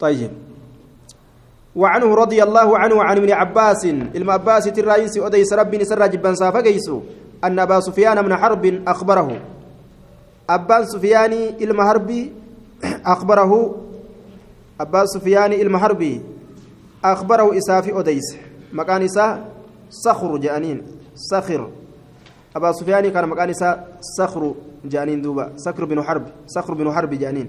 طيب. 0.00 0.30
وعنه 1.76 2.14
رضي 2.14 2.42
الله 2.42 2.78
عنه 2.78 2.94
وعن 2.94 3.16
ابن 3.16 3.32
عباس 3.32 3.84
الم 4.16 4.30
عباس 4.30 4.68
الرئيس 4.68 5.18
أديس 5.18 5.52
ربي 5.52 5.84
سر 5.84 6.06
جبا 6.06 6.34
سافقيسو 6.34 7.00
أن 7.44 7.58
أبا 7.58 7.80
سفيان 7.80 8.24
من 8.24 8.36
حرب 8.36 8.82
أخبره. 8.88 9.40
أبان 10.50 10.84
سفياني 10.86 11.56
harbii 11.58 12.30
أخبره. 13.14 13.76
أبان 14.80 15.06
سفياني 15.06 15.78
harbii 15.78 16.20
أخبره 17.04 17.58
إسافي 17.58 18.00
أديس. 18.00 18.36
مكان 18.72 19.02
إسا 19.02 19.44
صخر 19.90 20.36
جانين 20.36 20.82
صخر. 21.14 21.70
أبا 22.56 22.72
سفياني 22.72 23.10
كان 23.10 23.28
مكان 23.28 23.50
إسا 23.50 23.86
صخر 24.18 24.54
جانين 24.84 25.22
دوبا 25.22 25.52
صخر 25.56 25.84
بن 25.84 26.02
حرب 26.02 26.26
صخر 26.46 26.74
بن 26.74 26.92
حرب 26.92 27.14
جانين. 27.14 27.48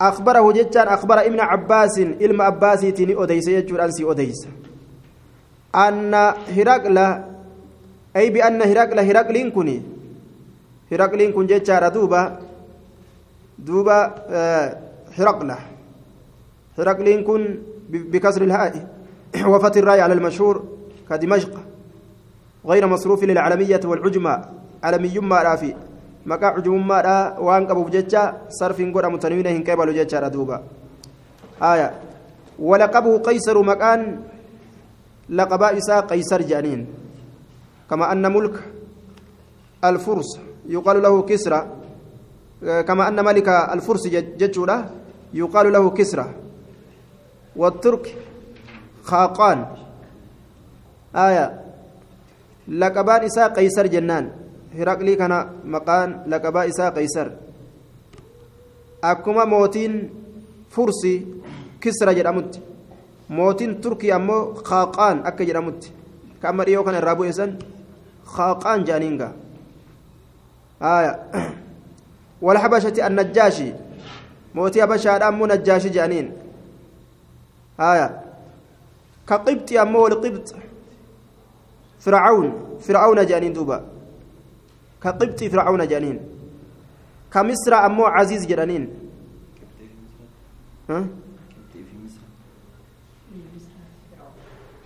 أخبره 0.00 0.52
جتان 0.52 0.88
أخبر 0.88 1.26
ابن 1.26 1.40
عباس 1.40 1.98
إلما 1.98 2.44
عباسي 2.44 2.92
تني 2.92 3.22
أديس 3.22 3.48
يجور 3.48 3.84
أنسي 3.84 4.10
أديس. 4.10 4.46
أن 5.74 6.14
هرقل 6.56 6.98
أي 8.16 8.30
بأن 8.30 8.62
هرقل 8.62 8.98
هرقل 8.98 9.50
كني 9.50 9.82
هرقل 10.92 11.32
كن 11.32 11.46
جتار 11.46 11.88
دوبا 11.88 12.40
دوبا 13.58 14.14
هرقل. 15.18 15.54
هرقل 16.78 17.24
كن 17.24 17.58
بكسر 17.88 18.42
الهاء 18.42 18.88
وفتح 19.46 19.76
الراي 19.76 20.00
على 20.00 20.14
المشهور 20.14 20.64
كدمشق. 21.10 21.54
غير 22.66 22.86
مصروف 22.86 23.24
للعلمية 23.24 23.80
والعجمة 23.84 24.44
علمي 24.82 25.18
ما 25.18 25.42
رافي. 25.42 25.74
Maqaa 26.26 26.54
cujummaadha 26.58 27.38
waan 27.40 27.66
qabuuf 27.66 27.90
jecha 27.90 28.22
sarfiin 28.58 28.92
godhamu 28.92 29.18
tanwiina 29.18 29.50
hin 29.50 29.64
qabalu 29.64 29.94
jechaadha 29.94 30.30
duuba 30.30 30.62
aya 31.60 31.94
walaqabuhu 32.58 33.22
qaysaru 33.22 33.62
maqaan 33.64 34.02
laqabaa 35.30 35.72
isaa 35.80 36.02
qaysar 36.10 36.42
jedhaniin 36.42 36.86
kama 37.88 38.10
anna 38.10 38.30
mulka 38.30 38.60
alfurs 39.82 40.38
yuqaalu 40.68 41.00
lahu 41.06 41.22
kisra 41.22 41.66
kama 42.86 43.06
anna 43.06 43.22
malika 43.22 43.70
alfurs 43.70 44.10
jechuudha 44.10 44.90
yuqaalu 45.32 45.70
lahu 45.70 45.94
kisra 45.94 46.26
والترك 47.56 48.04
خاقان 49.04 49.58
آية 51.16 51.46
لقبان 52.68 53.20
إساء 53.24 53.48
قيصر 53.56 53.86
جنان 53.86 54.24
hiraqlii 54.78 55.16
kana 55.16 55.38
maqaan 55.74 56.10
laqabaa 56.32 56.64
isaa 56.72 56.90
qaysar 56.96 57.28
akkuma 59.02 59.46
mootiin 59.46 59.94
fursi 60.74 61.14
kisra 61.80 62.12
jedhamutti 62.18 62.60
mootiin 63.28 63.80
turkii 63.82 64.12
ammoo 64.18 64.42
qaaqaan 64.68 65.22
akka 65.28 65.44
jedhamutti 65.48 65.92
ka 66.40 66.48
amma 66.48 66.64
dhiyoo 66.66 66.84
kana 66.84 66.98
irraa 67.02 67.16
bu'eessan 67.20 67.50
qaaqaan 68.36 68.84
jedhaniinga 68.86 69.28
walhabashati 72.42 73.02
annajjaashi 73.08 73.68
mootii 74.54 74.80
habashaadha 74.84 75.26
ammoo 75.32 75.46
najjaashi 75.52 75.90
jedhaniin 75.96 76.28
ka 79.28 79.36
qibxi 79.46 79.78
ammoo 79.84 80.02
walqibx 80.06 80.54
fircawn 82.04 82.48
fircawna 82.86 83.22
jedhaniin 83.30 83.54
duuba 83.54 83.78
كقبط 85.06 85.44
فرعون 85.44 85.88
جانين 85.88 86.18
كمصر 87.32 87.74
أمو 87.86 88.04
عزيز 88.04 88.46
جرانين 88.46 88.84
ها؟ 90.90 91.06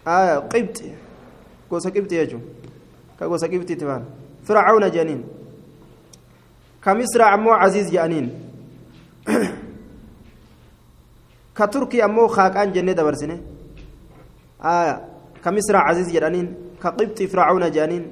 آه 0.06 0.36
قبط 0.52 0.76
قوس 1.70 1.86
قبط 1.86 2.12
يجو 2.12 2.38
كقوس 3.20 3.44
قبط 3.44 3.70
تبان. 3.80 4.04
فرعون 4.44 4.90
جانين 4.90 5.20
كمصر 6.84 7.22
أمو 7.22 7.50
عزيز 7.50 7.90
جانين 7.90 8.26
كتركي 11.56 12.04
أمو 12.04 12.28
خاقان 12.28 12.72
جنة 12.72 12.92
دبرسنة 12.92 13.40
آه 14.64 15.00
كمصر 15.44 15.76
عزيز 15.76 16.12
جرانين 16.12 16.54
كقبط 16.82 17.22
فرعون 17.22 17.70
جانين 17.70 18.04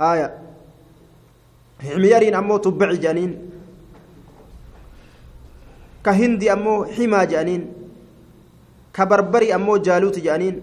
آية 0.00 0.38
حميرين 1.80 2.34
أمو 2.34 2.56
تبع 2.56 2.92
جانين 2.92 3.50
كهندي 6.04 6.52
أمو 6.52 6.84
حما 6.84 7.24
جانين 7.24 7.72
كبربري 8.94 9.54
أمو 9.54 9.76
جالوت 9.76 10.18
جانين 10.18 10.56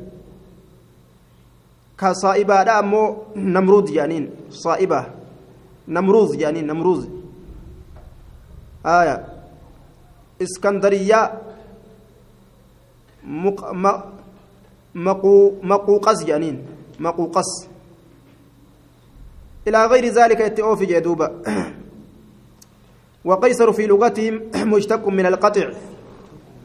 كصائبة 1.99 2.79
أمو 2.79 3.03
نمرود 3.35 3.85
جانين 3.91 4.29
صائبة 4.49 5.05
نمروز 5.87 6.35
جانين 6.35 6.67
نمروز 6.67 7.07
آية 8.85 9.25
اسكندرية 10.41 11.41
مق... 13.23 13.59
مقو... 14.95 15.51
مقوقس 15.63 16.23
جانين 16.23 16.65
مقوقس 16.99 17.67
إلى 19.67 19.85
غير 19.85 20.05
ذلك 20.05 20.39
يتأوفي 20.39 20.85
جدوبا 20.85 21.41
وقيصر 23.25 23.73
في 23.73 23.87
لغتهم 23.87 24.41
مشتق 24.73 25.07
من 25.07 25.25
القطع. 25.25 25.69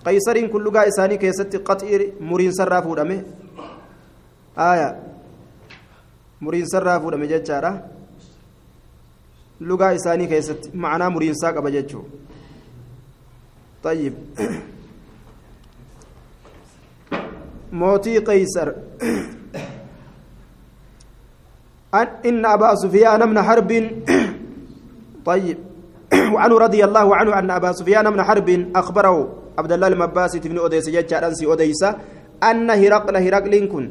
قيصر 0.07 0.47
كل 0.47 0.63
لغة 0.65 0.89
إساني 0.89 1.17
كيست 1.17 1.57
قطع 1.57 1.99
مرين 2.21 2.53
سرافو 2.53 2.95
دمه 2.95 3.23
آية. 4.59 5.03
مرين 6.41 6.67
سرافو 6.67 7.11
دمه 7.11 7.27
جتشارة 7.27 7.85
لغة 9.61 9.95
إساني 9.95 10.27
كيست 10.27 10.71
معنى 10.75 11.09
مرين 11.11 11.35
ساق 11.35 11.59
بجتشو 11.61 12.03
طيب. 13.83 14.15
موتي 17.73 18.19
قيصر. 18.19 18.73
إن 21.95 22.47
أبا 22.47 22.75
سفيان 22.75 23.29
من 23.29 23.43
حرب 23.43 23.71
طيب. 25.31 25.59
وعنه 26.35 26.59
رضي 26.59 26.85
الله 26.85 27.17
عنه 27.17 27.39
أن 27.39 27.51
أبا 27.51 27.73
سفيان 27.73 28.07
من 28.13 28.23
حرب 28.23 28.49
أخبره 28.77 29.17
عبد 29.59 29.73
الله 29.73 29.89
المباسي 29.89 30.39
بن 30.39 30.59
أديس 30.59 30.89
جاء 30.89 31.27
أنسي 31.27 31.53
أديس 31.53 31.83
أن 32.43 32.71
هرقل 32.71 33.17
هرقل 33.17 33.55
كن. 33.73 33.85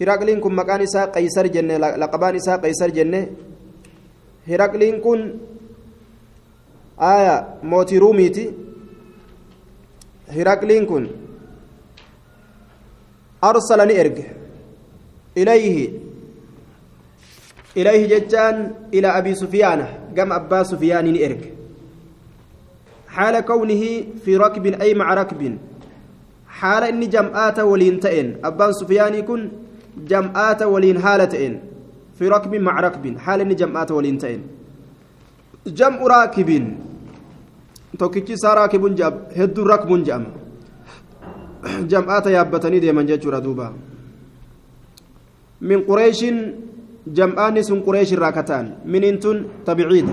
هرقل 0.00 0.40
كن 0.40 0.52
مكان 0.54 0.80
إساء 0.80 1.10
قيصر 1.10 1.46
جنة 1.46 1.76
لقبان 1.76 2.34
إساء 2.34 2.56
قيصر 2.56 2.90
جنة. 2.90 3.26
هرقل 4.48 4.82
كن 5.04 5.20
آية 7.00 7.36
موتي 7.62 7.98
روميتي 7.98 8.52
هرقل 10.28 10.70
كن. 10.86 11.04
أرسلني 13.44 14.00
إرج 14.00 14.18
إليه. 15.36 16.07
إليه 17.76 18.06
جتان 18.08 18.74
إلى 18.94 19.08
أبي 19.18 19.34
سفيان 19.34 19.86
قام 20.16 20.32
أبا 20.32 20.62
سفيان 20.62 21.06
إرك. 21.24 21.52
حال 23.08 23.40
كونه 23.40 23.82
في 24.24 24.36
ركب 24.36 24.66
أي 24.66 24.94
مع 24.94 25.14
ركب. 25.14 25.58
حال 26.48 26.82
إني 26.84 27.06
جمعات 27.06 27.58
ولين 27.58 28.00
تئن. 28.00 28.36
أبان 28.44 28.72
سفيان 28.72 29.14
يكون 29.14 29.50
جمعات 30.08 30.62
ولين 30.62 30.96
هالتئن 30.96 31.60
في 32.18 32.28
ركب 32.28 32.54
مع 32.54 32.80
ركب. 32.80 33.18
حال 33.18 33.40
إني 33.40 33.54
جمعات 33.54 33.90
ولين 33.90 34.18
تئن. 34.18 34.40
جمع 35.66 36.00
راكب. 36.06 36.76
توكيتشي 37.98 38.36
ساراكب 38.36 38.94
جاب. 38.94 39.14
هدو 39.36 39.62
ركب 39.62 40.04
جام. 40.04 40.24
جمعات 41.80 42.26
يابتني 42.26 42.78
ديما 42.78 43.02
جاتشورا 43.02 43.38
دوبا. 43.38 43.72
من 45.60 45.80
قريش 45.88 46.24
jam'aanni 47.14 47.64
sun 47.64 47.82
qureesh 47.82 48.12
irraa 48.12 48.32
kataan. 48.32 48.72
Miniin 48.84 49.20
tun 49.20 49.44
tabiciidha 49.64 50.12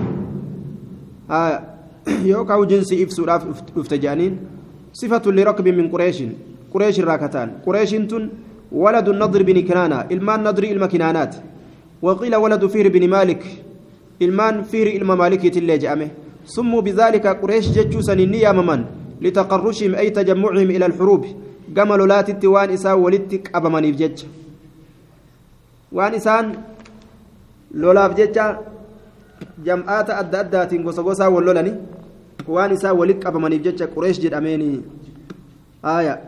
yookaan 2.30 2.68
jinsi 2.68 3.02
ibsuudhaaf 3.02 3.44
dhufte 3.74 3.98
jedhaniin 3.98 4.38
sifatu 4.92 5.32
lirakbi 5.32 5.72
min 5.72 5.90
qureeshin 5.90 6.36
qureesh 6.72 6.98
irraa 6.98 7.18
kataan. 7.18 7.50
ولد 8.72 9.08
النضر 9.08 9.42
بن 9.42 9.60
كنانة 9.62 9.98
إلمان 10.12 10.42
نضر 10.44 10.64
إلما 10.64 10.86
كنانات 10.86 11.34
وقيل 12.02 12.36
ولد 12.36 12.66
فير 12.66 12.88
بن 12.88 13.08
مالك 13.08 13.42
إلمان 14.22 14.62
فير 14.62 14.86
إلما 14.96 15.14
مالك 15.14 15.46
تلي 15.54 16.08
سموا 16.46 16.80
بذلك 16.80 17.26
قريش 17.26 17.66
ججوسا 17.70 18.12
النية 18.12 18.52
ممن 18.52 18.84
لتقرشهم 19.20 19.94
أي 19.94 20.10
تجمعهم 20.10 20.70
إلى 20.70 20.86
الحروب 20.86 21.26
قملوا 21.76 22.06
لا 22.06 22.20
تتوان 22.22 22.70
إساء 22.70 22.98
ولدتك 22.98 23.50
أبا 23.54 23.68
منيف 23.68 23.96
إسان 25.94 26.44
lolaaf 27.74 28.16
jecha 28.16 28.58
jam'aata 29.64 30.18
adda 30.18 30.40
addaatiin 30.40 30.82
gosa 30.82 31.02
gosaa 31.02 31.30
wal 31.30 31.44
lolani 31.44 31.72
waan 32.48 32.72
isaa 32.72 32.94
walitti 32.94 33.24
qabamaniif 33.24 33.62
jecha 33.62 33.86
qureesh 33.94 34.20
jedhameeni 34.20 34.84
aya 35.82 36.18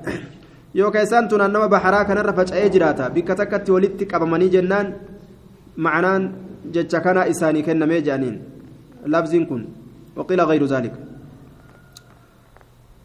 yookaan 0.75 1.05
isaan 1.05 1.29
tunaan 1.29 1.53
nama 1.53 1.69
baharaa 1.69 2.05
kanarra 2.05 2.33
faca'ee 2.33 2.71
jiraata 2.75 3.11
bikka 3.11 3.35
takkatti 3.43 3.71
walitti 3.77 4.07
qabamanii 4.07 4.51
jennaan 4.57 4.95
معنان 5.79 6.33
جتش 6.75 6.97
كان 6.97 7.19
إساني 7.19 7.63
كن 7.63 7.87
ميجانين 7.89 8.37
لفظ 9.07 9.33
كن 9.49 9.63
وقيل 10.17 10.41
غير 10.41 10.65
ذلك 10.67 10.95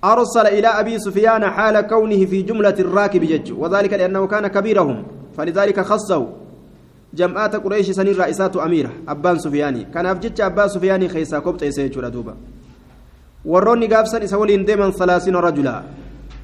أرسل 0.04 0.48
إلى 0.48 0.68
أبي 0.68 1.00
سفيان 1.00 1.46
حال 1.46 1.82
كونه 1.82 2.26
في 2.26 2.42
جملة 2.42 2.78
الراكب 2.80 3.22
جج 3.22 3.54
وذلك 3.62 3.94
لأنه 3.94 4.28
كان 4.28 4.48
كبيرهم 4.48 5.04
فلذلك 5.38 5.80
خصه 5.80 6.22
جمعات 7.14 7.56
قريش 7.56 7.92
سنين 7.92 8.16
رئيسات 8.18 8.58
أميرة 8.58 8.92
أبان 9.08 9.40
سفياني 9.40 9.94
كان 9.94 10.06
أفجج 10.06 10.42
أبان 10.42 10.68
سفياني 10.70 11.08
خيسا 11.10 11.40
كبت 11.40 11.64
إسيجور 11.64 12.10
دوبا 12.10 12.36
warroonni 13.46 13.88
gaafsan 13.92 14.24
isa 14.24 14.40
waliin 14.40 14.64
deeman 14.64 14.96
salaasiina 14.96 15.42
rajula 15.44 15.84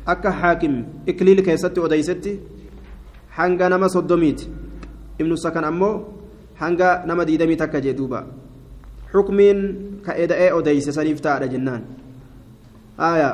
akka 0.05 0.31
haakim 0.31 0.83
ikliil 1.07 1.39
keessatti 1.47 1.79
odeysetti 1.79 2.33
hanga 3.37 3.69
nama 3.71 3.87
soddomiiti 3.89 4.49
ibnu 5.15 5.37
sakan 5.39 5.63
ammoo 5.71 5.95
hanga 6.59 6.89
nama 7.07 7.23
diidamii 7.29 7.55
takka 7.55 7.79
jee 7.85 7.95
duuba 7.95 8.19
xukmiin 9.13 9.59
ka 10.03 10.11
eda'ee 10.23 10.51
odeyse 10.59 10.91
saniif 10.91 11.23
taadha 11.23 11.47
jennaan 11.47 11.87
aya 12.97 13.31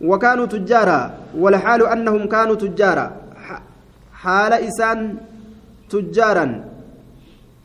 وكانوا 0.00 0.46
تجارا 0.46 1.00
والحال 1.36 1.86
أنهم 1.86 2.28
كانوا 2.28 2.54
تجارا 2.54 3.06
حال 4.12 4.52
إسان 4.52 4.98
تجارا. 5.90 6.46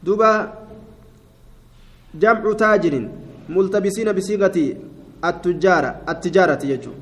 دبا 0.05 0.31
جمع 2.21 2.43
تاجر 2.61 2.93
ملتبسين 3.55 4.09
بصيغة 4.17 4.57
التجارة 5.29 5.91
التجارة 6.11 6.63
يجو. 6.71 6.93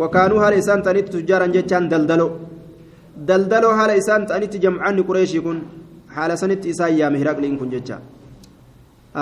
وكانوا 0.00 0.38
هال 0.42 0.54
إسان 0.60 0.80
تانيت 0.86 1.06
تجارا 1.14 1.46
جتان 1.54 1.84
دلدلو. 1.92 2.28
دلدلو 3.28 3.70
هال 3.78 3.90
إسان 4.00 4.22
تانيت 4.30 4.54
جمعان 4.64 4.98
قريش 5.08 5.34
يكون 5.38 5.58
حال 6.14 6.30
سنت 6.38 6.66
إسان 6.72 6.92
يا 7.00 7.08
مهراق 7.14 7.38
لإنكم 7.42 7.68
جتان 7.74 8.00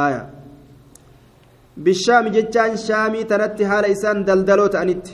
آية. 0.04 0.22
بالشام 1.84 2.24
جتان 2.36 2.76
شامي 2.86 3.24
تنتي 3.30 3.64
هال 3.70 3.84
إسان 3.94 4.24
دلدلو 4.28 4.66
تانيت. 4.74 5.06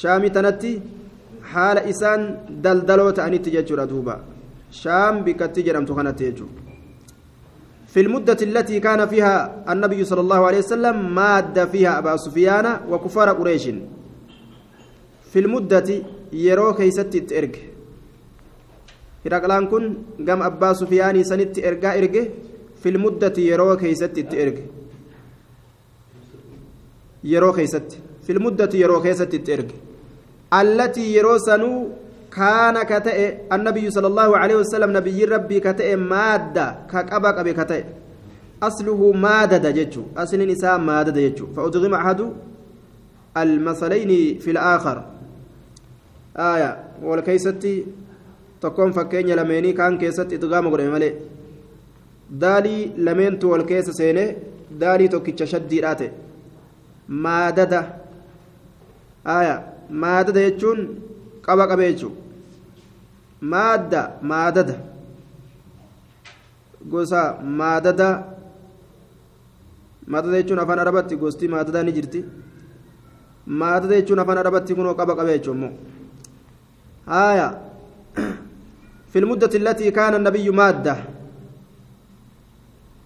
شامي 0.00 0.28
تنتي 0.36 0.72
حال 1.50 1.78
إسان 1.90 2.20
دلدلو 2.64 3.10
تانيت 3.10 3.46
جتشو 3.54 3.84
دوبا 3.90 4.16
شام 4.70 5.14
بكتي 5.24 5.62
جرمتو 5.62 5.94
كانت 5.94 6.20
يجو 6.20 6.46
في 7.88 8.00
المدة 8.00 8.36
التي 8.42 8.80
كان 8.80 9.06
فيها 9.08 9.64
النبي 9.72 10.04
صلى 10.04 10.20
الله 10.20 10.40
عليه 10.46 10.58
وسلم 10.58 11.14
ماد 11.14 11.56
فيها 11.72 11.98
أبا 11.98 12.16
سفيان 12.16 12.66
وكفار 12.90 13.28
قريش. 13.32 13.64
في 15.32 15.38
المدة 15.38 15.88
يرو 16.32 16.74
كيست 16.74 17.32
إرق 17.32 17.54
هرقلان 19.24 19.64
كن 19.72 19.84
قام 20.28 20.42
أبا 20.42 20.72
سفيان 20.72 21.16
سنت 21.24 21.58
إرقا 21.58 21.98
إرق 21.98 22.14
في 22.80 22.88
المدة 22.88 23.36
يرو 23.50 23.76
كيست 23.76 24.16
إرق 24.34 24.58
يرو 27.24 27.52
كيست. 27.52 27.88
في 28.24 28.32
المدة 28.32 28.72
يرو 28.82 29.02
كيست 29.02 29.50
إرق 29.50 29.68
التي 30.60 31.04
يرو 31.16 31.38
سنو 31.38 31.72
كان 32.38 32.76
كتئ. 32.90 33.20
النبي 33.54 33.84
صلى 33.90 34.06
الله 34.12 34.30
عليه 34.38 34.56
وسلم 34.62 34.90
نبي 34.96 35.24
ربي 35.24 35.58
كتئ 35.66 35.96
مادة 35.96 36.66
كقبق 36.90 37.36
أبي 37.42 37.52
كتئ. 37.58 37.82
أصله 38.62 39.00
مادة 39.12 39.70
جتشو 39.78 40.02
أصل 40.22 40.40
نساء 40.50 40.78
مادة 40.78 41.18
جتشو 41.26 41.46
فأدغم 41.54 41.94
أحد 41.94 42.20
المثلين 43.42 44.10
في 44.42 44.50
الآخر. 44.54 44.96
آية. 46.36 46.70
والكيستي 47.02 47.74
تكون 48.62 48.90
فكين 48.92 49.26
لميني. 49.38 49.72
كان 49.72 49.98
كيست 49.98 50.32
إدغام 50.32 50.64
قرأ 50.72 50.90
ملي 50.94 51.10
دالي 52.30 52.76
لمين 53.06 53.38
تول 53.38 53.62
كيس 53.62 53.90
سيني. 53.90 54.36
دالي 54.80 55.08
توكيتش 55.08 55.50
شدي 55.52 55.80
راتي 55.80 56.08
مادة. 57.08 57.82
آية. 59.26 59.56
مادة 59.90 60.48
جتشون 60.48 60.80
qaba 61.48 61.64
qabe 61.70 61.84
jechuun 61.88 62.12
maadda 63.41 64.01
maadada 64.21 64.75
gosa 66.91 67.21
maadada 67.59 68.07
maadada 70.07 70.41
jechuun 70.41 70.59
afaan 70.63 70.79
arabatti 70.79 71.15
gosti 71.23 71.47
maadadaa 71.47 71.83
ni 71.83 71.91
jirti 71.97 72.25
maadada 73.61 73.99
jechuun 73.99 74.23
afaan 74.23 74.41
arabatti 74.43 74.75
kunoo 74.75 74.95
qaba 74.99 75.17
qabe 75.19 75.37
jechuun 75.37 75.57
immoo 75.57 75.73
haaya 77.13 77.49
في 79.13 79.19
المدة 79.19 79.53
التي 79.55 79.91
كان 79.91 80.13
النبي 80.15 80.49
مادة 80.49 80.95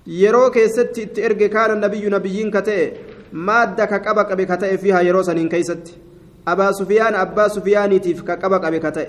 yeroo 0.08 0.50
keessatti 0.56 1.02
itti 1.02 1.22
erge 1.22 1.50
kaana 1.50 1.76
nabiyyu 1.76 2.10
nabiyyiin 2.10 2.52
ka 2.52 2.62
ta'e 2.62 2.86
maadda 3.34 3.88
ka 3.92 4.00
qaba 4.00 4.24
qabe 4.30 4.46
ka 4.48 4.58
ta'e 4.58 4.78
fiihaa 4.78 5.04
yeroo 5.04 5.24
saniin 5.24 5.50
keeysatti 5.50 6.08
أبا 6.48 6.72
سفيان 6.72 7.16
أبا 7.16 7.48
سفيانيتيف 7.48 8.22
كقبا 8.22 8.58
قبي 8.58 8.80
كتئ 8.80 9.08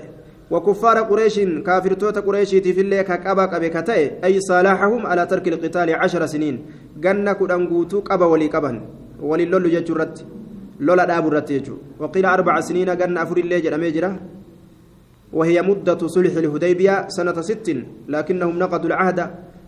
وكفار 0.50 0.96
قريش 1.10 1.40
كافرتوت 1.66 2.18
قريشيتي 2.18 2.72
في 2.72 2.80
الليل 2.80 3.02
كقبا 3.02 3.44
قبي 3.52 3.68
كتئ 3.68 4.24
أي 4.24 4.40
صالحهم 4.40 5.06
على 5.06 5.26
ترك 5.26 5.48
القتال 5.48 5.94
عشر 5.94 6.26
سنين. 6.26 6.56
جنة 7.00 7.32
كدنغوتو 7.32 8.00
قبا 8.00 8.26
ولي 8.26 8.46
قبن. 8.46 8.76
ولي 9.20 9.44
لولو 9.44 9.68
جتشرت 9.68 10.24
لولا 10.80 11.04
دابو 11.04 11.28
رتيجو 11.28 11.74
وقيل 12.00 12.26
أربع 12.26 12.60
سنين 12.60 12.96
جنة 12.96 13.22
أفر 13.22 13.36
الليل 13.36 13.92
جرى 13.92 14.12
وهي 15.32 15.62
مدة 15.62 16.00
صلح 16.06 16.34
الهديبية 16.36 17.08
سنة 17.08 17.40
ست 17.40 17.68
لكنهم 18.08 18.58
نقضوا 18.58 18.86
العهد 18.86 19.18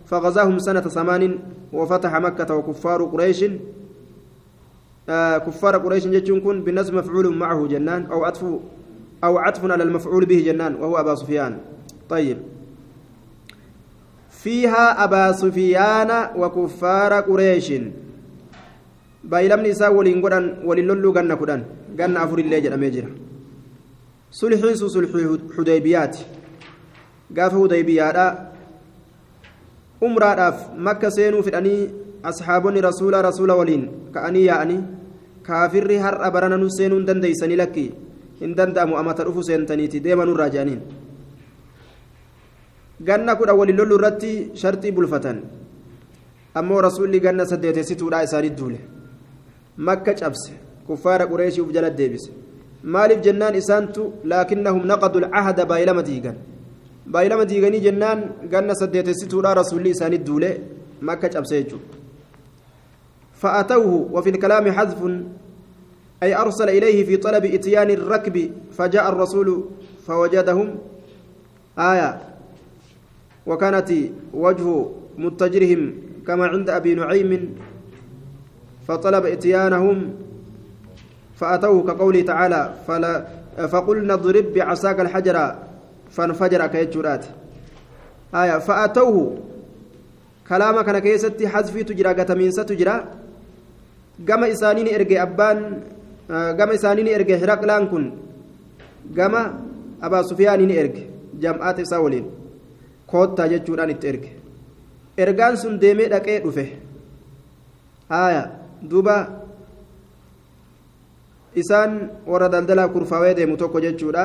فغزاهم 0.06 0.58
سنة 0.58 0.80
ثمان 0.80 1.38
وفتح 1.72 2.12
مكة 2.26 2.54
وكفار 2.54 3.04
قريش. 3.04 3.40
آه 5.08 5.38
كفار 5.38 5.76
قريش 5.76 6.06
جتشون 6.06 6.40
كن 6.40 6.56
بالنسب 6.64 6.94
مفعول 6.94 7.36
معه 7.36 7.66
جنان 7.66 8.06
أو 8.12 8.24
عطف 8.24 8.44
أو 9.24 9.38
عطف 9.38 9.64
على 9.64 9.82
المفعول 9.82 10.24
به 10.26 10.40
جنان 10.46 10.74
وهو 10.74 10.96
أبا 11.00 11.14
سفيان. 11.14 11.58
طيب. 12.08 12.38
فيها 14.30 15.04
أبا 15.04 15.32
سفيان 15.32 16.10
وكفار 16.36 17.12
قريش. 17.20 17.72
بايلمني 19.24 19.70
إساء 19.70 19.94
ولين 19.94 20.22
قدن 20.22 20.44
وللولو 20.64 21.12
غنى 21.12 21.34
قدن 21.34 21.62
غنى 21.98 22.18
أفر 22.24 22.38
الله 22.38 22.58
جل 22.58 22.76
ميجرا 22.76 23.10
صلحي 24.30 24.74
صلح 24.74 25.10
حديبيات. 25.58 26.16
قاف 27.36 27.52
حديبيات. 27.62 28.18
umraadhaaf 30.00 30.76
makka 30.86 31.10
seenuu 31.10 31.42
fidhanii 31.42 31.88
asxaabonni 32.30 32.80
rasuula 32.84 33.22
rasuula 33.26 33.54
waliin 33.56 33.84
ka'anii 34.14 34.44
yaa'anii 34.46 34.82
kaafirri 35.46 35.96
har'a 36.06 36.30
barana 36.34 36.58
nu 36.60 36.68
seenuu 36.70 36.98
hin 36.98 37.06
dandeeysanii 37.10 37.56
lakki 37.60 37.84
hin 38.40 38.54
danda'amu 38.58 38.98
amata 39.00 39.24
dhufu 39.26 39.42
seentaniiti 39.48 40.00
deemanurraa 40.06 40.48
jedhaniin 40.54 40.80
ganna 43.08 43.36
kudha 43.40 43.54
waliin 43.60 43.78
lollu 43.80 43.98
irratti 43.98 44.32
sharxii 44.62 44.92
bulfatan 44.96 45.38
ammoo 46.60 46.80
rasuulli 46.88 47.20
ganna 47.26 47.46
saddeetessituudhaa 47.52 48.22
isaanii 48.28 48.54
duule 48.58 48.80
makka 49.88 50.14
cabse 50.20 50.52
kuffaara 50.86 51.26
qureeshii 51.32 51.64
uf 51.66 51.72
jala 51.76 51.90
deebise 52.00 52.30
maaliif 52.94 53.20
jennaan 53.26 53.60
isaantu 53.62 54.06
laakinnahum 54.32 54.86
naqadu 54.92 55.24
lcahda 55.26 55.68
baay'ilama 55.72 56.06
diigan 56.08 56.40
baay'ilama 57.12 57.44
diiganii 57.52 57.84
jennaan 57.88 58.24
ganna 58.54 58.80
saddeetessituudha 58.82 59.54
rasuulli 59.60 59.94
isaanii 59.96 60.24
duule 60.30 60.50
makka 61.10 61.28
cabse 61.36 61.54
jechuudha 61.60 62.04
فأتوه 63.40 64.08
وفي 64.12 64.30
الكلام 64.30 64.72
حذف 64.72 65.00
أي 66.26 66.34
أرسل 66.34 66.68
إليه 66.68 67.06
في 67.06 67.16
طلب 67.16 67.44
إتيان 67.44 67.90
الركب 67.90 68.50
فجاء 68.74 69.08
الرسول 69.08 69.64
فوجدهم. 70.06 70.68
آية. 71.78 72.10
وكانت 73.46 73.90
وجه 74.34 74.66
متجرهم 75.18 75.94
كما 76.26 76.46
عند 76.46 76.70
أبي 76.70 76.94
نعيم. 76.94 77.54
فطلب 78.88 79.26
إتيانهم 79.26 80.14
فأتوه 81.38 81.86
كقوله 81.86 82.22
تعالى 82.22 82.74
فلا 82.86 83.12
فقلنا 83.70 84.14
اضرب 84.14 84.46
بعصاك 84.54 85.00
الحجر 85.00 85.54
فانفجر 86.10 86.66
كيجرات. 86.66 87.24
آية. 88.34 88.58
فأتوه. 88.58 89.38
كلام 90.48 90.80
كان 90.80 90.98
كيستي 90.98 91.48
حذفي 91.48 91.82
تجرى 91.84 92.08
قتمينسة 92.08 92.62
تجرى. 92.62 93.04
قام 94.28 94.44
إسانين 94.44 94.94
إرجع 94.94 95.22
أبان 95.22 95.80
قام 96.30 96.70
إسانين 96.70 97.08
إرجع 97.08 97.36
هرقلان 97.42 97.86
كن 97.86 98.04
قام 99.18 99.34
أبا 100.02 100.22
سفيان 100.22 100.70
إرجع 100.70 101.04
جمعات 101.42 101.78
ساولين 101.90 102.26
كوتا 103.10 103.46
جتشوران 103.46 103.90
إرجع 103.90 104.32
إرجان 105.20 105.56
سن 105.56 105.78
ديمي 105.78 106.04
دقيق 106.12 106.46
رفه 106.46 106.68
آية 108.10 108.42
دوبا 108.82 109.16
isaan 111.56 111.92
warra 112.28 112.52
daldalaa 112.52 112.92
kurfaawee 112.92 113.34
deemu 113.34 113.56
tokko 113.56 113.80
jechuudha. 113.80 114.24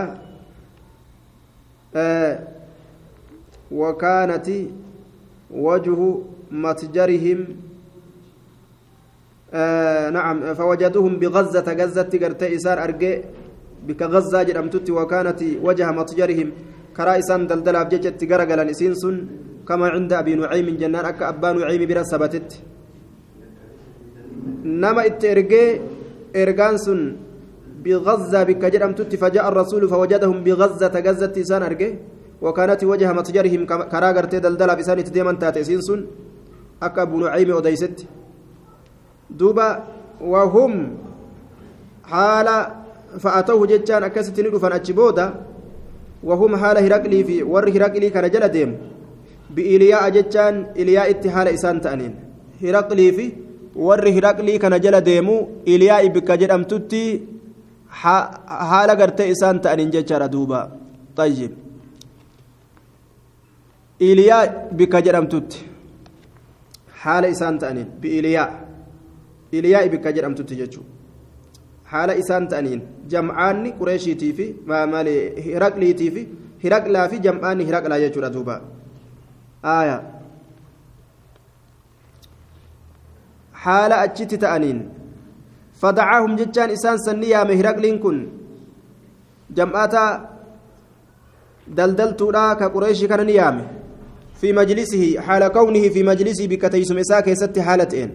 وكانت 3.71 4.47
وجه 5.51 5.99
متجرهم 6.51 7.39
آه 9.53 10.09
نعم. 10.09 10.53
فوجدوهم 10.53 11.13
بغزة 11.21 11.67
غزة 11.79 12.11
قرت 12.21 12.43
إسار 12.43 12.77
أرجع 12.83 13.13
بك 13.87 14.01
غزة 14.13 14.43
جرمتت 14.47 14.87
وكانت 14.89 15.41
وجه 15.65 15.87
متجرهم. 15.91 16.49
كرا 16.97 17.13
إسان 17.19 17.47
دلدل 17.47 17.75
أبجت 17.75 18.15
تجرجلا 18.21 18.63
إسين 18.71 18.93
سن 19.01 19.15
كما 19.67 19.87
عند 19.95 20.13
أبي 20.13 20.35
نعيم 20.35 20.67
جنان 20.81 21.05
أك 21.05 21.21
أبا 21.31 21.49
نعيم 21.51 21.83
بلا 21.89 22.03
سبتت. 22.11 22.49
نما 24.81 25.05
إترجع 25.05 25.65
إرجان 26.35 26.75
سن 26.85 26.99
بغزة 27.83 28.39
بك 28.49 28.63
جرمتت 28.73 29.11
فجاء 29.21 29.45
الرسول 29.51 29.83
فوجدهم 29.91 30.37
بغزة 30.45 30.95
غزة 31.07 31.33
إسان 31.43 31.63
أرجع 31.69 31.91
وكانت 32.45 32.81
وجه 32.91 33.09
متجرهم 33.19 33.61
كرا 33.91 34.09
قرت 34.15 34.33
دلدل 34.45 34.71
بسان 34.79 34.99
تديمن 35.07 35.39
تات 35.41 35.57
إسين 35.57 35.81
سن 35.87 35.99
أك 36.85 36.97
أبو 36.99 37.15
نعيم 37.23 37.49
أديست 37.57 37.97
دوبا 39.39 39.69
وهم 40.21 40.73
حال 42.11 42.47
فأتوه 43.23 43.67
جتان 43.71 44.03
أكستني 44.03 44.49
دفن 44.53 44.71
أتشبودا 44.77 45.25
وهم 46.23 46.51
حال 46.61 46.77
هرقلي 46.85 47.23
في 47.27 47.43
ور 47.43 47.65
هرقلي 47.75 48.09
كان 48.09 48.25
جل 48.33 48.47
ديم 48.55 48.71
بإلياء 49.55 50.03
جتان 50.15 50.55
إلياء 50.81 51.09
اتحال 51.13 51.47
إسان 51.47 51.81
تأنين 51.81 52.13
هرقلي 52.63 53.07
في 53.17 53.25
ور 53.75 54.05
هرقلي 54.15 54.57
كان 54.63 54.75
جل 54.85 54.95
ديمو 55.01 55.37
إلياء 55.67 56.07
بك 56.15 56.29
جدام 56.41 56.63
تتي 56.71 57.05
حال 58.69 58.89
قرت 58.99 59.19
إسان 59.21 59.61
تأنين 59.63 59.89
جتان 59.95 60.29
دوبا 60.33 60.61
طيب 61.19 61.51
إلياء 64.01 64.45
بك 64.77 64.93
جدام 65.05 65.25
تتي 65.33 65.59
حال 67.01 67.23
إسان 67.25 67.59
تأنين 67.59 67.87
بإلياء 68.01 68.19
إلياء 68.19 68.70
بك 69.93 70.07
جدام 70.07 70.33
تتي 70.35 70.55
جتشو 70.55 70.81
haala 71.91 72.13
isaan 72.21 72.47
ta'aniin 72.51 72.81
jam'aanni 73.13 73.73
qureeshiitii 73.79 74.33
fi 74.37 74.45
maali 74.71 75.15
hiraqliitii 75.47 76.11
fi 76.15 76.21
hiraqlaa 76.63 77.07
fi 77.11 77.19
jam'aanni 77.25 77.67
hiraqlaa 77.69 77.99
jechuudha 78.03 78.29
duuba 78.35 78.55
aaya 79.73 79.97
haala 83.65 83.99
achitti 84.05 84.41
ta'aniin 84.45 84.79
fadacaahum 85.83 86.39
jechaan 86.41 86.75
isaan 86.77 87.03
sanni 87.07 87.33
yaame 87.33 87.59
hiraqliin 87.59 87.99
kun 88.05 88.17
jam'aataa 89.59 90.09
daldaltuudhaa 91.77 92.49
ka 92.63 92.73
qureeshii 92.75 93.11
kana 93.13 93.29
ni 93.29 93.39
yaame 93.41 93.63
fi 94.39 94.57
majlisihi 94.59 95.13
haala 95.27 95.53
kawnihi 95.57 95.93
fi 95.95 96.09
majlisii 96.11 96.51
bikka 96.53 96.73
teeysuma 96.75 97.03
isaa 97.07 97.21
keessatti 97.27 97.59
haala 97.67 97.85
ta'een 97.93 98.11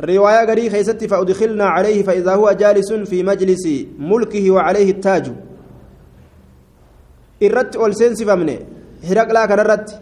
رواية 0.00 0.44
غري 0.44 0.70
خيستي 0.70 1.08
فأدخلنا 1.08 1.64
عليه 1.64 2.02
فإذا 2.02 2.34
هو 2.34 2.52
جالس 2.52 2.92
في 2.92 3.22
مجلس 3.22 3.64
ملكه 3.98 4.50
وعليه 4.50 4.90
التاج 4.90 5.32
irratti 7.46 7.78
ol 7.84 7.92
seensifamne 8.00 8.54
hiraqlaa 9.08 9.46
kanarratti 9.50 9.94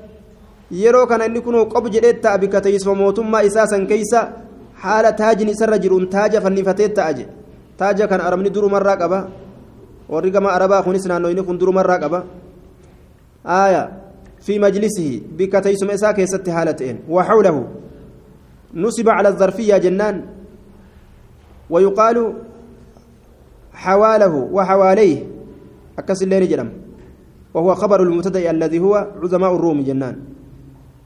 yeroo 0.83 1.07
kana 1.11 1.27
inni 1.29 1.41
kun 1.41 1.57
qob 1.75 1.85
jedhee 1.95 2.21
ta'a 2.25 2.39
bikka 2.43 2.61
teessuma 2.61 2.95
mootummaa 3.03 3.43
isaa 3.49 3.67
san 3.67 3.87
keeysa 3.91 4.21
haala 4.83 5.13
taajni 5.21 5.53
isarra 5.57 5.79
jiruun 5.85 6.07
taaja 6.15 6.43
fannifatee 6.45 6.89
ta'a 6.99 7.13
je 7.19 7.25
taaja 7.81 8.09
kan 8.11 8.21
arabni 8.21 8.51
durumarraa 8.57 8.97
qaba 9.03 9.19
warri 10.13 10.31
gama 10.31 10.53
arabaa 10.57 10.83
kunis 10.83 11.07
naannoo 11.11 11.31
inni 11.33 11.43
kun 11.49 11.59
durumarraa 11.61 11.99
qaba 12.05 12.25
aaya 13.45 13.83
fi 14.47 14.59
majlisihi 14.65 15.21
bikka 15.39 15.63
teessuma 15.67 15.97
isaa 15.99 16.13
keessatti 16.19 16.51
haala 16.57 16.75
ta'een 16.75 16.99
waxawlahu 17.09 17.61
نصب 18.75 19.09
على 19.09 19.29
الظرفية 19.29 19.77
جنان 19.77 20.25
ويقال 21.71 22.35
حواله 23.73 24.35
وحواليه 24.53 25.27
أكس 25.99 26.23
الليل 26.23 26.49
جرم 26.49 26.71
وهو 27.55 27.75
خبر 27.75 28.03
المبتدأ 28.03 28.51
الذي 28.51 28.79
هو 28.79 29.07
عظماء 29.23 29.55
الروم 29.57 29.83
جنان. 29.83 30.17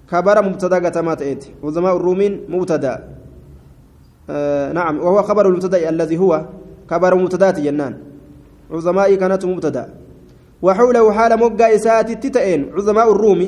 خبر 0.08 0.42
مبتدأ 0.42 0.78
قتمات 0.78 1.22
إيت 1.22 1.44
عظماء 1.64 1.96
الرومين 1.96 2.44
مبتدأ. 2.48 3.08
آه 4.30 4.72
نعم 4.72 4.98
وهو 5.00 5.22
خبر 5.22 5.48
المبتدأ 5.48 5.88
الذي 5.88 6.16
هو 6.18 6.44
خبر 6.90 7.14
مبتدأ 7.14 7.50
جنان. 7.50 7.94
عظماء 8.70 9.14
كانت 9.14 9.44
مبتدأ. 9.44 9.88
وحوله 10.62 11.12
حال 11.12 11.32
مقا 11.40 11.74
إسات 11.74 12.10
التتئين 12.10 12.72
عظماء 12.76 13.12
الروم 13.12 13.40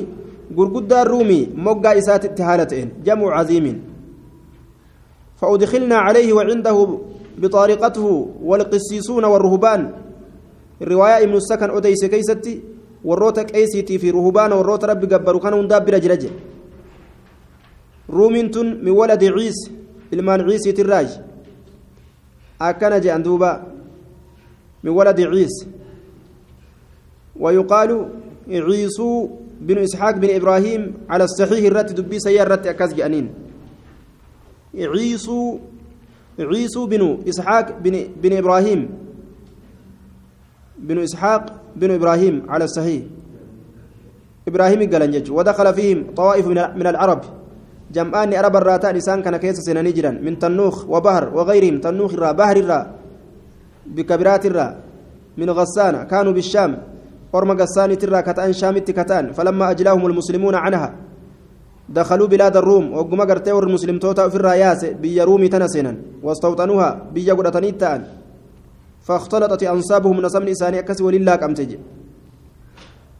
قرقد 0.57 0.93
الرومي 0.93 1.49
مقا 1.55 1.97
إسات 1.97 2.25
التهالتين 2.25 3.05
جمع 3.05 3.39
عظيم. 3.39 3.96
فأدخلنا 5.37 5.95
عليه 5.95 6.33
وعنده 6.33 6.99
بطارقته 7.37 8.07
والقسيسون 8.43 9.25
والرهبان. 9.25 9.93
الرواية 10.81 11.23
ابن 11.23 11.35
السكن 11.35 11.69
أديس 11.69 12.05
كيستي 12.05 12.61
والروتك 13.05 13.55
أيسيتي 13.55 13.97
في 13.97 14.11
رهبان 14.11 14.51
والروت 14.53 14.85
رب 14.85 15.13
قبروا 15.13 15.41
كانوا 15.41 15.67
دابر 15.67 15.97
جرج. 15.97 16.27
رومنتون 18.09 18.83
من 18.83 18.91
ولد 18.91 19.23
عيس 19.23 19.71
إلمان 20.13 20.41
عيسي 20.41 20.71
تراج. 20.71 21.21
أكن 22.61 22.99
جاء 22.99 23.17
دوبا 23.21 23.63
من 24.83 24.91
ولد 24.91 25.21
عيس. 25.21 25.65
ويقال 27.39 28.09
عيسو 28.49 29.29
بن 29.61 29.77
إسحاق 29.77 30.15
بن 30.17 30.29
إبراهيم 30.35 30.93
على 31.09 31.23
الصحيح 31.23 31.65
الرت 31.65 31.91
دبي 31.93 32.19
سيار 32.19 32.47
رت 32.51 32.67
أكاز 32.67 32.93
جانين. 32.93 33.46
عيسو 34.75 35.59
عيسو 36.39 36.85
بن 36.85 37.17
إسحاق 37.29 37.79
بن 37.83 37.93
بن 38.21 38.37
إبراهيم. 38.37 38.89
بن 40.77 40.97
إسحاق 40.99 41.43
بن 41.75 41.91
إبراهيم 41.91 42.45
على 42.49 42.63
الصحيح. 42.63 43.03
إبراهيم 44.47 44.89
قال 44.91 45.31
ودخل 45.31 45.73
فيهم 45.73 46.13
طوائف 46.15 46.47
من 46.47 46.87
العرب. 46.87 47.21
جمعان 47.93 48.33
عرب 48.33 48.55
الراتان 48.55 48.95
إنسان 48.95 49.21
كان 49.21 49.37
كيس 49.37 49.59
سنانيجرا 49.59 50.11
من 50.11 50.39
تنوخ 50.39 50.89
وبهر 50.89 51.35
وغيرهم 51.35 51.79
تنوخ 51.79 52.13
الرا 52.13 52.31
بهر 52.31 52.57
الرا 52.57 52.81
بكبرات 53.85 54.45
الرا. 54.45 54.67
من 55.37 55.49
غسانة 55.49 56.03
كانوا 56.03 56.33
بالشام 56.33 56.77
أرم 57.35 57.51
غسانة 57.51 57.97
الرا 58.03 58.21
كتأن 58.21 58.53
شامت 58.53 58.91
كتان 58.91 59.31
فلما 59.31 59.71
أجلاهم 59.71 60.05
المسلمون 60.05 60.55
عنها. 60.55 60.95
دخلوا 61.89 62.27
بلاد 62.27 62.57
الروم 62.57 62.93
وقم 62.93 63.21
قرتي 63.21 63.51
ور 63.51 63.63
المسلم 63.63 63.99
توتا 63.99 64.29
في 64.29 64.35
الراياس 64.35 64.85
بيا 64.85 65.23
رومي 65.23 65.47
تنسينا 65.47 65.95
واستوطنوها 66.23 66.89
بيا 67.13 67.33
قرتني 67.33 67.71
تان 67.71 68.01
فاختلطت 69.01 69.63
أنصابهم 69.63 70.21
نسمن 70.21 70.49
إساني 70.49 70.79
أكسي 70.79 71.03
ولله 71.03 71.35
كم 71.35 71.53
تجي. 71.53 71.79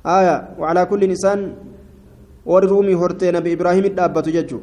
آية 0.05 0.35
وعلى 0.59 0.85
كل 0.85 1.03
إنسان 1.03 1.39
ور 2.45 2.63
رومي 2.65 2.95
هرتي 2.95 3.31
نبي 3.31 3.53
إبراهيم 3.53 3.85
الدابة 3.85 4.21
ججو. 4.21 4.59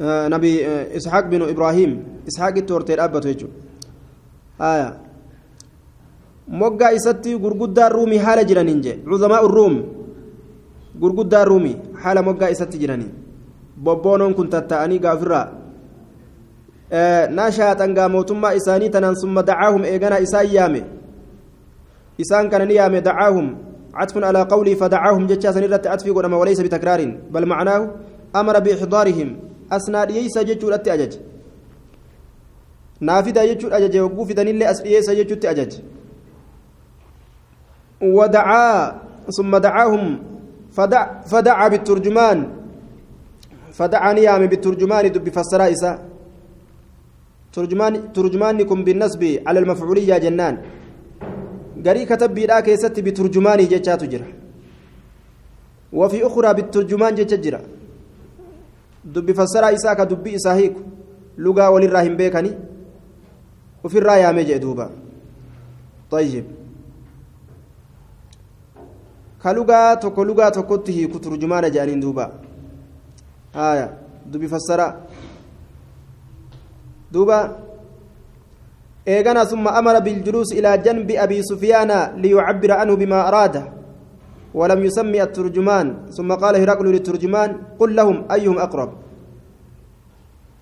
آه 0.00 0.28
نبي 0.28 0.66
آه 0.66 0.96
إسحاق 0.96 1.24
بن 1.32 1.42
إبراهيم 1.42 2.04
إسحاق 2.28 2.56
التورتي 2.56 2.92
الدابة 2.92 3.20
ججو. 3.20 3.48
آية 4.60 4.88
isatti 6.92 7.38
gurguddaa 7.38 7.88
ruumii 7.88 8.18
haala 8.18 8.44
jiraniin 8.44 8.82
je 8.82 8.92
cuzamaa 9.08 9.42
urruum 9.42 9.74
gurguddaa 11.00 11.44
ruumii 11.44 11.76
haala 12.02 12.22
moggaa 12.22 12.50
isatti 12.54 12.78
jiranii 12.78 13.10
bobboonoon 13.84 14.34
kun 14.34 14.48
tatta'anii 14.54 14.98
gaafirraa 14.98 15.46
naashaaxan 17.38 17.94
gaa 17.94 18.08
mootummaa 18.08 18.54
isaanii 18.60 18.90
tanaan 18.90 19.16
summa 19.16 19.42
dacaahum 19.42 19.84
eeganaa 19.84 20.24
isaan 20.28 20.54
yaame 20.54 20.82
isaan 22.18 22.50
kana 22.50 22.64
ni 22.64 22.74
yaame 22.80 23.00
dacaahum 23.10 23.54
عطف 23.94 24.24
على 24.24 24.42
قولي 24.42 24.74
فدعاهم 24.74 25.26
جتشا 25.26 25.52
سنرت 25.52 25.86
عطفي 25.86 26.10
قدما 26.10 26.36
وليس 26.36 26.60
بتكرار 26.60 27.00
بل 27.30 27.46
معناه 27.46 27.90
أمر 28.36 28.58
بإحضارهم 28.58 29.28
أسناد 29.72 30.10
ييسا 30.10 30.42
جتشو 30.42 30.68
أجج 30.72 31.12
نافذة 33.00 33.44
جتشو 33.52 33.68
أجج 33.68 33.98
وقوف 33.98 34.32
دنيل 34.32 34.62
أسئيسا 34.62 35.12
جتشو 35.14 35.48
أجج 35.52 35.72
ودعا 38.02 39.00
ثم 39.36 39.56
دعاهم 39.56 40.04
فدع 40.14 40.31
فدعا 41.30 41.68
بالترجمان. 41.72 42.38
فدعا 43.78 44.12
نيام 44.12 44.42
بالترجمان 44.46 45.04
دب 45.12 45.28
فسرائسا 45.28 45.92
ترجمان 47.52 48.12
ترجمانكم 48.12 48.78
بالنسب 48.84 49.22
على 49.46 49.58
المفعولية 49.60 50.18
جنان. 50.18 50.54
قري 51.86 52.04
كتب 52.10 52.34
بلا 52.34 52.60
كيست 52.60 53.00
بترجماني 53.00 53.64
جتشات 53.72 54.04
جرا 54.04 54.28
وفي 55.92 56.26
أخرى 56.26 56.50
بالترجمان 56.54 57.12
جتشجرا 57.14 57.60
دب 59.04 59.28
فسرائسا 59.32 59.94
كدب 59.94 60.26
إساهيك 60.28 60.74
لغا 61.38 61.68
وللراهم 61.68 62.16
بيكني. 62.16 62.52
وفي 63.84 63.98
الراية 63.98 64.32
ميجي 64.32 64.58
دوبا 69.44 69.94
طيب 69.94 69.94
كلغة 69.94 69.94
تكو 69.94 70.22
لغة 70.22 70.48
تكوته 70.48 70.98
كترجمان 71.14 71.70
جانين 71.70 72.00
دوبا 72.00 72.26
آية 73.56 73.86
دوبي 74.30 74.48
فسرا 74.48 74.88
دوبا 77.12 77.38
إيغانا 79.08 79.44
ثم 79.44 79.68
أمر 79.68 79.98
بالجلوس 79.98 80.52
إلى 80.52 80.78
جنب 80.78 81.10
أبي 81.10 81.42
سفيان 81.42 81.90
ليعبر 82.22 82.70
عنه 82.72 82.94
بما 82.94 83.28
أراد 83.28 83.56
ولم 84.54 84.80
يسمي 84.84 85.22
الترجمان 85.22 85.86
ثم 86.16 86.30
قال 86.42 86.54
هرقل 86.62 86.86
للترجمان 86.86 87.50
قل 87.80 87.90
لهم 87.96 88.16
أيهم 88.30 88.58
أقرب 88.58 88.90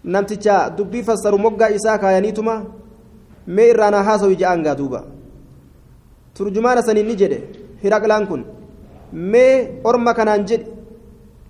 نمتجا 0.04 0.68
دبي 0.68 1.00
فسر 1.02 1.34
مقا 1.44 1.66
إساكا 1.76 2.16
ينيتما 2.16 2.56
haasawu 3.48 4.34
ja'an 4.34 4.62
gaa 4.62 4.74
duuba. 4.74 5.04
Turjumaana 6.34 6.82
saniin 6.82 7.06
ni 7.06 7.16
jedhe. 7.16 7.38
Hiraqlaan 7.82 8.26
kun. 8.28 8.59
Mee 9.12 9.80
orma 9.84 10.14
kanaan 10.14 10.46
jedhe 10.46 10.66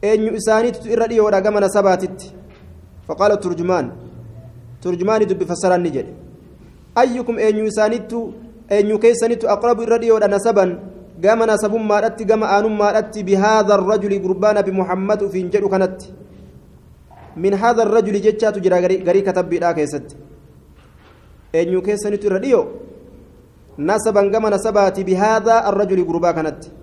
eenyu 0.02 0.33
isaaniitu 0.40 0.88
irra 0.95 1.07
dhiyoodha 1.09 1.40
gama 1.40 1.61
nasabaatitti 1.61 2.33
faqaala 3.07 3.37
turjumaan 3.37 3.93
turjumaani 4.83 5.26
dubbi 5.31 5.45
fassaraan 5.50 5.83
ni 5.83 5.90
jedhe 5.97 6.12
ayyukum 7.02 7.38
eenyu 7.38 7.64
isaanittu 7.71 8.19
eenyu 8.76 8.99
keessanittu 9.05 9.49
aqrabu 9.55 9.83
irra 9.87 9.99
dhiyoodha 10.02 10.29
nasaban 10.37 10.71
gama 11.25 11.47
nasabummaadhatti 11.52 12.25
gama 12.31 12.47
aanummaadhatti 12.55 13.25
bihaadha 13.29 13.75
arrajuli 13.79 14.19
gurbaa 14.25 14.52
nabi 14.59 14.73
muhammad 14.81 15.23
ufiin 15.26 15.50
jedhu 15.55 15.69
kanatti 15.69 16.12
min 17.37 17.55
haadha 17.62 17.83
arrajuli 17.87 18.21
jechaatu 18.26 18.61
jira 18.64 18.81
garii 18.81 19.23
katabbiidhaa 19.29 19.75
keessatti 19.79 20.17
eenyu 21.59 21.83
keessanitu 21.83 22.26
irra 22.31 22.38
dhiyo 22.45 22.61
nasaban 23.79 24.31
gama 24.31 24.50
nasabaati 24.57 25.05
bihaadha 25.05 25.64
arrajuli 25.69 26.05
gurbaa 26.11 26.33
kanatti 26.38 26.80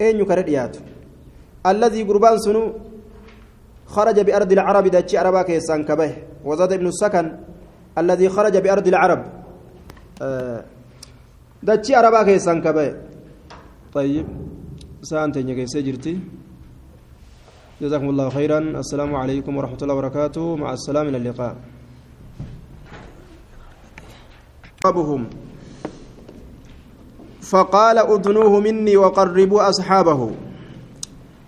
eenyu 0.00 0.24
kare 0.26 0.42
dhiyaatu 0.48 0.78
alladii 1.70 2.04
gurbaan 2.04 2.38
sunu 2.46 2.62
خرج 3.94 4.18
بأرض 4.26 4.50
العرب 4.52 4.86
دتشي 4.96 5.16
عربا 5.20 5.42
كيسان 5.48 5.80
كبه 5.88 6.10
وزاد 6.48 6.72
ابن 6.72 6.86
السكن 6.92 7.26
الذي 8.00 8.26
خرج 8.36 8.54
بأرض 8.64 8.86
العرب 8.92 9.20
دتشي 11.68 11.92
عربا 11.94 12.20
كيسان 12.28 12.58
كبه 12.64 12.86
طيب 13.96 14.26
سانتين 15.08 15.48
كيسي 15.58 15.80
جرتي 15.86 16.14
جزاكم 17.82 18.08
الله 18.12 18.26
خيرا 18.36 18.58
السلام 18.82 19.10
عليكم 19.22 19.52
ورحمة 19.56 19.80
الله 19.82 19.94
وبركاته 19.94 20.44
مع 20.56 20.68
السلامة 20.78 21.08
إلى 21.12 21.18
اللقاء 21.22 21.52
أصحابهم 24.80 25.22
فقال 27.44 27.98
أدنوه 27.98 28.60
مني 28.60 28.96
وقربوا 28.96 29.68
أصحابه. 29.68 30.30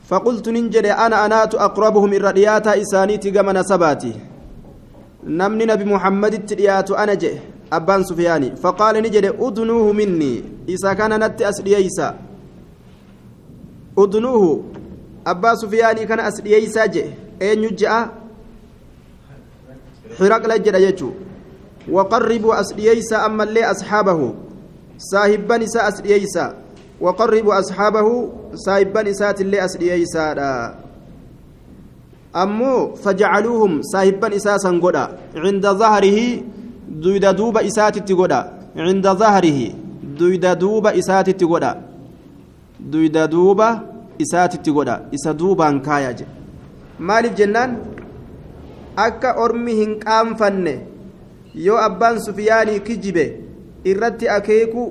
فقلت 0.09 0.49
ننجري 0.49 0.93
أنا 0.93 1.27
أنات 1.27 1.55
أقربهم 1.55 2.13
الرديات 2.13 2.67
إسانيتي 2.67 3.31
كما 3.31 3.53
نسباتي 3.53 4.13
نمني 5.27 5.65
نبي 5.67 5.85
محمد 5.85 6.35
التريات 6.35 6.91
أنا 6.91 7.15
جئ 7.15 7.35
أبان 7.73 8.05
سفياني. 8.05 8.57
فقال 8.57 8.95
نجري 9.03 9.29
أدنوه 9.29 9.93
مني. 9.93 10.45
إسا 10.71 10.93
كان 10.93 11.13
أدنوه 13.99 14.63
أبا 15.27 15.55
سفياني 15.55 16.07
كان 16.07 16.21
جئ 16.87 17.07
أين 17.43 17.63
حرق 20.19 20.47
لجر 20.47 20.75
يجو. 20.75 21.11
وقربوا 21.91 22.61
أما 23.27 23.43
اللي 23.43 23.71
أصحابه. 23.71 24.35
صاحبان 24.99 25.63
إسا 25.63 25.89
أسرييسا 25.89 26.55
وقربوا 27.01 27.59
أصحابه 27.59 28.09
صاحبان 28.55 29.07
إسات 29.07 29.41
اللي 29.41 29.65
أسرييسا 29.65 30.25
أمو 32.37 32.95
فجعلوهم 32.95 33.83
صاحبان 33.83 34.33
إساسا 34.33 34.71
قدا 34.85 35.05
عند 35.37 35.67
ظهره 35.67 36.19
دويدا 36.89 37.33
دوبا 37.33 37.67
إسات 37.67 37.99
تقدا 37.99 38.41
عند 38.77 39.07
ظهره 39.09 39.61
دويدا 40.19 40.53
دوبا 40.55 40.99
إسات 40.99 41.31
تقدا 41.31 41.73
دويدا 42.81 43.25
دوبا 43.27 43.69
إسات 44.23 44.53
تقدا 44.67 44.97
إسا 45.15 45.33
دوبا 45.33 45.79
كايا 45.79 46.17
مالف 47.01 47.33
جنان 47.35 47.97
akka 48.97 49.37
ormi 49.45 49.75
hin 49.79 49.91
qaanfanne 50.01 50.73
yoo 51.67 51.79
abbaan 51.87 52.21
sufiyaanii 52.27 52.81
kijibe 52.87 53.25
irratti 53.93 54.29
akeeku 54.37 54.85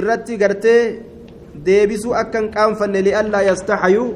irratti 0.00 0.36
gartee 0.42 0.80
deebisuu 1.66 2.14
akka 2.22 2.38
hin 2.42 2.50
qaanfanne 2.56 3.02
li'allaa 3.08 3.42
yastaxayuu 3.48 4.08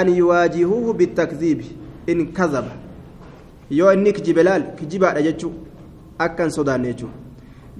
an 0.00 0.08
yuwaajihuuhu 0.16 0.94
bitakdiibi 0.94 1.66
in 2.06 2.26
kazaba. 2.32 2.70
Yoo 3.70 3.92
inni 3.92 4.12
kijibe 4.12 4.42
laal 4.42 4.62
kijibaadha 4.78 5.22
jechuu 5.28 5.52
akka 6.18 6.42
hin 6.42 6.52
sodaanne 6.56 6.88
jechuu. 6.92 7.08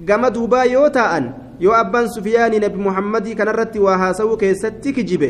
Gama 0.07 0.29
duubaa 0.31 0.63
yoo 0.65 0.89
taa'an 0.97 1.29
yoo 1.59 1.73
abbaan 1.73 2.09
sufiyaanii 2.15 2.59
nabi 2.59 2.77
muhammadii 2.87 3.35
kanarratti 3.35 3.79
waa 3.85 3.97
haasawuu 3.97 4.37
keessatti 4.37 4.93
kijibe 4.93 5.29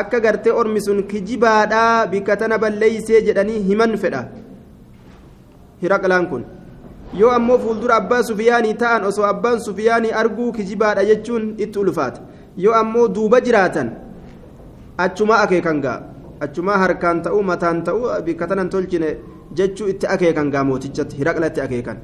akka 0.00 0.20
gartee 0.20 0.52
ormi 0.60 0.80
sun 0.80 1.02
kijibaadhaa 1.10 2.06
bikka 2.06 2.36
tana 2.36 2.58
balleeysee 2.58 3.20
jedhanii 3.30 3.62
himan 3.68 3.96
fedha. 4.04 4.22
Hiraqlaan 5.82 6.26
kun 6.30 6.44
yoo 7.14 7.30
ammoo 7.30 7.58
fuuldura 7.58 7.96
abbaa 7.96 8.22
sufiyaanii 8.22 8.74
ta'an 8.74 9.04
osoo 9.04 9.24
abbaan 9.24 9.60
sufiyaanii 9.60 10.12
arguu 10.22 10.52
kijibaadha 10.52 11.04
jechuun 11.10 11.54
itti 11.58 11.78
ulfaata 11.78 12.20
yoo 12.56 12.74
ammoo 12.80 13.08
duuba 13.08 13.40
jiraatan 13.40 13.90
achumaa 15.06 15.40
akeekan 15.46 15.80
gaa 15.86 16.00
achumaa 16.46 16.78
harkaan 16.84 17.22
ta'uu 17.22 17.42
mataan 17.52 17.82
ta'uu 17.84 18.10
bikka 18.26 18.46
tanan 18.52 18.68
tolchine 18.74 19.16
jechuu 19.60 19.88
itti 19.94 20.06
akeekan 20.16 20.50
gaa 20.50 20.64
mootichatti 20.64 21.16
hiraqlatti 21.22 21.60
akeekan 21.60 21.98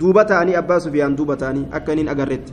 duuba 0.00 0.24
ta'anii 0.24 0.56
abbaa 0.62 0.80
sufiyaan 0.86 1.16
duuba 1.18 1.36
ta'anii 1.36 1.68
akka 1.80 1.92
inin 1.92 2.08
agarretti 2.14 2.52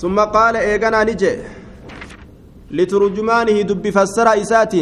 ثم 0.00 0.20
قال 0.20 0.56
إيغانا 0.56 1.04
نجي 1.04 1.32
لترجمانه 2.70 3.58
دب 3.70 3.84
فسر 3.96 4.28
إسات 4.42 4.74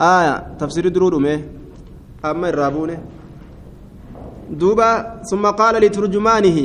آية 0.00 0.56
تفسير 0.60 0.88
درود 0.88 1.14
أمه 1.14 1.40
أما 2.24 2.48
الرابون 2.48 2.90
دوبا 4.50 5.20
ثم 5.30 5.46
قال 5.46 5.74
لترجمانه 5.82 6.58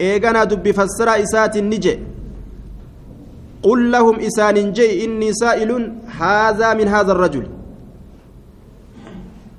إيغانا 0.00 0.44
دب 0.44 0.70
فسر 0.70 1.08
إسات 1.22 1.56
نجي 1.56 1.98
قل 3.62 3.80
لهم 3.92 4.16
إسان 4.20 4.72
جي 4.72 5.04
إني 5.04 5.32
سائل 5.32 5.70
هذا 6.06 6.74
من 6.74 6.88
هذا 6.88 7.12
الرجل 7.12 7.44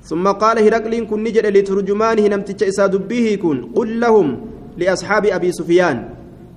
ثم 0.04 0.28
قال 0.28 0.56
هرقل 0.58 0.94
كن 1.08 1.20
نجد 1.24 1.46
لترجمانه 1.46 2.24
نمتج 2.32 2.64
إسا 2.64 2.86
دبيه 2.86 3.36
كن 3.42 3.58
قل 3.76 4.00
لهم 4.00 4.28
لأصحاب 4.76 5.26
أبي 5.26 5.52
سفيان 5.52 5.96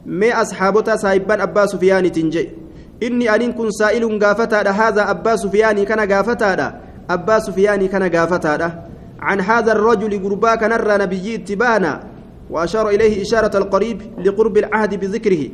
ما 0.05 0.41
أصحابتا 0.41 0.95
سايبان 0.95 1.41
أبا 1.41 1.65
سفيان 1.65 2.11
تنجي 2.11 2.66
إني 3.03 3.35
أن 3.35 3.51
كن 3.53 3.71
سائل 3.71 4.23
غافتا 4.23 4.69
هذا 4.69 5.11
أبا 5.11 5.35
سفيان 5.35 5.83
كان 5.83 6.11
غافتا 6.11 6.81
أبا 7.09 7.39
سفيان 7.39 7.87
كان 7.87 8.15
غافتا 8.15 8.83
عن 9.19 9.41
هذا 9.41 9.71
الرجل 9.71 10.23
قربا 10.23 10.55
كنر 10.55 11.01
نبي 11.01 11.35
اتبانا 11.35 12.03
وأشار 12.49 12.89
إليه 12.89 13.21
إشارة 13.21 13.57
القريب 13.57 14.01
لقرب 14.25 14.57
العهد 14.57 14.99
بذكره 14.99 15.49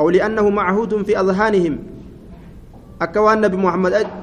أو 0.00 0.10
لأنه 0.10 0.50
معهود 0.50 1.02
في 1.02 1.20
أذهانهم 1.20 1.78
akka 3.02 3.18
waan 3.18 3.40
nabi 3.42 3.56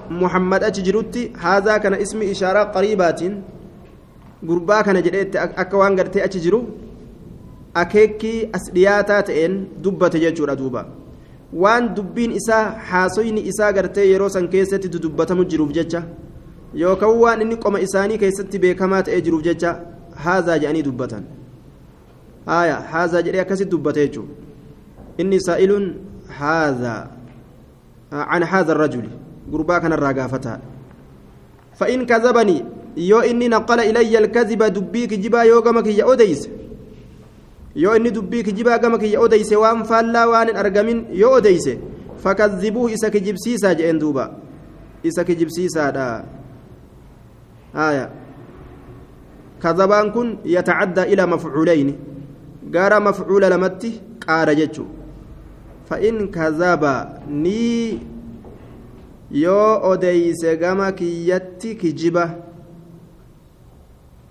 muhammad 0.09 0.63
achi 0.63 0.81
jirutti 0.81 1.31
haazaa 1.35 1.79
kana 1.83 1.99
ismi 1.99 2.31
ishaaraa 2.31 2.71
qariibaatiin 2.75 3.33
gurbaa 4.47 4.83
kana 4.88 5.01
jedheetti 5.01 5.38
akka 5.38 5.77
waan 5.77 5.97
gartee 5.99 6.23
achi 6.23 6.39
jiru 6.39 6.59
akeekkii 7.73 8.49
as 8.53 8.71
dhiyaataa 8.71 9.23
waan 11.53 11.93
dubbiin 11.95 12.31
isaa 12.31 12.63
haasoyni 12.91 13.41
isaa 13.51 13.71
gartee 13.73 14.07
yeroo 14.12 14.29
san 14.29 14.49
keessatti 14.49 14.89
dubbatamu 14.89 15.45
jiruuf 15.45 15.71
jecha 15.71 16.03
yookaan 16.73 17.19
waan 17.19 17.41
inni 17.41 17.57
qoma 17.57 17.79
isaanii 17.88 18.17
keessatti 18.17 18.59
beekamaa 18.65 19.03
ta'ee 19.03 19.21
jiruuf 19.21 19.43
jecha 19.43 19.75
haazaa 20.25 20.57
jedhanii 20.59 20.83
dubbatan 20.89 21.23
haaya 22.45 22.81
haazaa 22.91 23.21
jedhee 23.21 23.41
akkasitti 23.45 23.71
dubbate 23.71 24.07
jechuudha 24.07 24.33
inni 25.17 25.41
saa'iluun 25.47 25.95
haazaa. 26.41 27.19
عن 28.12 28.43
هذا 28.43 28.71
الرجل 28.71 29.09
قربا 29.53 29.77
كان 29.77 29.93
الرقافة 29.93 30.59
فإن 31.75 32.05
كذبني 32.05 32.65
يو 32.97 33.19
إني 33.19 33.47
نقل 33.47 33.79
إلي 33.79 34.17
الكذب 34.17 34.63
دبيك 34.63 35.13
جبا 35.13 35.41
يو 35.43 35.59
قمك 35.59 35.88
يا 35.88 36.05
أوديس 37.75 37.84
يو 37.84 37.91
إني 37.91 38.10
دبيك 38.10 38.49
جبا 38.49 38.77
قمك 38.77 39.03
يا 39.03 39.17
أوديس 39.17 39.53
وان 39.53 39.84
فالا 39.84 40.25
وان 40.25 40.55
أرقمين 40.55 41.05
يو 41.12 41.36
أوديس 41.36 41.69
fakadhibuuhu 42.19 42.89
isa 42.89 43.10
kijibsiisaa 43.10 43.73
jedheen 43.73 43.99
duuba 43.99 44.32
isa 45.03 45.23
kijibsiisaadha 45.23 46.25
آية 47.75 48.10
كذبان 49.63 50.12
كن 50.12 50.38
يتعدى 50.45 51.01
إلى 51.13 51.25
مفعولين 51.25 51.97
قال 52.75 53.03
مفعول 53.03 53.41
لمتي 53.51 54.01
قال 54.27 54.55
جتشو 54.55 54.86
فإن 55.89 56.27
كذب 56.27 56.84
ني 57.29 57.99
yoo 59.32 59.77
odeyse 59.91 60.58
gama 60.58 60.91
kiyyatti 60.91 61.75
kijiba 61.75 62.36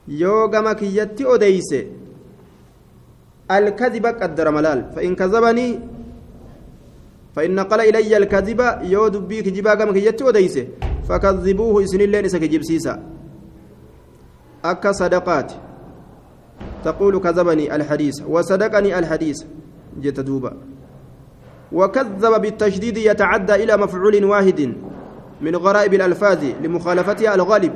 yoo 0.08 0.48
gama 0.48 0.74
kiyyatti 0.74 1.24
odeyse 1.26 1.86
alkadiba 3.48 4.12
qaddara 4.12 4.52
malaal 4.52 4.80
fa'in 4.94 5.16
kazabanii 5.16 5.98
فإن 7.38 7.54
نقل 7.54 7.80
إلي 7.80 8.16
الكذب 8.16 8.60
يود 8.82 9.28
بي 9.28 9.42
كجبا 9.42 9.74
كما 9.74 9.92
كيتي 9.92 10.24
وديسه 10.24 10.66
فكذبوه 11.08 11.84
إسن 11.84 12.00
اللين 12.00 12.24
إسا 12.24 12.38
كجب 12.38 12.62
سيسا 12.62 13.02
أكا 14.64 14.92
صدقات. 14.92 15.52
تقول 16.84 17.20
كذبني 17.20 17.74
الحديث. 17.76 18.22
وصدقني 18.26 18.98
الحديث. 18.98 19.38
جت 20.02 20.18
وكذب 21.72 22.40
بالتشديد 22.40 22.96
يتعدى 22.96 23.54
إلى 23.54 23.76
مفعول 23.76 24.24
واحد 24.24 24.74
من 25.40 25.56
غرائب 25.56 25.94
الألفاظ 25.94 26.44
لمخالفتها 26.62 27.34
الغالب. 27.34 27.74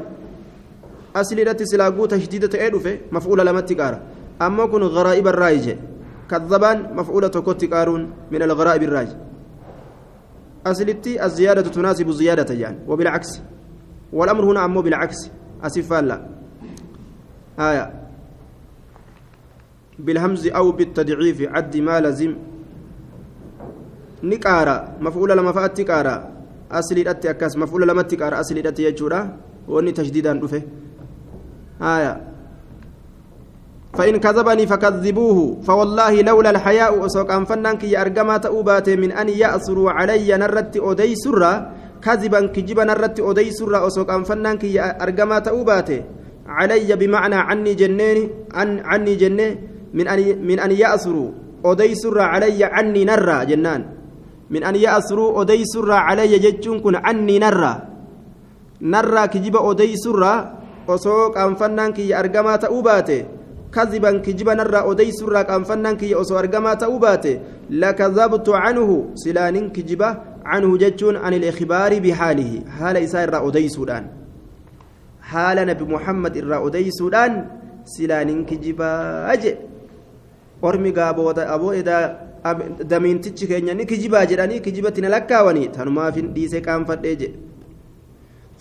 أسلرة 1.17 1.57
سلاقو 1.63 2.07
تشديدة 2.07 2.61
إيدوفي 2.61 2.99
مفعول 3.13 3.47
لما 3.47 3.61
تكار 3.61 4.01
أما 4.47 4.67
كن 4.67 4.83
غرائب 4.83 5.27
الرايج 5.29 5.77
كذبان 6.31 6.97
مفعولة 6.97 7.29
كوت 7.29 7.65
من 8.31 8.43
الغرائب 8.43 8.83
الرايج 8.83 9.09
أسلتي 10.67 11.25
الزيادة 11.25 11.63
تناسب 11.63 12.09
الزيادة 12.09 12.55
يعني 12.55 12.79
وبالعكس. 12.89 13.43
والأمر 14.13 14.45
هنا 14.45 14.65
أمو 14.65 14.83
بالعكس 14.83 15.31
أسفال. 15.63 16.09
لا 16.09 16.27
آية. 17.59 17.93
بالهمز 19.99 20.47
أو 20.47 20.73
بالتضعيف 20.73 21.43
عد 21.43 21.77
ما 21.77 22.01
لزم. 22.01 22.37
نكارا 24.23 24.97
مفعول 25.01 25.31
لما 25.31 25.53
فأت 25.53 25.81
كارا. 25.81 26.33
أتي 27.09 27.31
أكاس 27.31 27.57
مفعول 27.57 27.89
لما 27.89 28.03
تكارا 28.03 28.41
أتي 28.67 28.85
يجورا. 28.85 29.37
وأني 29.69 29.93
تشديدا 29.93 30.41
رفه 30.43 30.63
آية. 31.83 32.32
فإن 33.93 34.17
كذبني 34.17 34.65
فكذبوه 34.67 35.61
فوالله 35.69 36.23
لولا 36.23 36.51
الحياء 36.51 37.07
أسوك 37.07 37.31
أنفنان 37.31 37.77
كي 37.77 37.93
أرقما 38.01 38.37
تأوبات 38.37 38.89
من 38.97 39.13
أن 39.13 39.29
يأسروا 39.29 39.91
علي 39.91 40.33
نرت 40.33 40.77
أدي 40.81 41.13
سرا 41.15 41.53
كذبا 42.01 42.41
كجبا 42.57 42.85
نرت 42.85 43.21
أدي 43.21 43.51
سرا 43.53 43.87
أسوك 43.87 44.11
أنفنان 44.11 44.57
كي 44.57 44.81
أرقما 44.81 45.39
تأوبات. 45.39 45.91
علي 46.49 46.89
بمعنى 46.97 47.35
عني 47.35 47.73
جنين 47.75 48.19
عن 48.55 48.69
عني 48.81 49.15
جنين 49.15 49.53
من 49.95 50.09
أن 50.09 50.21
من 50.41 50.59
أن 50.61 50.73
يأسروا 50.73 51.31
أدي 51.65 51.95
سرا 51.95 52.23
علي 52.23 52.65
عني 52.65 53.05
نرى 53.05 53.39
جنان. 53.47 53.83
من 54.51 54.65
أن 54.65 54.77
يأسروا 54.77 55.41
أدي 55.43 55.65
سرا 55.69 55.95
علي 55.95 56.33
جتشون 56.41 56.81
كن 56.81 56.97
عني 56.97 57.39
نرى. 57.39 57.75
نرى 58.83 59.23
كجبا 59.29 59.61
أدي 59.71 59.97
سرا 60.01 60.35
أسوك 60.89 61.37
أنفنان 61.39 61.93
كي 61.93 62.09
أرقما 62.17 62.57
تأوبات. 62.57 63.42
كذبا 63.75 64.19
كجبا 64.19 64.55
نرى 64.55 64.81
أديس 64.91 65.23
الراك 65.23 65.51
أنفنان 65.51 65.97
كي 65.97 66.21
أسو 66.21 66.39
أرقما 66.39 66.75
تأوباته 66.75 67.41
لكذبت 67.71 68.49
عنه. 68.49 68.89
سلان 69.15 69.57
كجبا 69.71 70.09
عنه 70.45 70.71
جتون 70.77 71.17
عن 71.17 71.33
الإخبار 71.35 71.99
بحاله. 72.05 72.51
حال 72.79 72.97
إساء 72.97 73.25
الرا 73.25 73.49
أديس 73.49 73.79
الآن 73.79 74.05
حال 75.21 75.59
نبي 75.67 75.85
محمد 75.85 76.37
الرا 76.37 76.67
أديس 76.67 76.99
الآن 77.03 77.33
سلان 77.85 78.45
كجبا. 78.45 78.93
أجي. 79.33 79.57
أرمي 80.65 80.91
قابو 80.91 81.31
أبو 81.31 81.73
إذا 81.73 81.99
damiintichi 82.91 83.47
keenya 83.47 83.75
ni 83.75 83.87
kijibaa 83.87 84.27
jedhanii 84.27 84.61
kijibatti 84.61 85.01
na 85.01 85.09
lakkaawanii 85.09 85.69
tanumaafin 85.69 86.35
dhiisee 86.35 86.61
qaanfadhee 86.61 87.17
jedhe 87.17 87.39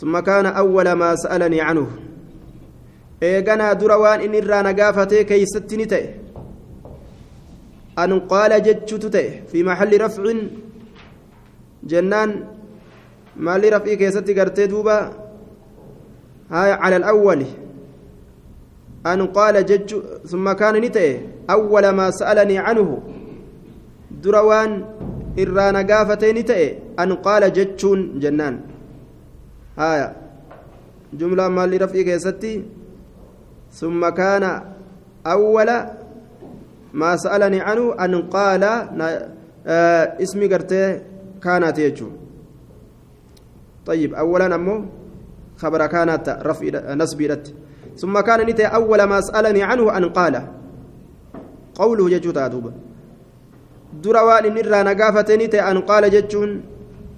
ثم 0.01 0.19
كان 0.19 0.45
أول 0.45 0.91
ما 0.91 1.15
سألني 1.15 1.61
عنه. 1.61 1.87
Eeganaa 3.29 3.75
dura 3.81 3.97
waan 4.03 4.21
inni 4.25 4.37
irraa 4.43 4.63
na 4.67 4.73
gaafatee 4.79 5.23
keeysatti 5.29 5.77
ni 5.77 5.85
ta'e 5.93 6.05
an 8.03 8.11
qaala 8.31 8.59
jechuutu 8.67 9.09
ta'e 9.15 9.29
fi 9.49 9.63
maxalli 9.69 9.97
rafcin 10.03 10.39
jennaan 11.91 12.31
maalli 13.47 13.69
raf'ii 13.75 13.97
keessatti 14.01 14.33
gartee 14.39 14.67
duuba 14.73 14.95
cala 16.49 16.95
alawwali 17.01 17.47
an 19.11 19.27
qaala 19.37 19.63
jechu 19.69 19.97
summa 20.31 20.55
kaana 20.55 20.79
ni 20.79 20.89
ta'e 20.97 21.11
awwala 21.55 21.93
maa 21.99 22.11
sa'alanii 22.19 22.61
canhu 22.67 22.97
dura 24.23 24.41
waan 24.49 24.71
irraa 25.43 25.71
na 25.77 25.83
gaafatee 25.91 26.33
ni 26.37 26.43
ta'e 26.49 26.67
an 27.03 27.17
qaala 27.25 27.49
jechuun 27.57 28.01
jennaan 28.23 28.61
haya 29.81 30.07
jumlaa 31.19 31.49
maalli 31.57 31.77
raf'ii 31.83 32.07
keessatti 32.09 32.51
ثم 33.71 34.09
كان 34.09 34.61
أول 35.25 35.69
ما 36.93 37.15
سألني 37.15 37.61
عنه 37.61 37.95
أن 38.05 38.21
قال 38.21 38.63
آه 39.67 40.03
اسمي 40.23 40.47
قرتي 40.53 41.01
كانت 41.43 41.79
يجو. 41.79 42.09
طيب 43.85 44.13
أولا 44.13 44.55
أمو 44.55 44.85
خبر 45.57 45.87
كانت 45.87 46.39
رفع 46.41 46.93
نسبي 46.93 47.37
ثم 47.97 48.19
كان 48.19 48.39
نتي 48.49 48.65
أول 48.65 49.03
ما 49.03 49.21
سألني 49.21 49.63
عنه 49.63 49.97
أن 49.97 50.05
قال. 50.09 50.35
قوله 51.75 52.09
يجو 52.11 52.31
تاتوبا 52.31 52.71
دروان 54.03 54.53
نرى 54.53 54.83
نقافة 54.83 55.35
نتي 55.35 55.61
أن 55.61 55.77
قال 55.81 56.09
جتشون 56.11 56.61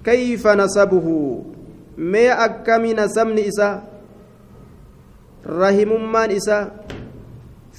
كيف 0.05 0.47
نسبه؟ 0.47 1.07
ما 1.97 2.45
أكمي 2.45 2.93
نسمني 2.93 3.47
إسا؟ 3.47 3.92
Rahimummaan 5.45 6.31
isaa 6.31 6.71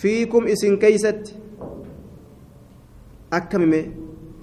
fiikum 0.03 0.47
isin 0.49 0.79
keeysatti 0.79 1.35
akkamime 3.31 3.81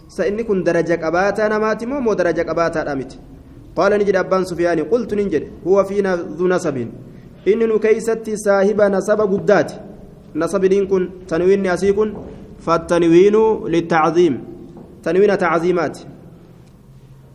sa 0.08 0.28
inni 0.28 0.44
kun 0.44 0.64
daraja 0.64 0.98
qabaataa 0.98 1.50
namaati 1.50 1.86
moo 1.86 2.02
moo 2.02 2.16
daraja 2.16 2.44
qabaataadha 2.50 2.96
miti 2.96 3.20
qaala 3.76 3.98
ni 3.98 4.06
jedhe 4.06 4.20
abbaan 4.20 4.46
sufiyaani 4.46 4.84
qultu 4.92 5.16
nin 5.16 5.30
jedhe 5.30 5.52
huwa 5.64 5.86
fiina 5.86 6.16
dhu 6.18 6.48
nasabin 6.48 6.92
inni 7.46 7.68
nu 7.68 7.80
keeysatti 7.80 8.38
saahiba 8.46 8.90
nasaba 8.90 9.28
guddaati 9.34 9.76
nasabiniin 10.34 10.88
kun 10.88 11.10
tanwiinni 11.28 11.70
asii 11.76 11.94
kun 11.94 12.12
فالتنوين 12.66 13.36
للتعظيم 13.74 14.44
تنوين 15.04 15.38
تعظيمات 15.38 15.98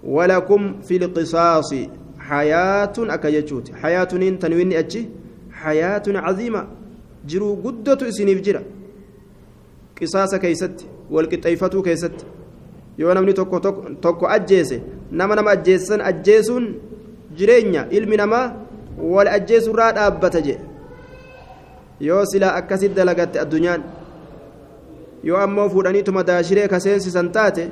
ولكم 0.05 0.81
في 0.81 0.96
القصاص 0.96 1.75
حياة 2.18 2.92
أكيجوت 2.99 3.66
حياة 3.83 4.05
تنوين 4.42 4.72
أتشي 4.72 5.03
حياة 5.66 6.07
عظيمة 6.26 6.62
جرو 7.31 7.48
قدة 7.64 8.00
إسنيف 8.09 8.38
جرا 8.46 8.62
قصاص 9.98 10.33
كيست 10.42 10.76
والقطيفة 11.11 11.74
كيست 11.87 12.16
yoo 12.98 13.14
namni 13.14 13.35
tokko 13.35 13.61
tokko 14.00 14.26
ajjeese 14.37 14.76
nama 15.12 15.35
nama 15.37 15.50
ajjeessan 15.50 16.00
ajjeesuun 16.00 16.64
jireenya 17.38 17.83
ilmi 17.90 18.16
namaa 18.16 18.46
wal 19.14 19.29
ajjeesurraa 19.37 19.92
dhaabbata 19.96 20.40
jedhe 20.46 20.64
yoo 22.09 22.24
silaa 22.31 22.55
akkasit 22.61 22.94
dalagatte 22.96 23.40
addunyaan 23.44 23.83
yoo 25.29 25.38
ammoo 25.46 25.68
fuudhaniituma 25.74 26.22
daashiree 26.31 26.68
kaseensisan 26.74 27.29
taate 27.37 27.64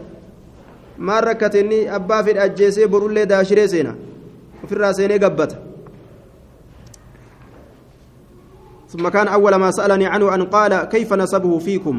maan 0.98 1.24
rakkate 1.28 1.60
inni 1.64 1.78
abbaa 1.98 2.22
fedhe 2.26 2.40
ajjeesee 2.46 2.86
borullee 2.94 3.26
daashiree 3.32 3.68
seena 3.74 3.94
ofirraa 4.64 4.92
seenee 4.98 5.18
gabbata 5.24 5.56
ثم 8.94 9.08
كان 9.08 9.28
أول 9.28 9.54
ما 9.54 9.70
سألني 9.70 10.06
عنه 10.06 10.34
أن 10.34 10.42
قال 10.42 10.84
كيف 10.86 11.12
نسبه 11.12 11.58
فيكم؟ 11.58 11.96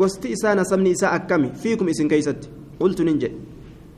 قست 0.00 0.26
إساء 0.26 0.56
نسبني 0.56 0.92
إساء 0.92 1.14
أكمي. 1.14 1.52
فيكم 1.52 1.88
إسن 1.88 2.08
كيست؟ 2.08 2.48
قلت 2.80 3.00
ننجي. 3.00 3.32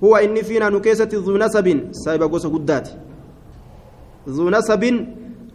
هو 0.05 0.17
إني 0.17 0.43
فينا 0.43 0.69
نكيسة 0.69 1.09
ذو 1.15 1.39
نسب. 1.39 1.89
سايب 1.93 2.23
قوس 2.23 2.47
قدات. 2.47 2.89
ذو 4.29 4.51
نسب 4.51 5.07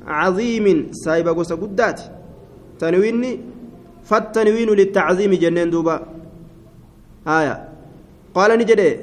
عظيم. 0.07 0.87
سايب 0.91 1.27
قوس 1.27 1.53
قدات. 1.53 2.01
تنويني؟ 2.79 3.39
فالتنوين 4.03 4.69
للتعظيم 4.69 5.33
جنين 5.33 5.69
دوبا. 5.69 5.95
آية. 7.27 7.69
قال 8.35 8.59
نجد 8.59 8.99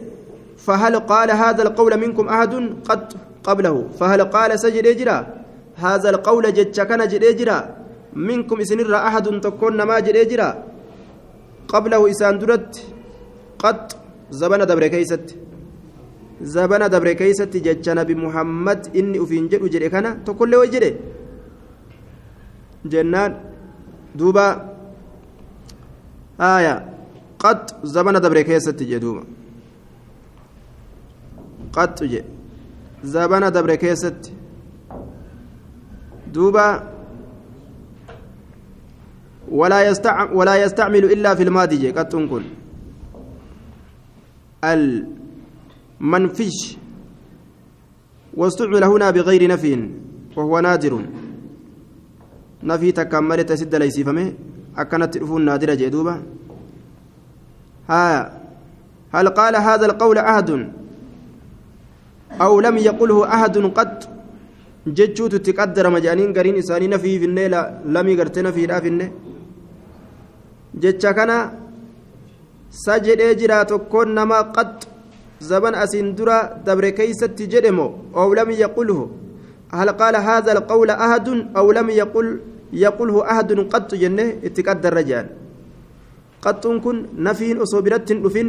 فهل 0.57 0.97
قال 0.99 1.31
هذا 1.31 1.62
القول 1.62 1.97
منكم 2.01 2.29
أحد 2.29 2.55
قد 2.89 3.12
قبله؟ 3.45 3.89
فهل 4.01 4.21
قال 4.25 4.61
سجد 4.61 4.87
إجرا؟ 4.87 5.36
هذا 5.85 6.09
القول 6.15 6.45
جتش 6.57 6.79
كان 6.89 7.03
جريجرا 7.12 7.59
منكم 8.29 8.57
إسنر 8.65 8.95
أحد 9.09 9.27
تكون 9.45 9.79
ما 9.89 9.97
جريجرا 10.07 10.49
قبله 11.73 12.01
إسان 12.11 12.35
درت 12.41 12.73
قد 13.62 13.81
زبن 14.41 14.61
دبر 14.71 14.87
كيست 14.95 15.27
zabana 16.43 16.89
dabre 16.89 17.17
keeysatti 17.17 17.61
jecha 17.65 17.95
nabi 17.95 18.15
muhammad 18.15 18.91
inni 18.95 19.19
ufiin 19.19 19.49
jedhu 19.49 19.69
jedhe 19.69 19.91
kana 19.91 20.17
tokkollee 20.25 20.59
way 20.62 20.71
jedhe 20.75 20.91
jennaan 22.93 23.37
duuba 24.19 24.45
aya 26.39 26.75
qax 27.39 27.75
zabana 27.95 28.21
dabre 28.21 28.45
keessatti 28.45 28.85
jedhuuba 28.93 29.23
qaxu 31.77 32.05
je 32.12 32.21
zabana 33.15 33.51
dabre 33.51 33.77
keessatti 33.79 34.31
duuba 36.37 36.68
ولا 39.46 39.81
يستعمل 39.88 40.35
ولا 40.37 40.55
يستعمل 40.62 41.05
إلا 41.05 41.35
في 41.35 41.42
الماضي. 41.42 41.90
قد 41.90 42.14
كن. 42.14 42.42
المنفش 46.03 46.59
واستعمل 48.35 48.85
هنا 48.85 49.11
بغير 49.11 49.49
نفي 49.49 49.90
وهو 50.37 50.61
نادر. 50.61 51.03
نفي 52.62 52.92
تكمل 52.92 53.44
تسد 53.44 53.75
ليس 53.75 54.01
فمه 54.01 54.33
أكنت 54.79 55.14
تلفون 55.14 55.44
نادرة 55.44 55.75
جدوبة 55.75 56.22
ها 57.88 58.40
هل 59.14 59.29
قال 59.29 59.57
هذا 59.57 59.87
القول 59.87 60.18
أحد؟ 60.18 60.51
أو 62.40 62.61
لم 62.61 62.77
يقله 62.77 63.29
أحد 63.35 63.59
قد 63.59 64.15
مجانين 65.96 66.31
قرين 66.37 66.57
إساني 66.62 66.87
نفي 66.94 67.12
في 67.20 67.27
النيل 67.31 67.55
لم 67.94 68.07
يقرتنا 68.12 68.51
في 68.57 68.62
لا 68.70 68.81
في 68.81 68.88
النيل 68.94 69.12
jecha 70.83 71.14
kana 71.16 71.37
sa 72.68 72.99
jedhee 73.01 73.35
jira 73.40 73.64
tokkoon 73.64 74.12
nama 74.12 74.53
qad 74.57 74.85
zaban 75.40 75.75
asiin 75.75 76.14
dura 76.18 76.38
dabre 76.66 76.92
keeysatti 76.99 77.49
jedhe 77.53 77.70
moo 77.79 77.90
aw 78.14 78.29
lam 78.38 78.51
yaqulhu 78.51 79.09
hal 79.72 79.90
qaala 80.01 80.20
haadha 80.27 80.51
alqawla 80.57 80.94
ahadun 81.07 81.38
aw 81.59 81.66
lam 81.79 81.88
yaqul 82.01 82.29
yaqulhu 82.85 83.25
ahadun 83.33 83.68
qattu 83.72 83.96
jenne 84.03 84.25
itti 84.46 84.62
qaddarra 84.68 85.03
jedhan 85.09 85.29
qaxxuun 86.44 86.81
kun 86.85 86.99
nafiin 87.27 87.59
osoo 87.64 87.83
biratti 87.87 88.12
hin 88.14 88.22
dhufin 88.25 88.49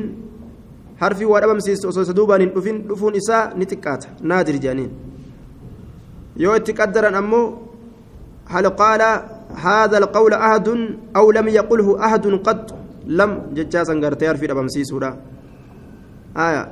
harfii 1.02 1.30
waa 1.32 1.42
dhabamsiistu 1.42 1.88
osoo 1.92 2.04
isa 2.08 2.14
duubaan 2.20 2.42
hin 2.46 2.52
dhufin 2.56 2.78
dhufuun 2.90 3.16
isaa 3.22 3.44
ni 3.58 3.66
xiqqaata 3.72 4.08
naadir 4.30 4.58
jedhaniin 4.64 4.92
itti 6.60 6.74
qaddaran 6.74 7.16
ammoo 7.16 7.46
hal 8.54 8.66
qaala 8.82 9.38
هذا 9.48 9.98
القول 9.98 10.34
أحد 10.34 10.68
أو 11.16 11.32
لم 11.32 11.48
يقله 11.48 12.06
أحد 12.06 12.26
قط؟ 12.28 12.76
لم 13.08 13.32
ججاسا 13.56 13.94
غرتي 13.94 14.36
في 14.36 14.48
دبمسي 14.48 14.84
سودا 14.84 15.18
آية. 16.38 16.64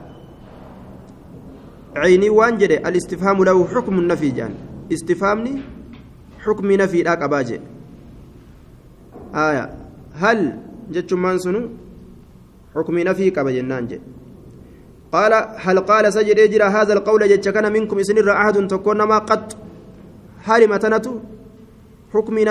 عيني 1.96 2.30
وانجد 2.30 2.72
الاستفهام 2.72 3.44
له 3.44 3.68
حكم 3.68 4.00
النفي 4.00 4.30
جان. 4.30 4.54
استفهامني 4.94 5.54
حكم 6.44 6.72
نفي 6.72 7.04
لا 7.04 7.16
قباجي 7.16 7.60
آية. 9.36 9.66
هل 10.14 10.40
جتشمان 10.92 11.38
سنو؟ 11.40 11.62
حكم 12.76 13.00
نفي 13.00 13.30
قباجنان 13.30 13.88
جي. 13.88 14.00
قال 15.16 15.34
هل 15.66 15.78
قال 15.90 16.06
سجد 16.18 16.38
يجرى 16.44 16.68
هذا 16.78 16.94
القول 16.98 17.22
جتشكن 17.32 17.66
منكم 17.76 17.98
سنر 18.08 18.28
أحد 18.42 18.58
تكون 18.74 19.00
ما 19.12 19.18
قط 19.30 19.48
هل 20.48 20.62
متنته 20.74 21.14
حكمي 22.14 22.44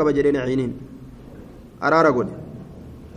qaba 0.00 0.10
jedheen 0.16 0.38
ciiniin 0.48 0.72
araara 1.86 2.10
godhe 2.16 2.34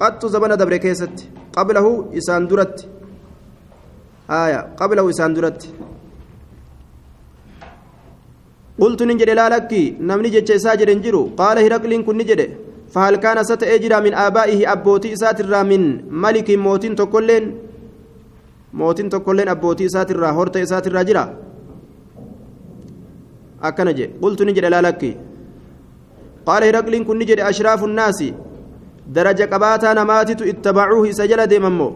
qattu 0.01 0.25
zabana 0.33 0.55
dabre 0.61 0.77
keessatti 0.85 1.23
qablahu 1.55 1.91
isaan 2.19 2.43
duratti 2.51 2.83
aya 4.41 4.59
qablahu 4.79 5.07
isaan 5.13 5.31
duratti 5.37 5.67
qultu 8.81 9.03
nin 9.09 9.17
jedhe 9.21 9.33
laalakki 9.41 9.81
namni 10.09 10.29
jecha 10.35 10.53
isaa 10.59 10.75
jedhen 10.81 10.99
jiru 11.05 11.21
qaala 11.39 11.59
hiraqliin 11.65 12.05
kun 12.09 12.17
ni 12.21 12.27
jedhe 12.31 12.47
فهل 12.93 13.15
كان 13.25 13.37
ستأجر 13.43 13.93
من 14.05 14.13
آبائه 14.27 14.59
أبوتي 14.73 15.15
ساترا 15.21 15.61
من 15.71 15.81
ملك 16.23 16.47
موتين 16.65 16.93
تكلين 17.01 17.43
موتين 18.73 19.09
تكلين 19.09 19.49
أبوتي 19.49 19.87
ساترا 19.89 20.29
هورتي 20.37 20.65
ساترا 20.65 21.01
جرا 21.07 21.25
أكنجي 23.63 24.05
قلت 24.21 24.39
نجد 24.47 24.65
لا 24.65 24.81
لكي 24.85 25.11
قال 26.47 26.63
هرقل 26.63 26.95
كن 27.07 27.17
نجد 27.19 27.39
أشراف 27.39 27.83
الناس 27.83 28.19
درجة 29.07 29.45
قباتا 29.53 29.93
نماتت 29.93 30.41
اتبعوه 30.41 31.05
سجل 31.19 31.41
ديممو 31.51 31.89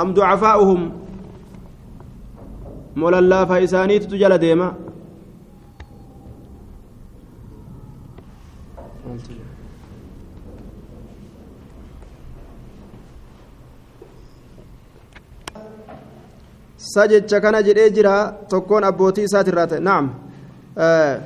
أم 0.00 0.08
ضعفاؤهم 0.14 0.80
مولا 2.96 3.44
فإسانيت 3.44 4.02
تجل 4.10 4.34
ديما 16.94 17.06
سجد 17.06 17.34
كان 17.34 17.62
جدي 17.62 17.90
جرا 17.90 18.38
تكون 18.48 18.84
أبوتي 18.84 19.26
ساترات 19.26 19.74
نعم 19.74 20.14
آه 20.78 21.20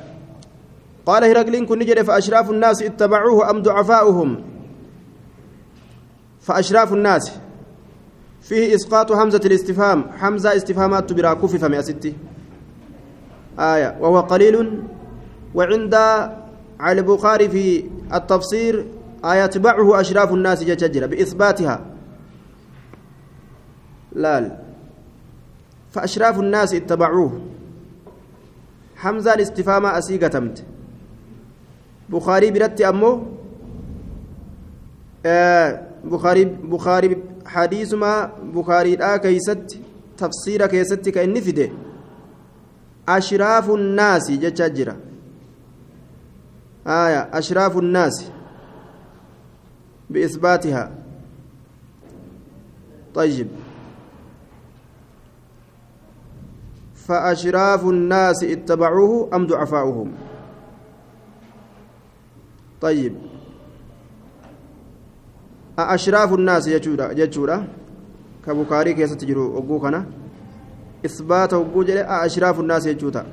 قال 1.05 1.23
هرقل 1.23 1.65
كن 1.65 1.79
نجد 1.79 2.01
فأشراف 2.01 2.49
الناس 2.51 2.81
اتبعوه 2.81 3.49
أم 3.49 3.61
ضعفاؤهم 3.61 4.41
فأشراف 6.41 6.93
الناس 6.93 7.31
فيه 8.41 8.75
إسقاط 8.75 9.11
همزة 9.11 9.41
الاستفهام 9.45 10.09
حمزة 10.17 10.55
استفهامات 10.55 11.13
برا 11.13 11.33
كفف 11.33 11.63
مئة 11.63 12.13
آية 13.59 13.97
وهو 13.99 14.19
قليل 14.19 14.83
وعند 15.55 15.95
على 16.79 17.01
البخاري 17.01 17.49
في 17.49 17.83
التفسير 18.13 18.87
آية 19.25 19.43
يتبعه 19.43 20.01
أشراف 20.01 20.33
الناس 20.33 20.63
جججرة 20.63 21.05
بإثباتها 21.05 21.85
لا 24.15 24.68
فأشراف 25.91 26.39
الناس 26.39 26.73
اتبعوه. 26.73 27.41
حمزة 28.95 29.33
الاستفهام 29.33 29.85
أسيقتمت 29.85 30.63
بخاري 32.09 32.51
برتي 32.51 32.89
أمو 32.89 33.23
آه 35.25 35.81
بخاري 36.03 36.45
بخاري 36.45 37.23
حديث 37.45 37.93
ما 37.93 38.31
بخاري 38.43 39.03
آه 39.03 39.17
كيست 39.17 39.79
تفسير 40.17 40.67
كيست 40.67 41.09
كأن 41.09 41.41
فده 41.41 41.69
أشراف 43.09 43.69
الناس 43.69 44.31
جتجرة 44.31 44.95
آية 46.87 47.29
أشراف 47.33 47.77
الناس. 47.77 48.25
بإثباتها. 50.09 50.91
طيب. 53.15 53.47
فأشراف 57.09 57.81
الناس 57.85 58.43
اتبعوه 58.43 59.29
أم 59.33 59.47
ضعفاؤهم؟ 59.47 60.09
طيب. 62.81 63.13
أشراف 65.79 66.33
الناس 66.33 66.67
يجورا 66.67 67.11
يجورا 67.11 67.57
كبكاري 68.45 68.93
كيسة 68.93 69.15
تجرو 69.15 69.57
أبوكنا 69.57 70.05
إثبات 71.05 71.53
وجود 71.53 71.89
أشراف 72.25 72.59
الناس 72.59 72.85
يجوتا 72.85 73.23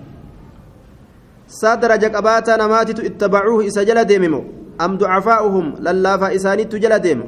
سادر 1.49 1.97
جقباتا 1.97 2.57
نماتت 2.57 3.01
اتبعوه 3.01 3.67
إسجل 3.67 4.05
ديممو. 4.05 4.43
أم 4.81 4.93
ضعفاؤهم؟ 4.99 5.67
للافا 5.85 6.35
إساني 6.35 6.65
تجل 6.65 6.99
ديمو 6.99 7.27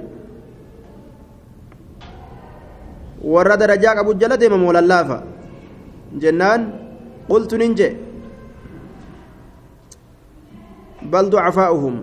warra 3.25 3.57
darajaa 3.57 3.95
qabu 3.95 4.15
jala 4.15 4.37
deemamu 4.37 4.73
lallaafa 4.73 5.23
bal 11.11 11.31
ducafaa'uhum 11.31 11.97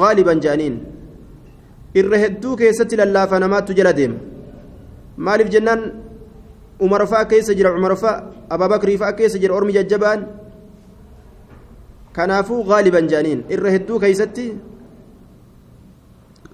gaaliban 0.00 0.40
je'aniin 0.44 0.76
irra 2.00 2.18
hedduu 2.24 2.56
keessatti 2.56 2.96
lallaafa 3.00 3.40
namaattu 3.44 3.74
jala 3.78 3.92
deema 3.92 4.18
maaliif 5.16 5.50
jennaan 5.54 5.80
umar 6.80 7.02
fa'a 7.06 7.24
keessa 7.32 7.54
jira 7.54 7.74
umar 7.80 7.96
fa'a 7.96 8.22
abaabakrii 8.54 8.98
fa'a 9.02 9.16
keessa 9.18 9.38
jira 9.42 9.54
ormi 9.54 9.72
jajjabaan 9.78 10.20
kanaafuu 12.12 12.62
gaaliban 12.70 13.08
je'aniin 13.10 13.44
irra 13.54 13.70
hedduu 13.76 13.98
keessatti 14.04 14.46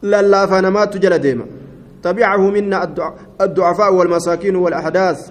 lallaafa 0.03 0.63
namaattu 0.63 0.99
jala 1.05 1.19
deema 1.19 1.47
تبعه 2.07 2.37
منا 2.51 2.79
الضعفاء 3.41 3.95
والمساكين 3.95 4.57
والأحداث 4.57 5.31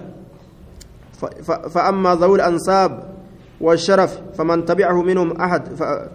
فأما 1.70 2.16
ذوي 2.16 2.36
الأنساب 2.36 2.92
والشرف 3.62 4.22
فمن 4.38 4.66
تبعه 4.66 5.02
منهم 5.02 5.32
أحد 5.42 5.64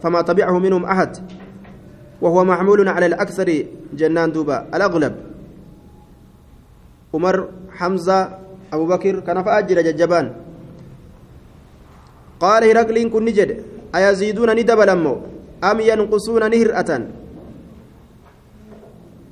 فما 0.02 0.20
تبعه 0.22 0.58
منهم 0.58 0.84
أحد 0.84 1.16
وهو 2.20 2.44
محمول 2.44 2.88
على 2.88 3.06
الأكثر 3.06 3.64
جنان 3.96 4.32
دوبا 4.32 4.68
الأغلب. 4.74 5.14
عمر 7.14 7.48
حمزة 7.72 8.18
أبو 8.72 8.86
بكر 8.86 9.20
كان 9.20 9.42
فأجر 9.42 9.80
ججبان. 9.80 10.26
قال 12.40 12.62
هرقل 12.64 13.08
كن 13.08 13.24
نجد 13.24 13.50
أيزيدون 13.94 14.50
ندبل 14.56 14.90
أم 15.64 15.78
ينقصون 15.80 16.42
نهرأة؟ 16.50 16.90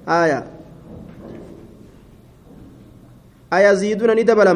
آية. 0.08 0.40
أيزيدون 3.52 4.10
ندبل 4.16 4.48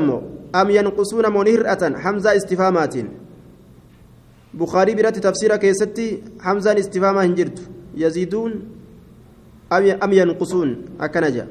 أم 0.54 0.70
ينقصون 0.70 1.26
منهرأة 1.32 1.98
حمزة 1.98 2.36
استفهامات 2.36 2.94
بخاري 4.54 4.94
برات 4.94 5.18
تفسير 5.18 5.56
كيستي 5.56 6.22
حمزة 6.40 6.78
استفهاما 6.78 7.24
هنجرت. 7.24 7.58
يزيدون 7.96 8.52
أم 9.72 10.12
ينقصون؟ 10.12 10.84
أكنجا. 11.00 11.46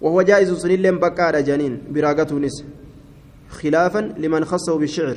وهو 0.00 0.22
جائز 0.22 0.52
سنين 0.52 0.98
بكار 0.98 1.40
جنين. 1.40 1.82
براقته 1.90 2.38
نس 2.38 2.64
خلافا 3.48 3.98
لمن 4.18 4.44
خصه 4.44 4.78
بالشعر. 4.78 5.16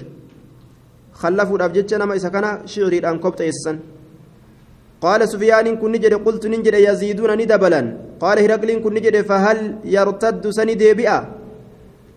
خلفوا 1.14 1.58
الأبجد 1.58 1.94
نما 1.94 2.18
كان 2.18 2.68
شعري 2.68 2.98
الآن 2.98 3.20
كبت 3.20 3.42
إسسن 3.42 3.80
قال 5.02 5.30
سفيان 5.30 5.78
كن 5.78 5.92
نجد 5.92 6.14
قلت 6.14 6.48
نجد 6.48 6.74
يزيدون 6.74 7.32
ندبلا. 7.38 7.98
قال 8.20 8.40
هرقل 8.40 8.80
كن 8.84 8.94
نجد 8.94 9.22
فهل 9.22 9.78
يرتد 9.86 10.50
سند 10.50 10.84
بئة 10.84 11.39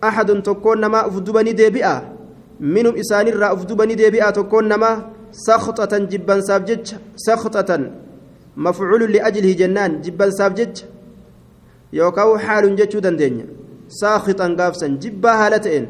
أحد 0.07 0.29
تكون 0.43 0.77
نما 0.83 1.07
أفدب 1.07 1.37
ندبئة 1.37 1.95
منهم 2.59 2.95
إسان 3.01 3.27
الرا 3.27 3.47
أفدب 3.53 3.79
ندبئة 3.81 4.29
تكون 4.29 4.65
نما 4.71 4.91
سخطة 5.31 5.93
جبا 6.11 6.35
سابجج 6.47 6.85
سخطة 7.27 7.69
مفعول 8.57 9.01
لأجله 9.13 9.51
جنان 9.61 9.91
جبا 10.01 10.29
سابجج 10.29 10.75
يوكاو 11.93 12.37
حال 12.37 12.75
جتشو 12.75 12.99
دندين 13.05 13.47
ساخطا 14.01 14.47
قافسا 14.59 14.87
جبا 15.03 15.31
هالتين 15.41 15.85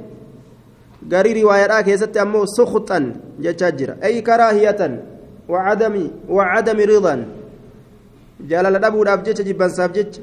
garii 1.12 1.34
riwaayaadhaa 1.34 1.84
keessatti 1.84 2.20
ammoo 2.20 2.46
sukhxan 2.48 3.06
jechaa 3.46 3.72
jira 3.80 3.94
ay 4.08 4.22
karaahiyatan 4.28 4.94
wacadami 5.54 6.04
wacadami 6.38 6.86
ridan 6.92 7.26
jaalala 8.50 8.80
dhabuudhaaf 8.80 9.26
jecha 9.26 9.44
jibbansaaf 9.44 9.92
jecha 9.98 10.22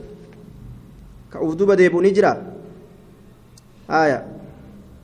ka 1.31 1.41
uf 1.41 1.57
aya 3.91 4.23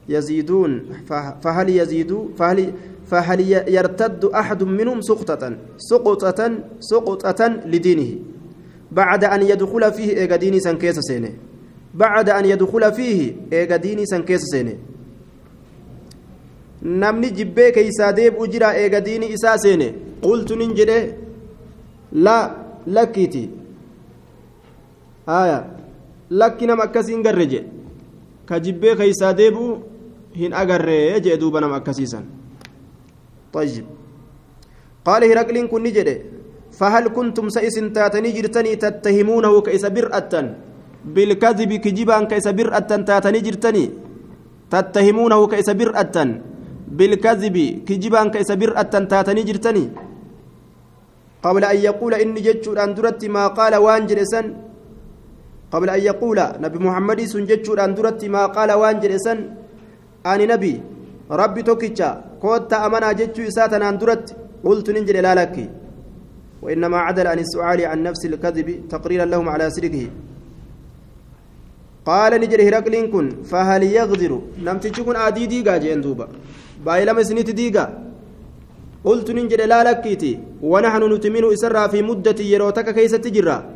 يزيدون 0.09 1.03
فهل 1.42 1.68
يزيدوا 1.68 2.25
فهل 2.38 2.72
فهل 3.11 3.40
يرتد 3.51 4.25
أحد 4.25 4.62
منهم 4.62 5.01
سقطة 5.03 5.42
سقطة 5.79 6.40
سقطة 6.81 7.40
لدينه 7.66 8.11
بعد 8.92 9.25
أن 9.25 9.42
يدخل 9.42 9.92
فيه 9.92 10.11
إيجا 10.16 10.37
ديني 10.37 10.61
سنكيس 10.61 10.99
سينه 11.11 11.33
بعد 11.94 12.31
أن 12.31 12.44
يدخل 12.44 12.92
فيه 12.92 13.35
إيجا 13.53 13.77
ديني 13.77 14.07
سنكيس 14.07 14.42
سينه 14.55 14.79
namni 16.83 17.31
jibbee 17.31 17.72
keeysaa 17.72 18.12
deebi'u 18.12 18.46
jira 18.46 18.77
eega 18.79 19.01
diini 19.01 19.27
isaa 19.37 19.59
seene 19.59 19.94
qultu 20.22 20.57
nin 20.57 20.75
jedhe 20.79 20.99
la 22.12 22.37
lakkiiti 22.87 23.49
ka 28.48 28.61
jibbee 28.64 28.94
keeysaa 29.00 29.32
deebi'u 29.40 29.68
hin 30.40 30.52
agarree 30.62 31.20
jedhe 31.20 31.38
duuba 31.42 31.61
طيب 33.56 33.87
قال 35.06 35.22
هرقل 35.30 35.56
كن 35.72 35.82
نجد 35.87 36.09
فهل 36.78 37.04
كنتم 37.16 37.46
سئس 37.56 37.76
تاتني 37.96 38.30
جرتني 38.37 38.72
تتهمونه 38.82 39.54
كيس 39.66 39.85
برأة 39.96 40.32
بالكذب 41.14 41.70
كجبان 41.85 42.24
كيس 42.30 42.46
برأة 42.59 42.90
تاتني 43.09 43.40
جرتني 43.46 43.85
تتهمونه 44.72 45.40
كيس 45.52 45.68
برأة 45.80 46.16
بالكذب 46.98 47.56
كجبان 47.88 48.26
كيس 48.35 48.50
برأة 48.61 48.94
تاتني 49.12 49.42
جرتني 49.48 49.85
قبل 51.44 51.62
أن 51.72 51.78
يقول 51.88 52.12
إني 52.22 52.40
جتشور 52.46 52.76
أن 52.85 52.90
درت 52.96 53.22
ما 53.35 53.44
قال 53.56 53.74
وانجلسن 53.85 54.46
قبل 55.72 55.88
أن 55.90 56.00
يقول 56.11 56.38
نبي 56.64 56.79
محمد 56.87 57.20
سن 57.33 57.44
جتشور 57.50 57.79
أن 57.85 57.92
ما 58.35 58.42
قال 58.57 58.70
وانجلسن 58.81 59.38
أني 60.26 60.46
نبي 60.52 60.74
ربي 61.31 61.62
توكيتشا. 61.68 62.11
كوت 62.42 62.72
أمنا 62.72 63.12
جتشو 63.18 63.42
إساتنا 63.50 63.88
أن 63.88 63.98
درت. 63.98 64.26
قلت 64.64 64.90
ننجل 64.90 65.16
لا 65.26 65.35
لك. 65.35 65.57
وإنما 66.62 66.98
عدل 67.07 67.26
عن 67.26 67.38
السؤال 67.38 67.81
عن 67.90 67.98
نفس 68.02 68.22
الكذب 68.26 68.68
تقريرا 68.88 69.24
لهم 69.24 69.48
على 69.48 69.70
سرقه 69.70 70.07
قال 72.07 72.33
نجري 72.42 72.68
هرقلين 72.68 73.07
كن 73.12 73.26
فهل 73.50 73.83
يغدر 73.83 74.33
نمتشكون 74.66 75.16
آدي 75.16 75.46
ديغا 75.46 75.76
جين 75.83 76.00
دوبا. 76.00 76.26
بايلما 76.87 77.22
سنيت 77.22 77.50
ديغا 77.50 77.85
قلت 79.05 79.29
ننجد 79.31 79.61
لا 79.61 79.81
لكيتي 79.87 80.33
ونحن 80.62 81.02
نتمن 81.12 81.44
إسرا 81.55 81.87
في 81.92 82.02
مدة 82.02 82.38
يروتك 82.52 82.88
كيس 82.94 83.14
تجرا. 83.24 83.75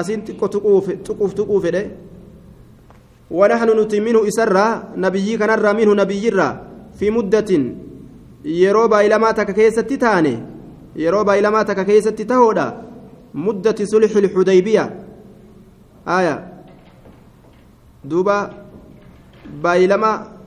أسين 0.00 0.24
تقوف 0.24 0.90
تقوف 0.90 1.30
تقوف 1.32 1.66
ده 1.66 1.82
ونحن 3.30 3.68
نتمن 3.80 4.16
إسرا 4.28 4.66
نبيي 4.96 5.36
كان 5.36 5.76
منه 5.76 5.92
نبي 6.02 6.24
في 6.98 7.06
مدة 7.10 7.50
يرو 8.44 8.88
بايلما 8.88 9.30
تك 9.38 9.50
كيس 9.50 9.74
تتاني 9.74 10.34
يرو 10.96 11.24
بايلما 11.24 11.62
تك 11.62 11.86
كيس 11.86 12.04
تتهودا 12.04 12.66
مدة 13.34 13.78
صلح 13.92 14.12
الحديبية 14.16 14.84
آية 16.08 16.34
دوبا 18.04 18.38
بايلما 19.62 20.38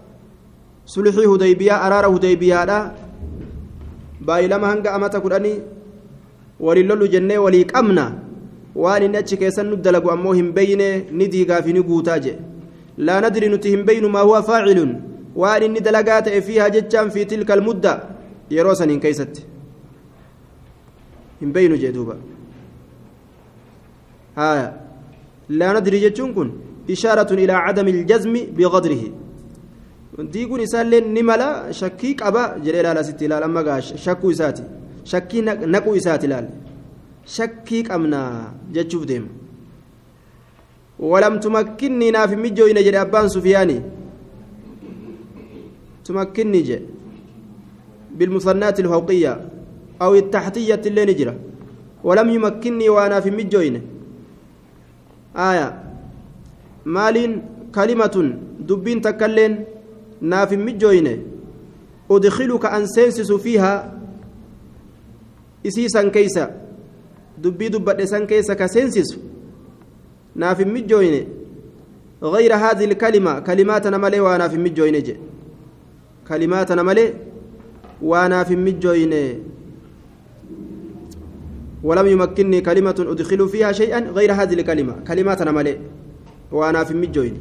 sulxii 0.85 1.25
hudaybiyaa 1.25 1.81
araara 1.87 2.07
hudaybiyaadha. 2.13 2.79
Baay'ilama 4.25 4.67
hanga 4.67 4.93
amata 4.93 5.21
kudhanii 5.21 5.61
waliin 6.59 6.87
lollu 6.87 7.07
jennee 7.07 7.37
walii 7.37 7.65
qabna. 7.65 8.05
Waan 8.75 9.03
inni 9.03 9.17
achi 9.17 9.37
keessan 9.37 9.67
nu 9.69 9.75
dalagu 9.75 10.11
ammoo 10.11 10.33
hin 10.33 10.51
beyne 10.57 10.87
ni 11.11 11.27
diigaafi 11.27 11.73
ni 11.73 11.81
guutaa 11.83 12.19
je 12.25 12.33
laa 12.97 13.21
nadri 13.21 13.49
nuti 13.49 13.69
hin 13.69 13.83
beynu 13.89 14.09
maa 14.09 14.23
huwa 14.29 14.43
faacilun 14.49 14.91
waan 15.35 15.63
inni 15.63 15.79
dalagaa 15.87 16.21
ta'e 16.27 16.41
fiihaa 16.41 16.69
jechaan 16.75 17.11
fi 17.11 17.25
tilka 17.25 17.53
almudda 17.53 17.93
yeroo 18.57 18.75
saniin 18.81 18.99
keeysatti 19.05 19.45
hin 21.41 21.51
beynu 21.57 21.77
jee 21.83 21.91
duuba 21.97 22.15
haya 24.35 24.67
laa 25.49 25.73
nadri 25.77 25.99
jechuun 26.05 26.33
kun 26.37 26.51
ishaaratun 26.95 27.39
ilaa 27.45 27.65
cadami 27.67 27.91
iljazmi 27.97 28.41
biqadrihi 28.57 29.11
diiguun 30.33 30.61
isaallee 30.67 31.01
ni 31.15 31.23
mala 31.23 31.73
shakkii 31.81 32.15
qaba 32.21 32.41
jedhee 32.63 32.81
ilaala 32.83 32.99
asitti 33.05 33.25
ilaala 33.25 33.45
amma 33.51 33.63
gaa 33.67 33.79
shakkuu 34.05 34.31
isaati 34.35 34.63
shakkii 35.11 35.41
naquu 35.75 35.95
isaati 36.01 36.25
ilaale 36.29 36.49
shakkii 37.25 37.83
qabna 37.83 38.53
jechuuf 38.71 39.05
deema 39.05 39.27
walam 40.99 41.39
tumakkinnii 41.39 42.11
naaf 42.11 42.29
hin 42.29 42.39
mijjooyne 42.39 42.83
jedhe 42.87 42.99
abbaan 43.03 43.29
sufiyaani 43.29 43.81
tumakkinnii 46.03 46.63
jedhe 46.71 46.91
بالمثنات 48.11 48.79
الفوقية 48.79 49.33
أو 50.01 50.15
التحتية 50.15 50.81
اللي 50.85 51.05
نجرة 51.05 51.35
ولم 52.03 52.29
يمكنني 52.29 52.89
وأنا 52.89 53.19
في 53.19 53.31
مجوين 53.31 53.81
آية 55.35 55.67
مال 56.85 57.41
كلمة 57.75 58.15
دبين 58.59 59.01
تكلين 59.01 59.65
mijjooyne 60.21 61.19
udkiluka 62.09 62.69
an 62.71 62.85
seensisu 62.87 63.39
fiihaa 63.39 63.89
isii 65.63 65.89
san 65.89 66.11
keeysa 66.11 66.49
dubbii 67.43 67.69
dubbadhe 67.69 68.07
san 68.07 68.27
keessa 68.27 68.55
ka 68.55 68.67
seensisu 68.67 69.19
naaf 70.35 70.57
hin 70.63 70.71
mijjooyne 70.77 71.21
غير 72.23 72.53
هذه 72.53 72.85
الكلمة 72.85 73.39
كلماتنا 73.39 73.97
ملي 73.97 74.19
وأنا 74.19 74.47
في 74.47 74.57
مجوين 74.57 75.03
جي 75.03 75.15
كلماتنا 76.29 76.83
ملي 76.83 77.13
وأنا 78.01 78.43
في 78.43 78.55
مجوين 78.55 79.13
ولم 81.83 82.07
يمكنني 82.07 82.61
كلمة 82.61 82.95
أدخل 82.99 83.49
فيها 83.49 83.71
شيئا 83.71 83.99
غير 83.99 84.33
هذه 84.33 84.53
الكلمة 84.53 84.93
كلماتنا 85.07 85.51
ملي 85.51 85.77
وأنا 86.51 86.83
في 86.83 86.93
مجوين 86.93 87.35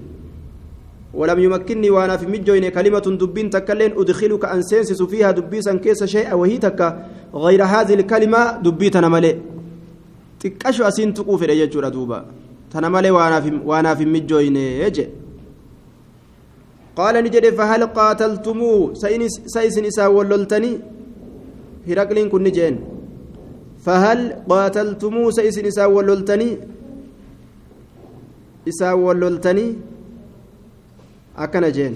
ولم 1.15 1.39
يمكنني 1.39 1.91
وأنا 1.91 2.17
في 2.17 2.27
مجوين 2.27 2.69
كلمة 2.69 3.07
دبين 3.21 3.51
تكلين 3.51 3.93
أدخلك 4.01 4.45
أن 4.45 4.63
سينسس 4.63 5.03
فيها 5.03 5.31
دبيسا 5.31 5.75
كيس 5.77 6.05
شيئا 6.05 6.35
وهي 6.35 6.59
تكا 6.59 6.89
غير 7.35 7.65
هذه 7.65 7.95
الكلمة 7.95 8.41
دبيتنا 8.65 9.09
ملي 9.09 9.33
تكشو 10.41 10.83
أسين 10.89 11.15
تقوف 11.15 11.43
رجل 11.43 11.91
دوبا 11.91 12.19
تنملي 12.73 13.11
وأنا 13.11 13.41
في 13.41 13.51
وأنا 13.69 13.95
في 13.95 14.05
مجوين 14.05 14.57
يجي 14.57 15.07
قال 16.97 17.15
نجد 17.25 17.45
فهل 17.59 17.83
قاتلتموه 17.99 18.95
سيس 19.55 19.79
نساء 19.87 20.09
وللتني 20.13 20.73
هرقلين 21.89 22.29
كن 22.33 22.43
نجين 22.47 22.75
فهل 23.85 24.19
قاتلتموه 24.51 25.31
سيس 25.31 25.57
نساء 25.59 25.89
وللتني 25.91 26.51
إساء 28.69 28.95
وللتني 28.97 29.67
akkana 31.37 31.71
jeen. 31.71 31.95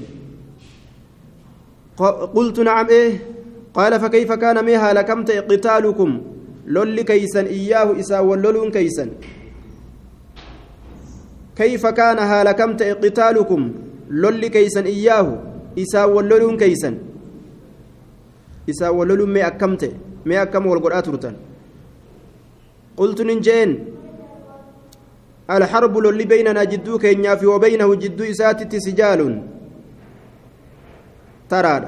قلت 2.34 2.60
نعم 2.60 2.86
إيه 2.88 3.18
قال 3.74 4.00
فكيف 4.00 4.32
كان 4.32 4.64
ميها 4.64 4.92
لكمت 4.92 5.30
قتالكم 5.30 6.10
لول 6.66 7.00
كيسا 7.00 7.40
إياه 7.40 8.00
إسا 8.00 8.20
ولول 8.20 8.70
كيسا 8.70 9.10
كيف 11.56 11.86
كان 11.86 12.18
هالكمت 12.18 12.82
قتالكم؟ 12.82 13.72
لول 14.10 14.46
كيسا 14.46 14.80
إياه 14.80 15.26
إسا 15.78 16.04
ولول 16.04 16.56
كيسا 16.56 16.98
إسا 18.70 18.88
ولول 18.88 19.28
مي 19.28 19.46
أكمت 19.46 19.82
مي 20.26 20.42
أكم 20.42 20.66
والقرآن 20.66 21.02
ترتن. 21.02 21.34
قلت 22.96 23.20
ننجين 23.20 23.70
الحرب 25.50 25.98
للي 25.98 26.24
بيننا 26.24 26.64
جدو 26.64 26.98
كينيا 26.98 27.34
في 27.34 27.46
وبينه 27.46 27.94
جدو 27.94 28.24
إساتت 28.24 28.76
سجال 28.76 29.42
تراد 31.50 31.84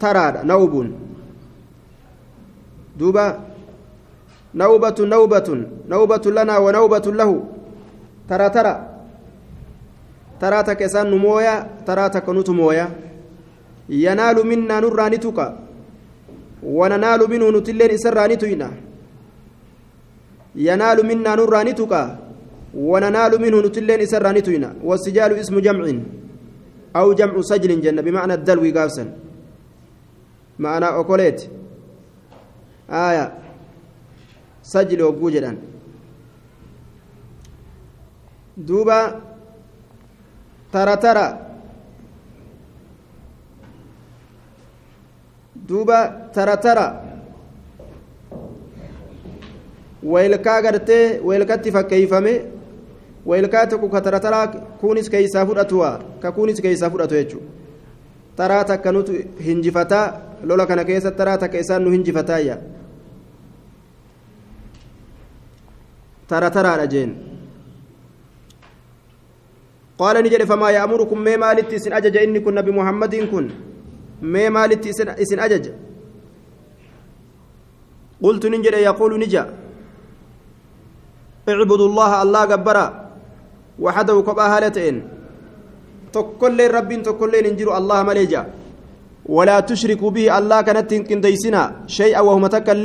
تراد 0.00 0.44
نوب 0.46 1.05
دوبا 2.98 3.26
نوبة 4.54 4.98
نوبة 5.14 5.48
نوبة 5.92 6.24
لنا 6.36 6.54
ونوبة 6.64 7.06
له. 7.20 7.30
ترى 8.28 8.48
ترى. 8.56 8.74
ترى 10.40 10.58
تكسان 10.68 11.06
نمويا 11.12 11.54
ترى 11.86 12.04
تكنوت 12.14 12.50
مويا. 12.50 12.86
ينال 13.88 14.36
منا 14.50 14.76
نرانتك 14.80 15.38
وننال 16.78 17.20
منه 17.30 17.46
نتلين 17.56 17.90
إسرانتنا 17.96 18.68
ينال 20.66 20.98
منا 21.08 21.32
نرانتك 21.38 21.92
وننال 22.74 23.32
منه 23.42 23.56
نتلين 23.66 24.00
إسرانتنا 24.06 24.70
والسجال 24.88 25.30
اسم 25.42 25.56
جمع. 25.66 25.84
أو 26.96 27.12
جمع 27.12 27.36
سجل 27.50 27.80
جنة 27.84 28.00
بمعنى 28.06 28.34
الدلو 28.34 28.64
قابسا 28.76 29.04
معنى 30.58 30.86
أوكوليت 30.98 31.40
آية 32.90 33.32
سجل 34.62 35.02
وجوجدا 35.02 35.58
دوبا 38.56 39.20
ترى 40.72 40.96
ترى 40.96 41.26
دوبا 45.68 46.30
ترى 46.34 46.56
ترى 46.56 47.06
weelkaa 50.06 50.62
gartee 50.62 51.20
weelkatti 51.28 51.72
fakkeeyfame 51.72 52.32
weelkaa 53.26 53.66
tokko 53.66 53.88
ka 53.88 54.00
tara 54.00 54.20
taraa 54.20 54.46
kunis 54.80 55.10
keeysaa 55.10 55.46
fudhatuwa 55.46 55.90
ka 56.22 56.32
kunis 56.32 56.60
keeysaa 56.60 56.90
fudhatu 56.90 57.14
jechuudha 57.14 57.46
taraa 58.36 58.64
takka 58.64 58.92
nutu 58.92 59.12
hinjifataa 59.46 60.06
lola 60.44 60.66
kana 60.66 60.84
keessa 60.84 61.10
taraa 61.10 61.38
takka 61.38 61.58
isaan 61.58 61.82
nu 61.84 61.90
hinjifataayya 61.90 62.56
tara 66.28 66.50
taraadha 66.50 66.86
jeen 66.86 67.10
qaala 69.98 70.22
ni 70.22 70.30
jedhe 70.30 70.46
famaa 70.46 70.70
ya'murukum 70.78 71.20
mee 71.28 71.36
maalitti 71.36 71.76
isin 71.80 71.92
ajaja 71.92 72.22
inni 72.22 72.40
kun 72.40 72.54
nabi 72.54 72.70
muhammadiin 72.78 73.28
kun 73.28 73.52
mee 74.22 74.48
maalitti 74.50 74.88
isin 75.24 75.40
ajaja 75.40 75.72
qultu 78.20 78.50
nin 78.50 78.62
jedhe 78.66 78.82
yaquulu 78.88 79.16
ni 79.18 79.28
ja'a 79.36 79.66
اعبدوا 81.48 81.88
الله 81.90 82.10
الله 82.22 82.42
جبرا 82.52 82.86
وحده 83.84 84.16
كبا 84.26 84.44
هالتين 84.52 84.96
تكل 86.12 86.58
رب 86.76 86.90
تكل 87.06 87.32
انجروا 87.34 87.74
الله 87.78 87.98
مليجا 88.02 88.42
ولا 89.28 89.60
تشركوا 89.60 90.10
به 90.10 90.38
الله 90.38 90.60
كانت 90.60 90.94
كنديسنا 90.94 91.62
شيئا 91.86 92.20
وهم 92.20 92.46
تكل 92.46 92.84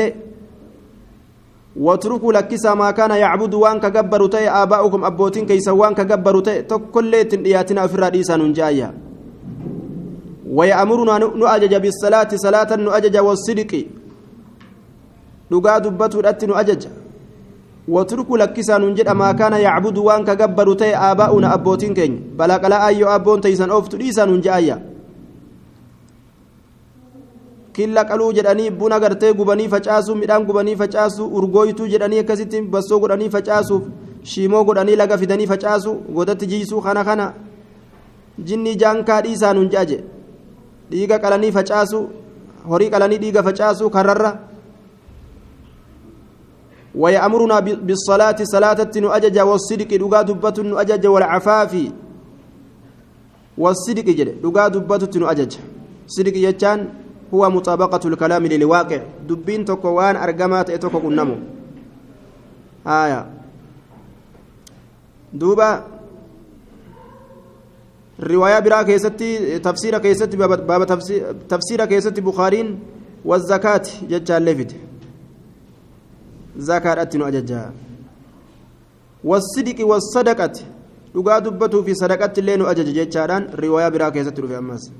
واتركوا 1.75 2.33
لكسا 2.33 2.73
ما 2.73 2.91
كان 2.91 3.11
يعبد 3.11 3.53
وان 3.53 3.79
كجبروا 3.79 4.27
تي 4.27 4.49
آباؤكم 4.49 5.05
أبوتين 5.05 5.45
كيسا 5.45 5.71
وان 5.71 5.93
كجبروا 5.93 6.41
تي 6.41 6.61
تكل 6.61 7.13
تندياتنا 7.31 7.87
في 7.87 7.95
الرئيسة 7.95 8.35
نجايا 8.35 8.89
ويأمرنا 10.57 11.17
نؤجج 11.17 11.73
بالصلاة 11.75 12.31
صلاة 12.35 12.69
نؤجج 12.75 13.17
والصدق 13.17 13.73
dhugaa 15.51 15.79
dubbatu 15.83 16.21
dhatti 16.23 16.47
nu 16.47 16.55
ajaja 16.55 16.89
watruku 17.87 18.37
lakkisaan 18.37 18.83
hun 18.83 18.95
jedha 18.95 19.13
maa 19.13 19.33
kaana 19.33 19.57
yacbudu 19.59 20.05
waan 20.05 20.23
ka 20.25 20.35
gabbaru 20.35 20.75
ta'e 20.79 20.93
aabaa'una 20.95 21.51
abbootiin 21.55 21.93
keenya 21.93 22.21
balaqalaa 22.39 22.85
ayyoo 22.87 23.09
abboon 23.11 23.41
taysan 23.41 23.71
ooftu 23.77 23.99
dhiisaan 23.99 24.29
hun 24.31 24.41
je'ayya 24.45 24.77
killa 27.73 28.05
qaluu 28.05 28.33
jedhanii 28.33 28.69
buna 28.69 28.99
gartee 28.99 29.33
gubanii 29.33 29.69
facaasuu 29.69 30.15
midhaan 30.15 30.45
gubanii 30.45 30.75
facaasuu 30.75 31.27
urgooytuu 31.37 31.87
jedhanii 31.87 32.19
akkasitti 32.19 32.61
bassoo 32.61 32.99
godhanii 32.99 33.29
facaasuuf 33.29 33.83
shiimoo 34.23 34.63
godhanii 34.63 34.95
laga 34.95 35.17
fidanii 35.17 35.47
facaasuu 35.47 35.95
godatti 36.15 36.47
jiisuu 36.53 36.81
kana 36.81 37.03
kana 37.03 37.33
jinni 38.39 38.75
jaankaa 38.75 39.21
dhiisaan 39.21 39.57
hun 39.57 39.69
je'aje 39.69 40.03
dhiiga 40.91 41.19
qalanii 41.19 41.51
facaasuu 41.57 42.05
horii 42.69 42.89
qalanii 42.95 43.21
dhiiga 43.25 43.43
facaasuu 43.49 43.89
karrarra 43.89 44.39
ويأمرنا 46.95 47.59
بالصلاة 47.59 48.39
صلاة 48.43 48.91
نؤجج 48.95 49.39
والصدق 49.39 49.91
دقا 49.95 50.21
دبة 50.21 50.57
نؤجج 50.63 51.07
والعفاف 51.07 51.73
والصدق 53.57 54.07
جل 54.17 54.29
دقا 54.43 54.67
دبة 54.67 55.13
نؤجج 55.15 55.53
صدق 56.07 56.35
يجان 56.47 56.79
هو 57.33 57.49
مطابقة 57.49 58.07
الكلام 58.07 58.45
للواقع 58.45 59.01
دبين 59.27 59.65
تكوان 59.65 60.15
أرقمات 60.15 60.69
إتوكو 60.69 60.99
كنمو 60.99 61.35
آية 62.87 63.21
دوبا 65.33 65.69
رواية 68.19 68.59
برا 68.59 68.81
كيستي 68.83 69.59
تفسير 69.59 69.97
كيستي 69.97 70.37
باب 70.37 70.85
تفسير 71.49 71.85
كيستي 71.85 72.21
بخارين 72.21 72.79
والزكاة 73.25 73.83
ججال 74.09 74.45
لفت 74.45 74.71
zakaadhatti 76.57 77.17
nu 77.17 77.25
ajajaa 77.25 77.71
wasidiki 79.23 79.83
wasadaqati 79.83 80.65
dhugaa 81.13 81.41
dubbatuu 81.41 81.83
fi 81.83 81.95
sadaqatti 81.95 82.39
illee 82.39 82.57
nu 82.57 82.67
ajaja 82.67 82.91
jechaadhaan 82.91 83.47
riwaayaa 83.53 83.91
biraa 83.91 84.11
keessatti 84.11 84.41
dhufe 84.41 84.55
ammas 84.55 84.91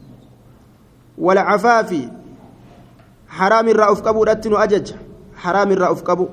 haraam 3.40 3.68
irraa 3.74 3.92
uf 3.96 4.02
qabuudhatti 4.08 4.50
nu 4.50 4.58
ajaja 4.66 4.96
haraam 5.44 5.72
irraa 5.76 5.92
uf 5.96 6.04
qabu 6.10 6.30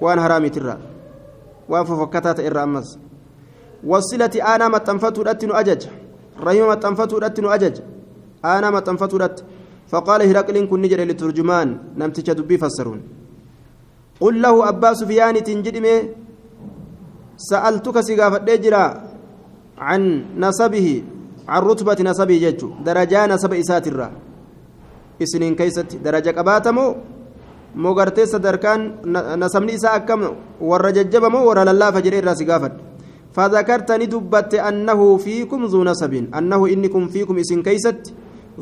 waan 0.00 0.18
haraamiitirraa 0.24 0.78
waan 1.68 1.86
fofokkataa 1.86 2.34
ta'e 2.34 2.46
irraa 2.50 2.66
ammas 2.68 2.98
wasilati 3.92 4.44
aanaa 4.52 4.68
maxxanfatuudhatti 4.74 5.46
nu 5.46 5.54
ajaja 5.62 5.90
rahima 6.46 6.66
maxxanfatuudhatti 6.72 7.42
nu 7.42 7.50
ajaja 7.56 7.82
aanaa 8.52 8.74
maxxanfatuudhatti 8.76 9.42
faqaala 9.94 10.24
hiraqliin 10.30 10.68
kun 10.70 10.80
ni 10.82 10.92
jedhe 10.92 11.10
liturjumaan 11.10 11.74
namticha 12.02 12.38
dubbii 12.38 12.62
fassaruun 12.64 13.02
قل 14.22 14.42
له 14.42 14.54
أبا 14.68 14.90
سفيان 15.00 15.36
تنجدمي 15.46 15.94
سألتك 17.50 17.96
سقافة 18.08 18.54
جرا 18.64 18.84
عن 19.78 20.02
نسبه 20.38 20.88
عن 21.48 21.62
رتبة 21.62 21.98
نسبه 22.08 22.36
ججو 22.44 22.68
درجة 22.86 23.20
نسب 23.26 23.52
إسات 23.62 23.86
الرا 25.11 25.23
إسنين 25.23 25.55
كيست 25.55 25.89
درجة 26.05 26.31
قباتمو 26.37 26.85
موغرتي 27.75 28.25
صدركان 28.25 28.79
نسبني 29.41 29.75
إساء 29.75 29.97
كم 30.07 30.21
ورججب 30.69 31.23
مو 31.33 31.39
ورى 31.47 31.63
لله 31.69 31.87
فجر 31.95 32.13
إرا 32.19 32.33
سقافة 32.39 32.71
فذكرتني 33.35 34.05
دبت 34.13 34.53
أنه 34.69 34.99
فيكم 35.17 35.59
ذو 35.73 35.83
نسب 35.89 36.13
أنه 36.37 36.61
إنكم 36.73 37.03
فيكم 37.13 37.35
إسن 37.43 37.59
كيست 37.67 38.01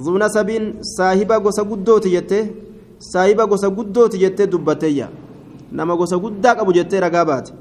ذو 0.03 0.13
نسب 0.23 0.49
صاحب 0.97 1.31
غوسا 1.43 1.63
قدوتي 1.69 2.09
جته 2.15 2.41
صاحب 3.13 3.39
غوسا 3.51 3.67
قدوتي 3.77 4.17
جته 4.23 4.45
دبتيا 4.53 5.07
nama 5.71 5.95
gosa 5.95 6.17
guddaa 6.17 6.55
qabu 6.55 6.73
jettee 6.73 6.99
ragaa 6.99 7.25
baate 7.25 7.53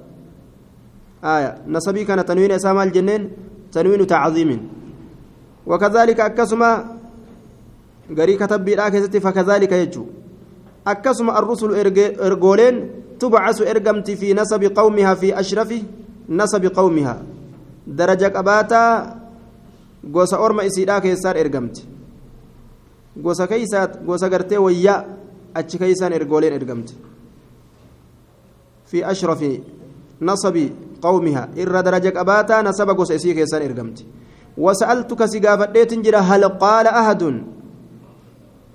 nasabii 1.67 2.05
kana 2.05 2.25
tanwiina 2.25 2.57
isaa 2.61 2.75
maal 2.75 2.91
jenneen 2.91 3.31
tanwiinu 3.75 4.07
tacziimin 4.07 4.61
wakadaalika 5.67 6.25
akkasuma 6.25 6.69
garii 8.18 8.38
katabbiidhaa 8.38 8.92
keessatti 8.92 9.20
fakadaalika 9.20 9.78
jechuu 9.78 10.08
akkasuma 10.86 11.34
arrusulu 11.34 11.76
ergooleen 11.76 12.78
tubcasu 13.20 13.64
ergamti 13.64 14.16
fi 14.16 14.34
nasabi 14.34 14.70
qawmihaa 14.70 15.16
fi 15.16 15.34
ashrafi 15.34 15.86
nasabi 16.28 16.70
qawmihaa 16.70 17.20
daraja 17.98 18.30
qabaataa 18.30 18.92
gosa 20.12 20.40
orma 20.40 20.64
isiidhaa 20.64 21.02
keessaan 21.02 21.38
ergamti 21.38 21.88
gosa 23.22 23.48
keeysaat 23.48 24.02
gosa 24.06 24.30
gartee 24.30 24.58
wayyaa 24.58 25.04
achi 25.54 25.78
keeysaan 25.78 26.14
ergooleen 26.14 26.54
ergamti 26.54 26.96
في 28.90 29.06
أشرف 29.12 29.42
نصب 30.22 30.56
qawmiha 31.02 31.44
irra 31.56 31.84
daraja 31.84 32.12
qabaataa 32.12 32.64
nasaba 32.64 32.94
gosa 32.94 33.14
isii 33.14 33.36
keessan 33.36 33.62
ergamti 33.62 34.04
وسألتك 34.58 35.26
سقافة 35.26 35.84
تنجر 35.84 36.16
هل 36.18 36.44
قال 36.46 36.88
أحد 36.88 37.22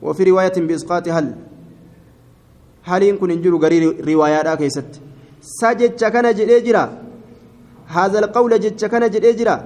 وفي 0.04 0.22
رواية 0.30 0.56
بإسقاط 0.68 1.08
هل؟ 1.08 1.26
هل 2.90 3.02
يكون 3.02 3.30
انجر 3.30 3.54
غري 3.62 3.78
روايات 4.10 4.48
كيست 4.60 4.90
سجد 5.40 5.92
كان 6.14 6.26
جريجرا 6.38 6.84
هذا 7.96 8.18
القول 8.18 8.52
جد 8.64 8.84
كان 8.92 9.04
جريجرا 9.14 9.56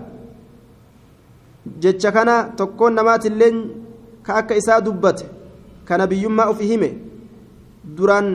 جد 1.82 2.06
كان 2.14 2.30
تكون 2.58 2.92
نمات 2.94 3.26
اللين 3.30 3.56
كأك 4.26 4.52
إساء 4.52 4.78
دبت. 4.86 5.18
كان 5.88 6.06
بيما 6.06 6.50
أفهمه 6.50 6.92
duraan 7.96 8.26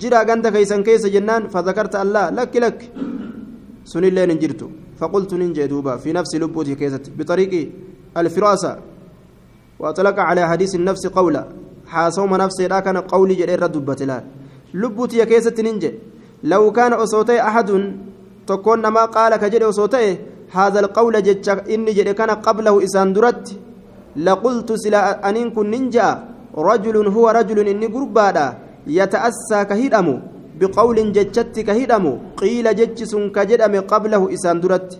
jira 0.00 0.24
ganda 0.24 0.48
keeysan 0.50 0.80
keessa 0.86 1.08
jennaan 1.14 1.42
fadakarta 1.54 2.00
allaa 2.04 2.30
lakki 2.38 2.58
lakki 2.64 2.86
sunilleen 3.84 4.30
hin 4.30 4.40
jirtu 4.40 4.68
فقلت 5.00 5.34
ننجي 5.34 5.66
دوبا. 5.66 5.96
في 5.96 6.12
نفس 6.12 6.34
لبوتي 6.34 6.74
كيست. 6.74 7.10
بطريق 7.18 7.52
الفراسة. 8.16 8.95
وأطلق 9.80 10.16
على 10.18 10.42
حديث 10.48 10.74
النفس 10.74 11.06
قولا. 11.06 11.44
حاسوم 11.86 12.34
نفسي 12.34 12.66
لا 12.68 12.80
كان 12.80 12.96
قولي 12.96 13.34
جرير 13.34 13.66
دبت 13.66 14.02
الآن 14.02 14.24
لبوتي 14.74 15.24
كيست 15.30 15.60
ننجي 15.60 15.90
لو 16.42 16.72
كان 16.72 16.92
أصوتي 16.92 17.40
أحد 17.40 17.68
تكون 18.46 18.86
ما 18.86 19.04
قال 19.04 19.36
كجري 19.36 19.64
أصوتي 19.68 20.18
هذا 20.52 20.78
القول 20.80 21.14
جتش 21.22 21.48
إني 21.74 21.92
جري 21.92 22.12
كان 22.18 22.30
قبله 22.30 22.84
إسان 22.84 23.12
درت. 23.12 23.46
لقلت 24.16 24.72
سلا 24.72 25.28
أنين 25.28 25.50
كن 25.50 25.70
ننجا 25.70 26.08
رجل 26.68 26.96
هو 27.14 27.26
رجل 27.38 27.58
إني 27.68 27.86
قربادا. 27.94 28.46
يتأسى 28.86 29.58
كهدمو 29.70 30.16
بقول 30.58 30.98
جتشت 31.16 31.56
كهدمو 31.68 32.12
قيل 32.40 32.66
جتش 32.78 33.12
كجدم 33.36 33.74
قبله 33.92 34.22
إسان 34.34 34.60
درت. 34.60 34.90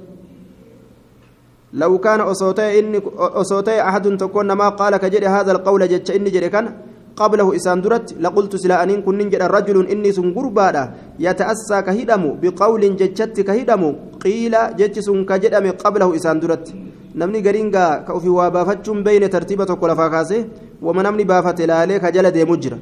لو 1.72 1.98
كان 1.98 2.20
أصوتي 2.20 2.78
إني 2.78 3.00
أصوتي 3.18 3.82
أحد 3.88 4.16
تكون 4.16 4.52
ما 4.52 4.68
قال 4.68 4.96
كجد 4.96 5.24
هذا 5.24 5.52
القول 5.52 5.88
جتش 5.88 6.10
إني 6.16 6.30
جري 6.30 6.48
كان 6.48 6.66
قبله 7.16 7.56
إسان 7.56 7.80
درت 7.80 8.06
لقلت 8.24 8.56
سلا 8.56 8.82
أنين 8.82 9.02
كن 9.02 9.18
ننجد 9.18 9.42
رجل 9.42 9.76
إني 9.92 10.12
سنقربادا 10.12 10.84
يتأسى 11.26 11.78
كهدمو 11.86 12.30
بقول 12.42 12.82
جتشت 13.00 13.40
كهدمو 13.48 13.90
قيل 14.24 14.54
جتش 14.78 15.06
كجدم 15.30 15.66
قبله 15.84 16.08
إسان 16.16 16.40
درت 16.40 16.66
namni 17.16 17.40
gariin 17.40 17.70
gaa 17.72 18.04
ka 18.06 18.12
ofii 18.12 18.34
waa 18.38 18.50
baafachuun 18.50 18.98
beeyne 19.04 19.28
tartiiba 19.34 19.66
tokko 19.66 19.88
lafaa 19.88 20.10
kaasee 20.14 20.42
wama 20.86 21.02
namni 21.06 21.24
baafate 21.30 21.64
laalee 21.70 21.98
ka 22.02 22.10
jala 22.12 22.30
deemu 22.34 22.56
jira 22.62 22.78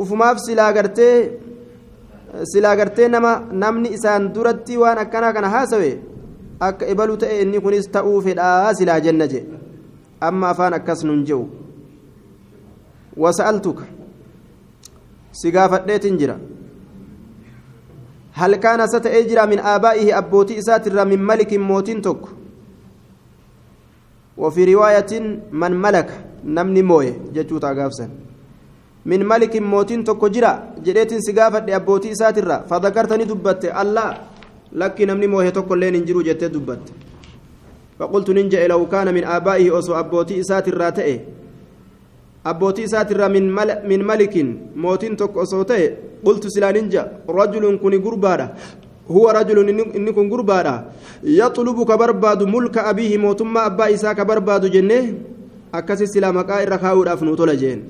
ufumaaf 0.00 0.38
silaa 0.46 0.72
gartee 0.76 1.16
silaa 2.52 2.76
gartee 2.80 3.08
nama 3.14 3.32
namni 3.62 3.88
isaan 3.96 4.28
duratti 4.34 4.78
waan 4.82 5.02
akkanaa 5.04 5.32
kana 5.36 5.48
haasawe 5.54 5.90
akka 6.61 6.87
ibalu 6.87 7.17
ta'e 7.17 7.41
inni 7.41 7.59
kunis 7.61 7.89
ta'uu 7.91 8.21
fedhaa 8.21 8.73
silaa 8.73 8.99
jenna 8.99 9.27
jee 9.27 9.45
amma 10.19 10.49
afaan 10.49 10.73
akkas 10.73 11.03
nun 11.03 11.23
je'u 11.25 11.45
wasa'altuka 13.17 13.85
si 15.31 15.51
gaafadheetin 15.51 16.17
jira 16.17 16.37
هل 18.37 18.55
كان 18.61 18.87
ستأجر 18.87 19.39
من 19.49 19.59
آبائه 19.59 20.17
أبوتي 20.17 20.59
إساتر 20.61 20.93
من 21.11 21.19
ملك 21.25 21.51
موتين 21.57 22.01
توك 22.05 22.21
وفي 24.37 24.61
رواية 24.73 25.11
من 25.61 25.73
ملك 25.85 26.09
نمني 26.45 26.81
موي 26.89 27.09
جتوتا 27.35 27.71
غافسن 27.77 28.09
من 29.09 29.21
ملك 29.25 29.53
موتين 29.57 30.03
توك 30.03 30.21
جرا 30.35 30.53
جريت 30.85 31.11
سقافة 31.27 31.65
أبوتي 31.75 32.11
إساتر 32.11 32.49
فذكرتني 32.69 33.25
دبت 33.31 33.63
الله 33.81 34.07
لك 34.74 34.96
نمني 35.02 35.26
موي 35.26 35.50
توك 35.50 35.72
لين 35.72 35.94
انجرو 35.94 36.22
جت 36.22 36.44
دبت 36.44 36.84
فقلت 37.98 38.28
ننجا 38.30 38.66
لو 38.66 38.88
كان 38.88 39.14
من 39.14 39.24
آبائه 39.24 39.78
أسو 39.78 39.92
أبوتي 39.94 40.40
إساتر 40.40 40.90
تأي 40.90 41.20
abbootii 42.44 42.82
isaatirraa 42.82 43.28
min 43.28 44.02
malikin 44.04 44.48
mootiin 44.74 45.16
tokko 45.16 45.40
osoo 45.40 45.64
ta'e 45.64 45.86
qultu 46.24 46.50
silaa 46.50 46.72
ninja 46.72 47.04
rajulun 47.38 47.78
kuni 47.78 47.98
gurbaadha 47.98 48.48
huwa 49.08 49.32
rajulun 49.32 49.68
inni 49.68 50.12
kun 50.12 50.28
gurbaadha 50.28 50.74
yaxlubu 51.22 51.86
ka 51.86 51.98
barbaadu 51.98 52.46
mulka 52.46 52.86
abiihi 52.90 53.18
mootummaa 53.18 53.64
abbaa 53.70 53.90
isaa 53.96 54.14
ka 54.14 54.24
barbaadu 54.24 54.68
jennee 54.68 55.14
akkasi 55.72 56.06
silaa 56.06 56.32
maqaa 56.38 56.62
irra 56.62 56.78
kaa'uudhaaf 56.78 57.22
nuu 57.22 57.36
tola 57.36 57.56
jeen 57.56 57.84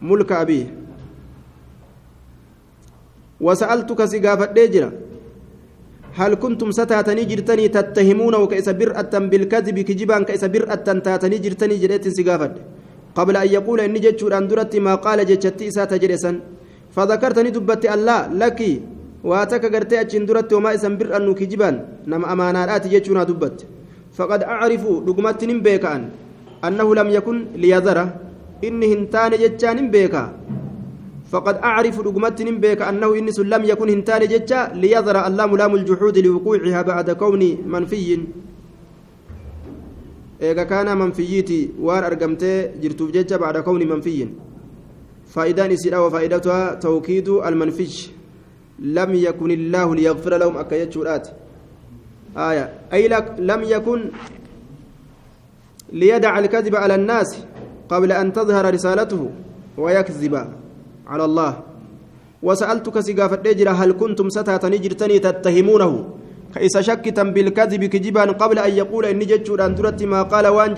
mulka 0.00 0.38
abiihi 0.38 0.85
si 4.06 4.20
gaafadhee 4.20 4.68
jira 4.68 4.90
هل 6.16 6.34
كنتم 6.40 6.72
ستاتني 6.72 7.24
جرتني 7.28 7.68
تتهمونه 7.68 8.46
كيس 8.46 8.68
برأة 8.80 9.14
بالكذب 9.30 9.76
كجبان 9.88 10.24
كيس 10.24 10.44
برأة 10.44 10.88
تاتني 11.06 11.36
جرتني 11.44 11.76
جريت 11.76 12.08
سقافد 12.08 12.52
قبل 13.16 13.36
أن 13.36 13.48
يقول 13.56 13.80
إني 13.80 13.98
جتشور 14.04 14.32
أن 14.38 14.48
ما 14.80 14.94
قال 14.94 15.18
جتشتي 15.28 15.68
إسات 15.68 15.92
جرسا 15.94 16.40
فذكرتني 16.94 17.50
دبت 17.56 17.84
الله 17.94 18.18
لك 18.40 18.60
واتك 19.24 19.64
قرتي 19.74 20.00
أجن 20.00 20.24
درت 20.26 20.52
وما 20.56 20.74
إسم 20.74 20.96
برأة 20.96 21.32
كجبان. 21.36 21.74
نم 22.08 22.24
أمانات 22.24 22.84
جتشونا 22.92 23.24
دبت. 23.28 23.58
فقد 24.16 24.40
أعرف 24.42 24.82
لقمت 25.06 25.40
بيك 25.44 25.84
أن. 25.84 26.02
أنه 26.64 26.88
لم 26.94 27.08
يكن 27.16 27.36
ليذره. 27.60 28.06
إني 28.64 28.86
هنتان 28.92 29.32
جتشان 29.42 29.90
بيكا 29.92 30.24
فقد 31.26 31.54
أعرف 31.56 32.00
رقمت 32.00 32.42
بك 32.42 32.82
أنه 32.82 33.14
إنس 33.18 33.38
لم 33.40 33.64
يكن 33.64 33.88
هنتان 33.90 34.22
ججا 34.28 34.70
ليظهر 34.74 35.26
اللام 35.26 35.56
لام 35.56 35.74
الجحود 35.74 36.18
لوقوعها 36.18 36.82
بعد 36.82 37.10
كون 37.10 37.42
منفي. 37.66 38.20
إذا 40.42 40.64
كان 40.64 40.98
منفيتي 40.98 41.70
وان 41.80 42.04
أرقمتي 42.04 42.78
جرتوف 42.82 43.10
ججا 43.10 43.36
بعد 43.36 43.56
كون 43.58 43.88
منفي. 43.88 44.28
فإذا 45.26 45.66
نسيرا 45.66 45.98
وفائدتها 45.98 46.74
توكيد 46.74 47.28
المنفي. 47.28 47.88
لم 48.78 49.14
يكن 49.14 49.50
الله 49.50 49.94
ليغفر 49.94 50.36
لهم 50.36 50.56
أكيت 50.56 50.92
شرات 50.92 51.28
آية. 52.36 52.72
أي 52.92 53.08
لك 53.08 53.34
لم 53.38 53.62
يكن 53.62 54.10
ليدع 55.92 56.38
الكذب 56.38 56.76
على 56.76 56.94
الناس 56.94 57.44
قبل 57.88 58.12
أن 58.12 58.32
تظهر 58.32 58.74
رسالته 58.74 59.30
ويكذب. 59.78 60.65
على 61.12 61.24
الله. 61.24 61.52
وسألتك 62.42 62.96
سقافة 63.00 63.36
دجرة 63.46 63.72
هل 63.80 63.90
كنتم 64.00 64.28
ستاتني 64.36 64.78
جرتني 64.84 65.18
تتهمونه؟ 65.18 65.92
كإذا 66.54 66.80
شكتا 66.88 67.22
بالكذب 67.34 67.82
كجبا 67.92 68.24
قبل 68.40 68.58
أن 68.58 68.72
يقول 68.82 69.04
إني 69.12 69.24
جتشور 69.30 69.58
أن 69.66 69.74
درت 69.74 70.00
ما 70.12 70.22
قال 70.32 70.46
وأن 70.56 70.72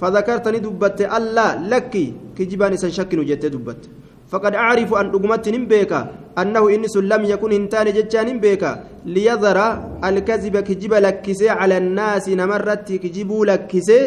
فذكرتني 0.00 0.58
دبت 0.66 1.00
ألا 1.16 1.46
لك 1.72 1.94
كجبا 2.36 2.66
إذا 2.76 2.88
شك 2.88 3.12
جت 3.14 3.44
دبت. 3.54 3.82
فقد 4.32 4.54
أعرف 4.54 4.90
أن 4.94 5.06
أقمت 5.14 5.46
بك 5.72 5.92
أنه 6.40 6.62
إنس 6.74 6.94
لم 7.12 7.22
يكن 7.32 7.50
هنتان 7.52 7.86
جتشان 7.96 8.28
بك 8.44 8.62
ليظهر 9.14 9.58
الكذب 10.08 10.54
كجب 10.68 10.92
لكسي 11.04 11.48
على 11.58 11.76
الناس 11.82 12.24
نمرت 12.40 12.88
كجبو 13.02 13.38
لكسي 13.50 14.00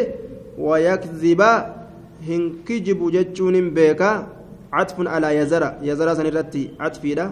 ويكذب 0.58 1.40
هنكجب 2.28 2.98
جتشون 3.14 3.56
بك 3.76 4.02
عطف 4.72 4.96
على 5.08 5.36
يزرى 5.36 5.70
يزرى 5.82 6.14
سنرتي 6.14 6.70
عطفي 6.80 7.14
لا. 7.14 7.26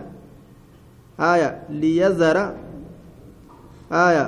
آية 1.20 1.62
ليزرى 1.70 2.46
آية 3.92 4.26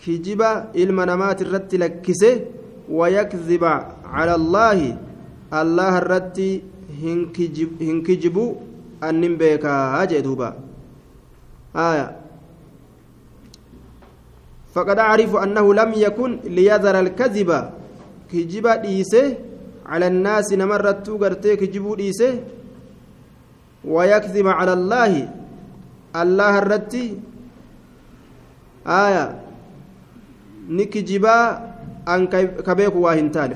كجبا 0.00 0.50
المنامات 0.76 1.42
الرتي 1.42 1.76
لكسه 1.76 2.40
ويكذب 2.88 3.64
على 4.04 4.34
الله. 4.34 4.78
الله 5.60 5.92
الرتي 5.98 6.62
هنكجب 7.02 7.70
هنكجبو 7.82 8.46
أنم 9.08 9.36
بيكا 9.36 9.72
هاجي 9.94 10.20
دوبا 10.20 10.48
آية 11.76 12.16
فقد 14.74 14.98
أعرف 14.98 15.36
أنه 15.36 15.74
لم 15.74 15.90
يكن 15.96 16.30
ليذر 16.44 17.00
الكذب. 17.00 17.50
كجبا 18.32 18.74
ديسه 18.76 19.49
على 19.90 20.06
الناس 20.12 20.48
نمرت 20.60 21.06
غرتيك 21.22 21.60
جبو 21.74 21.94
ديسه 22.00 22.32
ويكذب 23.84 24.46
على 24.58 24.72
الله. 24.78 25.12
الله 26.22 26.52
الرتي. 26.62 27.06
آية. 28.86 29.26
نكجبا 30.78 31.36
أن 32.12 32.20
كبيك 32.66 32.94
واهنتان 33.04 33.50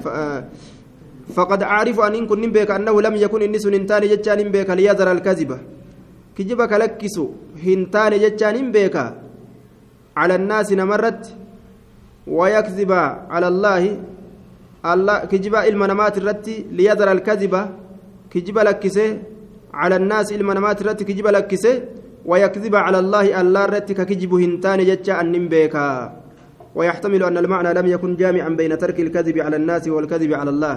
فقد 1.37 1.61
أعرف 1.63 1.97
أن 2.07 2.15
إن 2.19 2.25
كن 2.31 2.43
بك 2.57 2.71
أنه 2.71 2.95
لم 3.07 3.15
يكن 3.25 3.43
النس 3.43 3.65
هنتان 3.67 4.03
جتان 4.13 4.41
بك 4.55 4.69
ليذر 4.79 5.09
الكذب. 5.13 5.51
كجبك 6.37 6.73
لكسو 6.83 7.27
هنتان 7.65 8.13
جتان 8.23 8.57
بك 8.75 8.97
على 10.21 10.35
الناس 10.41 10.69
نمرت. 10.81 11.23
ويكذب 12.27 12.93
على 13.35 13.49
الله. 13.53 13.83
الله 14.85 15.19
كجبا 15.31 15.71
namaati 15.71 16.21
irratti 16.21 16.67
liyadara 16.71 17.11
alkaziba 17.11 17.69
kijiba 18.31 18.65
lakkisee 18.65 19.35
على 19.75 19.97
الناس 19.97 20.33
إلما 20.33 20.55
نمات 20.55 20.83
رتك 20.83 21.07
كجب 21.07 21.27
لكسه 21.27 21.75
ويكذب 22.31 22.75
على 22.87 22.99
الله 23.03 23.27
الله 23.41 23.65
رتك 23.75 23.99
كجب 24.11 24.33
هنتان 24.35 24.79
جتشا 24.89 25.21
أن 25.21 25.35
بيكا 25.53 25.89
ويحتمل 26.75 27.23
أن 27.29 27.37
المعنى 27.43 27.71
لم 27.79 27.87
يكن 27.95 28.17
جامعا 28.17 28.49
بين 28.61 28.73
ترك 28.83 28.99
الكذب 29.01 29.37
على 29.47 29.57
الناس 29.57 29.85
والكذب 29.95 30.31
على 30.41 30.51
الله. 30.55 30.75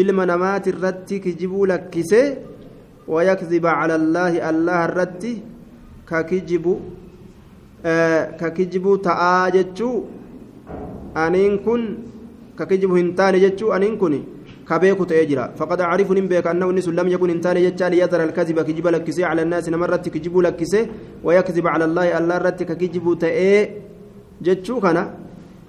إلما 0.00 0.24
نمات 0.32 0.64
الرتك 0.68 1.20
كجب 1.24 1.52
لكسه 1.70 2.24
ويكذب 3.08 3.64
على 3.80 3.94
الله 4.00 4.32
الله 4.50 4.78
الرتك 4.88 5.36
ككجب 6.10 6.64
آه 7.86 8.22
ككجب 8.40 8.84
تآجتشو. 9.06 9.90
أنين 11.24 11.52
كن 11.64 11.82
ككجب 12.58 12.90
هنتان 12.98 13.34
جتشو 13.44 13.72
أنين 13.76 13.94
كني 14.00 14.20
كبيك 14.68 15.00
تأجرا 15.10 15.44
فقد 15.58 15.78
أعرف 15.80 16.08
نبيك 16.18 16.46
أنه 16.46 16.66
الناس 16.70 16.88
لم 16.88 17.08
يكن 17.14 17.30
إنسان 17.36 17.56
يجعل 17.56 17.92
يذر 18.02 18.20
الكذب 18.28 18.58
كجب 18.68 18.86
لكسي 18.94 19.24
على 19.30 19.42
الناس 19.46 19.64
نمرت 19.74 20.04
كجب 20.14 20.34
لكسي 20.46 20.80
ويكذب 21.26 21.66
على 21.74 21.84
الله 21.88 22.06
الله 22.18 22.36
رت 22.46 22.60
كجب 22.62 23.06
تأي 23.22 23.52
جتشو 24.44 24.80
كان 24.84 24.98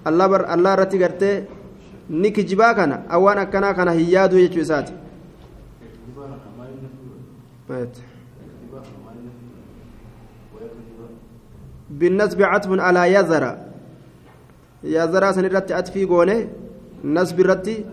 الله 0.08 0.26
بر 0.32 0.42
الله 0.54 0.72
رت 0.80 0.94
قرتي 1.02 1.32
نكجبا 2.22 2.72
كان 2.78 2.92
أوان 3.14 3.38
أكنا 3.38 3.72
كان 3.76 3.88
هيادو 3.88 4.36
يجو 4.44 4.62
ساتي 4.70 4.94
بالنسب 11.98 12.42
عطف 12.42 12.70
على 12.86 13.02
يذر 13.14 13.44
يذر 14.84 15.24
سنرت 15.36 15.72
أتفي 15.72 16.04
قونه 16.04 16.38
نسب 17.04 17.40
الرتي 17.40 17.84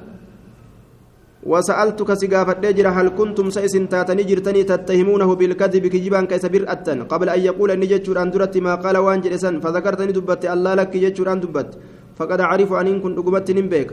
وسألتك 1.45 2.09
سقافة 2.13 2.71
جرى 2.77 2.89
هل 2.97 3.09
كنتم 3.09 3.49
سيسن 3.49 3.85
تاتني 3.89 4.23
جرتني 4.23 4.63
تتهمونه 4.63 5.29
بالكذب 5.35 5.83
كجبان 5.93 6.25
كيس 6.25 6.45
برأة 6.45 6.87
قبل 7.11 7.27
أن 7.29 7.39
يقول 7.39 7.71
أني 7.71 7.85
جتشور 7.85 8.17
أن 8.21 8.31
درت 8.31 8.57
ما 8.57 8.75
قال 8.75 8.97
وان 8.97 9.21
جلسان 9.21 9.59
فذكرتني 9.63 10.11
دبت 10.17 10.45
الله 10.45 10.73
لك 10.73 10.97
جتشور 10.97 11.31
أن 11.31 11.39
دبت. 11.39 11.69
فقد 12.17 12.39
أعرف 12.41 12.73
أن 12.73 12.87
إن 12.87 12.97
كنت 13.03 13.17
قبت 13.19 13.51
بيك. 13.51 13.91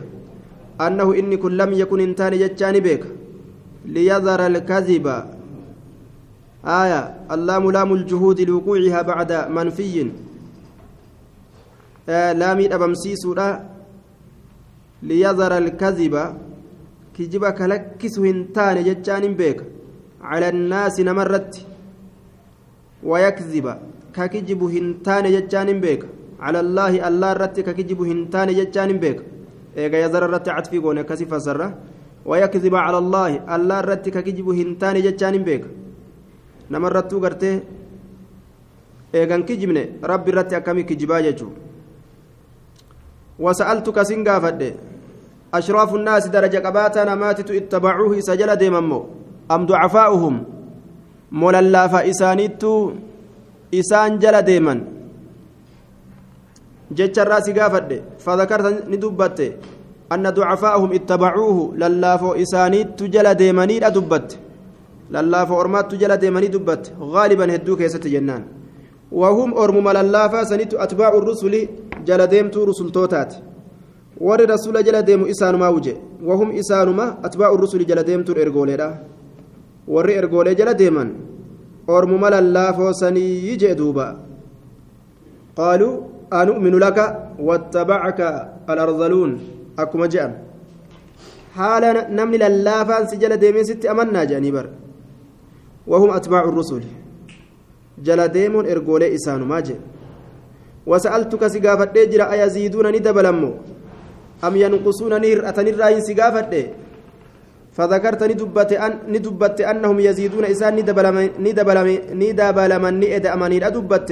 أنه 0.81 1.09
إني 1.19 1.37
كن 1.37 1.53
لم 1.61 1.71
يكن 1.73 2.01
إنتاني 2.01 2.37
جتشاني 2.39 2.81
بيك. 2.81 3.05
ليظهر 3.85 4.47
الكذب. 4.47 5.07
آية 6.65 7.01
اللام 7.35 7.71
لام 7.71 7.91
الجهود 7.93 8.41
لوقوعها 8.41 9.03
بعد 9.03 9.31
منفي. 9.51 10.11
آه 12.09 12.33
لامي 12.33 12.75
أبمسيس 12.75 13.27
ليظهر 15.03 15.53
الكذب 15.59 16.15
ka 24.13 24.29
kijibu 24.29 24.69
hin 24.69 25.01
taane 25.07 25.31
jechaan 25.33 25.69
hin 25.69 25.81
beeka 25.81 26.07
cala 26.41 26.59
allaahi 26.65 27.01
allah 27.09 27.31
irratti 27.35 27.65
ka 27.69 27.73
kijibu 27.79 28.05
hin 28.05 28.21
taane 28.35 28.53
jechaan 28.59 28.91
hin 28.93 28.99
beeka 29.05 29.25
eega 29.85 30.03
yazara 30.05 30.29
irratti 30.29 30.51
catfii 30.57 30.83
goone 30.85 31.01
akkasi 31.05 31.27
fasarra 31.33 31.69
wayakziba 32.33 32.85
cala 32.87 32.99
allaahi 33.05 33.41
allah 33.57 33.79
irratti 33.85 34.15
ka 34.17 34.23
kijibu 34.27 34.57
hin 34.59 34.77
taane 34.83 35.01
jechaan 35.07 35.39
hin 35.39 35.45
beeka 35.49 35.69
namarrattuu 36.77 37.21
gartee 37.25 37.55
eegan 39.21 39.45
kijibne 39.51 39.83
rabbi 40.13 40.35
irratti 40.35 40.61
akkami 40.61 40.85
kijibaa 40.91 41.23
jechuu 41.29 41.53
wasa'altuka 43.47 44.05
sin 44.05 44.25
أشراف 45.55 45.95
الناس 45.95 46.27
درجة 46.29 46.59
قباتا 46.67 47.05
نماتت 47.05 47.51
اتبعوه 47.51 48.21
سجل 48.21 48.57
ديممو. 48.57 49.01
أم 49.51 49.67
ضعفاؤهم؟ 49.67 50.35
موللافا 51.33 52.11
إسانيتو 52.11 52.93
إسان 53.75 54.19
جل 54.23 54.37
ديما 54.43 54.75
جتش 56.97 57.19
الراس 57.19 57.51
قافد 57.51 57.91
فذكرت 58.25 58.67
ندبت 58.93 59.39
أن 60.13 60.25
ضعفاؤهم 60.39 60.91
اتبعوه 60.93 61.59
للافو 61.81 62.33
إسانيتو 62.43 63.05
جل 63.15 63.29
ديماني 63.35 63.87
أدبت 63.87 64.29
للافو 65.15 65.61
أرمات 65.61 65.95
جل 65.95 66.17
ديماني 66.17 66.47
دبت. 66.47 66.85
غالبا 67.01 67.55
هدوك 67.55 67.81
يا 67.81 67.89
جنان. 67.89 68.43
وهم 69.13 69.51
أرم 69.63 69.85
مللافا 69.85 70.45
سنيت 70.45 70.75
أتباع 70.75 71.13
الرسل 71.21 71.55
جل 72.07 72.27
ديمتو 72.27 72.65
رسل 72.65 72.89
توتات. 72.93 73.52
Warri 74.27 74.47
rasuula 74.47 74.83
jala 74.87 75.03
deemu 75.03 75.27
isaanumaa 75.33 75.71
wuje 75.77 75.95
wahum 76.29 76.49
isaanuma 76.61 77.05
atbaa'u 77.27 77.57
rusuli 77.63 77.85
jala 77.91 78.03
deemtuun 78.09 78.39
ergooleedha 78.45 78.89
warri 79.95 80.13
ergoolee 80.21 80.55
jala 80.61 80.75
deeman 80.83 81.09
ormuma 81.97 82.31
lallaafoo 82.35 82.93
sanii 83.01 83.57
jee 83.63 83.75
duuba 83.81 84.07
qaaluu 85.59 85.95
anu'minu 86.41 86.79
laka 86.85 87.05
wattabacaka 87.49 88.29
alarzaluun 88.73 89.33
akkuma 89.85 90.09
je'an 90.15 90.33
haala 91.59 91.93
namni 92.19 92.39
lallaafaan 92.45 93.09
si 93.11 93.17
jala 93.23 93.37
deemee 93.45 93.65
sitti 93.71 93.89
amannaa 93.95 94.27
jedhanii 94.31 94.53
bar 94.59 94.67
wahum 95.93 96.11
atbaacu 96.19 96.51
rusuli 96.61 96.91
jala 98.07 98.29
deemuun 98.37 98.67
ergoolee 98.75 99.11
isaanumaa 99.19 99.63
jee 99.69 99.81
wasa'altuka 100.87 101.51
si 101.51 101.61
gaafadhee 101.67 102.07
jira 102.13 102.31
ayaziiduuna 102.35 102.91
ni 102.95 103.01
أم 104.45 104.57
ينقصون 104.57 105.21
نير 105.21 105.49
أتنرى 105.49 106.01
سقافة 106.01 106.53
فذكرت 107.73 108.23
ندبت 108.23 108.73
أن 108.73 108.93
ندبت 109.09 109.59
أنهم 109.61 109.97
يزيدون 110.01 110.45
إسان 110.45 110.77
ندبلمن 110.77 111.29
ندبلمن 111.41 111.99
ندبلمن 112.21 112.95
نئد 113.01 113.27
أمانير 113.27 113.67
أدبت. 113.67 114.11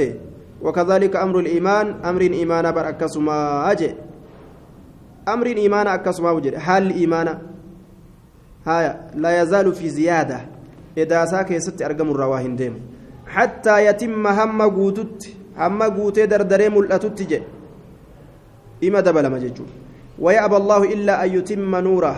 وكذلك 0.65 1.17
أمر 1.17 1.37
الإيمان 1.41 1.87
أمر 2.05 2.21
إيمان 2.21 2.73
بر 2.73 2.89
أكسما 2.89 3.37
أجي. 3.73 3.91
أمر 5.29 5.47
إيمان 5.47 5.87
أكسما 5.87 6.31
وجد 6.31 6.55
حال 6.57 6.83
الإيمان؟ 6.87 7.29
هايا. 8.67 8.93
لا 9.15 9.43
يزال 9.43 9.73
في 9.73 9.89
زيادة. 9.89 10.41
إذا 10.99 11.25
ساك 11.25 11.51
يست 11.51 11.83
أرقم 11.83 12.11
الرواهن 12.11 12.57
ديم. 12.57 12.75
حتى 13.27 13.87
يتم 13.87 14.27
هم 14.27 14.63
قوتت. 14.63 15.21
هم 15.59 15.83
قوتي 15.83 16.27
دردري 16.27 16.69
ملأتت 16.69 17.23
جي. 17.23 17.43
إما 18.85 19.01
دبلما 19.01 19.39
جيجو. 19.39 19.65
ويأبى 20.21 20.57
الله 20.57 20.83
إلا 20.95 21.25
أن 21.25 21.29
يتم 21.35 21.77
نوره. 21.77 22.17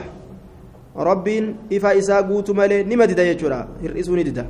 ربين 0.96 1.72
إفا 1.72 1.98
إسا 1.98 2.20
قوت 2.20 2.50
مالي 2.50 2.84
نمدد 2.84 3.18
يجرا 3.18 3.60
هرئسوني 3.82 4.22
ددا 4.28 4.44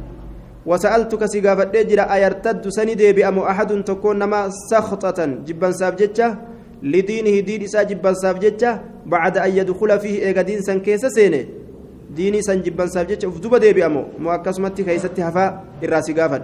وسألتك 0.67 1.23
سيقافت 1.27 1.77
جرا 1.91 2.05
أيرتد 2.15 2.65
سندي 2.69 3.13
بأمو 3.13 3.47
أحد 3.47 3.71
تكون 3.85 4.19
نما 4.19 4.51
سخطة. 4.71 5.19
جبا 5.47 5.71
سابجتة 5.71 6.27
لدينه 6.83 7.41
دين 7.47 7.63
إسا 7.63 7.83
جبا 7.83 8.13
سابجتة 8.13 8.71
بعد 9.07 9.39
أن 9.39 9.51
يدخل 9.59 9.91
فيه 10.03 10.27
إيقا 10.27 10.43
دين 10.43 10.61
سن 10.67 10.83
سيني. 11.15 11.47
ديني 12.11 12.43
سن 12.43 12.63
جبا 12.63 12.87
سابجتة 12.87 13.29
أفدوب 13.29 13.55
دي 13.63 13.73
بأمو. 13.73 14.03
مؤكسمتي 14.19 14.83
كيستي 14.83 15.23
هفا. 15.23 15.47
إراسي 15.85 16.13
قافت 16.13 16.43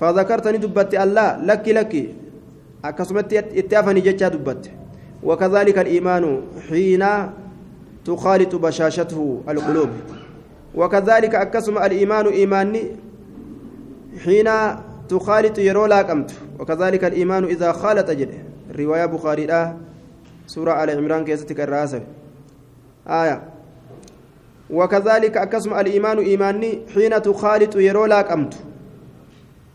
فذكرتني 0.00 0.58
دبت 0.58 0.94
الله. 0.94 1.26
لك 1.46 1.68
لك 1.68 1.92
أكسمتي 2.84 3.38
اتفني 3.38 4.00
جتة 4.00 4.28
دبت. 4.28 4.81
وكذلك 5.22 5.78
الإيمان 5.78 6.42
حين 6.68 7.04
تخالط 8.04 8.54
بشاشته 8.54 9.42
القلوب. 9.48 9.88
وكذلك 10.74 11.34
أكسم 11.34 11.78
الإيمان 11.78 12.26
إيماني 12.26 12.82
حين 14.24 14.48
تخالط 15.08 15.58
يرو 15.58 15.86
لاقمت 15.86 16.30
وكذلك 16.58 17.04
الإيمان 17.04 17.44
إذا 17.44 17.72
خالط 17.72 18.10
جد. 18.10 18.30
رواية 18.78 19.06
بخاري 19.06 19.46
لا 19.46 19.76
سورة 20.46 20.72
على 20.72 20.92
عمران 20.92 21.24
كيستك 21.24 21.60
الراسة 21.60 22.02
آية. 23.06 23.42
وكذلك 24.70 25.36
أكسم 25.36 25.74
الإيمان 25.74 26.18
إيماني 26.18 26.78
حين 26.94 27.22
تخالط 27.22 27.76
يرو 27.76 28.06
لاقمت 28.06 28.54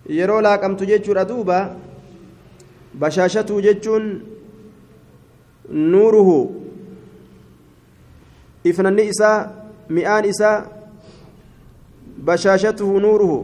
يرو 0.09 0.39
لاقمت 0.39 0.83
جيتشور 0.83 1.21
أدوبا 1.21 1.77
بشاشته 2.95 3.61
جيتشون 3.61 4.21
nuuruhu 5.71 6.37
ifnanni 8.63 9.07
isaa 9.11 9.49
mi'aan 9.89 10.25
isaa 10.25 10.65
bashaashatuhu 12.25 12.99
nuuruhu 12.99 13.39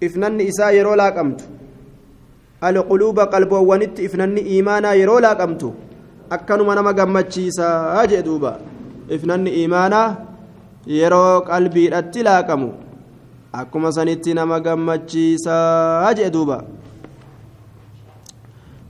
ifnanni 0.00 0.44
isaa 0.52 0.70
yeroo 0.76 0.96
laaqamtu 0.96 1.44
alquluuba 2.60 3.26
qalboowwanitti 3.34 4.04
ifnanni 4.08 4.40
iimaanaa 4.40 4.94
yeroo 5.00 5.20
laaqamtu 5.20 5.74
akkanuma 6.30 6.74
nama 6.74 6.92
gammachiisaa 6.92 8.06
jee 8.06 8.22
duuba 8.22 8.58
ifnanni 9.08 9.50
iimaanaa 9.60 10.16
yeroo 10.86 11.40
qalbiidhatti 11.50 12.22
laaqamu 12.28 12.72
akkuma 13.52 13.92
sanitti 13.92 14.34
nama 14.34 14.60
gammachiisaa 14.60 16.14
jee 16.14 16.30
duuba 16.30 16.64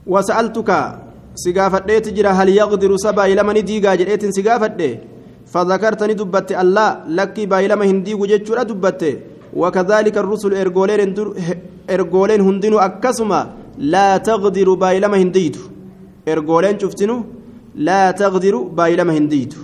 wasa'altuka 0.07 0.77
si 1.41 1.53
gaafadheeti 1.57 2.11
jira 2.17 2.33
hal 2.37 2.49
yaqdiru 2.49 2.97
sa 3.03 3.13
diigaa 3.69 3.95
jedheetiin 3.99 4.33
si 4.33 4.41
gaafadhe? 4.41 4.89
Fadakartani 5.53 6.15
dubbatte 6.15 6.53
allah 6.63 6.89
lakkii 7.17 7.47
baay'ee 7.51 7.87
hin 7.91 8.03
diigu 8.05 8.27
jechuudha 8.27 8.65
dubbatte. 8.65 9.09
Wakadaalika 9.61 10.21
rusul 10.21 10.53
ergooleen 11.87 12.41
hundinuu 12.47 12.79
akkasuma 12.87 13.39
laa 13.93 14.19
taqdiru 14.19 14.75
baay'ee 14.83 15.17
hin 15.23 15.31
diidu 15.37 15.59
ergooleen 16.25 16.77
cuftinu 16.81 17.15
laa 17.87 18.13
taqdiru 18.21 18.59
baay'ee 18.77 19.13
hin 19.17 19.29
diidu 19.33 19.57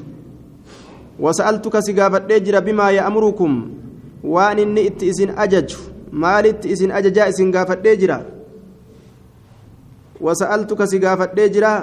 wasa'altuka 1.20 1.82
si 1.82 1.94
gaafadhee 1.94 2.40
jira 2.40 2.62
bimaa 2.62 2.92
ya'murukum? 2.92 3.52
Waan 4.24 4.60
inni 4.60 4.86
itti 4.90 5.08
isin 5.12 5.32
ajaju 5.38 5.78
maalitti 6.12 6.70
isin 6.70 6.92
ajajaa 6.92 7.28
isin 7.34 7.52
gaafadhee 7.52 7.96
jira? 7.98 8.18
وسألتك 10.22 10.84
سقافة 10.84 11.48
جرى 11.48 11.76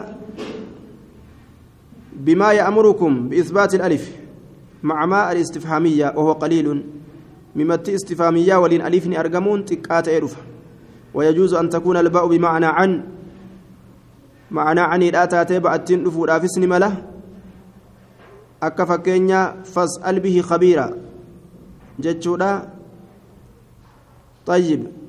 بما 2.12 2.52
يأمركم 2.52 3.28
بإثبات 3.28 3.74
الألف 3.74 4.04
مع 4.82 5.06
ما 5.06 5.32
الاستفهامية 5.32 6.12
وهو 6.16 6.32
قليل. 6.32 6.84
ممتي 7.56 7.94
استفهامية 7.94 8.56
ولين 8.56 8.86
ألفني 8.86 9.20
أرجمون 9.20 9.64
تكات 9.64 10.08
إرفع 10.08 10.40
ويجوز 11.14 11.54
أن 11.54 11.68
تكون 11.68 11.96
الباء 11.96 12.26
بمعنى 12.26 12.66
عن. 12.66 13.02
معنى 14.50 14.80
عن 14.80 15.00
لا 15.00 15.24
تاتي 15.24 15.58
بأتين 15.58 16.06
رفور 16.06 16.36
أفسني 16.36 16.66
مله 16.66 17.10
akka 18.60 18.84
fakkeenya 18.84 19.64
fas'al 19.64 20.20
bihi 20.20 20.44
khabiira 20.44 20.92
jechuudha 21.98 22.76
طيب. 24.46 24.99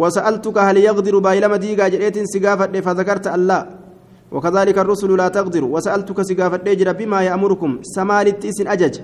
وسألتك 0.00 0.56
هل 0.58 0.76
يقدر 0.88 1.14
بايلما 1.18 1.56
ديغا 1.56 1.88
جريت 1.88 2.16
سقافة 2.34 2.74
فذكرت 2.86 3.26
الله 3.36 3.60
وكذلك 4.32 4.76
الرسل 4.78 5.10
لا 5.20 5.28
تقدر. 5.28 5.64
وسألتك 5.64 6.18
سقافة 6.22 6.66
جرى 6.78 6.92
بما 6.92 7.18
يأمركم. 7.28 7.70
سمالت 7.82 8.44
إسن 8.50 8.66
أجج. 8.74 8.94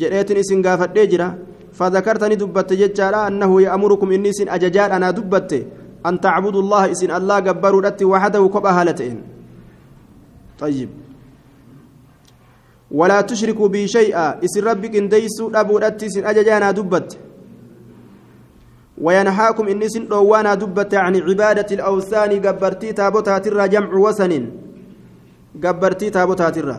جريت 0.00 0.30
إسن 0.30 0.58
قافة 0.66 0.96
جرى. 1.12 1.28
فذكرتني 1.72 2.34
دبت 2.42 2.70
ججارا 2.72 3.20
أنه 3.28 3.62
يأمركم 3.66 4.08
إني 4.16 4.30
إسن 4.30 4.48
أججار. 4.48 4.88
أنا 4.96 5.10
دبت. 5.10 5.52
أن 6.06 6.14
تعبدوا 6.20 6.62
الله 6.62 6.82
إسن 6.94 7.10
الله 7.18 7.36
قبروا 7.46 7.82
وحده 8.02 8.42
كبها 8.54 8.80
هالتين 8.80 9.16
طيب. 10.62 10.90
ولا 12.90 13.20
تشركوا 13.20 13.68
بي 13.68 13.88
شيئا. 13.88 14.44
اسم 14.44 14.68
ربك 14.68 14.96
إن 14.96 15.08
ديسو 15.08 15.50
دبودت 15.50 16.02
اسم 16.04 16.24
اججانا 16.26 16.70
دبت. 16.70 17.10
وينهاكم 18.98 19.68
ان 19.68 19.82
اسم 19.82 20.04
دوانا 20.04 20.54
دبت 20.54 20.94
عن 20.94 21.16
عبادة 21.16 21.66
الأوثان 21.76 22.46
قبرتي 22.46 22.92
تابوتات 22.92 23.46
الرا 23.46 23.66
جمع 23.66 23.94
وسن 23.94 24.50
قبرتي 25.64 26.10
تابوتات 26.10 26.58
الرا. 26.58 26.78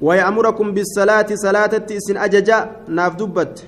ويأمركم 0.00 0.72
بالصلاة 0.72 1.26
صلاة 1.34 1.86
اسم 1.90 2.16
أججا 2.16 2.70
ناف 2.88 3.16
دبت. 3.16 3.64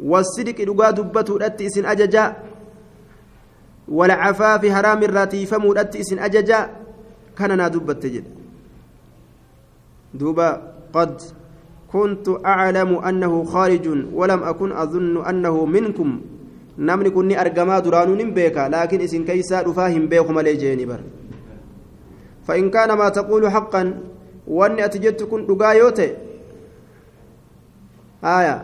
والصدق 0.00 0.58
دقا 0.62 0.90
دبت 0.90 1.62
اسم 1.62 1.86
أججا. 1.86 2.36
والعفاف 3.88 4.66
حرام 4.66 5.02
الراتي 5.02 5.46
فمودت 5.46 5.96
اسم 5.96 6.18
أججا. 6.18 6.70
كان 7.38 7.56
نا 7.56 7.68
دبت 7.68 8.02
تجد. 8.02 8.24
دوبا 10.14 10.72
قد 10.94 11.22
كنت 11.96 12.26
أعلم 12.44 12.90
أنه 13.08 13.44
خارج 13.44 13.86
ولم 14.12 14.40
أكن 14.42 14.70
أظن 14.72 15.16
أنه 15.24 15.56
منكم. 15.66 16.10
nin 16.78 18.30
beeka 18.36 18.68
laakiin 18.68 19.00
isin 19.00 19.24
keeysaa 19.24 19.64
dhufaa 19.64 19.88
hin 19.88 20.08
beeku 20.08 20.32
malee 20.32 20.56
jeeni 20.60 20.86
bar 20.86 21.00
فإن 22.46 22.70
كان 22.70 22.92
ما 22.92 23.08
تقول 23.08 23.50
حقا 23.50 23.82
وأني 24.46 24.84
أتجدت 24.84 25.22
كن 25.22 25.46
دقايوتي 25.46 26.14
آية. 28.24 28.56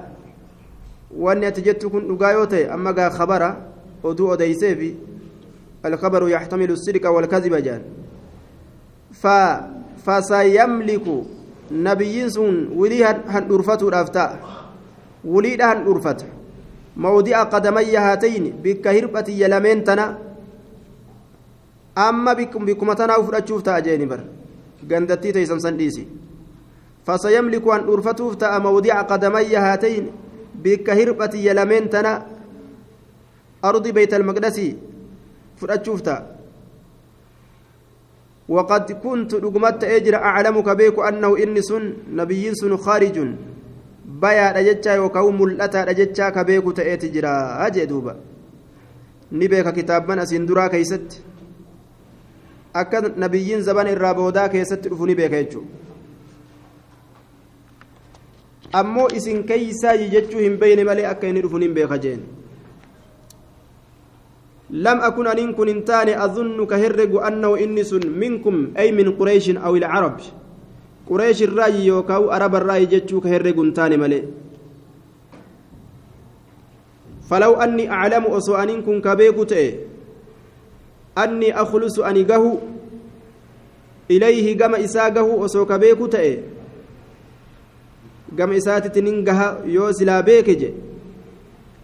وأني 1.18 1.48
أتجدت 1.48 1.86
كن 1.86 2.16
دقايوتي 2.16 2.74
أما 2.74 2.90
قا 2.90 3.08
خبر 3.08 3.56
أدو 4.04 4.32
أديسيفي 4.32 4.94
الخبر 5.84 6.28
يحتمل 6.28 6.70
الصدق 6.70 7.10
والكذب 7.10 7.54
جان. 7.54 7.82
ف 9.12 9.26
فسيملك 10.06 11.06
nabiyyiin 11.72 12.30
sun 12.30 12.68
wilii 12.76 13.02
handhurfatuudhaaf 13.02 14.10
ta'a 14.12 14.38
wuliidha 15.24 15.68
handhurfata 15.68 16.26
mawdi'a 16.96 17.46
qadamayya 17.46 18.00
haatayni 18.00 18.52
bikka 18.52 18.90
hirphatiyya 18.92 19.48
lameen 19.48 19.84
tana 19.84 20.18
amma 21.94 22.34
bikkuma 22.34 22.94
tanaa 22.94 23.22
fudhachuuf 23.22 23.62
ta'a 23.62 23.80
jeeni 23.80 24.06
bar 24.06 24.20
gandattii 24.88 25.32
teeysan 25.32 25.60
san 25.60 25.78
dhiisi 25.78 26.06
فسيملك 27.06 27.66
أن 27.68 27.88
أرفته 27.88 28.34
تأ 28.34 28.58
موضع 28.58 29.00
قدمي 29.02 29.56
هاتين 29.56 30.10
بك 30.54 30.90
هربتي 30.90 31.46
يلمين 31.46 31.90
تنا 31.90 32.26
أرض 33.64 33.88
بيت 33.88 34.14
المقدس 34.14 34.58
فرأتشوفتا 35.56 36.31
وقد 38.54 38.92
كنت 39.04 39.30
رقمت 39.44 39.80
أجر 39.84 40.14
أعلمك 40.28 40.68
بيك 40.80 40.96
أنه 41.08 41.30
إني 41.42 41.62
سن 41.68 41.84
نبي 42.18 42.44
سن 42.60 42.76
خارج. 42.76 43.16
بيا 44.22 44.46
رجتشا 44.56 44.98
وكو 45.04 45.30
ملأتا 45.38 45.84
رجتشا 45.88 46.26
كبيك 46.36 46.66
تأتي 46.76 47.08
جرا. 47.14 47.34
أجي 47.66 47.84
دوبا. 47.90 48.14
نبيك 49.32 49.68
كتاب 49.76 50.02
من 50.10 50.18
أسندرا 50.18 50.66
كيست. 50.72 51.08
أكد 52.80 53.04
نبيين 53.18 53.60
زبان 53.66 53.88
الرابودا 53.94 54.46
كيست 54.52 54.82
رفوني 54.86 55.14
بيك 55.14 55.32
يجو. 55.32 55.62
ammoo 58.72 59.08
isin 59.18 59.44
keeysaa 59.48 59.96
jechuu 60.12 60.40
hin 60.44 60.54
beeyne 60.60 60.84
malee 60.88 61.06
akka 61.06 61.28
inni 61.30 61.40
dhufuun 61.44 61.62
hin 61.64 61.74
beeka 61.78 61.98
jeen 62.04 62.20
لم 64.72 64.98
أكن 65.00 65.26
أن 65.26 65.52
كن 65.52 65.68
إنتاني 65.68 66.24
أظن 66.24 66.64
كهرج 66.64 67.12
أنه 67.28 67.50
إنس 67.64 67.92
منكم 67.92 68.72
أي 68.78 68.92
من 68.92 69.20
قريش 69.20 69.50
أو 69.60 69.76
العرب. 69.76 70.16
قريش 71.08 71.42
الرأي 71.42 71.86
يوكاو 71.86 72.32
أرب 72.32 72.54
الرأي 72.54 72.86
جتشو 72.86 73.20
كهرج 73.20 73.58
إنتاني 73.58 73.96
ملي. 73.96 74.22
فلو 77.28 77.52
أني 77.60 77.90
أعلم 77.90 78.24
أسو 78.32 78.54
أن 78.54 78.82
كن 78.82 79.00
كبيكت 79.00 79.52
أني 81.18 81.48
أخلص 81.62 82.00
أني 82.00 82.22
قهو 82.24 82.58
إليه 84.10 84.58
قم 84.58 84.74
إساقه 84.74 85.28
أسو 85.44 85.66
كبيكت 85.66 86.16
قم 88.38 88.52
إساتت 88.52 88.98
ننقها 88.98 89.68
يو 89.68 89.92
سلا 89.92 90.20
بيكج 90.20 90.62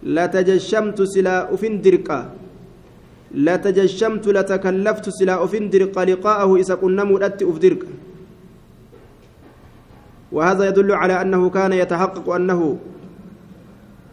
لا 0.03 0.25
تجشمت 0.25 1.01
سلا 1.01 1.53
أفن 1.53 1.81
درقا. 1.81 2.38
لتجشمت 3.31 4.27
لتكلفت 4.27 5.09
سلا 5.09 5.43
أفندرق 5.43 5.99
لقاءه 5.99 6.55
إذا 6.55 6.75
كنا 6.75 7.03
مؤدت 7.03 7.43
أفدرق 7.43 7.81
وهذا 10.31 10.67
يدل 10.67 10.91
على 10.91 11.21
أنه 11.21 11.49
كان 11.49 11.73
يتحقق 11.73 12.29
أنه 12.29 12.77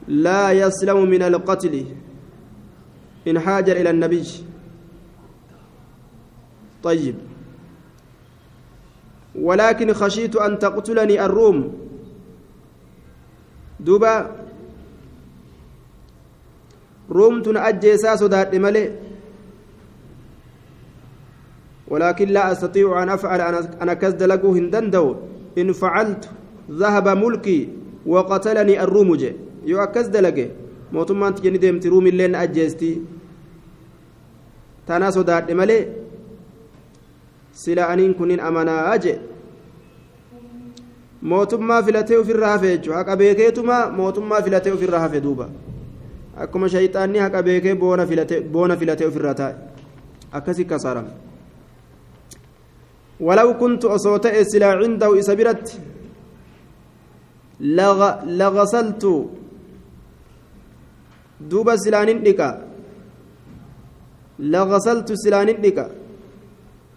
لا 0.09 0.53
يسلم 0.53 1.11
من 1.11 1.23
القتل 1.23 1.85
إن 3.29 3.39
حاجر 3.41 3.77
إلى 3.77 3.91
النبي. 3.91 4.25
طيب. 6.83 7.15
ولكن 9.35 9.93
خشيت 9.93 10.37
أن 10.37 10.59
تقتلني 10.59 11.25
الروم. 11.25 11.79
دوبا. 13.81 14.37
رومتن 17.11 17.57
أجيسا 17.57 18.17
صدات 18.17 18.55
ملئ 18.55 19.06
ولكن 21.91 22.29
لا 22.29 22.53
أستطيع 22.53 23.03
أن 23.03 23.09
أفعل 23.09 23.41
أنا 23.83 23.95
كزد 23.95 24.23
لقو 24.23 24.53
هندندو 24.55 25.15
إن 25.59 25.73
فعلت 25.73 26.31
ذهب 26.71 27.09
ملكي 27.09 27.69
وقتلني 28.07 28.75
الرومج 28.85 29.23
يو 29.65 29.79
أكزد 29.83 30.17
لقي 30.17 30.49
mootummaan 30.93 31.35
tijjani 31.35 31.59
deemti 31.63 31.89
ruumillee 31.91 32.29
na 32.29 32.39
ajjeesti 32.47 32.91
tanaa 34.87 35.13
sodaadhe 35.17 35.55
malee 35.61 35.83
sila 37.63 37.89
aniin 37.95 38.15
kunin 38.15 38.41
amanaa 38.49 38.99
jee 39.07 39.19
mootummaa 41.33 41.83
filatee 41.83 42.19
ofirra 42.23 42.49
hafe 42.55 42.71
jechuudha 42.73 42.99
haqa 42.99 43.17
beekeetuma 43.23 43.79
mootummaa 44.01 44.43
filatee 44.49 44.73
ofirra 44.79 45.01
hafe 45.05 45.21
duuba 45.27 45.49
akkuma 46.45 46.69
shayxaanni 46.75 47.19
haqa 47.27 47.43
beekee 47.43 47.75
boona 48.55 48.77
filatee 48.77 49.07
ofirra 49.11 49.35
taa'e 49.35 49.55
akkasi 50.41 50.65
kasaarame 50.75 51.26
ولو 53.21 53.49
كنت 53.59 53.85
أصوت 53.85 54.27
سلا 54.27 54.67
عنده 54.81 55.19
إسبرت 55.19 55.81
لغ 57.61 58.01
لغسلت 58.25 59.05
دوب 61.41 61.69
سلان 61.77 62.23
ديكا 62.23 62.49
لغسلت 64.39 65.09
سلان 65.13 65.61
ديكا 65.61 65.85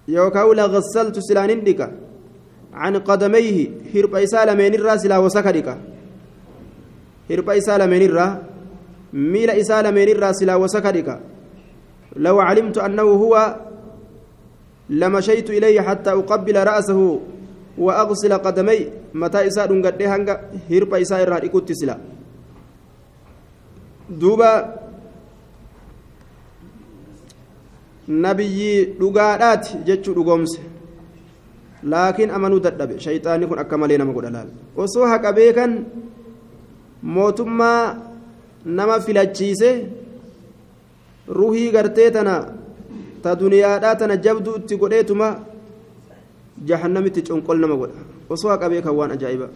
يوكاو 0.07 0.53
لغسلت 0.53 1.19
سلان 1.19 1.63
ديكا 1.63 1.87
عن 2.73 2.95
قدميه 2.97 3.57
هرب 3.95 4.15
إسالة 4.15 4.53
من 4.53 4.73
الراس 4.75 5.05
لا 5.05 5.17
وسكدك 5.17 5.77
هرب 7.29 7.49
إسالة 7.49 7.85
من 7.85 8.01
الرا 8.01 8.27
ميل 9.13 9.49
إسالة 9.49 9.91
من 9.91 10.07
الراس 10.09 10.43
لا 10.43 10.55
وسكدك 10.55 11.09
لو 12.15 12.39
علمت 12.39 12.77
أنه 12.77 13.01
هو 13.23 13.35
لمشيت 14.89 15.49
إليه 15.49 15.81
حتى 15.81 16.11
أقبل 16.11 16.57
رأسه 16.63 17.21
وأغسل 17.77 18.33
قدمي 18.33 18.79
متى 19.13 19.47
إساء 19.47 19.69
قد 19.81 20.01
هنگا 20.01 20.33
هرب 20.69 20.93
إساء 20.93 21.23
الرا 21.23 21.37
إكوت 21.45 21.71
سلا 21.71 21.97
دوبا 24.09 24.51
dhugoomse 30.17 30.59
laakiin 31.91 32.31
amanuu 32.33 32.59
dadhabe 32.59 32.95
shayxaanni 33.05 33.47
kun 33.47 33.59
akka 33.63 33.77
malee 33.77 33.97
nama 34.01 34.13
godha 34.13 34.31
laal 34.35 34.49
osoo 34.83 35.05
haqa 35.11 35.29
beekan 35.37 35.71
mootummaa 37.15 37.83
nama 38.65 38.99
filachiise 39.05 39.69
ruhii 41.39 41.69
gartee 41.75 42.09
ta 43.23 43.35
duniyaadhaa 43.35 43.95
tana 43.95 44.15
jabduu 44.17 44.55
itti 44.61 44.75
godheetuma 44.77 45.27
jahannamitti 46.65 47.23
conqol 47.23 47.57
nama 47.59 47.75
godha 47.75 48.01
osoo 48.29 48.49
haqa 48.49 48.69
beekan 48.69 48.93
waan 48.95 49.11
ajaa'iba 49.11 49.47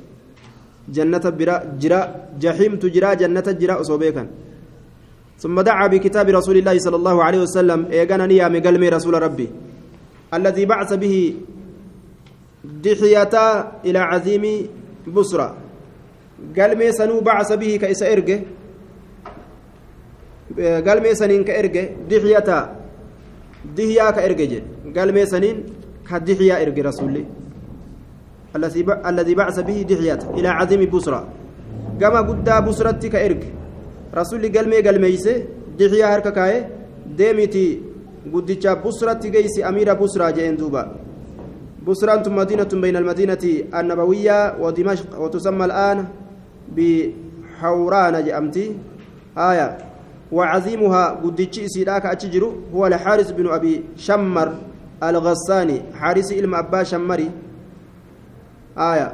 jannata 0.95 1.31
bira 1.31 1.55
jira 1.81 1.99
jahiimtu 2.39 2.89
jira 2.89 3.15
jannata 3.15 3.53
jira 3.53 3.77
osoo 3.83 3.97
beekan 3.97 4.27
ثم 5.43 5.59
دعا 5.61 5.87
بكتاب 5.87 6.29
رسول 6.29 6.57
الله 6.57 6.79
صلى 6.79 6.95
الله 6.95 7.17
عليه 7.23 7.41
وسلم 7.41 7.79
ايغانا 7.91 8.25
نيامي 8.31 8.59
قلمي 8.63 8.87
رسول 8.95 9.13
ربي 9.21 9.47
الذي 10.33 10.63
بعث 10.65 10.93
به 10.93 11.15
دحية 12.63 13.35
إلى 13.85 13.99
عزيم 13.99 14.45
بصرى 15.07 15.47
قلمي 16.57 16.87
سنو 16.91 17.19
بعث 17.19 17.49
به 17.59 17.71
كيس 17.81 18.01
إرجه 18.03 18.39
قلمي 20.87 21.11
سنين 21.15 21.43
كإرجه 21.43 21.83
دحية 22.07 22.49
دحية 23.77 24.11
كإرجه 24.11 24.51
قلمي 24.95 25.25
سنين 25.25 25.57
كدحية 26.09 26.55
إرجه 26.61 26.81
رسولي. 26.89 27.25
الذي 29.09 29.33
بعث 29.35 29.59
به 29.59 29.77
دحية 29.89 30.19
إلى 30.37 30.47
عزيم 30.47 30.81
بصرى 30.85 31.21
كما 31.99 32.19
قد 32.27 32.49
بصرتك 32.65 33.09
كإرجه 33.09 33.63
rasuulli 34.13 34.49
galmee 34.49 34.81
galmeeyse 34.85 35.31
dixiyaa 35.77 36.11
harka 36.11 36.31
kaa'e 36.31 36.57
deemiti 37.17 37.63
guddicha 38.33 38.75
busratti 38.83 39.31
geeysi 39.35 39.63
amiira 39.69 39.95
busraa 39.95 40.31
jeen 40.31 40.57
duuba 40.57 40.83
بصرى 41.83 42.29
مدينة 42.29 42.71
بين 42.73 42.95
المدينة 42.95 43.43
النبوية 43.75 44.55
ودمشق 44.61 45.19
وتسمى 45.19 45.65
الآن 45.65 46.05
بحوران 46.75 48.25
جأمتي 48.25 48.75
آية. 49.37 49.77
وعظيمها 50.37 51.03
قدتش 51.23 51.55
سيداك 51.73 52.05
أتجر 52.05 52.43
هو 52.75 52.81
الحارس 52.87 53.29
بن 53.37 53.47
أبي 53.57 53.73
شمر 54.05 54.47
الغساني 55.03 55.77
حارس 55.99 56.29
إلم 56.39 56.55
أبا 56.55 56.83
شمري 56.83 57.27
آية 58.77 59.07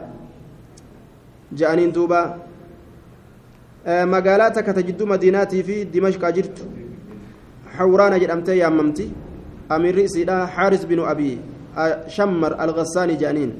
جانين 1.60 1.92
دوبا 1.92 2.22
magaalaa 4.14 4.52
takka 4.52 4.74
ta 4.74 4.82
jidduu 4.84 5.08
madiinaatii 5.08 5.64
fi 5.64 5.76
dimashqaa 5.94 6.32
jirtu 6.38 6.64
xawraana 7.78 8.20
jedhamtee 8.20 8.58
yaammamti 8.58 9.06
amirri 9.76 10.04
isiidha 10.10 10.36
xaaris 10.56 10.84
binu 10.90 11.04
abii 11.12 11.38
shammar 12.16 12.52
alghassaani 12.66 13.16
jedhaniin 13.22 13.52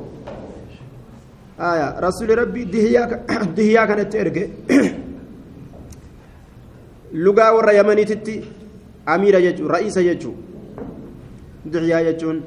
rasuli 2.06 2.36
rabbi 2.42 2.66
dihiyaa 2.66 3.88
kanatti 3.92 4.18
erge 4.24 4.44
lugaa 7.14 7.54
warra 7.54 7.74
yamaniititti 7.74 8.44
amiira 9.06 9.42
jechuu 9.42 9.68
ra'iisa 9.68 10.04
jechuu 10.04 10.36
dihiyaa 11.66 12.04
jechuun 12.04 12.42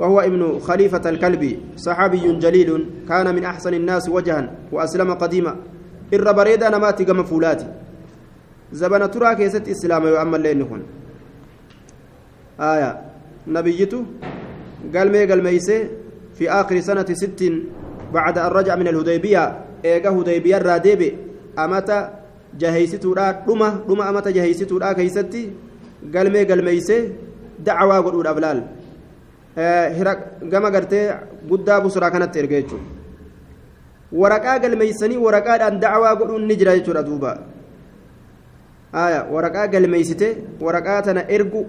وهو 0.00 0.20
ابن 0.20 0.58
خليفة 0.64 1.04
الكلبي 1.10 1.58
صحابي 1.76 2.24
جليل 2.40 2.70
كان 3.08 3.34
من 3.36 3.44
أحسن 3.44 3.74
الناس 3.74 4.08
وجها 4.08 4.72
وأسلم 4.72 5.10
قديما 5.14 5.56
irra 6.10 6.32
bareedaa 6.34 6.70
namaatti 6.74 7.04
gama 7.04 7.24
fuulaati 7.24 7.66
zabana 8.72 9.08
turaa 9.08 9.34
keessatti 9.34 9.70
islaama 9.70 10.08
yoo 10.08 10.18
ammallee 10.18 10.52
inni 10.52 10.64
kun 10.64 10.80
aya 12.58 12.88
nabiyyitu 13.46 14.00
galmee 14.92 15.26
galmeeysee 15.26 15.80
fi 16.34 16.48
aakhiri 16.48 16.82
sanati 16.82 17.16
sittiin 17.16 17.60
bacda 18.12 18.44
an 18.46 18.52
rajaca 18.52 18.76
min 18.80 18.88
alhudaybiya 18.92 19.44
eega 19.92 20.10
hudaybiya 20.16 20.60
irraa 20.60 20.78
deebe 20.86 21.08
amata 21.56 21.98
jaheysituudha 22.58 23.32
dhuma 23.46 23.68
dhuma 23.88 24.06
amata 24.10 24.32
jaheysituudha 24.32 24.94
keeysatti 24.94 25.42
galmee 26.14 26.44
galmeeysee 26.44 27.02
dacwaa 27.66 28.02
godhuudhaaf 28.02 28.38
laal 28.44 28.62
gama 30.52 30.70
gartee 30.70 31.04
guddaa 31.50 31.80
busraa 31.80 32.10
kanatti 32.10 32.38
erge 32.42 32.62
jechuudha 32.62 32.86
waraqaa 34.12 34.58
galmeeysanii 34.58 35.16
waraqaadhaan 35.26 35.80
dacwaa 35.80 36.14
godhuun 36.20 36.46
ni 36.46 36.56
jira 36.56 36.76
jechuudha 36.78 37.02
duuba 37.02 37.38
waraqaa 39.34 39.66
galmeeysite 39.74 40.28
waraqaa 40.60 41.02
tana 41.02 41.28
ergu 41.36 41.66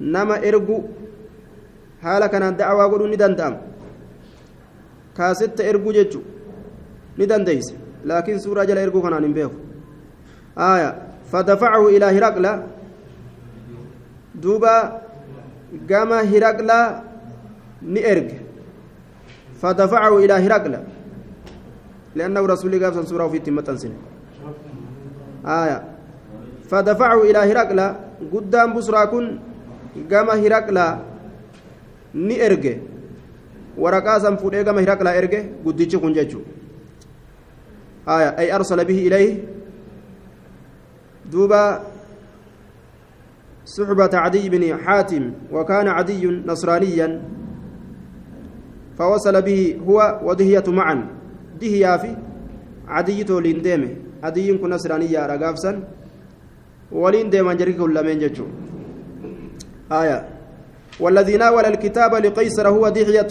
nama 0.00 0.38
ergu 0.50 0.78
haala 2.02 2.28
kanaan 2.28 2.56
dacwaa 2.56 2.88
godhuun 2.88 3.10
ni 3.10 3.16
danda'ama 3.24 3.58
kaasetta 5.16 5.68
erguu 5.70 5.92
jechu 5.98 6.20
ni 7.18 7.26
dandeeyse 7.26 7.74
laakiin 8.04 8.40
suuraa 8.40 8.66
jala 8.66 8.80
erguu 8.86 9.02
kanaan 9.06 9.24
hin 9.28 9.34
beeku 9.38 9.65
fadafacahu 11.30 11.88
ilaa 11.90 12.10
hiraqla 12.10 12.52
duuba 14.34 15.00
gama 15.86 16.22
hiraqla 16.22 17.02
ni 17.82 18.00
erge 18.00 18.40
fadafacahu 19.60 20.20
ilaa 20.20 20.38
hiraqla 20.38 20.80
لأنه 22.16 22.40
رسول 22.40 22.72
الله 22.74 22.90
صلى 22.96 23.12
الله 23.12 23.28
عليه 23.28 23.52
وسلم 23.52 24.02
آية 25.44 25.78
فدفعه 26.70 27.22
إلى 27.22 27.38
هرقل 27.38 27.80
قدام 28.32 28.68
بصرى 28.74 29.06
كن 29.12 29.24
قام 30.12 30.28
هرقل 30.30 30.78
erge 32.40 32.80
waraqaa 33.76 34.20
san 34.20 34.38
fuudhee 34.40 34.64
gama 34.64 34.80
hiraqlaa 34.80 35.12
erge 35.20 35.40
guddichi 35.64 35.98
kun 36.00 36.14
jechu 36.16 36.40
aya 38.06 38.32
ay 38.40 38.48
arsala 38.50 38.84
bihi 38.88 39.04
duuba 41.30 41.80
صحبة 43.66 44.10
عدي 44.14 44.48
بن 44.48 44.62
حاتم 44.78 45.50
وكان 45.52 45.88
عدي 45.88 46.26
نصرانيا 46.46 47.22
فوصل 48.98 49.42
به 49.42 49.80
هو 49.86 50.20
ودهية 50.22 50.62
معا. 50.68 50.96
دهيا 51.60 51.96
في 51.96 52.16
عدي 52.88 53.24
تولين 53.24 53.62
ديمه 53.62 53.90
عدي 54.22 54.58
كن 54.58 54.70
نصرانيا 54.70 55.26
رقافسا. 55.26 55.82
ولين 56.92 57.30
ديما 57.30 57.54
جريك 57.54 57.76
كل 57.76 57.96
من 58.06 58.18
ججو 58.18 58.46
آية. 59.92 60.28
والذي 61.00 61.36
ناول 61.36 61.64
الكتاب 61.64 62.14
لقيصر 62.14 62.68
هو 62.68 62.88
دحية 62.88 63.28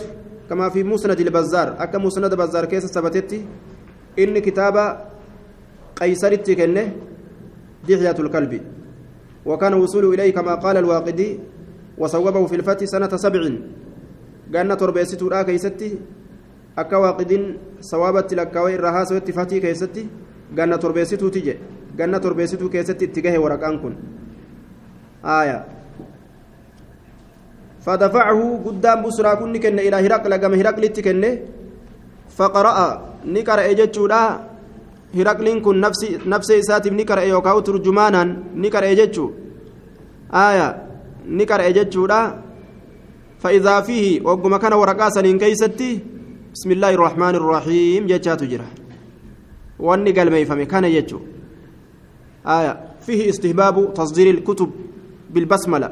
كما 0.49 0.69
في 0.69 0.83
مسند 0.83 1.19
البزار. 1.19 1.75
أكا 1.79 1.97
مسند 1.97 2.31
البزار 2.31 2.65
كيس 2.65 2.85
ثبتت 2.91 3.31
إن 4.19 4.39
كتاب 4.39 4.75
قيصر 5.95 6.35
كنه 6.35 6.91
دحية 7.87 8.17
الكلب. 8.19 8.53
وكان 9.45 9.73
وصول 9.73 10.13
إليه 10.13 10.33
كما 10.33 10.55
قال 10.55 10.77
الواقدي 10.77 11.39
وصوبه 11.97 12.45
في 12.45 12.55
الفتح 12.55 12.85
سنة 12.85 13.13
سبع. 13.17 13.43
قالنا 14.53 14.75
تربيستو 14.75 15.27
را 15.27 15.41
كيستي 15.47 15.89
أكا 16.77 16.97
واقد 16.97 17.31
صوابت 17.81 18.33
لكاوي 18.33 18.75
الرهاس 18.75 19.11
واتفاتي 19.11 19.59
كيستي. 19.59 20.03
قالنا 20.57 20.75
تربيستو 20.77 21.29
تيجي. 21.29 21.55
قالنا 21.99 22.17
تربيستو 22.17 22.69
كيستي 22.69 23.05
اتجاه 23.05 23.39
ورقان 23.39 23.75
كن 23.79 23.93
آية. 25.25 25.59
فدفعه 27.85 28.41
قدام 28.65 28.99
بسرى 29.05 29.35
كن 29.35 29.77
إلى 29.79 29.97
هرقل 30.05 30.35
كما 30.41 30.55
هرقل 30.57 30.87
كن 30.87 31.23
فقرأ 32.37 32.77
نكر 33.25 33.59
إجتشودا 33.71 34.23
كن 35.65 35.79
نفسي 35.79 36.19
نفسي 36.27 36.61
ساتب 36.61 36.93
نكر 36.93 37.19
يوكاو 37.19 37.59
ترجمانا 37.59 38.23
نكر 38.55 38.83
إجتشو 38.91 39.25
آية 40.33 40.67
نكر 41.39 41.59
إجتشودا 41.69 42.19
فإذا 43.39 43.81
فيه 43.81 44.21
وقم 44.27 44.55
كان 44.57 44.73
ورقا 44.73 45.09
سنين 45.09 45.37
كيستي 45.37 45.99
بسم 46.53 46.69
الله 46.71 46.91
الرحمن 46.97 47.35
الرحيم 47.41 48.01
جتشات 48.11 48.43
جرا 48.43 48.67
واني 49.79 50.11
قال 50.11 50.27
ما 50.31 50.37
يفهم 50.37 50.63
كان 50.63 50.83
يجتشو 50.83 51.19
آية 52.57 52.73
فيه 53.05 53.29
استهباب 53.29 53.93
تصدير 53.93 54.27
الكتب 54.35 54.69
بالبسملة 55.33 55.89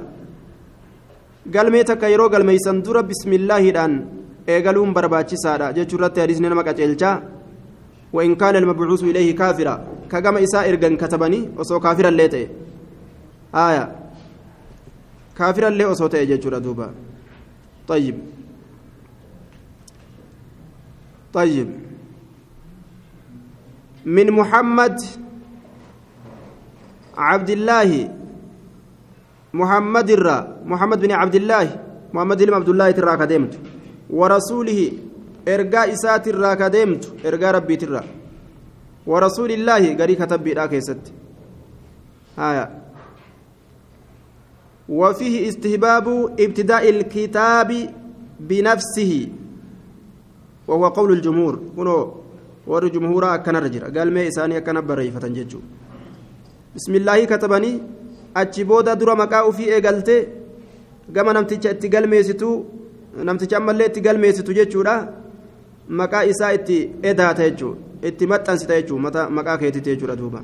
galmee 1.52 1.84
takka 1.84 2.08
yeroo 2.08 2.30
galmeeysan 2.30 2.78
dura 2.86 3.02
bismillaahiidhaan 3.04 3.94
eegaluun 4.54 4.94
barbaachisaadha 4.98 5.74
jechuu 5.78 5.98
irratti 5.98 6.22
hadiisni 6.24 6.48
nama 6.50 6.64
qaceelchaa. 6.68 7.16
وإن 8.14 8.36
كان 8.36 8.56
المبعوث 8.56 9.04
إليه 9.04 9.36
كافرا. 9.36 9.76
كجمع 10.12 10.44
إساء 10.44 10.70
إرجن 10.70 10.98
كتبني 10.98 11.50
وصو 11.58 11.80
كافرا 11.80 12.10
ليته 12.10 12.48
آية. 13.56 13.86
كافرا 15.38 15.70
لي 15.70 15.86
وصو 15.86 16.08
تأجج 16.08 16.50
دوبا 16.50 16.88
طيب. 17.88 18.18
طيب. 21.34 21.70
من 24.06 24.28
محمد 24.32 24.96
عبد 27.18 27.50
الله 27.50 27.90
محمد 29.54 30.10
الرا 30.10 30.38
محمد 30.66 31.00
بن 31.02 31.12
عبد 31.12 31.36
الله 31.36 31.66
محمد 32.14 32.44
بن 32.44 32.54
عبد 32.54 32.70
الله 32.70 32.92
ترى 32.92 33.18
كدمت 33.18 33.54
ورسوله 34.10 34.92
كدمت 36.62 37.04
ارجاء 37.26 37.52
ربي 37.56 37.76
ترى 37.76 38.04
ورسول 39.08 39.52
الله 39.52 39.84
غري 40.00 40.16
كتب 40.16 40.44
بيدا 40.44 40.66
كيست 40.66 41.04
آية 42.40 42.66
وفيه 44.90 45.36
استهباب 45.50 46.08
ابتداء 46.40 46.90
الكتاب 46.90 47.70
بنفسه 48.40 49.14
وهو 50.68 50.88
قول 50.88 51.12
الجمهور 51.12 51.56
كنو 51.76 51.98
ور 52.68 52.88
جمهورا 52.88 53.36
أكن 53.36 53.56
رجل 53.56 53.84
قال 53.98 54.14
ما 54.14 54.28
إساني 54.28 54.58
أكن 54.58 54.78
بريفة 54.88 55.28
ججو 55.28 55.60
بسم 56.76 56.94
الله 56.96 57.26
كتبني 57.32 57.74
booda 58.66 58.96
dura 58.96 59.16
maqaa 59.16 59.46
ufii 59.46 59.70
eegalte 59.70 60.16
gama 61.16 61.34
namticha 61.34 61.72
itti 61.72 61.90
galmeessitu 61.90 62.66
namticha 63.24 63.58
ammallee 63.58 63.86
itti 63.86 64.02
galmeessitu 64.02 64.54
jechuudha. 64.54 65.23
Maqaa 65.88 66.24
isaa 66.26 66.54
itti 66.54 66.90
edaata 67.04 67.50
jechuudha 67.50 68.08
itti 68.08 68.28
maxxansita 68.28 68.82
jechuudha 68.82 69.30
maqaa 69.30 69.58
keetitti 69.58 69.90
jechuudha 69.90 70.16
duuba 70.16 70.44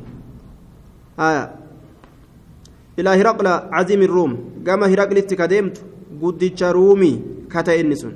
ilaa 2.98 3.16
hiraqla 3.16 3.70
caziimi 3.72 4.08
ruum 4.08 4.38
gama 4.64 4.88
hiraqlitti 4.88 5.36
ka 5.36 5.48
deemtu 5.48 5.82
guddicha 6.22 6.72
ruumii 6.72 7.22
ka 7.50 7.64
ta'e 7.64 7.80
inni 7.80 7.98
sun 7.98 8.16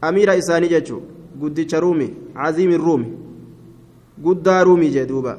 amiira 0.00 0.36
isaanii 0.36 0.68
jechuudha 0.68 1.06
guddicha 1.40 1.80
ruumii 1.80 2.14
caziimi 2.34 2.76
ruumi 2.76 3.08
guddaa 4.18 4.64
ruumii 4.64 4.90
jee 4.90 5.06
duuba 5.06 5.38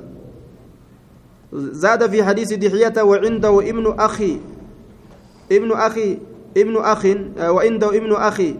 زاد 1.56 2.10
في 2.10 2.24
حديث 2.24 2.54
دحية 2.54 3.04
وعنده 3.04 3.60
ابن 3.60 3.96
أخي 4.00 4.40
ابن 5.52 5.72
أخي 5.72 6.18
ابن 6.58 6.76
أخ 6.78 7.06
وعنده 7.40 7.90
ابن 7.90 8.12
أخي 8.14 8.56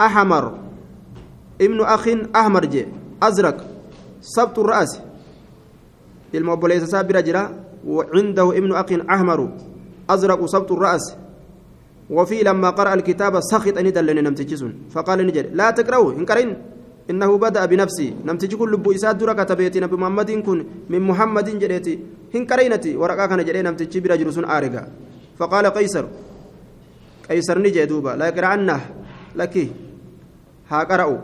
أحمر. 0.00 0.44
ابن 1.60 1.80
أخ 1.80 2.04
أحمر 2.36 2.64
جي. 2.64 2.86
أزرق. 3.22 3.56
سبط 4.20 4.58
الرأس. 4.58 5.00
الموبوليس 6.34 6.84
سابر 6.84 7.20
جرا. 7.20 7.44
وعنده 7.86 8.46
ابن 8.58 8.70
أخ 8.74 8.90
أحمر. 9.10 9.40
أزرق 10.10 10.40
سبط 10.46 10.72
الرأس. 10.72 11.14
وفي 12.10 12.42
لما 12.42 12.70
قرأ 12.70 12.94
الكتاب 12.94 13.40
سخط 13.40 13.78
أن 13.78 13.86
يدلني 13.86 14.20
نمتجسون 14.22 14.72
فقال 14.94 15.26
نجري 15.26 15.48
لا 15.58 15.70
تقرأوا 15.70 16.12
إن 16.12 16.24
قرئن 16.26 16.56
إنه 17.10 17.38
بدأ 17.38 17.66
بنفسي. 17.66 18.14
نمتج 18.24 18.54
كل 18.54 18.72
لبو 18.72 18.92
إساد 18.92 19.18
درك 19.18 19.48
تبيتي. 19.48 19.80
نبي 19.80 19.96
محمد 19.96 20.30
كن 20.30 20.58
من 20.90 21.00
محمد 21.00 21.58
جريتي. 21.58 21.98
هن 22.34 22.46
كرينتي 22.46 22.96
ورقا 22.96 23.26
كان 23.26 23.44
جري 23.44 23.62
نمتج 23.62 23.98
برجل 23.98 24.32
سن 24.32 24.44
آرقا 24.44 24.82
فقال 25.38 25.66
قيصر. 25.66 26.04
قيصر 27.30 27.58
نجي 27.58 27.84
دوبا. 27.86 28.10
لا 28.10 28.26
يقرأنه. 28.28 28.80
لكي 29.36 29.70
haa 30.70 30.84
qara'u. 30.90 31.18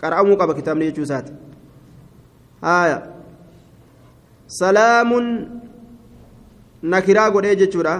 Qara'amuu 0.00 0.36
qaba 0.40 0.54
kitaabni 0.58 0.88
jechuu 0.88 1.06
isaati. 1.08 1.32
Haaya. 2.62 2.98
Salaamuun 4.58 5.26
nakiraa 6.82 7.30
godhee 7.30 7.56
jechuudha. 7.62 7.94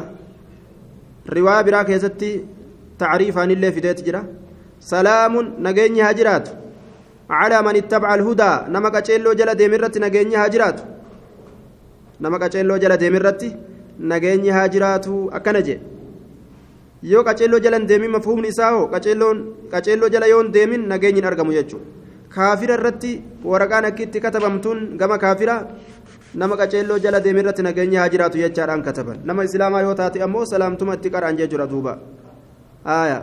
Riwaa 1.36 1.62
biraa 1.68 1.84
keessatti 1.90 2.30
tacriifaanillee 2.98 3.72
fideeti 3.78 4.06
jira. 4.08 4.22
Salaamuun 4.92 5.52
nageenyi 5.68 6.06
haa 6.06 6.14
jiraatu. 6.20 6.50
Calaa 7.28 7.62
man 7.62 7.76
ittabaca 7.76 8.14
alhudaa 8.14 8.56
nama 8.68 8.90
qaceelloo 8.90 9.34
jala 9.34 9.54
deeme 9.60 9.76
irratti 9.80 10.04
nageenyi 10.06 10.40
haa 10.40 10.48
jiraatu. 10.54 10.82
Nama 12.20 12.38
qaceelloo 12.38 12.78
jala 12.78 12.96
deeme 12.96 13.20
nageenyi 13.98 14.50
haa 14.50 14.68
jiraatu 14.68 15.30
akkana 15.32 15.62
jedhe 15.68 15.95
yoo 17.12 17.24
qaceelloo 17.28 17.60
jalan 17.66 17.86
deemin 17.90 18.10
mafhuumni 18.16 18.48
isaa 18.54 18.70
hoo 18.76 18.86
qaceelloo 18.94 20.08
jala 20.14 20.26
yoon 20.32 20.52
deemin 20.56 20.88
nageenyi 20.92 21.20
hin 21.20 21.28
argamu 21.32 21.56
jechuudha 21.58 21.86
kaafira 22.36 22.78
irratti 22.78 23.12
waraqaan 23.52 23.88
akka 23.90 24.02
itti 24.06 24.24
katabamtuun 24.26 24.80
gama 25.00 25.18
kaafira 25.24 25.56
nama 26.42 26.60
qaceelloo 26.62 26.98
jala 27.06 27.20
deemin 27.28 27.44
irratti 27.44 27.66
nageenyi 27.68 28.02
haa 28.02 28.10
jiraatu 28.16 28.42
jechaadhaan 28.44 28.82
kataban 28.88 29.22
nama 29.30 29.48
islaamaa 29.48 29.86
yoo 29.86 29.94
taate 30.02 30.26
ammoo 30.28 30.44
salaamtuma 30.52 30.98
itti 30.98 31.14
qara'an 31.16 31.40
jechuudha 31.40 31.70
duuba 31.72 31.98
aaya 32.98 33.22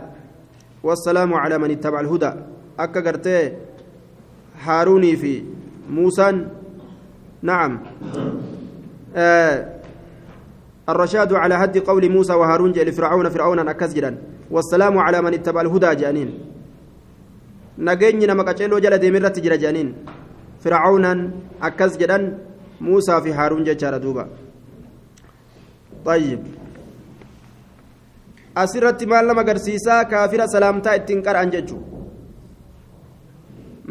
wassalaamu 0.88 1.40
calaa 1.44 1.62
man 1.66 1.76
ittabaca 1.76 2.04
alhudaa 2.04 2.34
akka 2.86 3.06
gartee 3.08 3.44
في 5.16 5.42
موسى 5.90 6.46
نعم 7.42 7.80
آه 9.16 9.73
الرشاد 10.88 11.32
على 11.32 11.54
هد 11.54 11.78
قول 11.78 12.04
موسى 12.16 12.34
وهارون 12.40 12.72
جاء 12.72 12.84
لفرعون 12.84 13.28
فرعون 13.28 13.58
أكزجرا 13.68 14.10
والسلام 14.50 14.94
على 14.98 15.18
من 15.22 15.34
اتبع 15.34 15.60
الهدى 15.60 15.90
جانين. 16.00 16.30
نجيني 17.78 18.26
نما 18.26 18.42
قتلوا 18.48 18.82
جل 18.84 18.94
ديمرة 18.98 19.36
جرا 19.44 19.56
جانين. 19.56 19.88
فرعون 20.62 21.06
أكزجرا 21.62 22.18
موسى 22.80 23.14
في 23.24 23.30
هارون 23.32 23.64
جاء 23.64 23.98
دوبا. 24.04 24.24
طيب. 26.04 26.42
أسرت 28.56 29.00
مال 29.04 29.24
لما 29.28 29.42
قرسيسا 29.42 30.02
كافر 30.02 30.40
سلامتا 30.46 30.94
اتنكر 30.94 31.36
أنججو 31.42 31.78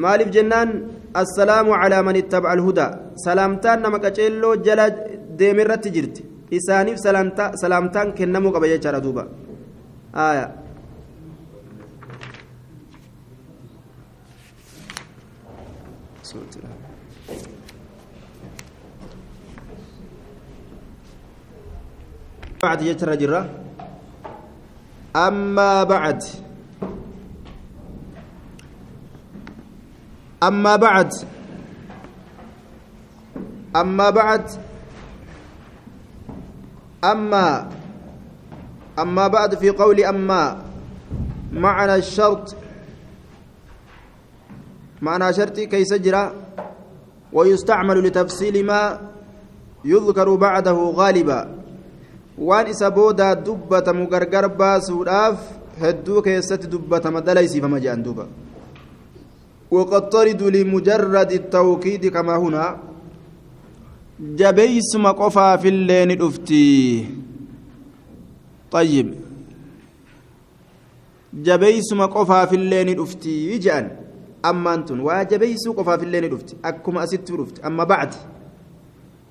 maaliif 0.03 0.29
jennaan 0.35 0.69
assalaamu 1.21 1.71
calaa 1.81 2.03
man 2.07 2.15
ittabaca 2.21 2.53
alhudaa 2.55 2.91
salaamtaan 3.25 3.81
nama 3.85 3.99
qaceelloo 4.05 4.55
jala 4.67 4.85
deemerratti 5.39 5.93
jirti 5.95 6.21
isaaniif 6.57 6.97
salaamtaan 7.61 8.13
kennamuu 8.17 8.51
qaba 8.55 8.67
jechaadha 8.73 9.01
duuba 9.05 9.23
aya 10.13 10.45
بعد 22.63 22.81
يجرى 22.81 23.17
جرة 23.17 23.49
أما 25.15 25.83
بعد 25.83 26.23
أما 30.43 30.75
بعد 30.75 31.11
أما 33.75 34.09
بعد 34.09 34.45
أما 37.03 37.69
أما 38.99 39.27
بعد 39.27 39.55
في 39.55 39.69
قول 39.69 40.03
أما 40.03 40.63
معنى 41.53 41.95
الشرط 41.95 42.55
معنى 45.01 45.33
شرط 45.33 45.59
كي 45.59 45.85
سجرة 45.85 46.33
ويستعمل 47.33 47.97
لتفصيل 48.07 48.65
ما 48.65 48.99
يذكر 49.85 50.35
بعده 50.35 50.77
غالبا. 50.95 51.41
وان 52.37 52.65
إسابودا 52.67 53.33
دبة 53.33 53.87
مقرقر 53.91 54.47
باسوداف 54.47 55.37
هدو 55.81 56.21
كيست 56.21 56.65
دبة 56.65 57.09
مدليسي 57.09 57.61
فما 57.61 57.79
جان 57.79 58.03
دوبا. 58.03 58.27
وقد 59.71 60.09
ترد 60.09 60.41
لمجرد 60.43 61.31
التوكيد 61.31 62.07
كما 62.07 62.35
هنا. 62.37 62.77
جبيس 64.23 64.95
مقفا 64.95 65.55
في 65.57 65.67
اللين 65.67 66.21
أفتي 66.21 67.05
طيب 68.71 69.15
جبيس 71.33 71.93
مقفا 71.93 72.45
في 72.45 72.55
اللين 72.55 72.99
أفتي 72.99 73.57
جان 73.57 73.91
أما 74.45 74.73
أنتم 74.73 74.99
وجبيس 74.99 75.67
قفا 75.67 75.97
في 75.97 76.03
اللين 76.03 76.33
أفتي 76.33 76.55
أكما 76.65 77.03
أست 77.03 77.31
أفتي 77.31 77.67
أما 77.67 77.83
بعد 77.83 78.13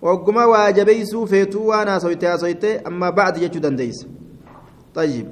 وقما 0.02 0.44
وجبيس 0.44 1.16
فيتو 1.16 1.62
وأنا 1.62 1.98
سويتها 1.98 2.36
سويتي 2.36 2.76
أما 2.78 3.10
بعد 3.10 3.36
يجو 3.42 3.60
دنديس 3.60 4.06
طيب 4.94 5.28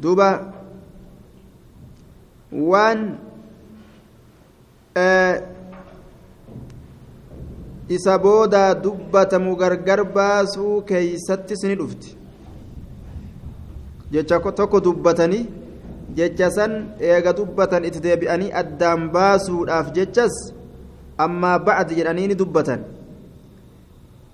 دوبا 0.00 0.52
وان 2.52 3.18
isa 7.90 8.18
boodaa 8.18 8.74
dubbatamu 8.74 9.56
gargar 9.56 10.04
baasuu 10.16 10.82
keeysattis 10.88 11.62
ni 11.66 11.74
dhufti. 11.80 12.16
Jecha 14.12 14.38
tokko 14.38 14.80
dubbatanii 14.80 15.46
jecha 16.14 16.50
san 16.50 16.72
eega 17.00 17.32
dubbatan 17.32 17.84
itti 17.88 18.00
deebi'anii 18.06 18.52
addaan 18.62 19.10
baasuudhaaf 19.14 19.92
jechas 19.96 20.34
ammaa 21.18 21.58
ba'ad 21.58 21.90
jedhanii 21.98 22.28
ni 22.28 22.38
dubbatan. 22.38 22.80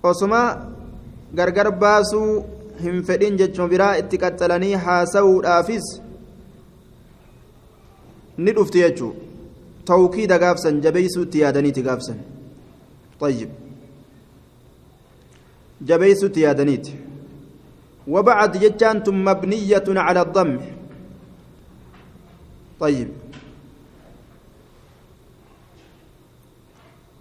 Osuma 0.03 0.41
gargar 1.33 1.71
baasuu 1.71 2.45
hin 2.83 3.03
fedhin 3.03 3.37
jechuma 3.41 3.67
biraa 3.73 3.93
itti 4.01 4.21
qaxxalanii 4.23 4.73
haasa'uudhaafis 4.85 5.85
ni 8.37 8.51
dhufti 8.57 8.79
jechuu. 8.85 9.13
Tawkiida 9.85 10.37
gaafsan 10.39 10.81
jabeeysuu 10.81 11.23
itti 11.27 11.39
yaadaniiti 11.43 11.81
gaafsan 11.81 12.36
طيب. 13.19 13.49
جبيست 15.81 16.37
يادنيت 16.37 16.87
وبعد 18.07 18.57
جتانتم 18.57 19.25
مبنية 19.25 19.83
على 19.87 20.21
الضم. 20.21 20.59
طيب. 22.79 23.09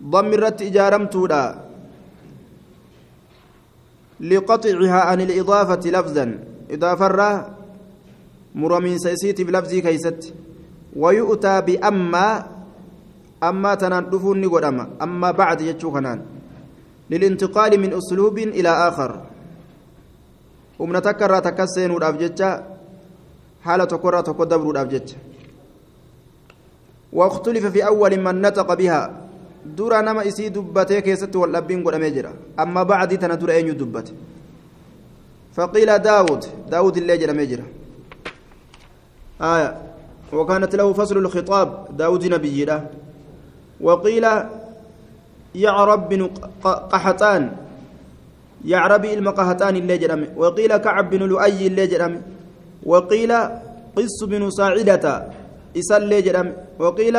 ضم 0.03 0.27
الرت 0.33 0.63
إجارمتودا. 0.63 1.65
لقطعها 4.21 5.01
عن 5.01 5.21
الإضافة 5.21 5.91
لفظا. 5.91 6.39
إضافة 6.71 7.07
را 7.07 7.57
مرمين 8.55 8.99
سيسيتي 8.99 9.45
بلفظي 9.45 9.81
كيست. 9.81 10.35
ويؤتى 10.97 11.61
بأما 11.61 12.56
أما 13.43 13.75
تنان 13.75 14.05
نقول 14.13 14.65
أما. 14.65 14.89
أما 15.03 15.31
بعد 15.31 15.61
يجو 15.61 15.93
كنان. 15.93 16.21
للانتقال 17.11 17.81
من 17.81 17.93
أسلوب 17.93 18.39
إلى 18.39 18.69
آخر. 18.69 19.21
ومن 20.79 21.03
تكرر 21.03 21.39
تكسين 21.39 21.91
ودابجتشا 21.91 22.51
حالة 23.65 23.85
تكرر 23.85 24.21
تقدر 24.21 24.59
ودابجتشا 24.59 25.17
واختلف 27.13 27.67
في 27.67 27.87
أول 27.87 28.21
من 28.21 28.41
نطق 28.41 28.75
بها. 28.75 29.03
درا 29.67 30.01
نما 30.01 30.29
إسي 30.29 30.49
دبته 30.49 31.01
كيست 31.01 31.37
والأبين 31.37 31.85
قد 31.85 31.95
أمجرا 31.95 32.33
أما 32.61 32.83
بعد 32.83 33.19
تندر 33.19 33.51
أين 33.51 33.77
دبته. 33.77 34.13
فقيل 35.55 35.99
داود. 35.99 36.45
داود 36.71 36.97
اللي 36.97 37.17
جرى 37.19 37.33
مجرى 37.33 37.65
آية. 39.41 39.83
وكانت 40.33 40.75
له 40.75 40.93
فصل 40.93 41.17
الخطاب. 41.19 41.97
داود 41.97 42.27
نبي 42.27 42.65
وقيل 43.81 44.27
يعرب 45.55 46.09
بن 46.09 46.31
قحطان 46.65 47.43
يعربي 48.65 49.15
المقهتان 49.15 49.77
اللي 49.77 49.99
جرم. 49.99 50.23
وقيل 50.37 50.77
كعب 50.77 51.11
بن 51.11 51.23
لؤي 51.23 51.67
اللي 51.67 51.87
جرم. 51.87 52.23
وقيل 52.87 53.33
قس 53.97 54.19
بن 54.25 54.51
ساعدة 54.51 55.05
إسال 55.77 56.03
اللي 56.03 56.23
جرم. 56.23 56.53
وقيل 56.79 57.17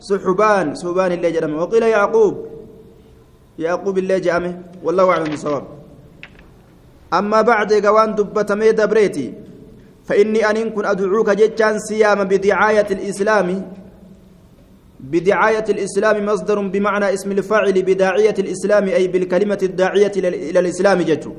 سحبان 0.00 0.74
سحبان 0.74 1.12
اللي 1.12 1.30
جرم. 1.30 1.52
وقيل 1.58 1.82
يعقوب 1.82 2.34
يعقوب 3.58 3.98
اللي 3.98 4.18
والله 4.82 5.10
أعلم 5.10 5.32
الصواب 5.32 5.64
أما 7.12 7.40
بعد 7.42 7.72
قوان 7.72 8.14
دبة 8.14 8.54
ميدا 8.54 8.84
بريتي 8.84 9.34
فإني 10.04 10.50
أن 10.50 10.70
كن 10.70 10.84
أدعوك 10.84 11.30
جتان 11.30 11.78
سيام 11.78 12.24
بدعاية 12.24 12.86
الإسلام. 12.90 13.48
بدعاية 15.02 15.64
الإسلام 15.68 16.26
مصدر 16.26 16.68
بمعنى 16.68 17.14
اسم 17.14 17.32
الفاعل 17.32 17.82
بداعية 17.82 18.34
الإسلام 18.38 18.84
أي 18.84 19.08
بالكلمة 19.08 19.58
الداعية 19.62 20.12
إلى 20.16 20.58
الإسلام 20.58 20.98
جتو. 21.02 21.32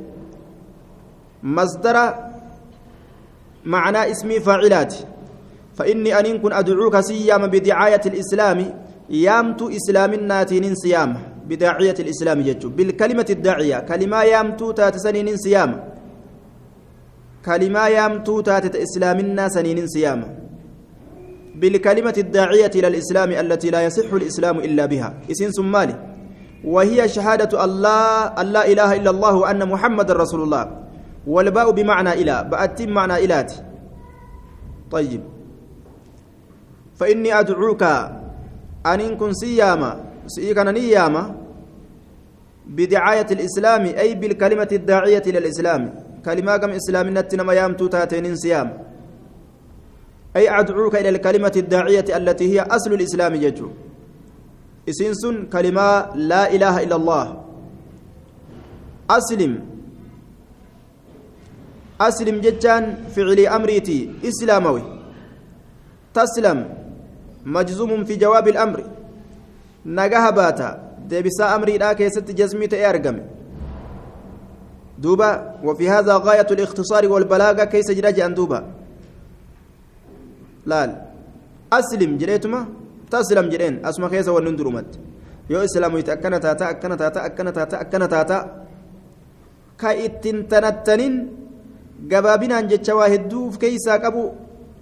مصدر 1.44 1.96
معنى 3.66 4.12
اسم 4.12 4.40
فاعلات. 4.40 4.96
فإني 5.76 6.20
أن 6.20 6.38
كن 6.38 6.54
أدعوك 6.54 7.00
سيام 7.00 7.48
بدعاية 7.48 8.02
الإسلام 8.06 8.60
يامت 9.10 9.62
إسلام 9.62 10.14
ناتين 10.16 10.76
صيام 10.76 11.18
بداعية 11.50 11.96
الإسلام 12.00 12.42
جتو. 12.42 12.70
بالكلمة 12.70 13.26
الداعية 13.30 13.80
كلمة 13.80 14.24
يامت 14.24 14.64
تاتسنين 14.78 15.38
صيام 15.38 15.72
كلمة 17.46 17.88
يامت 17.88 18.46
تاتت 18.46 18.76
إسلام 18.76 19.48
سنين 19.48 19.88
صيام 19.88 20.22
بالكلمة 21.64 22.14
الداعية 22.18 22.72
إلى 22.76 22.88
الإسلام 22.88 23.32
التي 23.32 23.72
لا 23.72 23.88
يصح 23.88 24.12
الإسلام 24.12 24.60
إلا 24.60 24.84
بها. 24.86 25.32
إسن 25.32 25.52
سمالي 25.56 25.96
وهي 26.68 27.08
شهادة 27.08 27.56
الله 27.56 28.36
أن 28.36 28.46
لا 28.52 28.68
إله 28.68 28.90
إلا 29.00 29.10
الله 29.16 29.34
وأن 29.36 29.62
محمد 29.64 30.12
رسول 30.12 30.42
الله. 30.44 30.64
والباء 31.28 31.72
بمعنى 31.72 32.12
إله 32.20 32.42
بأتم 32.52 32.90
معنى 32.92 33.16
إلات. 33.24 33.52
طيب. 34.92 35.22
فإني 37.00 37.32
أدعوك 37.40 37.84
أن 38.86 39.00
إن 39.00 39.16
كن 39.16 39.32
سياما 39.34 39.92
سيكن 40.28 40.68
نياما 40.68 41.24
بدعاية 42.68 43.30
الإسلام 43.32 43.84
أي 44.04 44.16
بالكلمة 44.20 44.68
الداعية 44.72 45.24
إلى 45.28 45.38
الإسلام. 45.38 45.82
كلمة 46.28 46.58
كم 46.58 46.72
إسلام 46.76 47.18
نتنما 47.18 47.54
يامتو 47.54 47.88
تاتين 47.88 48.36
سيام. 48.36 48.68
أي 50.36 50.50
أدعوك 50.60 50.96
إلى 50.96 51.10
الكلمة 51.10 51.52
الداعية 51.58 52.18
التي 52.18 52.46
هي 52.54 52.60
أصل 52.62 52.94
الإسلام 52.94 53.36
يجو. 53.36 53.70
إسنسن 54.90 55.46
كلمة 55.54 56.16
لا 56.16 56.50
إله 56.56 56.84
إلا 56.84 56.96
الله. 56.96 57.26
أسلم. 59.10 59.54
أسلم 62.02 62.42
جتان 62.42 62.84
فعل 63.16 63.40
أمريتي 63.48 64.00
إسلاموي. 64.26 64.84
تسلم. 66.14 66.60
مجزوم 67.46 68.06
في 68.06 68.16
جواب 68.16 68.48
الأمر. 68.48 68.80
نجاها 69.86 70.30
باتا. 70.30 70.70
ديبسا 71.10 71.56
أمري 71.56 71.78
لا 71.78 71.94
كيست 71.94 72.32
جزمي 72.32 72.68
تأرقم 72.68 73.18
دوبا. 74.98 75.32
وفي 75.64 75.90
هذا 75.90 76.14
غاية 76.18 76.48
الاختصار 76.52 77.08
والبلاغة 77.08 77.64
كيس 77.64 77.90
أن 78.20 78.34
دوبا. 78.34 78.83
Laal 80.72 80.92
aslim 81.78 82.12
jedheetuma 82.22 82.60
taslam 83.14 83.48
jedheen 83.54 83.76
asuma 83.88 84.10
keessa 84.14 84.32
wanni 84.36 84.50
hundurumatti 84.52 84.98
yoo 85.50 85.64
islaamoyte 85.68 86.12
akkana 86.16 86.40
taata 86.46 86.66
akkana 86.74 86.96
taata 87.02 87.20
akkana 87.28 87.52
taata 87.58 87.76
akkana 87.84 88.08
taata 88.14 88.38
ka 89.82 89.90
ittiin 90.06 90.38
tanattanin 90.52 91.16
gabaabinaan 92.12 92.68
jecha 92.72 92.96
waa 93.00 93.10
hedduu 93.14 93.48
of 93.50 93.58
keeysaa 93.64 93.98
qabu 94.06 94.24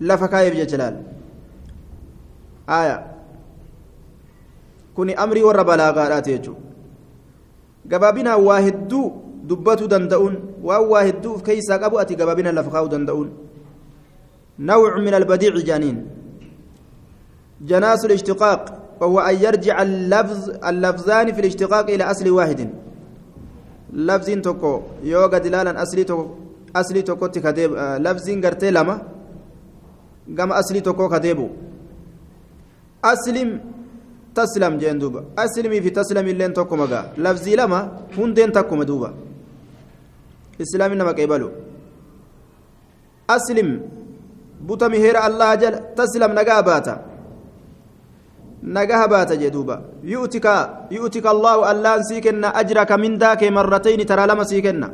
lafa 0.10 0.28
kaayeef 0.34 0.56
jecha 0.62 0.78
laal 0.82 0.96
aya 2.80 2.98
kuni 4.96 5.14
amrii 5.24 5.44
warra 5.50 5.64
balaagaadhaati 5.72 6.32
jechuudha 6.36 6.62
gabaabinaan 7.92 8.42
waa 8.48 8.60
hedduu 8.68 9.06
dubbatuu 9.50 9.88
danda'uun 9.94 10.36
waan 10.68 10.86
waa 10.92 11.04
hedduu 11.10 11.34
of 11.38 11.42
keeysaa 11.48 11.80
qabu 11.84 12.00
ati 12.04 12.16
gabaabinaan 12.22 12.56
lafa 12.60 12.72
kaa'uu 12.76 12.92
danda'uun 12.94 13.30
نوع 14.62 14.92
من 15.06 15.14
البديع 15.14 15.54
جانين 15.70 15.98
جناس 17.62 18.06
الاشتقاق 18.06 18.62
وهو 19.02 19.20
أن 19.20 19.36
يرجع 19.36 19.82
اللفظ 19.82 20.42
اللفظان 20.70 21.28
في 21.34 21.40
الاشتقاق 21.42 21.86
إلى 21.90 22.04
أصل 22.04 22.30
واحد. 22.30 22.70
لفظ 23.94 24.30
تكو 24.46 24.82
يوغا 25.04 25.38
دلالا 25.38 25.82
أصلي 25.84 26.04
تكو 26.04 26.26
أصلي 26.76 27.02
تكو 27.02 27.28
تكذب 27.28 27.72
لفظ 28.06 28.28
غرتي 28.46 28.72
لما 28.72 28.96
قام 30.38 30.52
أصلي 30.52 30.80
تكو 30.80 31.10
كذبو 31.10 31.48
أسلم 33.04 33.50
تسلم 34.36 34.74
جين 34.78 35.00
دوبا. 35.00 35.22
أسلمي 35.38 35.82
في 35.82 35.90
تسلم 35.90 36.26
اللين 36.28 36.54
تكو 36.54 36.76
مغا. 36.76 37.02
لفظي 37.18 37.56
لما 37.56 37.80
هندين 38.18 38.52
تكو 38.52 38.76
مدوبا. 38.76 39.10
إسلام 40.62 40.92
إنما 40.92 41.12
قيبلو 41.12 41.50
أسلم 43.30 43.70
buta 44.68 44.90
miheera 44.90 45.24
allah 45.28 45.58
jala 45.62 45.78
taslam 45.98 46.32
nagaa 46.40 46.62
baata 46.70 46.94
nagaha 48.64 49.06
baata 49.14 49.36
jee 49.42 49.50
duuba 49.50 49.82
yu'tika 50.14 50.88
yu'tika 50.98 51.30
allahu 51.36 51.62
allaan 51.72 52.04
sii 52.10 52.22
kenna 52.22 52.54
ajraka 52.62 52.98
mindaa 52.98 53.36
kee 53.36 53.50
marratayni 53.50 54.06
taraa 54.06 54.28
lama 54.32 54.46
sii 54.46 54.62
kenna 54.62 54.90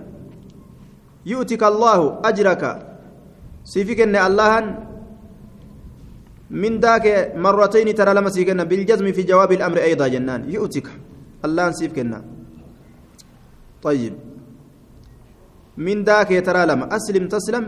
yu'tika 1.32 1.68
allahu 1.68 2.06
ajraka 2.30 2.70
siifi 3.72 3.96
kenne 4.00 4.20
allahan 4.28 4.66
mindaa 6.64 7.00
kee 7.04 7.20
marratayni 7.36 7.94
taraa 8.00 8.14
lama 8.20 8.32
sii 8.32 8.46
kenna 8.48 8.66
biljazmi 8.66 9.12
fi 9.14 9.24
jawaabi 9.28 9.56
الأمر 9.60 9.78
أيضا 9.90 10.08
جنان 10.08 10.42
يؤتك 10.56 10.88
الله 11.46 11.66
سيف 11.72 11.92
كنا 11.98 12.20
طيب 13.84 14.14
من 15.78 15.98
ذاك 16.08 16.32
ترى 16.48 16.62
لما 16.66 16.86
أسلم 16.96 17.28
تسلم 17.28 17.66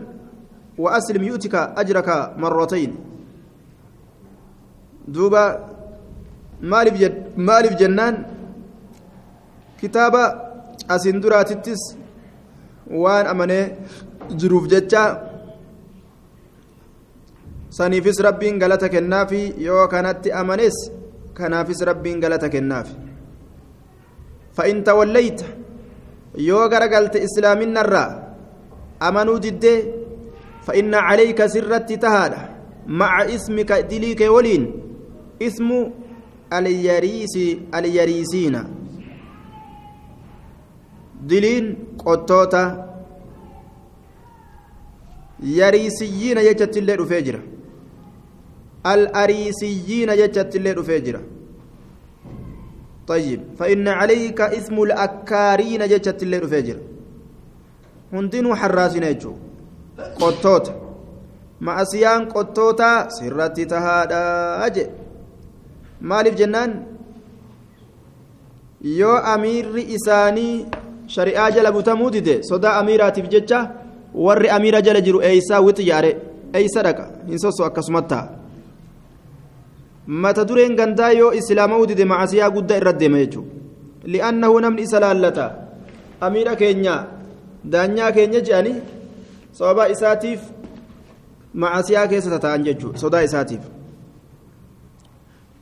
وأسلم 0.80 1.23
يؤتك 1.23 1.56
أجرك 1.81 2.10
مرتين 2.41 2.91
دوبا 5.07 5.43
مالف 6.61 6.93
جد 7.01 7.15
مالف 7.38 7.73
جنان 7.81 8.15
كتابة 9.81 10.23
أسندراتتس 10.95 11.81
waan 12.89 13.27
amanee 13.30 13.77
jiruuf 14.34 14.65
jecha 14.68 15.01
saniifis 17.69 18.18
rabbiin 18.27 18.57
galata 18.60 18.89
kennaafi 18.89 19.53
yoo 19.65 19.88
kanatti 19.88 20.31
amanes 20.34 20.73
kanaafis 21.38 21.81
rabbiin 21.89 22.19
galata 22.23 22.49
kennaafi 22.49 22.95
fa'in 24.57 24.84
tawallayta 24.84 25.45
yoo 26.47 26.65
garagalte 26.69 27.22
islaaminarraa 27.27 28.10
amanuu 28.99 29.39
diddee 29.45 29.77
فإن 30.70 30.94
عليك 30.96 31.46
سرت 31.46 31.90
تهادا 31.94 32.41
مع 32.88 33.26
اسمك 33.26 33.72
دليك 33.72 34.22
ولين 34.22 34.64
اسم 35.41 35.70
اليريس 36.54 37.36
اليريسين. 37.76 38.56
دلين 41.26 41.66
قطوتا 42.06 42.66
يريسيين 45.44 46.38
يجت 46.38 46.78
اللي 46.78 46.94
رفيجرة 46.96 47.41
الأريسيين 48.86 50.10
يجت 50.10 50.56
اللي 50.56 50.72
رفيجرة 50.72 51.22
طيب 53.08 53.41
فإن 53.60 53.88
عليك 53.88 54.41
اسم 54.41 54.84
الأكارين 54.84 55.82
يجت 55.82 56.24
اللي 56.24 56.38
رفيجرة 56.38 56.82
هندين 58.14 58.56
حراسين 58.56 59.04
يجو. 59.04 59.34
Qottoota. 60.20 60.72
Ma'asiyaan 61.60 62.28
qottoota 62.34 63.10
sirratti 63.12 63.66
tahaadha 63.66 64.70
je 64.76 64.86
maaliif 66.02 66.36
jennaan? 66.40 66.72
Yoo 68.82 69.18
amiirri 69.34 69.84
isaanii 69.96 70.66
shari'aa 71.08 71.52
jala 71.52 71.72
butamuu 71.72 72.10
dide 72.12 72.44
sodaa 72.50 72.80
amiiraatiif 72.80 73.28
jecha 73.30 73.60
warri 74.14 74.50
amiira 74.50 74.82
jala 74.82 75.02
jiru 75.02 75.22
eeysaa 75.22 75.62
wixi 75.62 75.92
eeysa 76.54 76.84
dhaqa? 76.84 77.06
Hin 77.28 77.40
sosso 77.40 77.66
akkasumatti 77.66 78.22
mata 80.10 80.46
dureen 80.46 80.76
gandaa 80.76 81.12
yoo 81.12 81.34
islaama'uu 81.34 81.86
dide 81.86 82.06
macasiyaa 82.06 82.50
guddaa 82.50 82.78
irra 82.82 82.94
deema 82.94 83.18
jechuudha 83.18 83.60
li'annahu 84.06 84.60
namni 84.60 84.82
isa 84.82 85.00
laallata. 85.00 85.52
Amiira 86.22 86.56
keenya 86.56 86.96
daanyaa 87.64 88.12
keenya 88.12 88.42
je'anii 88.42 88.76
sababa 89.52 89.90
isaatiif 89.90 90.42
macasiyaa 91.54 92.08
keessa 92.08 92.30
tata'an 92.30 92.64
jechuudha. 92.64 92.98
Sodaa 92.98 93.22
isaatiif. 93.22 93.62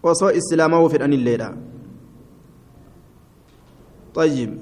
Osoo 0.03 0.31
islaama'uu 0.31 0.89
fedhanilleedha 0.89 1.53
طيب 4.17 4.57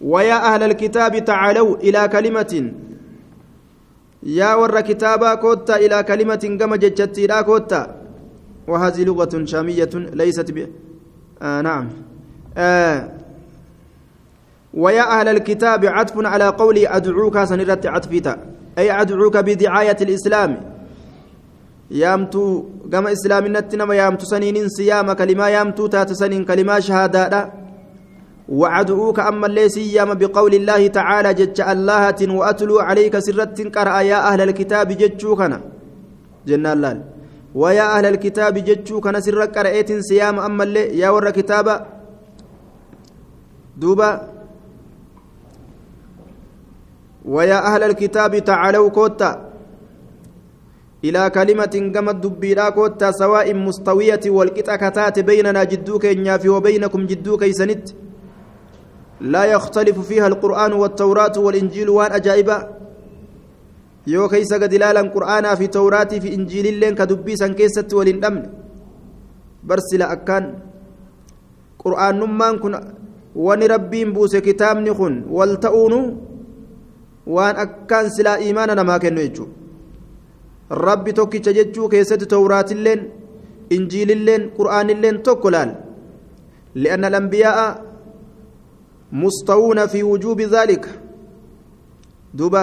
ويا 0.00 0.54
أهل 0.54 0.62
الكتاب 0.62 1.24
تعالوا 1.24 1.76
إلى 1.76 2.08
كلمة 2.08 2.72
يا 4.22 4.54
ور 4.54 4.80
كتابا 4.80 5.34
كوتا 5.34 5.76
إلى 5.76 6.02
كلمة 6.02 6.44
كما 6.60 6.76
جتت 6.76 7.18
لا 7.18 7.42
كوتا 7.42 7.82
وهذه 8.68 9.04
لغة 9.04 9.44
شامية 9.44 9.92
ليست 9.94 10.50
ب... 10.50 10.68
آه 11.42 11.60
نعم 11.60 11.88
آه 12.56 13.10
ويا 14.76 15.20
أهل 15.20 15.28
الكتاب 15.28 15.80
عطف 15.86 16.16
على 16.32 16.48
قولي 16.48 16.88
أدعوك 16.88 17.36
سنرت 17.44 17.86
عطفيتا. 17.86 18.34
أي 18.78 19.00
أدعوك 19.00 19.36
بدعاية 19.36 19.96
الإسلام. 20.06 20.50
يامتو 21.90 22.64
كما 22.92 23.12
إسلام 23.12 23.44
نتنما 23.56 23.94
يامتو 23.94 24.24
سنين 24.32 24.68
صيام 24.68 25.12
كلمة 25.12 25.46
يامتو 25.48 25.86
تات 25.86 26.12
سنين 26.12 26.44
كلمة 26.44 26.78
شهادة. 26.80 27.52
وعدعوك 28.48 29.18
أما 29.20 29.46
اللي 29.46 29.68
سيام 29.68 30.14
بقول 30.14 30.54
الله 30.54 30.86
تعالى 30.86 31.34
جج 31.34 31.60
الله 31.60 32.14
وأتلو 32.38 32.78
عليك 32.78 33.18
سرة 33.18 33.58
قرأ 33.74 34.00
يا 34.00 34.18
أهل 34.28 34.40
الكتاب 34.40 34.88
ججوكنا 34.88 35.60
جنة 36.46 36.72
الله 36.72 36.92
ويا 37.54 37.86
أهل 37.98 38.06
الكتاب 38.06 38.54
ججوكنا 38.68 39.20
سر 39.20 39.40
قرأت 39.54 39.90
صيام 40.08 40.36
أما 40.38 40.64
يا 41.02 41.08
ور 41.10 41.30
كتاب 41.30 41.66
دوبا 43.76 44.10
ويا 47.26 47.58
أهل 47.74 47.82
الكتاب 47.82 48.38
تعالوا 48.44 48.88
كوتا 48.88 49.30
إلى 51.04 51.30
كلمة 51.30 51.74
قمت 51.94 52.16
دبيرا 52.24 52.68
كوتا 52.68 53.10
سواء 53.10 53.54
مستوية 53.54 54.24
والقطع 54.26 54.76
كتات 54.76 55.18
بيننا 55.18 55.64
جدوك 55.64 56.04
إنيافي 56.06 56.48
وبينكم 56.48 57.06
جدوك 57.06 57.42
يسنت 57.42 57.84
لا 59.20 59.44
يختلف 59.44 59.96
فيها 60.08 60.26
القرآن 60.26 60.72
والتوراة 60.72 61.36
والإنجيل 61.38 61.88
keeysa 64.06 64.58
gad 64.62 64.72
ilaalan 64.72 65.10
qur'aanaa 65.10 65.56
fi 65.58 65.66
tawraatii 65.68 66.20
fi 66.20 66.28
injiililleen 66.36 66.94
ka 66.94 67.08
dubbiisan 67.10 67.54
keessatti 67.58 67.94
waliin 67.98 68.20
dhabne 68.22 68.46
barsila 69.66 70.06
akkaan 70.14 70.44
qur'aannummaan 71.82 72.60
kun 72.62 72.76
wani 73.46 73.68
rabbiin 73.74 74.12
buuse 74.14 74.40
kitaabni 74.40 74.94
kun 74.94 75.24
wal 75.36 75.56
ta'uunu 75.64 75.98
waan 77.26 77.56
akkaan 77.64 78.10
silaa 78.16 78.38
imaana 78.50 78.74
namaa 78.74 78.98
kennu 79.04 79.20
jechuudha 79.26 79.54
rabbi 80.86 81.12
tokkicha 81.12 81.52
jechuu 81.58 81.88
keessatti 81.88 82.26
tawraatilleen 82.34 83.00
injiililleen 83.76 84.50
qur'aanilleen 84.58 85.18
tokko 85.28 85.50
laal 85.54 85.70
li'anna 86.84 87.06
alambiyaa'a 87.12 87.66
mustawuuna 89.22 89.88
fi 89.88 90.02
wujuubi 90.10 90.46
dhaalika 90.54 90.88
duuba 92.38 92.62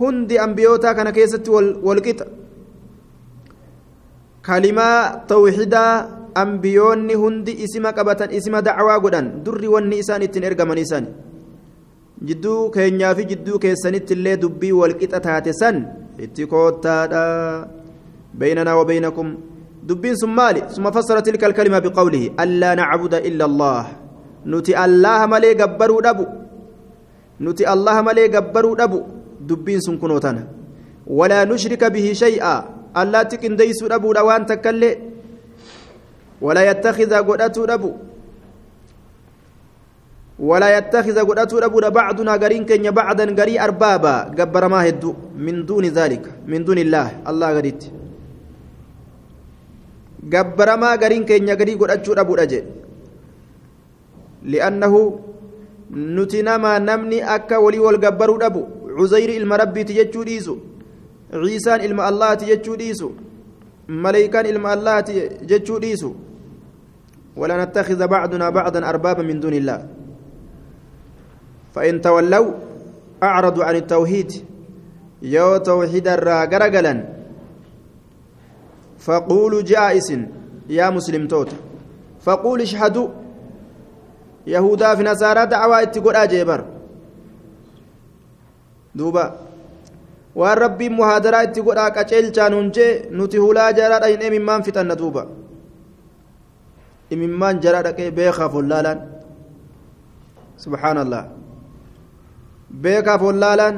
hundi 0.00 0.38
ambiyootaa 0.46 0.94
kana 0.94 1.12
keessatti 1.18 1.50
walqixa 1.88 2.26
kalimaa 4.42 4.98
tawxidaa 5.32 5.92
ambiyoonni 6.34 7.14
hundi 7.14 7.52
isima 7.64 7.92
qabatan 7.98 8.34
isima 8.38 8.62
dacwaa 8.62 8.98
godhan 9.04 9.30
durri 9.44 9.68
wanni 9.74 9.98
isaan 10.02 10.22
ittiin 10.26 10.44
ergaman 10.50 10.78
isaan 10.78 11.06
jidduu 12.28 12.58
keenyaa 12.74 13.14
fi 13.14 13.30
jidduu 13.30 13.58
keessanitti 13.64 14.14
illee 14.18 14.36
dubbii 14.42 14.74
walqixa 14.82 15.20
taate 15.28 15.52
san 15.62 15.76
itti 16.26 16.46
koottaadha. 16.52 17.24
بيننا 18.34 18.72
وبينكم 18.74 19.26
دبين 19.88 20.14
ثم 20.14 20.36
مالي 20.36 20.60
ثم 20.74 20.86
فسر 20.90 21.18
تلك 21.20 21.44
الكلمة 21.44 21.78
بقوله 21.78 22.24
ألا 22.42 22.70
نعبد 22.74 23.14
إلا 23.14 23.44
الله 23.44 23.82
نتي 24.46 24.72
الله 24.84 25.20
ملي 25.32 25.54
جبروا 25.54 26.00
دبو 26.06 26.26
نتي 27.40 27.64
الله 27.72 27.96
ملي 28.02 28.28
جبروا 28.34 28.74
دبو 28.80 29.00
دبين 29.48 29.80
سن 29.86 29.96
كنوتنا 30.02 30.42
ولا 31.06 31.44
نشرك 31.50 31.82
به 31.94 32.06
شيئا 32.12 32.54
ألا 33.00 33.22
تكن 33.30 33.54
ديسو 33.56 33.86
دبو 33.92 34.12
دوان 34.18 34.42
تكلي 34.50 34.90
ولا 36.42 36.62
يتخذ 36.70 37.12
قدتو 37.28 37.64
دبو 37.70 37.90
ولا 40.38 40.78
يتخذ 40.78 41.18
قدتو 41.28 41.58
دبو 41.62 41.78
بعضنا 42.00 42.32
قرين 42.42 42.66
كن 42.66 42.90
بعضا 42.90 43.24
قري 43.38 43.54
أربابا 43.60 44.34
جبر 44.38 44.64
ما 44.68 44.88
هدو 44.88 45.14
من 45.38 45.66
دون 45.66 45.84
ذلك 45.98 46.24
من 46.50 46.64
دون 46.66 46.78
الله 46.78 47.06
الله 47.30 47.50
gariin 50.98 51.24
keenya 51.28 51.54
gadii 51.60 51.76
godhachuu 51.76 52.14
dhabuudha 52.16 52.46
jedhe 52.52 52.70
li'annahu 54.52 55.00
nuti 56.16 56.42
nama 56.42 56.78
namni 56.80 57.18
akka 57.36 57.60
walii 57.60 57.84
wal 57.86 57.98
gabbaruu 58.04 58.38
dhabu 58.38 58.62
cuzayri 58.96 59.36
ilma 59.36 59.56
rabbiiti 59.62 59.94
jechuu 59.98 60.24
dhiisu 60.24 60.54
ciisaan 61.44 61.84
ilma 61.84 62.06
allaati 62.10 62.48
jechuu 62.52 62.76
dhiisu 62.82 63.08
maleykaan 63.88 64.46
ilma 64.46 64.72
allaati 64.76 65.14
jechuu 65.50 65.78
dhiisu 65.86 66.10
ولا 67.36 67.64
نتخذ 67.64 67.98
بعضنا 68.06 68.50
بعضا 68.50 68.80
أربابا 68.90 69.22
من 69.22 69.40
دون 69.42 69.54
الله 69.54 69.78
فإن 71.74 72.00
تولوا 72.00 72.52
أعرضوا 73.22 73.64
عن 73.64 73.76
التوحيد 73.76 74.30
يو 75.22 75.56
توحيد 75.56 76.08
الراجرجلا 76.08 77.04
فقولوا 78.98 79.62
جائز 79.62 80.08
يا 80.68 80.90
مسلم 80.90 81.28
توت 81.28 81.50
فقول 82.20 82.60
اشهدوا 82.60 83.08
يهودا 84.46 84.94
في 84.94 85.02
نصارى 85.02 85.46
دعوة 85.46 85.82
اتقول 85.82 86.16
أجيبر 86.16 86.64
دوبا 88.94 89.26
rabbiin 90.36 90.92
muhaadaraa 90.98 91.42
itti 91.46 91.62
godhaa 91.62 91.90
qaceelchaan 91.96 92.54
hunjee 92.58 93.06
nuti 93.10 93.38
hulaa 93.38 93.72
jaraa 93.72 94.00
dhayinee 94.02 94.26
imimmaan 94.30 94.64
fixanna 94.66 94.96
duuba 94.98 95.22
imimmaan 97.10 97.60
jaraa 97.64 97.82
dhaqee 97.86 98.10
beekaaf 98.10 98.54
wallaalaan 98.58 99.00
subhaanallah 100.64 101.22
beekaaf 102.82 103.22
wallaalaan 103.22 103.76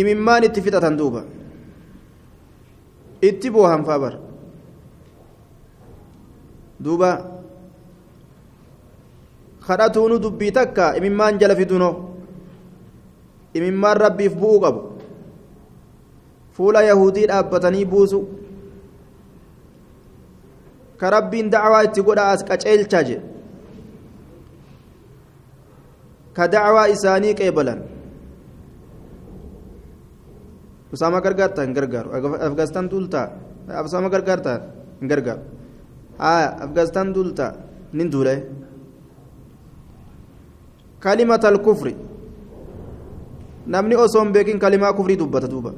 imimmaan 0.00 0.44
itti 0.48 0.62
fixatan 0.64 0.96
duuba 1.00 1.22
itti 3.30 3.50
boohan 3.50 3.84
faa 3.88 4.12
duuba 6.84 7.10
kadhatuunu 9.66 10.18
dubbii 10.24 10.52
takka 10.58 10.94
imimmaan 10.98 11.38
jala 11.40 11.56
fidunoo 11.60 11.94
imimmaan 13.54 13.96
rabbiif 14.04 14.36
bu'uu 14.42 14.60
qabu 14.64 14.80
fuula 16.58 16.82
yahudii 16.90 17.26
dhaabbatanii 17.30 17.84
buusu 17.94 18.20
ka 21.00 21.10
rabbiin 21.16 21.50
dacwaa 21.50 21.82
itti 21.88 22.02
godha 22.02 22.30
as 22.34 22.44
qaceelchaa 22.50 23.02
jedhe 23.08 23.37
usaama 30.92 31.20
gargaartaa 31.26 31.64
hin 31.66 31.74
gargaaru 31.78 32.08
afgaastaan 32.48 32.90
duultaa 32.92 33.26
usaama 33.86 34.08
gargaartaa 34.14 34.58
hin 35.00 35.08
gargaaru 35.12 35.42
haa 36.22 36.46
afgaastaan 36.66 37.14
duultaa 37.16 37.50
nin 38.00 38.12
duule 38.12 38.34
kalimata 41.06 41.48
alkufri 41.52 41.94
namni 43.74 43.94
osoo 44.06 44.22
hin 44.24 44.32
beekin 44.38 44.58
kalimaa 44.64 44.92
kufrii 45.00 45.18
dubbata 45.22 45.50
duuba 45.52 45.72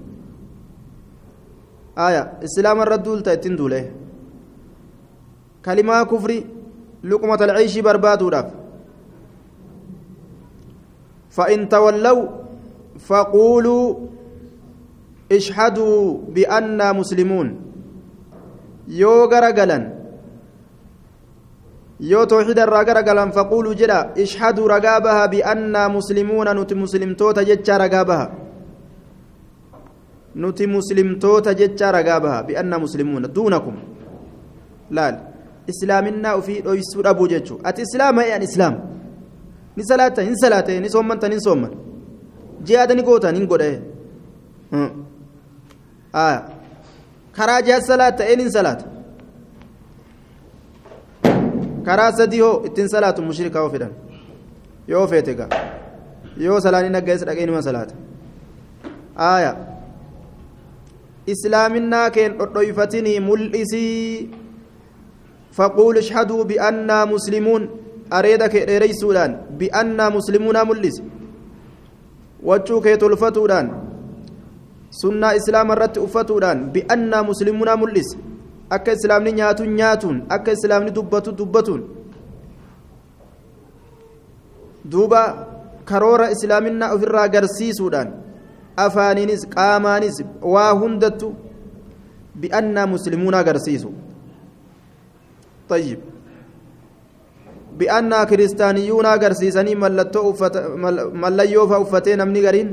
aya 2.07 2.23
islaama 2.49 2.83
irra 2.87 2.99
duulta 3.07 3.33
ittiin 3.37 3.57
duule 3.61 3.81
kalimaa 5.67 6.05
kufri 6.13 6.39
luqmata 7.11 7.45
alciishii 7.45 7.87
barbaaduudhaaf 7.89 8.49
فإن 11.31 11.69
تولوا 11.69 12.23
فقولوا 12.99 13.95
اشهدوا 15.33 16.19
بأننا 16.35 16.93
مسلمون. 16.93 17.49
يو 18.89 19.25
غرغلا 19.31 19.79
يو 22.01 22.25
توحيد 22.25 22.59
الرغرغلا 22.59 23.31
فقولوا 23.31 23.75
جدا 23.75 24.19
اشهدوا 24.19 24.69
رغابها 24.69 25.27
بأننا 25.27 25.89
مسلمون. 25.89 26.47
نت 26.57 26.73
مسلم 26.75 27.15
توتا 27.15 27.43
جتشا 27.43 27.77
رغابها 27.77 28.27
نت 30.37 30.63
مسلم 30.63 31.19
توتا 31.19 31.53
جتشا 31.53 31.91
رغابها 31.91 32.41
بأننا 32.41 32.77
مسلمون. 32.79 33.23
دونكم. 33.33 33.77
لا 34.91 35.07
إسلامنا 35.71 36.35
وفي 36.35 36.61
رئيس 36.61 36.99
أبو 36.99 37.27
جتشو. 37.27 37.59
أت 37.65 37.79
إسلام 37.81 38.19
يعني 38.19 38.45
إسلام. 38.45 38.75
Ni 39.81 39.89
salaata 39.91 40.23
hin 40.29 40.37
salaate 40.45 40.81
ni 40.85 40.91
soommanta 40.97 41.29
ni 41.35 41.41
soomman 41.49 41.75
jihaada 42.71 42.95
ni 43.01 43.03
goota 43.11 43.33
ni 43.33 43.47
godhe 43.53 43.69
karaa 47.33 47.63
jihaad 47.63 47.83
salaata 47.91 48.25
een 48.33 48.41
hin 48.45 48.51
salaata 48.57 48.85
karaa 51.89 52.13
sadii 52.21 52.41
hoo 52.41 52.55
ittiin 52.71 52.89
salaatu 52.95 53.23
mushrikaa 53.29 53.63
oo 53.63 53.71
fedhan 53.75 53.93
yoo 54.93 55.07
feete 55.13 55.35
gaa 55.41 55.49
yoo 56.47 56.61
salaanii 56.67 56.93
naggeessa 56.97 57.27
dhaqee 57.31 57.47
nima 57.51 57.63
salaata 57.69 57.95
aaya 59.31 59.53
islaaminaa 61.35 62.07
keen 62.17 62.39
dhodhoyfatinii 62.41 63.19
mul'isii 63.29 64.31
faquul 65.59 65.97
ishhaduu 66.03 66.45
biannaa 66.53 67.05
muslimuun 67.15 67.69
areeda 68.18 68.50
kee 68.50 68.66
dheereysuudhaan 68.70 69.36
bi'annaa 69.60 70.10
muslimuunaa 70.18 70.66
mul'ise 70.70 71.04
wachuu 72.50 72.82
kee 72.86 72.98
tolfatuudhaan 73.04 73.72
sunnaa 75.02 75.34
islaama 75.40 75.74
irratti 75.78 76.00
uffatuudhaan 76.08 76.60
bi'annaa 76.78 77.24
muslimuunaa 77.30 77.78
mul'ise 77.84 78.18
akka 78.78 78.92
islaamni 78.98 79.32
nyaatuun 79.40 79.76
nyaatuun 79.80 80.24
akka 80.38 80.52
islaamni 80.58 80.96
dubbatu 80.98 81.38
dubbatuun 81.40 81.82
duuba 84.92 85.22
karoora 85.86 86.30
islaaminaa 86.36 86.94
ofirraa 86.96 87.26
agarsiisuudhaan 87.30 88.10
afaaniinis 88.86 89.46
qaamaanis 89.56 90.18
waa 90.54 90.72
hundattu 90.82 91.36
bi'annaa 92.42 92.88
muslimuunaa 92.96 93.40
agarsiisu 93.46 93.92
طيب 95.70 96.00
bi'annaa 97.79 98.27
kiristaaniyyuuna 98.27 99.13
agarsiisanii 99.17 99.75
mallattoo 99.75 100.35
mallayyoo 101.25 101.67
fa'a 101.69 101.81
uffatee 101.87 102.17
namni 102.17 102.43
gariin 102.47 102.71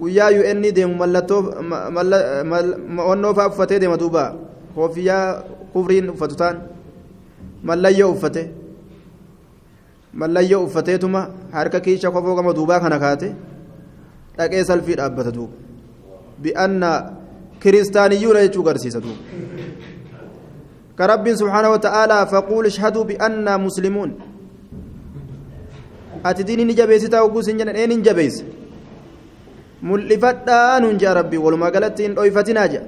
guyyaa 0.00 0.30
un 0.52 0.62
deemu 0.76 0.94
mallattoo 1.02 1.40
onnoo 3.12 3.34
fa'a 3.34 3.48
uffatee 3.52 3.80
deema 3.80 3.98
duuba 4.02 4.24
koofiyyaa 4.74 5.42
kufriin 5.72 6.10
uffatu 6.14 6.36
taan 6.42 6.56
mallayyoo 7.62 8.10
uffate 8.16 8.42
mallayyoo 10.12 10.64
uffateetuma 10.64 11.28
harka 11.52 11.80
kiisha 11.80 12.10
kofoo 12.10 12.34
gama 12.36 12.52
duubaa 12.58 12.80
kana 12.80 12.98
kaate 13.04 13.28
dhaqee 14.38 14.64
salfii 14.64 14.96
dhaabbata 15.00 15.32
duuba 15.36 15.54
bi'annaa 16.42 16.98
kiristaaniyyuuna 17.62 18.40
jechuu 18.46 18.62
agarsiisa 18.66 19.00
duuba 19.00 19.20
كرب 20.98 21.26
سبحانه 21.40 21.70
وتعالى 21.74 22.18
فقول 22.32 22.64
اشهدوا 22.66 23.04
بأننا 23.04 23.56
مسلمون. 23.56 24.10
أتديني 26.26 26.64
نجبيس 26.64 27.04
تاوكوس 27.12 27.48
إنجان 27.48 27.68
إيه 27.68 27.86
نجبيس 27.86 28.36
ملفتان 29.82 30.82
نجا 30.94 31.12
ربي 31.12 31.38
ولما 31.38 31.68
قالت 31.68 32.00
إن 32.00 32.18
أويفتنا 32.18 32.66
جا 32.66 32.82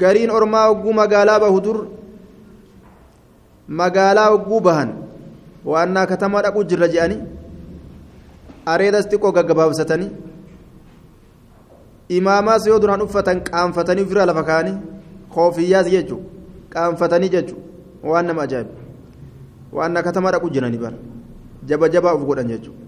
قرين 0.00 0.30
أرما 0.30 0.66
وقو 0.66 0.90
مقالا 0.92 1.38
بهدر. 1.38 1.76
مقالا 3.68 4.24
وقو 4.28 4.58
بهن. 4.58 4.90
وأنا 5.64 6.04
كتما 6.04 6.48
أقو 6.48 6.62
جرجاني. 6.62 7.18
أريد 8.68 8.94
أستيقو 8.94 9.30
قبابستني 9.30 10.08
imaamaas 12.08 12.66
yoo 12.66 12.78
duraan 12.78 13.02
uffatan 13.02 13.42
qaanfatanii 13.50 14.02
ofirraa 14.06 14.26
lafa 14.26 14.42
kaanii 14.50 14.76
koofiyyaas 15.34 15.90
jechuun 15.96 16.24
qaanfatanii 16.76 17.28
jechuun 17.36 17.62
waan 18.12 18.26
nama 18.26 18.42
ajaa'ibu 18.42 18.72
waan 19.78 20.02
katamaa 20.08 20.32
dhaqu 20.36 20.50
jiranii 20.56 20.78
bara 20.86 20.96
jaba 21.72 21.88
jabaa 21.88 22.12
of 22.18 22.24
godhan 22.30 22.48
jechuudha 22.54 22.84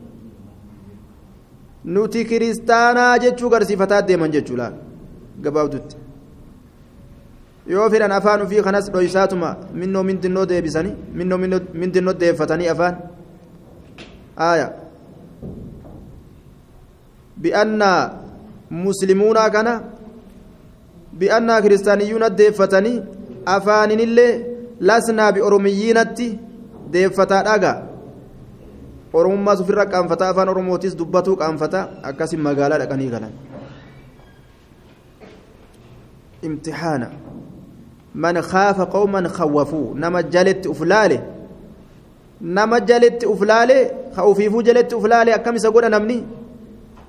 nuti 1.86 2.24
kiristaanaa 2.24 3.18
jechuu 3.18 3.50
garsiifataa 3.50 4.02
deeman 4.02 4.30
jechuudha 4.32 4.72
gabaabdutti. 5.42 5.96
Yoo 7.66 7.90
fedhan 7.90 8.12
afaan 8.12 8.42
ofii 8.42 8.62
kanas 8.62 8.90
dhoysaatuma 8.94 9.56
minnoo 9.72 10.02
mindinnoo 10.08 10.46
deebisanii 10.48 10.94
minnoo 11.20 11.38
mindinnoo 11.82 12.14
deeffatanii 12.20 12.68
afaan? 12.74 12.96
Aaya. 14.48 14.68
Bi'annaa 17.42 18.00
muslimuunaa 18.70 19.50
kana 19.50 19.72
bi'annaa 21.18 21.62
kiristaaniyyuuna 21.62 22.30
deeffatanii 22.38 23.02
afaaninillee 23.56 24.32
lasnaa 24.80 25.32
bioromiyyiinatti 25.32 26.28
deeffataa 26.92 27.42
dhaga 27.48 27.72
oromummaas 29.12 29.60
ofirra 29.60 29.86
qaanfataa 29.92 30.28
afaan 30.28 30.48
oromootis 30.48 30.98
dubbatuu 30.98 31.36
qaanfataa 31.42 31.88
akkasin 32.10 32.40
magaalaa 32.46 32.78
dhaqanii 32.82 33.10
galan 33.14 33.32
imtixaana 36.48 37.08
man 38.14 38.42
khaafa 38.50 38.86
qawman 38.96 39.28
khawwafuu 39.38 39.94
nama 39.94 40.22
jaletti 40.22 40.68
uflaale 40.74 41.20
nama 42.40 42.80
jaletti 42.80 43.26
uflaale 43.26 43.78
ka 44.16 44.24
ufiifuu 44.30 44.62
jaletti 44.62 44.94
uflaale 44.94 45.34
akkam 45.34 45.56
isa 45.56 45.70
godha 45.70 45.88
namni 45.88 46.18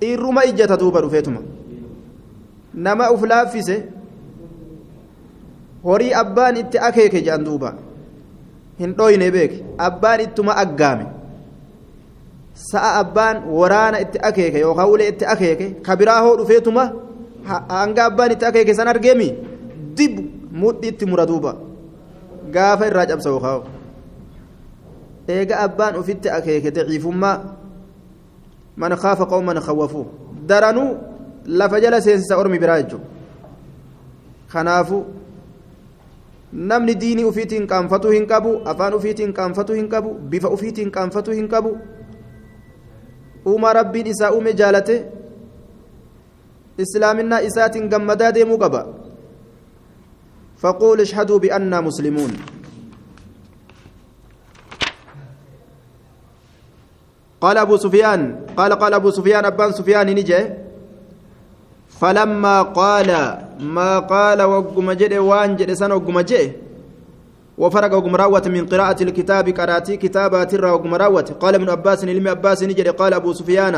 irruma 0.00 0.44
ijjata 0.44 0.76
duuba 0.76 1.00
dhufeetuma. 1.00 1.40
Nama 2.74 3.10
uf 3.12 3.22
laaffise 3.22 3.76
horii 5.84 6.12
abbaan 6.14 6.56
itti 6.56 6.78
akeeke 6.78 7.22
jedhan 7.22 7.44
duuba. 7.44 7.74
Hin 8.78 8.94
dhoyne 8.94 9.30
beeke. 9.30 9.64
Abbaan 9.78 10.20
ittuma 10.20 10.56
aggaame. 10.56 11.06
Sa'a 12.54 12.98
abbaan 13.00 13.42
waraana 13.58 14.00
itti 14.00 14.18
akeeke 14.22 14.58
yookaan 14.60 14.90
ulee 14.90 15.08
itti 15.14 15.24
akeeke 15.26 15.70
kabiraa 15.82 16.20
hoo 16.22 16.36
dhufeetuma 16.38 16.84
hanga 17.68 18.04
abbaan 18.04 18.32
itti 18.32 18.44
akeeke 18.44 18.74
san 18.74 18.88
argeemi? 18.88 19.32
Dib 19.96 20.18
mudhi 20.52 20.88
itti 20.94 21.06
mura 21.06 21.26
duuba. 21.26 21.56
Gaafa 22.50 22.86
irraa 22.86 23.06
cabsa 23.06 23.28
yookaan 23.34 23.78
eega 25.28 25.60
abbaan 25.60 25.96
ofitti 26.00 26.30
akeeke 26.30 26.70
daciifummaa 26.70 27.36
qawman 28.78 29.60
khawwafuu 29.60 30.06
daranuu 30.46 30.96
lafa 31.46 31.80
jala 31.80 32.00
seensisa 32.00 32.36
ormi 32.36 32.58
biraa 32.58 32.82
jechuudha 32.82 33.06
kanaafu 34.52 35.04
namni 36.52 36.94
diinii 36.94 37.24
ufiitiin 37.24 37.66
qaanfatuu 37.66 38.10
hin 38.10 38.26
qabu 38.26 38.60
afaan 38.64 38.94
ufiitiin 38.94 39.32
qaanfatuu 39.32 39.74
hin 39.74 39.88
qabu 39.88 40.14
bifa 40.14 40.48
ufiitiin 40.48 40.90
qaanfatuu 40.90 41.34
hin 41.34 41.48
qabu 41.48 41.78
uumaa 43.46 43.72
rabbiin 43.72 44.06
isaa 44.06 44.30
uume 44.32 44.52
jaalate 44.52 45.04
islaaminaa 46.78 47.40
isaatiin 47.50 47.88
gammadaa 47.88 48.32
deemuu 48.34 48.58
qaba 48.58 48.86
فقول 50.62 51.00
اشهدوا 51.00 51.38
بأننا 51.38 51.80
مسلمون 51.80 52.57
قال 57.40 57.58
أبو 57.58 57.76
سفيان 57.76 58.20
قال 58.56 58.72
قال 58.72 58.94
أبو 58.94 59.10
سفيان 59.10 59.44
أبان 59.44 59.72
سفيان 59.72 60.06
نجي. 60.06 60.40
فلما 62.00 62.62
قال 62.62 63.10
ما 63.60 63.98
قال 63.98 64.42
وقم 64.42 64.92
جد 64.92 65.14
وان 65.14 65.56
جد 65.56 65.72
سن 65.72 65.92
وقم 65.92 66.22
وفرق 67.58 67.92
وقم 67.94 68.14
راوة 68.16 68.42
من 68.46 68.66
قراءة 68.70 69.02
الكتاب 69.02 69.48
قرأتي 69.58 69.96
كتابات 69.96 70.54
الرا 70.54 70.70
وقم 70.72 70.94
راوة 70.94 71.28
قال 71.42 71.54
ابن 71.54 71.68
عباس 71.70 72.04
علم 72.04 72.28
عباس 72.28 72.62
نجد 72.62 72.88
قال 72.88 73.14
أبو 73.14 73.32
سفيان 73.32 73.74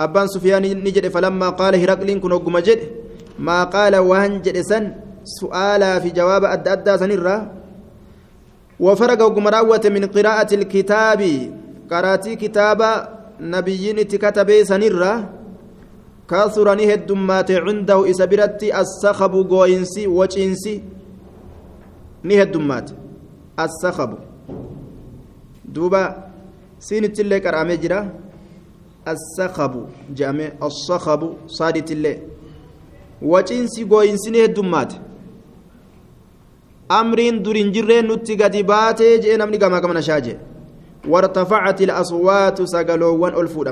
أبان 0.00 0.26
سفيان 0.26 0.62
نجد 0.62 1.08
فلما 1.08 1.48
قال 1.54 1.74
هرقل 1.82 2.18
كن 2.18 2.32
وقم 2.32 2.58
جد. 2.58 2.80
ما 3.38 3.64
قال 3.64 3.96
وان 3.96 4.42
جد 4.42 4.60
سن 4.60 4.84
سؤالا 5.24 5.98
في 6.02 6.10
جواب 6.10 6.44
أدى 6.44 6.72
أدى 6.72 6.98
سن 6.98 7.12
وفرق 8.80 9.20
وقم 9.22 9.48
راوة 9.48 9.84
من 9.94 10.04
قراءة 10.06 10.50
الكتاب 10.54 11.20
قراتي 11.92 12.36
كتاب 12.42 12.80
نبيين 13.40 13.98
اتكتبي 13.98 14.64
سن 14.64 14.82
الرا 14.82 15.14
كثر 16.30 16.66
نهد 16.80 17.12
مات 17.12 17.50
عنده 17.64 18.10
إسبرتي 18.10 18.68
السخب 18.80 19.32
غوينسي 19.52 20.06
وجينسي 20.06 20.74
نهد 22.28 22.54
مات 22.56 22.88
السخب 23.64 24.10
دوبا 25.74 26.02
سين 26.86 27.12
تلي 27.12 27.40
كرامي 27.44 27.76
جرا 27.82 28.00
السخب 29.12 29.72
جامع 30.18 30.48
الصخب 30.62 31.20
صادت 31.46 31.90
اللي 31.92 32.14
وجينسي 33.22 33.82
غوينسي 33.90 34.30
نهد 34.30 34.58
مات 34.60 34.92
أمرين 36.90 37.42
دورين 37.42 37.72
جرين 37.72 38.06
نتي 38.12 38.34
قد 38.40 38.56
باتي 38.56 39.18
جئ 39.22 39.36
نمني 39.36 39.58
كما 39.58 39.78
كما 39.80 39.94
نشاجي 39.98 40.36
وارتفعت 41.08 41.82
الأصوات 41.82 42.62
سقلوان 42.62 43.34
ألفو 43.34 43.64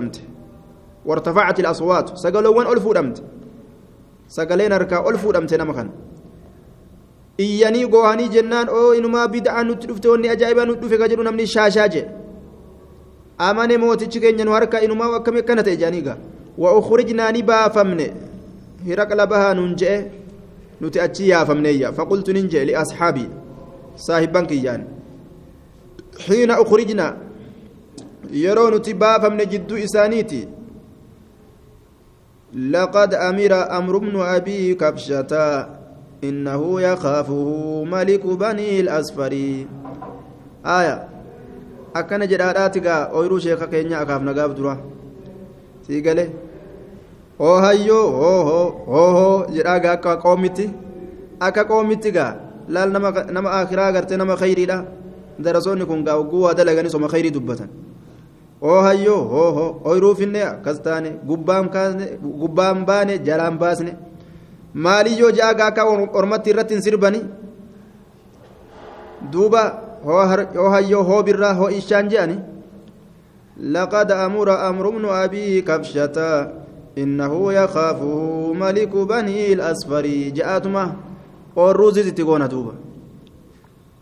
وارتفعت 1.07 1.61
الأصوات 1.61 2.19
سقلوان 2.19 2.67
ألفو 2.67 2.93
دمت 2.93 3.23
سقلين 4.29 4.73
أركا 4.73 5.09
ألفو 5.09 5.33
دمت 5.33 5.55
نمخن 5.55 5.91
iyyanii 7.41 7.87
goohanii 7.87 8.29
jennaan 8.29 8.69
oo 8.69 8.95
inumaa 8.95 9.29
bid'aa 9.29 9.63
nutti 9.65 9.87
dhufte 9.89 10.09
wanni 10.09 10.29
ajaa'ibaa 10.29 10.65
nutti 10.69 10.83
dhufe 10.83 11.09
jedhu 11.09 11.23
namni 11.23 11.47
shaashaa 11.47 11.89
je 11.95 12.03
amane 13.39 13.79
mootichi 13.79 14.21
keenya 14.21 14.45
nu 14.45 14.53
harka 14.53 14.81
inumaa 14.87 15.15
akkami 15.19 15.41
akkana 15.43 15.63
ta'e 15.63 15.77
jedhanii 15.77 16.03
gaa 16.09 16.19
wa 16.59 16.75
ukhrijnaa 16.81 17.33
ni 17.33 17.43
baafamne 17.43 18.07
hiraqla 18.89 19.27
bahaa 19.27 19.55
nuun 19.55 19.73
je'e 19.83 19.99
nuti 20.81 21.01
achi 21.01 21.29
yaafamneeyya 21.29 21.93
faqultu 21.93 22.33
nin 22.33 22.49
je'e 22.53 22.65
liasxaabii 22.71 23.29
saahibban 24.07 24.47
kiyyaan 24.53 24.85
xiina 26.25 26.61
ukhrijnaa 26.63 27.13
yeroo 28.45 28.71
nuti 28.71 28.95
baafamne 28.95 29.47
jidduu 29.53 29.79
isaaniiti 29.89 30.49
لقد 32.55 33.15
أمر 33.15 33.53
أمر 33.79 33.99
بن 33.99 34.21
أبي 34.21 34.75
كبشة 34.75 35.33
إنه 36.25 36.81
يخافه 36.81 37.47
ملك 37.85 38.27
بني 38.27 38.81
الأسفر 38.81 39.33
آية 40.67 41.11
akkana 41.95 42.27
jedhaadhaati 42.31 42.81
gaa 42.81 43.11
ooyiruu 43.19 43.41
sheeka 43.43 43.67
keenya 43.67 43.99
akaaf 44.01 44.23
nagaaf 44.23 44.53
dura 44.55 44.75
sii 45.87 46.01
gale 46.07 46.25
hoo 47.39 47.57
hayyoo 47.65 48.05
hoo 48.21 48.43
hoo 48.49 48.69
hoo 48.93 49.09
hoo 49.17 49.47
jedhaa 49.55 49.79
gaa 49.85 49.95
akka 49.99 50.13
qoomitti 50.25 50.67
akka 51.47 51.65
qoomitti 51.71 52.13
gaa 52.17 52.31
laal 52.69 52.93
nama 52.95 53.51
akiraa 53.59 53.91
gartee 53.97 54.21
nama 54.23 54.37
khayriidha 54.43 54.77
darasoonni 55.47 55.87
kun 55.87 56.05
gaa 56.05 56.17
ogguu 56.23 56.43
waa 56.45 56.55
dalaganii 56.55 56.91
soma 56.91 57.09
khayrii 57.09 57.31
dubbatan 57.37 57.69
oo 58.63 58.81
hayyoo 58.87 59.23
hoo 59.33 59.51
hoo 59.57 59.71
ooyiruu 59.85 60.15
finne 60.21 60.43
akkas 60.53 60.81
taane 60.87 61.11
gubbaan 62.41 62.85
baane 62.89 63.19
jalaan 63.27 63.59
baasne 63.59 63.93
maaliyyoo 64.75 65.31
ja'a 65.39 65.55
gaa 65.55 65.69
akka 65.73 65.85
ormatti 66.21 66.51
irratti 66.51 66.75
hin 66.75 66.83
sirbani 66.83 67.21
duuba 69.33 69.63
hoo 70.05 70.71
hayyoo 70.77 71.03
hoo 71.11 71.23
birraa 71.23 71.55
hoo 71.55 71.69
ishaan 71.81 72.09
je'ani 72.15 72.39
لقد 73.61 74.13
أمر 74.13 74.69
أمر 74.69 74.89
ابن 74.89 75.05
أبي 75.05 75.61
كبشة 75.63 76.17
إنه 76.99 77.53
يخافه 77.53 78.13
ملك 78.53 78.89
بني 78.97 79.53
الأسفر 79.53 80.07
جاءتما 80.37 80.85
والروزي 81.57 82.11
تقون 82.11 82.49
دوبا 82.49 82.75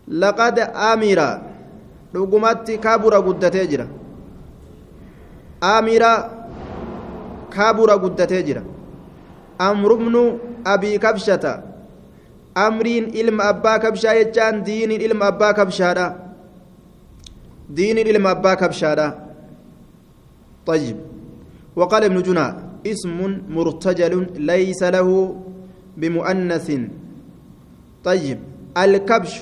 لقد 0.09 0.59
أمر 0.59 1.49
dhugumatti 2.13 2.77
kaabura 2.81 3.21
guddatee 3.21 3.67
jira 3.71 3.85
amira 5.61 6.11
kaabura 7.55 7.97
guddatee 8.03 8.43
jira 8.47 8.63
amrubnu 9.67 10.21
abii 10.65 10.97
kabshata 10.99 11.53
amriin 12.55 13.05
ilma 13.13 13.43
abbaa 13.53 13.77
kabshaa 13.83 14.15
jechaan 14.19 14.63
diiniin 14.67 15.01
ilma 15.07 15.25
abbaa 15.31 15.53
kabshaadha 15.59 16.07
diiniin 17.77 18.07
ilma 18.13 18.29
abbaa 18.35 18.55
kabshaadha 18.55 19.07
طيب 20.69 20.97
وقال 21.75 22.03
ابن 22.03 22.21
جنى 22.21 22.47
اسم 22.87 23.19
مرتجل 23.49 24.13
ليس 24.37 24.81
له 24.83 25.09
بمؤنث 25.97 26.67
طيب 28.03 28.39
الكبش 28.77 29.33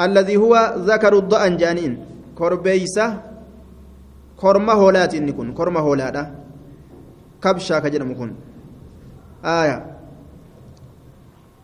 الذي 0.00 0.36
هو 0.36 0.74
ذكر 0.78 1.12
الضأن 1.18 1.56
جانين 1.56 1.92
كربيسة 2.38 3.06
كرمة 4.40 4.72
هولات 4.72 5.14
إنكن. 5.14 5.52
كرمة 5.54 5.80
كن 8.18 8.30
آية. 9.44 9.78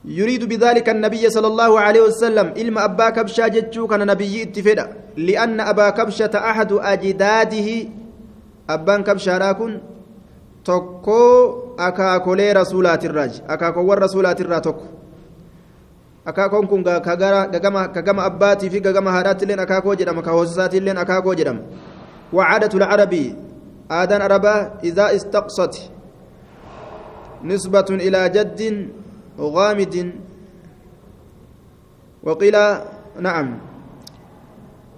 يريد 0.05 0.43
بذلك 0.45 0.89
النبي 0.89 1.31
صلى 1.31 1.47
الله 1.47 1.81
عليه 1.81 2.01
وسلم. 2.01 2.47
إلما 2.57 2.85
أبا 2.85 3.11
كبشا 3.11 3.49
جتشو 3.49 3.87
كان 3.87 4.07
نبي 4.07 4.43
اتفدا 4.43 4.85
لأن 5.17 5.61
أبا 5.61 5.91
كبشة 5.91 6.35
أحد 6.35 6.73
أجداده. 6.73 7.69
أبان 8.71 9.03
كبشا 9.03 9.39
راكن. 9.39 9.81
tokko 10.65 11.75
akaakolee 11.77 12.53
rasuulaatirraaji 12.53 13.43
akaakoowwan 13.49 13.99
rasuulaatirraa 13.99 14.61
tokko 14.61 14.85
akaakoon 16.25 16.67
kun 16.67 16.85
ka 16.85 18.03
gama 18.03 18.23
abbaatii 18.25 18.71
fi 18.71 18.81
gama 18.81 19.13
haadhaattilleen 19.13 19.61
akaakoo 19.61 19.95
jedhama 19.95 20.23
ka 20.23 20.31
hoosisaatiilleen 20.31 20.99
akaakoo 20.99 21.35
jedhama. 21.35 21.61
وعادة 22.35 22.79
العرب 22.79 23.15
آدان 23.91 24.23
عربا 24.23 24.55
إذا 24.85 25.15
استقصت 25.17 25.75
نسبة 27.45 27.89
إلى 27.91 28.29
جد 28.29 28.61
غامد 29.39 30.13
وقيل 32.23 32.57
نعم 33.21 33.59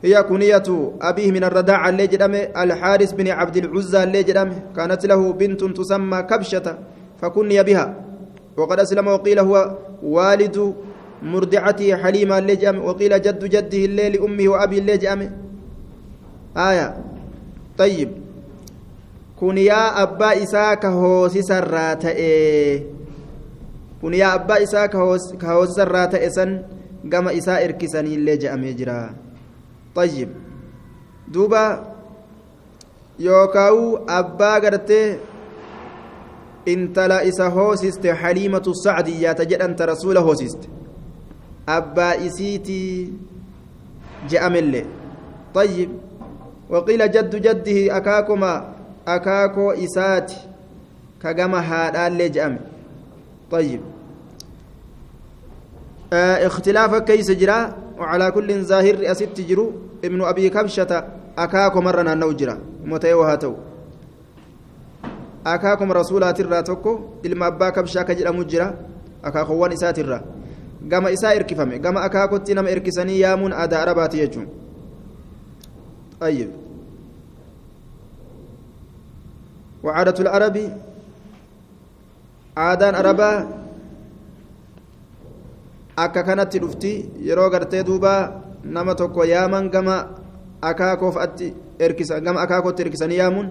هي 0.04 0.22
كنية 0.22 0.68
أبيه 1.02 1.30
من 1.32 1.44
الرداع 1.44 1.88
اللي 1.88 2.06
جدامه 2.06 2.38
الحارس 2.38 3.12
بن 3.12 3.28
عبد 3.28 3.56
العزى 3.56 4.02
اللي 4.02 4.22
جدامه 4.22 4.62
كانت 4.76 5.06
له 5.06 5.32
بنت 5.32 5.64
تسمى 5.64 6.22
كبشة 6.22 6.78
فكني 7.20 7.62
بها 7.62 7.94
وقد 8.56 8.80
أسلم 8.80 9.06
وقيل 9.06 9.38
هو 9.38 9.76
والد 10.02 10.74
مرضعته 11.22 11.96
حليمة 11.96 12.38
اللي 12.38 12.68
وقيل 12.78 13.22
جد 13.22 13.44
جده 13.44 13.78
اللي 13.84 14.08
لأمه 14.08 14.48
وأبي 14.48 14.78
اللي 14.78 14.96
آية. 16.56 16.96
طيب. 17.78 18.10
كنيا 19.40 20.02
أبا 20.02 20.42
إساك 20.42 20.86
هو 20.86 21.28
سرات 21.28 22.02
كنيا 24.02 24.34
أبا 24.34 24.62
إساك 24.62 24.96
هو 25.44 25.66
سرات 25.66 26.14
إسن 26.14 26.62
إساء 27.38 27.64
إركسني 27.64 28.14
جرا 28.72 29.14
طيب. 29.94 30.28
دوبا. 31.28 31.92
يوكاو 33.18 33.96
أبا 34.08 34.54
قرتي 34.54 35.16
intala 36.66 37.22
isa 37.22 37.48
hoosiste 37.50 38.12
haliimatu 38.12 38.74
sacdiyyaata 38.74 39.44
jedhanta 39.44 39.86
rasuula 39.86 40.20
hoosiste 40.20 40.68
abbaa 41.66 42.14
isiitii 42.14 43.12
je'amellee 44.30 44.86
طيب 45.56 45.90
وقيل 46.70 47.10
جد 47.10 47.36
جده 47.36 47.96
أكاكما 47.96 48.52
أكاكو 49.08 49.70
إساتي 49.70 50.36
كجمع 51.22 51.58
هذا 51.60 52.06
اللي 52.06 52.28
جأم 52.28 52.58
طيب 53.50 53.80
آه 56.12 56.46
اختلاف 56.46 56.94
كيس 56.94 57.30
جرا 57.30 57.76
وعلى 57.98 58.30
كل 58.30 58.64
ظاهر 58.64 59.10
أست 59.10 59.40
جرو 59.40 59.72
ابن 60.04 60.20
أبي 60.22 60.48
كبشة 60.48 61.04
أكاكو 61.38 61.80
مرنا 61.80 62.14
نوجرا 62.14 62.58
متى 62.84 63.12
وهاتو 63.14 63.54
akaakum 65.46 65.92
rasuulaatirraa 65.94 66.62
tokko 66.62 67.20
ilma 67.22 67.46
abbaa 67.46 67.70
kabshaa 67.70 68.02
ka 68.04 68.14
jedhamu 68.18 68.44
jira 68.44 68.74
akaakuwwan 69.22 69.72
isaatirraa. 69.72 70.22
Gama 70.92 71.10
isaa 71.10 71.34
irkifame 71.38 71.78
gama 71.78 72.00
akaakotti 72.08 72.54
nama 72.54 72.70
irkisanii 72.70 73.20
yaamuun 73.20 73.52
aadaa 73.52 73.82
arabaati 73.86 74.22
jechuun 74.22 74.48
ayyib 76.20 76.50
وعادة 79.86 80.18
العرب 80.18 80.56
عادان 82.56 82.94
عربا 82.94 83.30
akka 85.96 86.22
kanatti 86.28 86.58
dhufti 86.60 86.92
yeroo 87.24 87.50
gartee 87.50 87.82
duuba 87.84 88.42
nama 88.64 88.94
tokko 88.94 89.24
yaaman 89.24 89.70
gama 89.70 89.96
akaakoof 90.60 91.16
atti 91.16 91.54
erkisa 91.78 92.20
gama 92.20 92.40
akaakootti 92.44 92.82
erkisanii 92.84 93.16
yaamuun 93.22 93.48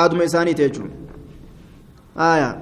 aaduma 0.00 0.26
isaaniiti 0.28 0.62
jechuudha 0.62 0.96
aayaa 2.26 2.54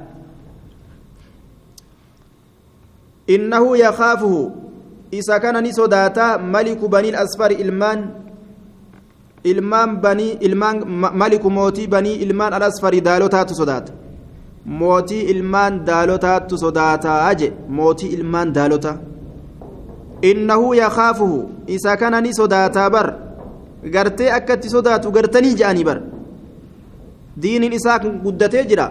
innahu 3.34 3.76
yakaafuhu 3.76 4.42
isa 5.10 5.40
kana 5.40 5.60
ni 5.60 5.72
sodaata 5.72 6.38
maliku 6.38 6.88
banii 6.88 7.12
asfari 7.24 7.54
ilmaan 7.64 8.00
ilmaan 9.44 9.96
banii 10.04 10.32
ilmaan 10.46 10.76
maliku 11.20 11.50
mootii 11.50 11.86
banii 11.94 12.14
ilmaan 12.24 12.52
alasfari 12.58 13.00
daalotaatu 13.08 13.54
sodaata 13.60 13.92
mootii 14.80 15.20
ilmaan 15.32 15.84
daalotaatu 15.88 16.58
sodaataa 16.58 17.34
je 17.40 17.48
mootii 17.78 18.08
ilmaan 18.16 18.52
daalota 18.56 18.92
innahu 20.30 20.74
yakaafuhu 20.74 21.38
isa 21.66 21.96
kana 21.96 22.20
ni 22.20 22.34
sodaataa 22.40 22.90
bar 22.90 23.06
gartee 23.94 24.30
akkatti 24.38 24.70
sodaatu 24.76 25.10
gartanii 25.16 25.54
je'anii 25.60 25.84
bar 25.90 25.98
diiniin 27.42 27.72
isaa 27.72 27.98
guddatee 28.24 28.64
jira 28.70 28.86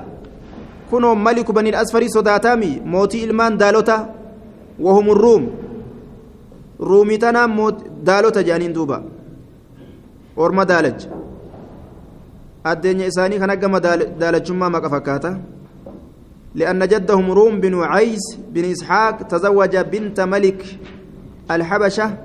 kunoo 0.89 1.15
maliku 1.15 1.53
banii 1.53 1.75
asfarii 1.83 2.09
sodaataami 2.17 2.71
mootii 2.93 3.23
ilmaan 3.27 3.57
daalota 3.61 3.97
wahum 4.79 5.07
ruum 5.23 5.43
ruumii 6.79 7.17
tanaan 7.17 7.51
daalota 8.03 8.43
je'aniin 8.43 8.73
duuba 8.73 9.03
orma 10.37 10.65
daalacha 10.65 11.09
addeenya 12.63 13.05
isaanii 13.11 13.39
kan 13.39 13.49
akkama 13.49 13.79
daalachummaa 13.79 14.69
maqa 14.69 14.89
fakkaata 14.89 15.31
لأن 16.57 16.87
جدهم 16.87 17.31
روم 17.31 17.59
بن 17.61 17.83
عيس 17.83 18.37
بن 18.49 18.65
إسحاق 18.65 19.21
تزوج 19.29 19.77
بنت 19.77 20.19
ملك 20.19 20.79
الحبشة 21.51 22.17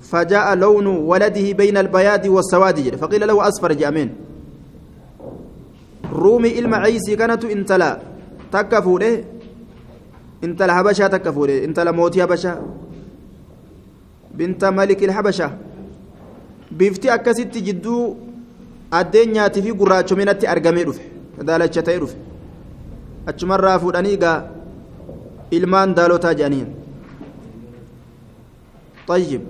فجاء 0.00 0.54
لون 0.54 0.86
ولده 0.86 1.52
بين 1.52 1.76
البياض 1.76 2.26
والسواد. 2.26 2.96
فقيل 2.96 3.28
له 3.28 3.48
أصفر 3.48 3.72
جامين 3.72 4.14
رومي 6.12 6.58
إلما 6.58 6.76
عيسي 6.76 7.16
كانت 7.16 7.44
انتلا. 7.44 8.00
تكفوله 10.42 10.44
انتلا 10.44 10.74
حبشة 10.74 11.06
تكفوله 11.06 11.64
انتلا 11.64 11.90
موتي 11.90 12.22
حبشة 12.22 12.52
بنت 14.34 14.64
ملك 14.64 15.04
الحبشة 15.04 15.50
bifti 16.74 17.10
akkasitti 17.10 17.62
jidduu 17.62 18.16
addeenyaatii 18.90 19.62
fi 19.62 19.72
gurraachominatti 19.80 20.46
argamee 20.46 20.84
dhufe 20.88 21.04
daalacha 21.48 21.82
ta'ee 21.86 22.00
dhufe 22.02 22.16
achumarraa 23.30 23.78
fuudhanii 23.78 24.16
gaa 24.24 24.38
ilmaan 25.50 25.94
daalotaa 25.94 26.34
jedhaniin 26.34 26.70
طيب 29.06 29.42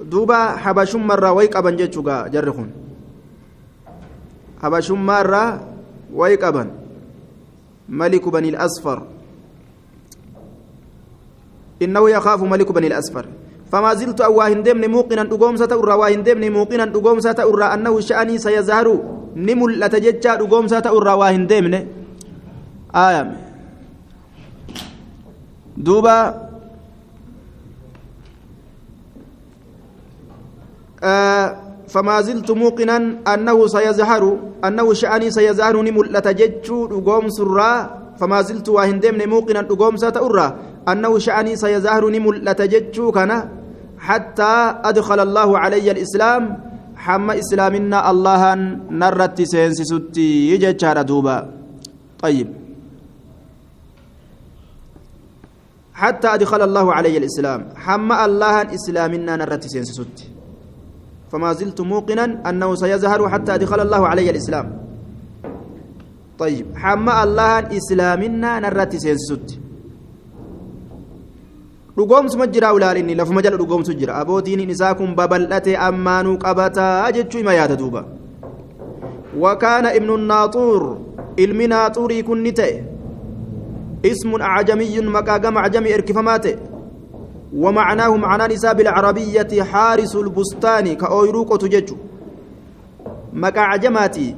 دوبا 0.00 0.62
حبشمرا 0.62 1.30
way 1.34 1.48
qaban 1.50 1.76
jechuu 1.76 2.02
gaa 2.06 2.28
jarri 2.30 2.52
kun 2.54 2.70
habashummaarraa 4.62 5.58
maliku 7.88 8.30
bani 8.30 8.48
الأصفر. 8.48 9.02
إنه 11.82 12.10
يخاف 12.10 12.42
ملك 12.42 12.72
بني 12.72 12.86
الأصفر. 12.86 13.26
فما 13.72 13.94
زلت 13.94 14.20
أواهن 14.20 14.62
دمني 14.62 14.86
موقنا 14.88 15.24
دقومسة 15.24 15.68
أرى 15.72 15.94
واهن 15.94 16.22
دمني 16.22 16.50
موقنا 16.50 16.84
دقومسة 16.84 17.38
أرى 17.38 17.64
أنه 17.64 18.00
شأني 18.00 18.38
سيظهر. 18.38 18.98
نمل 19.36 19.80
لتججى 19.80 20.36
دقومسة 20.42 20.82
أرى 20.86 21.12
واهن 21.12 21.46
دمني. 21.46 21.86
آية. 22.94 23.36
دوبا. 25.76 26.48
آه. 31.02 31.67
فما 31.88 32.20
زلت 32.20 32.50
موقنا 32.50 32.96
أنه 33.34 33.66
سيظهر 33.66 34.22
أنه 34.64 34.86
شأني 34.92 35.30
سيظهر 35.30 35.74
نمل 35.82 36.06
لتججى 36.12 36.80
دقومس 36.92 37.40
الرا 37.40 37.72
فما 38.20 38.42
زلت 38.42 38.68
واهن 38.68 39.00
دمني 39.00 39.26
موقنا 39.26 39.62
دقومسة 39.62 40.12
أرى 40.16 40.46
أنه 40.88 41.18
شأني 41.18 41.56
سيظهر 41.56 42.02
نمل 42.10 42.44
لتججى 42.44 43.10
كان 43.16 43.32
حتى 43.98 44.54
أدخل 44.84 45.20
الله 45.20 45.58
علي 45.58 45.90
الإسلام 45.90 46.42
حما 46.96 47.38
إسلامنا 47.38 48.10
الله 48.10 48.42
نرت 48.90 49.38
سينسي 49.42 49.84
ستي 49.84 50.50
يجتشار 50.50 51.02
دوبا. 51.02 51.36
طيب. 52.22 52.48
حتى 55.94 56.28
أدخل 56.34 56.62
الله 56.62 56.86
علي 56.94 57.16
الإسلام 57.18 57.60
حما 57.76 58.24
الله 58.24 58.74
إسلامنا 58.74 59.36
نرت 59.36 59.64
سينسي 59.66 59.92
ستي. 59.92 60.37
فما 61.32 61.52
زلت 61.52 61.80
موقنا 61.80 62.48
أنه 62.50 62.74
سيظهر 62.74 63.28
حتى 63.28 63.54
أدخل 63.54 63.80
الله 63.80 64.08
علي 64.08 64.30
الإسلام 64.30 64.66
طيب 66.38 66.66
حما 66.76 67.22
الله 67.24 67.76
إسلامنا 67.76 68.60
lafuma 73.14 73.42
jala 73.42 73.56
dhugoomsu 73.58 73.94
jira 73.94 74.14
abootiin 74.22 74.70
isaa 74.70 74.94
kun 74.94 75.16
babal'ate 75.18 75.74
ammaanuu 75.76 76.38
qabataa 76.38 77.10
jechuu 77.12 77.40
ima 77.42 77.54
yaada 77.54 77.76
duuba 77.76 78.04
wakaana 79.44 79.94
ibnu 79.98 80.16
naaxuur 80.16 80.82
ilmi 81.36 81.66
naaxuurii 81.66 82.22
kun 82.22 82.38
ni 82.46 82.52
ta'e 82.52 82.84
ismun 84.10 84.42
acjamiyyun 84.42 85.10
maqaa 85.16 85.38
gama 85.38 85.62
acjamii 85.66 85.96
erkifamaa 85.98 86.38
ta'e 86.38 86.54
ومعناه 87.54 88.16
معنى 88.16 88.54
نساء 88.54 88.74
بالعربية 88.74 89.62
حارس 89.62 90.16
البستان 90.16 90.94
كأويروكو 90.94 91.56
تججو 91.56 91.96
مكا 93.32 93.60
عجماتي. 93.60 94.34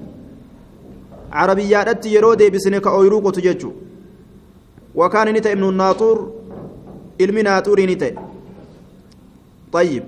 عربيات 1.33 2.07
يرودي 2.07 2.51
بسنة 2.51 2.79
كأويروكو 2.79 3.31
تججو 3.31 3.73
وكان 4.95 5.35
نتا 5.35 5.53
ابن 5.53 5.69
الناطور 5.69 6.41
ilmi 7.21 7.43
naaxurii 7.43 7.87
ni 7.87 7.97
ta'e 7.97 8.15
طيب. 9.73 10.03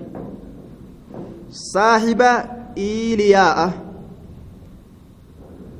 صاحب 1.51 2.21
إيلياء. 2.77 3.71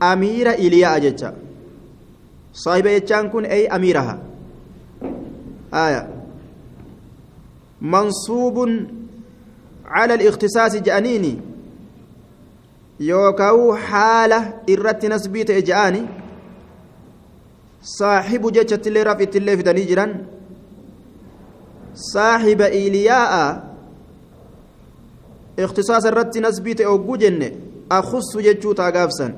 أمير 0.03 0.49
إيلياء 0.49 0.99
جتا 0.99 1.33
صاحب 2.53 2.85
يجان 2.85 3.29
كن 3.29 3.45
أي 3.45 3.67
أميرها. 3.67 4.19
آية. 5.73 6.12
منصوب 7.83 8.69
على 9.85 10.13
الاختصاص 10.13 10.75
جانيني. 10.75 11.39
يوكاو 12.99 13.75
حالة 13.75 14.53
إرت 14.69 15.05
نسبيت 15.05 15.49
إجاني. 15.49 16.05
صاحب 17.83 18.51
جتة 18.51 18.87
اللي 18.87 19.03
رفت 19.03 19.35
اللي 19.35 19.57
في 19.57 19.63
دنيجران. 19.63 20.25
صاحب 21.95 22.61
إيلياء. 22.61 23.73
اختصاص 25.59 26.05
الرت 26.05 26.37
نسبيت 26.37 26.81
أوجو 26.81 27.15
جنة 27.15 27.51
أخص 27.91 28.37
جتشو 28.37 28.71
تاقافسا 28.73 29.35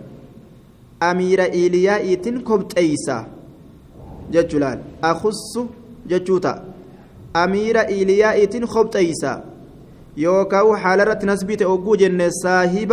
أمير 1.03 1.43
إيلياء 1.43 2.13
تنكبت 2.13 2.77
أيسا. 2.77 3.27
جتشلال 4.31 4.79
أخص 5.03 5.53
جتشو 6.07 6.37
إيلياء 7.77 8.45
تنكبت 8.45 8.95
أيسا 8.95 9.43
يوكاو 10.17 10.75
حالرت 10.75 11.25
نسبيت 11.25 11.61
أوجو 11.61 11.95
جنة 11.95 12.29
صاحب 12.29 12.91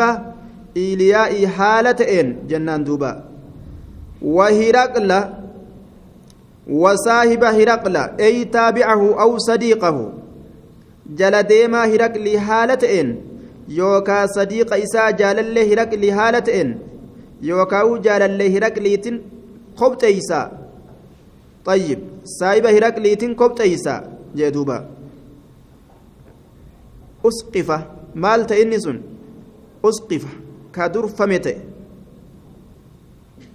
إيلياء 0.77 1.47
حالة 1.47 2.21
إن 2.21 2.37
جنان 2.49 2.85
دوبا. 2.85 3.25
وهرقل 4.23 5.11
وصاحب 6.71 7.45
هرقل 7.45 7.97
أي 8.21 8.45
تابعه 8.45 9.21
أو 9.23 9.39
صديقه. 9.39 10.13
جل 11.19 11.43
ديما 11.43 11.85
هرقل 11.85 12.39
حالة 12.39 13.01
إن. 13.01 13.17
يوكا 13.69 14.27
صديق 14.27 14.75
إسا 14.75 15.11
جال 15.11 15.39
الله 15.39 15.73
هرقل 15.73 16.13
حالة 16.13 16.61
إن. 16.61 16.79
يوكا 17.43 17.97
جال 17.99 18.23
الله 18.23 18.59
هرقل 18.59 19.21
قبط 19.77 20.05
إسا 20.05 20.53
طيب 21.65 21.99
صاحب 22.25 22.67
هرقل 22.67 23.35
قبط 23.39 23.61
إسا 23.61 24.12
جدوبا 24.37 24.79
أسقفة 27.25 27.79
مال 28.15 28.47
تئنسن 28.47 29.01
أسقفة 29.85 30.29
كدر 30.75 31.07
فمته 31.07 31.57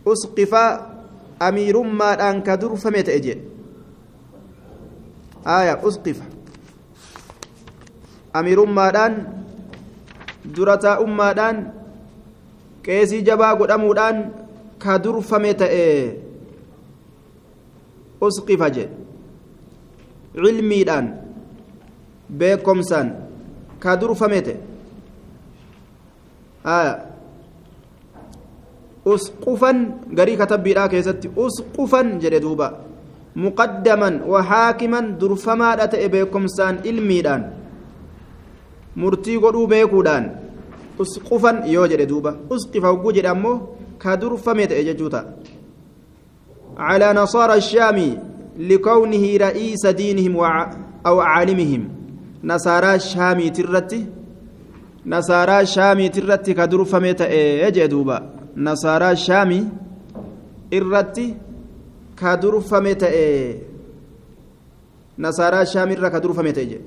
أسقفة 0.07 0.97
amiirummaadhaan 1.39 2.41
ka 2.41 2.57
durfame 2.57 3.03
ta'e 3.05 3.19
jee 3.21 3.37
aya 5.45 5.77
usqifa 5.89 6.25
amiirummaadhaan 8.33 9.13
dura 10.57 10.77
taa'ummaadhaan 10.85 11.57
qeesii 12.85 13.21
jabaa 13.29 13.53
godhamuudhaan 13.61 14.23
ka 14.81 14.97
durfame 15.03 15.53
ta'e 15.61 15.83
usqifa 18.29 18.69
jedhe 18.77 19.06
cilmiidhaan 20.38 21.05
beekomsaan 22.39 23.07
ka 23.84 23.91
durfame 24.01 24.39
ta'e 24.47 24.57
usqufan 29.14 29.77
garii 30.18 30.38
katabbiidhaa 30.41 30.88
keessatti 30.93 31.27
usqufan 31.45 32.07
jedhe 32.23 32.39
duuba 32.45 32.68
muqaddaman 33.45 34.15
wahaakiman 34.34 35.05
durfamaadha 35.22 35.88
ta'e 35.93 36.07
beekomsaan 36.15 36.76
ilmiidhaan 36.89 37.43
murtii 39.01 39.38
godhuu 39.43 39.68
beekuudhaan 39.73 40.26
usqufan 41.03 41.57
yoo 41.76 41.88
jedhe 41.91 42.05
duuba 42.11 42.31
usqifa 42.55 42.88
hogguu 42.91 43.14
jedhe 43.18 43.30
ammoo 43.35 43.57
ka 44.01 44.18
durfame 44.22 44.65
ta'e 44.72 44.84
jechuu 44.89 45.09
ta'a 45.15 45.26
على 46.77 47.07
نصارى 47.14 47.53
الشام 47.53 47.97
لكونه 48.57 49.38
رئيس 49.38 49.85
دينهم 49.85 50.35
أو 51.05 51.19
عالمهم 51.19 51.89
نصارى 52.43 52.95
الشام 52.95 53.47
ترتي 53.47 54.05
نصارى 55.05 55.61
الشام 55.61 56.07
ترتي 56.07 56.53
كدر 56.53 56.85
فميت 56.85 57.21
يجدوبا 57.21 58.17
نصارى 58.57 59.11
الشام 59.11 59.51
irratti 60.71 61.35
ka 62.15 62.35
durfame 62.35 62.93
ta'e 62.95 63.25
nasaaraa 65.17 65.65
shaamirra 65.65 66.11
ka 66.11 66.19
durfame 66.19 66.51
ta'e 66.53 66.65
jedhe 66.65 66.85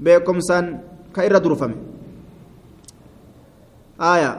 beekumsaan 0.00 0.66
ka 1.12 1.24
irra 1.24 1.40
durfame 1.40 1.76
aya 3.98 4.32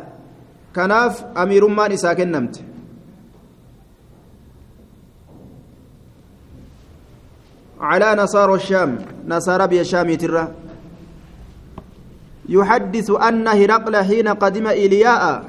kanaaf 0.74 1.24
amiirummaan 1.36 1.92
isaa 1.92 2.16
kennamte 2.16 2.60
على 7.80 8.24
نصارى 8.24 8.54
الشام 8.54 8.98
نصارى 9.28 9.68
بيشام 9.68 10.16
ترى. 10.16 10.48
يحدث 12.50 13.12
أن 13.12 13.48
هرقل 13.48 13.96
حين 13.96 14.28
قدم 14.28 14.68
إلياء. 14.68 15.46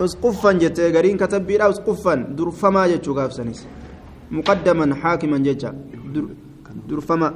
اسقفا 0.00 0.52
جت 0.52 0.80
غرين 0.80 1.16
كتب 1.16 1.46
بلا 1.46 1.70
اسقفا 1.70 2.14
درفما 2.14 2.86
جتشو 2.86 3.12
غافسنيس 3.18 3.66
مقدما 4.30 4.94
حاكما 4.94 5.38
جتشا 5.38 5.70
درفما. 6.88 7.34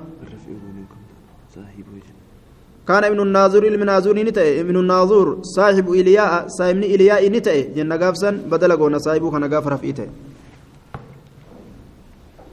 كان 2.89 3.05
ابن 3.05 3.21
الناظور 3.21 3.67
المناظور 3.67 4.17
نتأ 4.23 4.61
ابن 4.61 4.77
الناظور 4.77 5.27
صاحب 5.43 5.87
إلياء 5.91 6.49
صاحب 6.49 6.77
إلياء 6.77 7.23
نتأ 7.31 7.61
جنة 7.77 8.11
بدل 8.51 8.77
قونا 8.77 8.99
صاحبه 8.99 9.31
كان 9.31 9.45
غافر 9.55 9.77
في 9.77 9.91
إتأ 9.91 10.07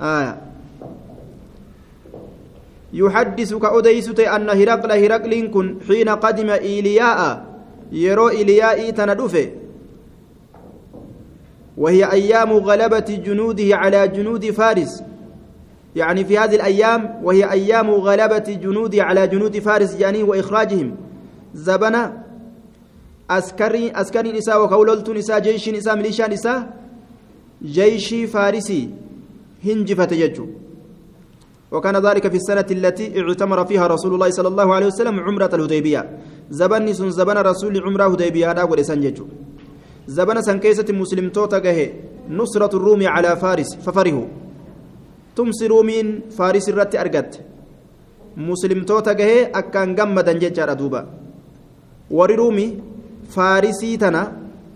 آية. 0.02 0.42
يحدث 2.94 3.54
كأديسة 3.54 4.36
أن 4.36 4.50
هرقل 4.50 4.92
هرقل 4.92 5.48
كن 5.48 5.76
حين 5.88 6.10
قدم 6.10 6.50
إيلياء. 6.50 7.46
يرو 7.92 8.30
إيلياء 8.30 8.90
تندفه 8.90 9.50
وهي 11.78 12.12
أيام 12.12 12.52
غلبة 12.52 13.22
جنوده 13.26 13.76
على 13.76 14.08
جنود 14.08 14.46
فارس. 14.52 15.04
يعني 15.96 16.26
في 16.26 16.38
هذه 16.38 16.56
الأيام 16.56 17.20
وهي 17.24 17.52
أيام 17.52 17.90
غلبة 17.90 18.58
جنوده 18.64 19.04
على 19.04 19.28
جنود 19.28 19.60
فارس 19.60 19.96
يعني 20.00 20.24
وإخراجهم. 20.24 20.96
زبنا 21.54 22.24
أسكري 23.30 23.92
أسكري 23.92 24.32
نساء 24.32 24.64
وكولولت 24.64 25.10
نساء 25.10 25.40
جيش 25.40 25.70
نساء 25.70 25.96
ميليشيا 25.96 26.28
نساء 26.28 26.74
جيش 27.64 28.14
فارسي. 28.14 28.90
هنجفت 29.66 30.12
يجو 30.24 30.46
وكان 31.72 31.96
ذلك 32.08 32.26
في 32.28 32.38
السنة 32.42 32.70
التي 32.78 33.06
اعتمر 33.22 33.60
فيها 33.70 33.86
رسول 33.88 34.12
الله 34.14 34.30
صلى 34.38 34.48
الله 34.48 34.68
عليه 34.76 34.88
وسلم 34.92 35.16
عمرة 35.20 35.52
الهديبية 35.54 36.02
زبن 36.60 36.94
سن 36.94 37.10
زبن 37.20 37.38
رسول 37.52 37.74
عمرة 37.86 38.06
هديبية 38.14 38.46
هذا 38.52 38.64
ولسان 38.64 39.04
يجو 39.04 39.26
زبن 40.08 40.38
سن 40.42 40.58
كيسة 40.64 40.90
مسلم 41.02 41.30
توتا 41.30 41.60
نصرة 42.30 42.74
الروم 42.78 43.02
على 43.08 43.32
فارس 43.44 43.70
ففرهوا 43.86 44.28
تمسي 45.36 45.68
رومين 45.68 46.08
فارس 46.38 46.70
الرت 46.70 46.94
أرقت 46.96 47.32
مسلم 48.38 48.80
توتا 48.90 49.12
أكان 49.60 49.90
قمدا 49.98 50.34
ججار 50.44 50.74
دوبا 50.74 51.02
فارسي 53.36 53.98
تنا 53.98 54.24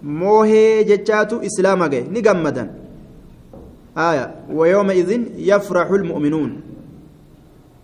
موهي 0.03 0.83
ججاتو 0.89 1.37
إسلاما 1.47 1.87
جه 1.87 2.01
نقمدا 2.15 2.82
آية 3.98 4.34
ويومئذ 4.52 5.10
يفرح 5.50 5.90
المؤمنون 5.90 6.60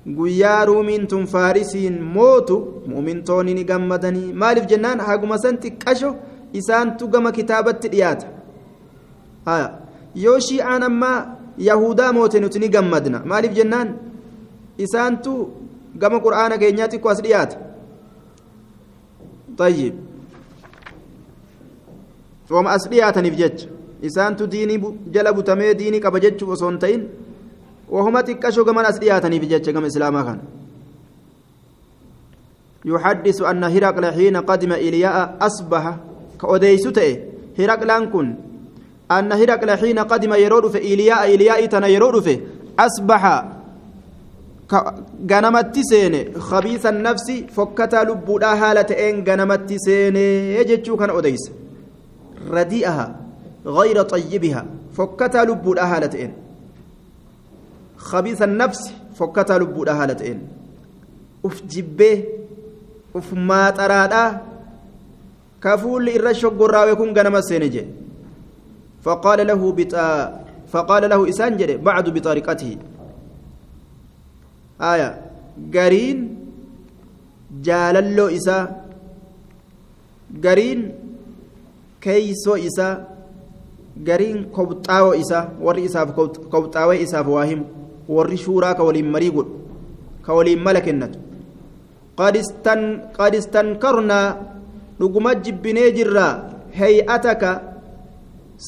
guyyaa 0.07 0.65
ruumiin 0.67 1.07
tun 1.07 1.27
faarisiin 1.27 2.03
mootu 2.03 2.83
mu'mintoonni 2.87 3.55
ni 3.55 3.65
gammadanii 3.65 4.33
maaliif 4.33 4.67
jennaan 4.73 5.01
haguma 5.01 5.39
san 5.39 5.57
xiqqasho 5.63 6.11
isaantu 6.53 7.09
gama 7.09 7.33
kitaabatti 7.33 7.89
dhiyaata 7.89 8.27
yoo 10.25 10.39
shi'aan 10.49 10.83
ammaa 10.83 11.19
yahudaa 11.59 12.13
moote 12.13 12.41
nuti 12.41 12.59
ni 12.59 12.69
gammadna 12.69 13.23
maaliif 13.25 13.53
jennaan 13.59 13.89
isaantu 14.79 15.33
gama 16.03 16.21
qur'aana 16.27 16.59
keenyaa 16.59 16.89
xiqqoo 16.93 17.13
as 17.15 17.23
dhiyaata 17.27 17.57
طيب 19.59 19.95
وما 22.51 22.75
as 22.75 22.89
dhiyaataniif 22.91 23.37
jecha 23.37 23.69
Isaantu 24.02 24.48
diinii 24.48 24.80
jala 25.12 25.34
butamee 25.34 25.74
diinii 25.74 26.00
qaba 26.06 26.20
jechuuf 26.20 26.56
osoo 26.56 26.70
hin 26.70 26.80
ta'in 26.80 27.04
wahuma 27.90 28.24
xiqqashoo 28.24 28.66
gaman 28.66 28.86
as 28.86 29.00
dhiyaataniif 29.00 29.50
jecha 29.52 29.72
gama 29.74 29.88
islaamaa 29.88 30.24
kana. 30.24 30.44
يحدث 32.86 33.42
أن 33.42 33.64
هرقل 33.64 34.06
حين 34.12 34.38
قدم 34.38 34.72
إلياء 34.72 35.38
أصبح 35.42 35.96
كأوديسو 36.42 36.90
تأي 36.90 37.24
هرقلان 37.60 38.10
كن 38.10 38.36
أن 39.12 39.32
هرقل 39.32 39.78
حين 39.78 40.00
قدم 40.00 40.34
يرود 40.34 40.72
في 40.72 40.78
إلياء 40.78 41.36
إلياء 41.36 41.66
تنا 41.66 41.88
يرود 41.88 42.20
في 42.24 42.40
أصبح 42.80 43.46
غنمت 45.32 45.80
سين 45.80 46.40
خبيث 46.40 46.86
النفس 46.86 47.28
فكتا 47.56 48.04
لبودا 48.04 48.48
هالة 48.48 49.10
إن 49.10 49.16
غنمت 49.28 49.74
سين 49.78 50.16
يجتشو 50.16 50.98
كان 50.98 51.10
أوديس 51.10 51.52
رديئها 52.52 53.16
غير 53.66 54.02
طيبها 54.02 54.66
فكتا 54.94 55.38
لبودا 55.38 55.84
هالة 55.84 56.24
إن. 56.26 56.32
خبيث 57.98 58.42
النفس 58.42 58.92
فكتا 59.16 59.54
لبودا 59.54 59.94
هالة 60.04 60.32
إن. 60.32 60.40
أف 61.46 61.64
جبه 61.66 62.24
أف 63.16 63.34
ما 63.34 63.70
ترادا 63.70 64.42
كفول 65.64 66.10
الرشق 66.10 66.58
قراوي 66.60 66.96
كن 66.96 67.14
غنم 67.18 67.42
سينجي 67.42 67.86
فقال 69.04 69.48
له 69.48 69.72
بتا 69.72 70.40
فقال 70.72 71.10
له 71.10 71.30
إسانجري 71.30 71.78
بعد 71.78 72.10
بطريقته 72.10 72.78
آية 74.82 75.10
قرين 75.74 76.18
جاللو 77.62 78.28
إسا 78.28 78.84
قرين 84.08 84.38
كيسو 84.56 84.56
إسا 84.56 84.56
قرين 84.56 84.56
كوبطاو 84.56 85.12
إسا 85.22 85.40
وري 85.62 85.86
إساف 85.86 86.12
كوبطاوي 86.52 87.04
إساف 87.04 87.28
واهم 87.28 87.62
وري 88.10 88.38
شورا 88.38 88.72
كولين 88.72 89.12
مريقل 89.12 89.46
كولين 90.26 90.64
ملكنت 90.64 91.14
قد 92.18 92.36
استن 92.38 92.82
قد 93.18 93.36
استنكرنا 93.36 94.20
dhuguma 95.00 95.32
jibbinee 95.46 95.92
jirra 95.98 96.26
hay'ataka 96.80 97.50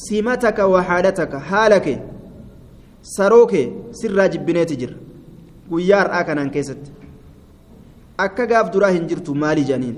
simataka 0.04 0.68
waxaalataka 0.74 1.40
haala 1.50 1.80
kee 1.86 1.98
saroo 3.16 3.46
kee 3.52 3.66
sirraa 4.02 4.28
jibbineeti 4.34 4.78
jirra 4.82 4.98
guyyaa 5.72 6.00
har'aa 6.04 6.24
kanaan 6.30 6.52
keessatti 6.56 6.92
akka 8.26 8.46
gaaf 8.52 8.72
duraa 8.76 8.94
hin 8.98 9.10
jirtu 9.12 9.36
maali 9.44 9.68
janiin 9.72 9.98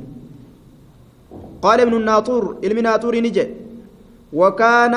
qaala 1.65 1.85
ibnu 1.87 1.99
naaxuur 2.09 2.45
ilmi 2.69 2.87
naaxuurii 2.87 3.23
ni 3.25 3.31
jedhe 3.37 3.53
وكان 4.33 4.95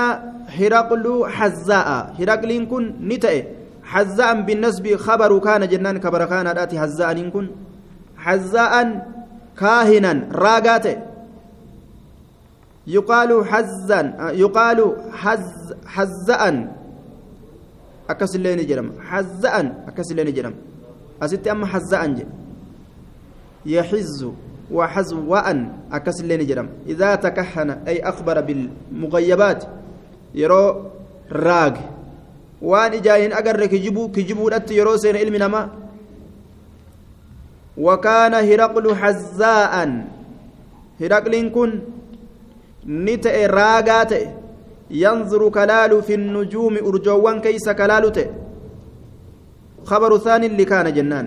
هرقل 0.49 1.05
حزاء. 1.29 1.89
هرقل 2.19 2.67
كن 2.71 2.85
نتأ. 3.09 3.45
حزاء 3.83 4.41
بالنسب 4.41 4.97
خبر 4.97 5.39
كان 5.39 5.69
جنان 5.69 5.99
كبر 5.99 6.25
كان 6.25 6.47
آتي 6.47 6.81
حزاء 6.81 7.29
كن. 7.29 7.47
حزاء 8.17 8.75
كاهنا 9.59 10.13
راقاته 10.33 10.97
يقال 12.87 13.31
حزن 13.51 14.07
يقال 14.43 14.97
حز 15.13 15.75
حزأ 15.87 16.43
أكس 18.11 18.37
اللين 18.37 18.67
جرم. 18.67 18.93
حزأ 19.09 19.55
أكس 19.89 20.11
اللين 20.11 20.35
جرم. 20.35 20.55
أستي 21.23 21.51
أما 21.51 21.67
حزأ 21.67 22.17
يحز. 23.67 24.21
وحزواء 24.71 25.47
أكس 25.93 26.21
اللي 26.21 26.37
نجرم. 26.37 26.69
إذا 26.87 27.15
تكهن 27.15 27.71
أي 27.71 28.03
أخبر 28.03 28.41
بالمغيبات 28.41 29.65
يرو 30.35 30.83
راق. 31.33 31.77
وان 32.63 32.93
إجاهن 32.93 33.33
أقر 33.33 33.67
كجبو 33.67 34.09
كجبو 34.09 34.49
لت 34.49 34.71
يرو 34.71 34.97
سين 34.97 35.17
علم 35.17 35.71
وكان 37.79 38.35
هرقل 38.35 38.87
حزاء. 38.95 39.75
هرقل 41.01 41.35
كن 41.55 41.71
نتئ 42.87 43.47
راقات. 43.47 44.13
ينظر 44.91 45.49
كلال 45.49 46.03
في 46.03 46.15
النجوم 46.15 46.75
أرجوان 46.77 47.41
كيس 47.41 47.69
كلال 47.69 48.07
خبر 49.85 50.19
ثاني 50.19 50.47
اللي 50.47 50.65
كان 50.65 50.95
جنان. 50.95 51.27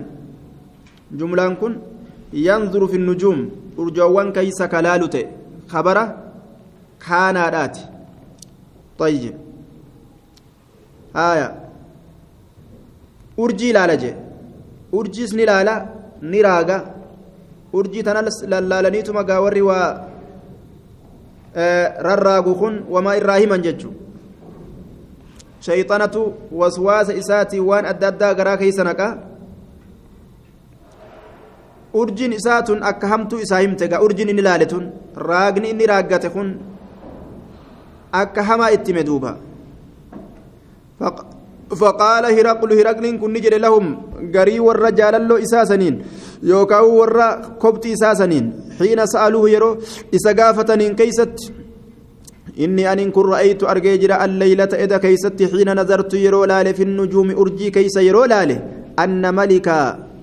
جملان 1.12 1.56
كن 1.56 1.76
ينظر 2.32 2.86
في 2.86 2.96
النجوم 2.96 3.50
أرجوان 3.78 4.32
كيس 4.32 4.62
كلال 4.62 5.10
خبر 5.68 5.98
كان 7.08 7.36
آت 7.36 7.78
طيب 8.98 9.34
آية 11.16 11.60
ni 15.32 15.42
ilaala 15.42 15.88
ni 16.22 16.42
raaga 16.42 16.84
urjii 17.72 18.02
tana 18.02 18.22
lallaalaniituma 18.48 19.24
gaa 19.24 19.40
warri 19.40 19.62
waa 19.62 20.04
rarraagu 22.06 22.54
kun 22.54 22.84
wamaa 22.90 23.16
irraa 23.16 23.36
himan 23.36 23.62
jechu 23.62 23.92
shayxanatu 25.60 26.34
waswaasa 26.52 27.14
isaatii 27.14 27.60
waan 27.60 27.86
adda 27.86 28.34
urjiin 31.94 32.32
isaa 32.32 32.62
tun 32.62 32.82
akka 32.90 33.06
hamtuu 33.12 33.40
isaa 33.46 33.60
himte 33.64 33.88
gaa 33.92 34.00
urjiin 34.06 34.28
inni 34.32 34.42
ilaale 34.44 34.66
tun 34.72 34.84
raagni 35.28 35.70
inni 35.72 35.86
raaggate 35.92 36.28
kun 36.34 36.50
akka 38.22 38.42
hamaa 38.50 38.70
itti 38.76 38.92
hime 38.92 39.04
duuba. 39.10 39.32
فقال 41.80 42.24
هرقل 42.36 42.70
هرقل 42.78 43.06
كن 43.22 43.30
نجد 43.32 43.54
لهم 43.54 43.84
غري 44.34 44.58
ور 44.66 44.90
جاللو 44.90 45.36
اساسنين 45.44 45.94
يوكاو 46.42 46.86
ور 47.00 47.18
كبت 47.62 47.84
اساسنين 47.86 48.44
حين 48.78 49.00
سالوه 49.06 49.50
يرو 49.54 49.70
اسغافتنين 50.14 50.92
كيست 51.00 51.36
إني 52.64 52.84
أن 52.92 53.10
كن 53.14 53.26
رأيت 53.32 53.62
أرجيجر 53.62 54.12
الليلة 54.24 54.72
إذا 54.84 54.96
كيست 55.04 55.38
حين 55.52 55.68
نظرت 55.80 56.12
يرو 56.14 56.44
لالي 56.50 56.74
في 56.74 56.82
النجوم 56.82 57.28
أرجي 57.40 57.70
كيس 57.70 57.96
يرو 58.08 58.24
لالي 58.32 58.56
أن 58.98 59.22
ملك 59.34 59.68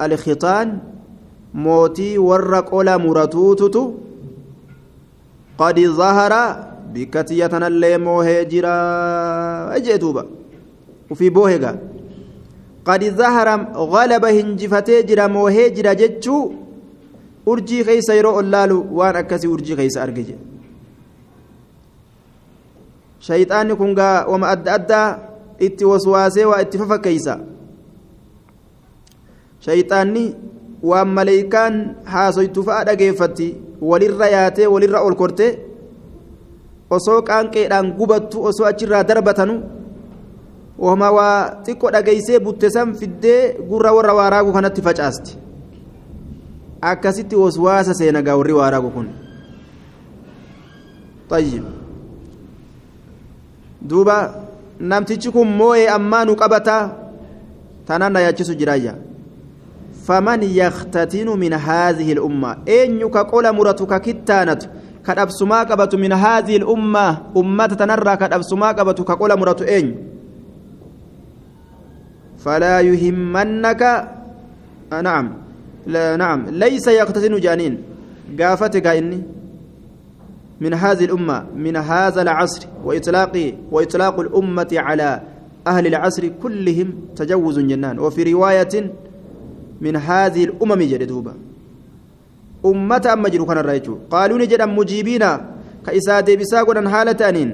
الخطان 0.06 0.68
موتي 1.66 2.10
ورق 2.28 2.70
أولا 2.74 2.98
مرتوتتو 3.06 3.84
قد 5.62 5.78
ظهر 6.00 6.34
بكتيتنا 6.94 7.68
اللي 7.68 7.98
موهجرا 7.98 8.76
أجيتوبا 9.78 10.24
وفي 11.10 11.28
بوهجا 11.36 11.72
قد 12.88 13.04
ظهر 13.20 13.48
غلب 13.94 14.24
هنجفتي 14.38 14.96
جرا 15.10 15.26
موهجرا 15.36 15.94
جتشو 16.02 16.38
أرجي 17.52 17.80
كيس 17.88 18.10
يرو 18.20 18.40
اللالو 18.40 18.78
وان 18.98 19.16
أكسي 19.22 19.48
أرجي 19.54 19.74
كيس 19.80 19.98
أرجي 19.98 20.36
shayxaanni 23.28 23.76
kun 23.76 23.92
gaa 23.98 24.26
wama 24.32 24.48
adda 24.54 24.74
addaa 24.78 25.08
itti 25.68 25.86
waswaasee 25.92 26.46
waa 26.50 26.62
itti 26.66 26.78
fafakkeeysa 26.82 27.34
shayxaanni 29.66 30.24
waan 30.84 31.10
maleeykaan 31.18 31.96
haasoytu 32.06 32.64
fa'a 32.64 32.84
dhageeffatti 32.86 33.48
walirra 33.82 34.28
yaatee 34.36 34.68
walirra 34.74 35.02
ol 35.08 35.16
kortee 35.16 35.52
osoo 36.90 37.22
qaanqeedhaan 37.30 37.92
gubattu 38.00 38.44
osoo 38.50 38.66
achirraa 38.70 39.04
darbatanu 39.04 39.56
wahuma 40.84 41.10
waa 41.18 41.40
xiqqo 41.66 41.92
dhageessee 41.96 42.40
butte 42.40 42.70
san 42.76 42.94
fiddee 43.00 43.42
gurra 43.70 43.94
warra 43.98 44.14
waaraagu 44.20 44.54
kanatti 44.54 44.82
facaasti. 44.82 45.38
Akkasitti 46.82 47.36
waswaasa 47.36 47.94
seena 48.00 48.22
gaa 48.22 48.38
warri 48.38 48.54
waaraagu 48.54 48.90
kun. 48.96 49.08
Tayyib. 51.30 51.66
Duuba 53.90 54.18
namtichi 54.80 55.32
kun 55.32 55.48
moo'ee 55.60 55.88
ammaa 55.90 56.26
nu 56.26 56.36
qabataa? 56.36 56.84
Tanaan 57.88 58.14
na 58.14 58.20
yaachisu 58.26 58.54
jiraayyaa 58.56 58.96
eenyu 62.66 63.10
ka 63.16 63.22
qola 63.32 63.50
muratu 63.54 63.84
ka 63.92 64.00
kittaanatu 64.00 64.68
ka 65.06 65.12
dhabsumaa 65.18 65.66
qabatu 65.70 65.96
min 66.04 66.12
haadhihi 66.24 66.60
lumma 66.64 67.06
ummata 67.36 67.76
tanarraa 67.76 68.18
ka 68.22 68.28
dhabsumaa 68.32 68.74
qabatu 68.78 69.02
ka 69.10 69.14
qola 69.20 69.36
muratu 69.38 69.64
eenyu 69.76 69.96
falaa 72.44 72.80
yuhimmannaka 72.88 73.92
nacam 74.92 75.26
nacam 76.20 76.40
laysa 76.62 76.92
yaktatinu 77.00 77.38
jaaniin 77.46 77.76
gaafate 78.40 78.82
gaa 78.82 78.96
inni 79.02 79.20
من 80.62 80.74
هذه 80.74 81.06
الأمة 81.06 81.46
من 81.56 81.76
هذا 81.78 82.22
العصر 82.22 82.68
وإطلاق 82.86 83.54
وإطلاق 83.72 84.20
الأمة 84.20 84.68
على 84.74 85.22
أهل 85.68 85.88
العصر 85.88 86.28
كلهم 86.44 86.94
تجوز 87.16 87.60
جنان 87.60 88.00
وفي 88.00 88.34
رواية 88.34 88.74
من 89.82 89.96
هذه 89.96 90.44
الأمم 90.46 90.82
جدوبا 90.82 91.34
أمة 92.66 93.06
أما 93.14 93.30
جرو 93.30 93.46
كان 93.46 93.58
الرأيجو 93.58 93.98
قالوا 94.12 94.38
نجد 94.38 94.62
مجيبين 94.62 95.24
كإسادة 95.86 96.36
بساقنا 96.36 96.90
حالة 96.90 97.30
أنين 97.30 97.50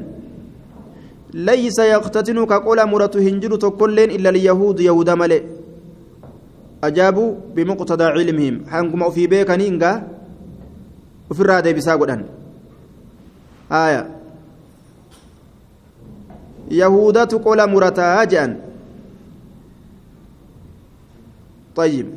ليس 1.34 1.78
يقتتن 1.80 2.46
كقول 2.46 2.80
مرة 2.86 3.12
هنجر 3.16 3.70
كلين 3.70 4.10
إلا 4.12 4.30
اليهود 4.30 4.80
يهود 4.80 5.10
ملئ. 5.10 5.44
أجابوا 6.84 7.32
بمقتضى 7.56 8.04
علمهم. 8.04 8.56
حنكم 8.70 9.10
في 9.10 9.28
بيكنينغا 9.28 9.92
وفي 11.30 11.42
الرادة 11.42 11.72
بساقنا 11.72 12.26
آية. 13.72 14.02
يهودة 16.72 17.32
قول 17.46 17.60
مرتا 17.70 18.24
جان 18.24 18.73
طيب. 21.76 22.08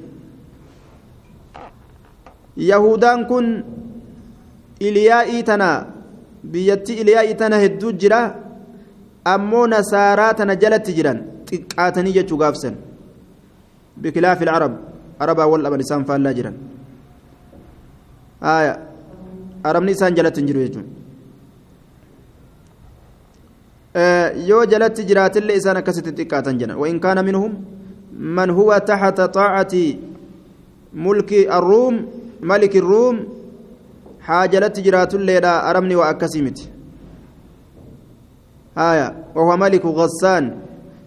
يهودان 2.57 3.25
كن 3.31 3.47
إليائي 4.83 5.43
تنا 5.49 5.71
بيتي 6.45 6.93
إليائي 7.03 7.35
تنا 7.41 7.57
هدو 7.65 7.91
جرا 8.01 8.21
أمو 9.27 9.67
نسارا 9.73 10.33
تنا 10.39 10.55
جلت 10.63 10.87
جران 10.97 11.19
تقاتني 11.49 12.11
جتشو 12.17 12.37
غافسن. 12.43 12.75
بخلاف 14.01 14.43
العرب 14.43 14.73
عرب 15.21 15.39
أول 15.41 15.67
أبا 15.67 15.77
لسان 15.81 16.05
فالا 16.09 16.33
جران. 16.37 16.57
آية. 18.43 18.75
عرب 19.65 19.83
نسان 19.89 20.15
جلت 20.15 20.39
جرو 20.49 20.61
يجون. 20.61 20.87
yoo 24.49 24.65
jalatti 24.73 25.05
jiraatillee 25.09 25.57
isaan 25.57 25.79
akkasitti 25.81 26.13
xiqqaatan 26.19 26.59
jedhan 26.61 26.77
wain 26.83 27.01
minhum 27.29 27.53
taxta 28.87 29.29
xaacati 29.29 29.99
mulki 30.95 31.49
arruum 31.49 32.07
maliki 32.41 32.81
ruum 32.81 33.17
haa 34.19 34.49
jalatti 34.49 34.83
jiraatulleedha 34.83 35.63
arabni 35.63 35.97
waa 35.97 36.09
akkasii 36.09 36.43
miti 36.43 36.71
haya 38.75 39.15
wahuwa 39.35 39.57
maliku 39.57 39.93
gassaan 39.93 40.53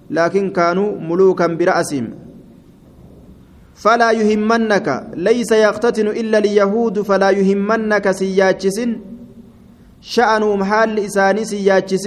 laakin 0.09 0.51
kaanuu 0.51 0.95
muluukan 0.99 1.57
bira'asiim 1.57 2.07
فلا 3.79 4.11
يهمنك 4.11 5.07
ليس 5.15 5.51
يقتتن 5.51 6.07
إلا 6.07 6.37
اليهود 6.37 7.01
فلا 7.01 7.29
يهمنك 7.29 8.11
سياتشس 8.11 8.87
شأنهم 10.01 10.63
حال 10.63 10.99
إساني 10.99 11.45
سياتشس 11.45 12.05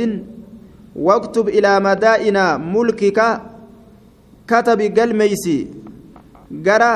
واكتب 0.97 1.49
إلى 1.49 1.81
مدائن 1.81 2.61
ملكك 2.75 3.41
katabi 4.47 4.89
galmeeysi 4.91 5.57
gara 6.67 6.91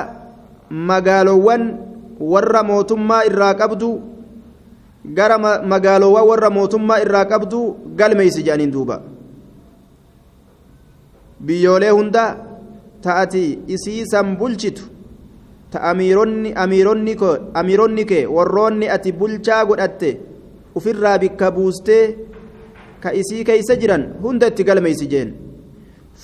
magaalowwan 0.70 1.62
warra 2.20 2.62
mootummaa 2.62 3.24
irraa 3.28 3.55
qabdu 3.55 3.90
gara 5.18 5.39
magaalowwan 5.73 6.27
warra 6.31 6.51
mootummaa 6.51 7.01
irraa 7.05 7.24
qabdu 7.24 7.60
galmeeysi 7.97 8.43
jedhaniin 8.43 8.73
duuba. 8.73 9.02
Biyyoolee 11.47 11.90
hunda 11.90 12.24
ta'ati 13.02 13.59
isiisan 13.68 14.36
bulchitu 14.36 14.82
ta 15.70 15.81
amiironni 15.90 16.52
amiironni 16.64 17.16
amiironni 17.55 18.05
kee 18.10 18.27
warroonni 18.36 18.89
ati 18.97 19.12
bulchaa 19.12 19.64
godhatte 19.64 20.10
ufirraa 20.74 21.18
bikka 21.18 21.51
buustee 21.56 22.05
ka 23.01 23.12
isii 23.20 23.44
keeysa 23.44 23.77
jiran 23.81 24.05
hunda 24.23 24.47
itti 24.52 24.64
galmeeysi 24.64 25.06
jeen. 25.12 25.45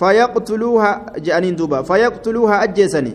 Fayaqtuluuha 0.01 0.91
je'aniin 1.27 1.57
duuba 1.57 1.85
fayaqtuluuha 1.85 2.61
ajjeesani 2.67 3.13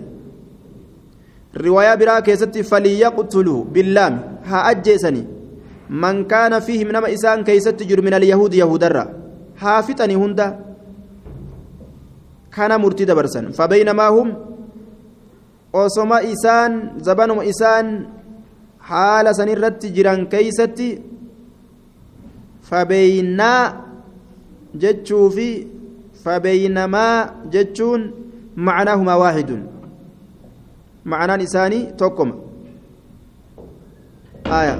riwaayaa 1.65 1.97
biraa 1.97 2.21
keessatti 2.21 2.63
faliyaqtuluu 2.63 3.63
billaami 3.73 4.19
haa 4.49 4.63
ajjeesanii 4.71 5.25
man 5.89 6.25
kaana 6.33 6.61
fiihim 6.61 6.91
nama 6.91 7.09
isaan 7.09 7.43
keeysatti 7.47 7.85
jiru 7.89 8.03
min 8.03 8.13
alyahuudi 8.19 8.59
yahudarra 8.63 9.07
haa 9.61 9.81
fixanii 9.87 10.19
hunda 10.23 10.47
kana 12.55 12.77
murtii 12.83 13.09
dabarsan 13.11 13.49
fabaynamaa 13.57 14.09
hum 14.17 14.29
osoma 15.73 16.21
isaan 16.33 17.01
zabanuma 17.09 17.45
isaan 17.53 17.89
haala 18.89 19.33
san 19.33 19.49
irratti 19.55 19.93
jiran 19.97 20.27
keeysatti 20.33 20.89
fabeeynaa 22.69 23.63
fabeynamaa 26.27 27.47
jechuun 27.55 28.01
macnaahumaa 28.67 29.17
waaxidun 29.23 29.63
معنى 31.07 31.43
إساني 31.43 31.95
توكم. 31.95 32.29
آية. 34.47 34.79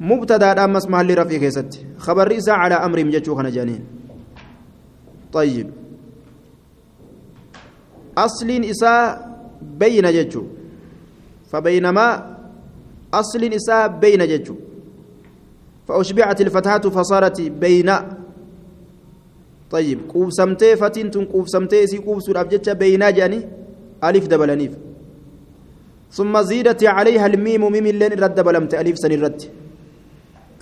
مبتدا 0.00 0.64
أمس 0.64 0.86
محل 0.86 1.18
رفيق 1.18 1.40
كيست 1.40 1.70
خبر 1.98 2.28
رئيسا 2.28 2.50
على 2.50 2.74
أمر 2.74 3.04
مجتشو 3.04 3.34
خنا 3.34 3.50
جانين. 3.50 3.82
طيب. 5.32 5.70
أصل 8.18 8.50
إساء 8.50 9.02
بين 9.62 10.06
جتشو. 10.06 10.42
فبينما 11.50 12.36
أصل 13.14 13.42
إساء 13.44 13.88
بين 13.98 14.22
جتشو. 14.28 14.54
فأشبعت 15.88 16.40
الفتحة 16.40 16.78
فصارت 16.78 17.40
بين 17.40 17.90
طيب 19.72 19.98
قوسمتي 20.12 20.76
فتين 20.76 21.10
تن 21.10 21.24
قوسمتي 21.24 21.86
سي 21.86 21.98
قوس 21.98 22.28
الأبجتش 22.28 22.68
بين 22.80 23.12
جاني 23.16 23.40
ألف 24.04 24.24
دبلنيف. 24.32 24.72
ثم 26.12 26.34
زيدت 26.42 26.84
عليها 26.84 27.26
الميم 27.26 27.72
ميم 27.72 27.86
لين 27.86 28.12
رد 28.22 28.34
دبلمت 28.34 28.74
ألف 28.74 28.96
سن 28.98 29.12
الرد 29.12 29.42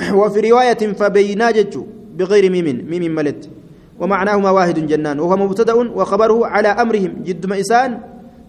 وفي 0.20 0.40
رواية 0.50 0.82
فبينا 1.00 1.50
جتشو 1.50 1.82
بغير 2.18 2.44
ميم 2.54 2.68
ميم 2.90 3.14
ملت. 3.14 3.42
ومعناهما 4.00 4.50
واحد 4.50 4.86
جنان 4.86 5.20
وهو 5.20 5.36
مبتدأ 5.36 5.74
وخبره 5.74 6.46
على 6.46 6.68
أمرهم. 6.68 7.12
جد 7.26 7.52
إسان 7.52 7.90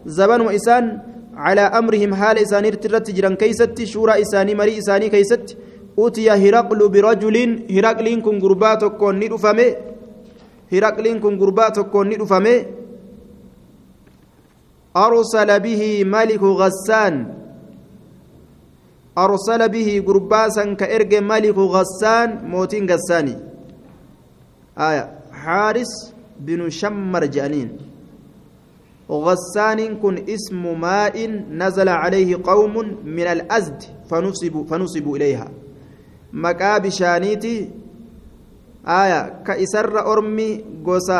زبان 0.05 0.41
وإسان 0.41 0.83
على 1.45 1.61
أمرهم 1.61 2.11
حال 2.19 2.37
إسان 2.37 2.65
ارترت 2.65 3.11
جران 3.11 3.35
كيست 3.35 3.83
شورى 3.83 4.21
إساني 4.21 4.55
مري 4.55 4.77
إساني 4.77 5.09
كيست. 5.09 5.57
أوتي 5.99 6.29
هرقل 6.29 6.89
برجل 6.93 7.37
هرقل 7.75 8.07
كن 8.25 8.39
قربات 8.43 8.83
كون 8.83 9.15
ندفمه. 9.19 9.90
هرقل 10.73 11.19
كن 11.19 11.39
قربات 11.39 11.79
كون 11.79 12.07
ندفمه 12.09 12.65
أرسل 14.97 15.59
به 15.59 16.03
ملك 16.03 16.43
غسان 16.43 17.15
أرسل 19.17 19.69
به 19.69 20.03
قرباسا 20.07 20.73
كإرج 20.73 21.15
ملك 21.15 21.57
غسان 21.57 22.29
موتين 22.51 22.91
غساني 22.91 23.35
آية 24.77 25.19
حارس 25.31 26.13
بن 26.39 26.69
شمر 26.69 27.25
جانين 27.25 27.69
غسان 29.11 29.95
كن 30.01 30.15
اسم 30.29 30.79
ماء 30.81 31.27
نزل 31.51 31.89
عليه 31.89 32.39
قوم 32.43 32.75
من 33.05 33.27
الأزد 33.35 33.83
فنصبوا 34.09 34.63
فنصبوا 34.65 35.17
إليها 35.17 35.51
مكاب 36.33 36.89
آية 38.85 39.43
كإسر 39.45 40.11
أرمي 40.11 40.49
قوسا 40.85 41.19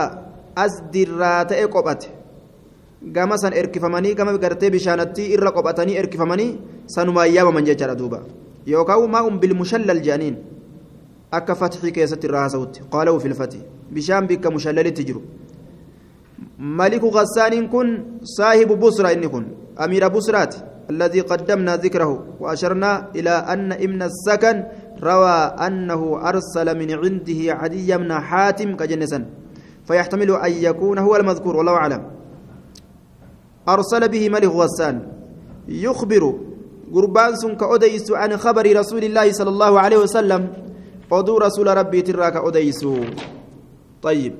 أزد 0.57 0.95
الراتئ 0.95 1.65
قبته 1.65 2.21
gama 3.01 3.35
san 3.37 3.53
erkifamanii 3.53 4.13
gama 4.13 4.37
gartee 4.37 4.69
bishaanatti 4.69 5.23
irra 5.33 5.51
qophatanii 5.51 5.97
erkifamanii 6.01 6.57
sanumaan 6.85 7.33
yaamaman 7.33 7.65
jechaadha 7.65 7.95
duuba 7.97 8.19
yookaan 8.73 9.09
maa'uun 9.09 9.39
bilmushallal 9.41 10.01
jedhaniin 10.05 10.35
akka 11.37 11.55
fatxii 11.61 11.91
keessatti 11.95 12.27
irraa 12.29 12.43
haasawutti 12.45 12.83
qaalawu 12.93 13.19
filfati 13.23 13.65
bishaan 13.95 14.27
bikka 14.29 14.53
mushallalitti 14.57 15.07
jiru 15.09 15.21
ملك 16.61 17.03
غسان 17.03 17.53
كن 17.73 17.87
صاحب 18.37 18.69
بصرى 18.79 19.13
إن 19.13 19.25
كن 19.33 19.45
أمير 19.85 20.07
بصرات 20.07 20.53
الذي 20.89 21.21
قدمنا 21.21 21.75
ذكره 21.85 22.11
وأشرنا 22.39 22.91
إلى 23.17 23.33
أن 23.53 23.71
ابن 23.71 24.01
السكن 24.09 24.57
روى 25.03 25.37
أنه 25.67 26.29
أرسل 26.29 26.67
من 26.79 26.89
عنده 26.91 27.39
عدي 27.53 27.97
بن 27.97 28.13
حاتم 28.13 28.75
كجنسا 28.75 29.25
فيحتمل 29.87 30.31
أن 30.31 30.51
يكون 30.51 30.97
هو 30.97 31.15
المذكور 31.15 31.55
والله 31.57 31.73
أعلم. 31.73 32.03
أرسل 33.69 34.09
به 34.09 34.29
ملك 34.29 34.45
غسان 34.49 35.07
يخبر 35.67 36.23
قربان 36.93 37.35
سن 37.35 37.55
كأديس 37.55 38.11
عن 38.11 38.37
خبر 38.37 38.79
رسول 38.79 39.03
الله 39.03 39.31
صلى 39.31 39.49
الله 39.49 39.79
عليه 39.79 39.97
وسلم 39.97 40.41
أدو 41.11 41.37
رسول 41.37 41.67
ربي 41.77 42.01
تراك 42.01 42.35
أديس 42.35 42.85
طيب. 44.01 44.33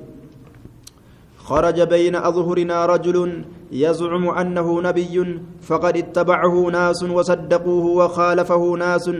خرج 1.38 1.80
بين 1.80 2.14
أظهرنا 2.16 2.86
رجل 2.86 3.44
يزعم 3.72 4.28
أنه 4.28 4.80
نبي 4.82 5.40
فقد 5.62 5.96
اتبعه 5.96 6.54
ناس 6.70 7.02
وصدقوه 7.02 7.84
وخالفه 7.84 8.62
ناس 8.78 9.10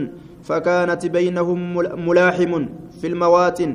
فكانت 0.48 1.02
بينهم 1.16 1.58
ملاحم 2.08 2.52
في 3.00 3.06
المواتن 3.12 3.70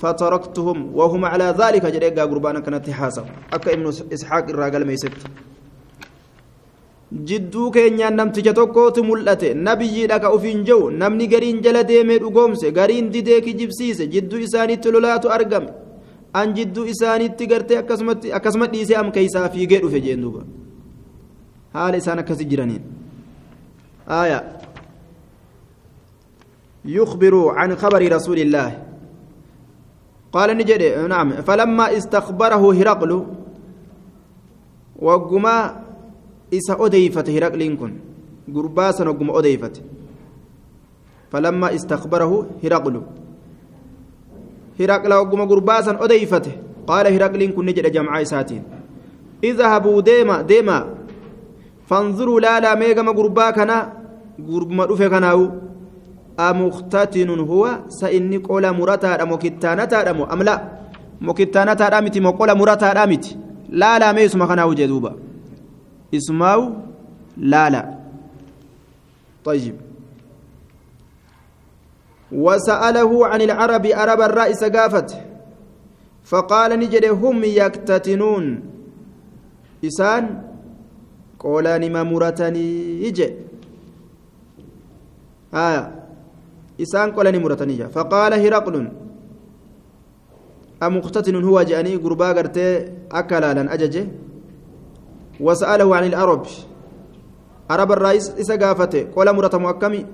فتركتهم 0.00 0.78
وهم 0.98 1.22
على 1.32 1.48
ذلك 1.60 1.84
جريقا 1.94 2.24
قربانا 2.30 2.60
كانت 2.60 2.90
حاسب 2.98 3.24
أكا 3.52 3.72
ابن 3.72 3.86
إسحاق 4.14 4.46
الراجل 4.54 4.84
ميست 4.90 5.16
jidduu 7.28 7.70
keenyaan 7.74 8.16
namticha 8.18 8.52
tokkootu 8.58 9.00
mul'ate 9.08 9.48
nabiyyiidha 9.66 10.16
ka 10.22 10.32
ufiin 10.36 10.64
jiru 10.68 10.90
namni 11.02 11.28
gariin 11.32 11.62
jala 11.64 11.82
deemee 11.90 12.18
dhugoomse 12.24 12.72
gariin 12.78 13.12
didee 13.14 13.38
kijibsiise 13.46 14.04
jidduu 14.14 14.40
isaaniitti 14.46 14.92
lolaatu 14.94 15.30
argame 15.36 15.70
an 16.40 16.54
jidduu 16.56 16.84
isaaniitti 16.94 17.48
gartee 17.52 17.78
akkasuma 18.38 18.66
dhiisee 18.72 18.98
am 19.02 19.14
keeysaa 19.16 19.46
fiigee 19.54 19.80
dhufe 19.84 20.02
jeen 20.06 20.20
duuba 20.24 20.42
haala 21.76 22.02
isaan 22.02 22.18
akkasi 22.24 22.50
jiraniin 22.50 22.84
آية 24.08 24.59
يخبر 26.85 27.49
عن 27.49 27.75
خبر 27.75 28.15
رسول 28.15 28.39
الله 28.39 28.69
قال 30.31 30.57
نجد 30.57 30.81
نعم 31.09 31.31
فلما 31.31 31.97
استخبره 31.97 32.73
هرقل 32.73 33.25
وقما 35.01 35.81
kun 37.79 37.93
gurbaa 38.51 38.91
san 38.91 39.07
ogguma 39.07 39.33
odeyfate 39.39 39.79
falammaa 41.31 41.71
istakbarahu 41.77 42.37
hiraqlu 42.63 43.01
hiraqla 44.79 45.21
ogguma 45.23 45.45
gurbaa 45.51 45.81
san 45.87 46.01
odeyfate 46.05 46.51
qaala 46.89 47.09
hiraqliin 47.15 47.53
kun 47.55 47.65
ni 47.65 47.73
jedhe 47.77 47.91
jamcaa 47.95 48.21
isaatiin 48.25 48.63
idhabuu 49.49 50.01
deema 50.09 50.43
deema 50.51 50.77
fanzuruu 51.89 52.39
laalaa 52.45 52.75
meegama 52.75 53.13
gurbaa 53.19 53.51
kana 53.57 53.77
gurbuma 54.49 54.87
dhufe 54.89 55.09
kanaawu 55.13 55.45
amuktatinun 56.47 57.41
huwa 57.49 57.71
sa 57.87 58.11
inni 58.17 58.39
qola 58.39 58.73
murataadha 58.73 59.25
mokittaanataadha 59.25 60.13
mo 60.13 60.25
amla 60.33 60.55
mokittaanataadha 61.27 62.01
miti 62.01 62.19
mo 62.21 62.31
qola 62.39 62.55
murataadha 62.55 63.07
miti 63.07 63.37
laalaa 63.81 64.13
meesuma 64.13 64.47
kanaawu 64.47 64.75
jee 64.79 64.87
duuba 64.87 65.11
اسمه 66.13 66.75
لا 67.37 67.69
لا 67.69 67.83
طيب 69.45 69.75
وسأله 72.31 73.27
عن 73.27 73.41
العرب 73.41 73.85
عرب 73.87 74.21
الرئيس 74.21 74.63
قافت 74.63 75.17
فقال 76.23 76.79
نجد 76.79 77.05
هم 77.05 77.43
يكتتنون 77.43 78.45
إسان 79.85 80.43
قولان 81.39 81.91
ما 81.91 82.03
مرتني 82.03 82.67
يجي 83.03 83.29
آية 85.53 86.00
إسان 86.81 87.11
قولان 87.11 87.41
مرتني 87.43 87.89
فقال 87.89 88.33
هرقل 88.33 88.75
أمختتن 90.83 91.43
هو 91.43 91.61
جاني 91.61 91.95
قربا 91.95 92.27
قرتي 92.37 92.67
أكلالا 93.11 93.73
أججه 93.73 94.07
وسأله 95.39 95.95
عن 95.95 96.03
العرب 96.03 96.43
عرب 97.69 97.91
الرئيس 97.91 98.25
إسا 98.41 98.55
قافته 98.55 99.07
قول 99.15 99.27
مرة 99.35 99.53
مؤكمي. 99.57 100.05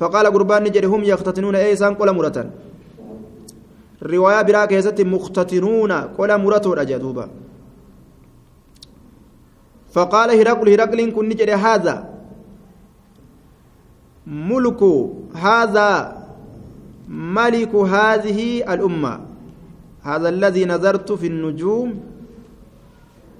فقال 0.00 0.26
قربان 0.26 0.62
نجري 0.64 0.86
هم 0.86 1.04
يختتنون 1.04 1.56
إيسان 1.56 1.94
قول 1.94 2.12
مرة 2.16 2.50
الرواية 4.02 4.42
براك 4.42 4.72
يزت 4.72 5.00
مختتنون 5.00 5.92
قول 5.92 6.30
مرة 6.40 6.66
الأجدوبة 6.66 7.28
فقال 9.92 10.30
هرقل 10.40 10.68
هرقل 10.72 11.10
كن 11.12 11.28
نجري 11.28 11.52
هذا. 11.52 12.09
ملك 14.30 14.80
هذا 15.34 16.16
ملك 17.08 17.74
هذه 17.74 18.40
الأمة 18.74 19.20
هذا 20.02 20.28
الذي 20.28 20.64
نظرت 20.64 21.12
في 21.12 21.26
النجوم 21.26 21.90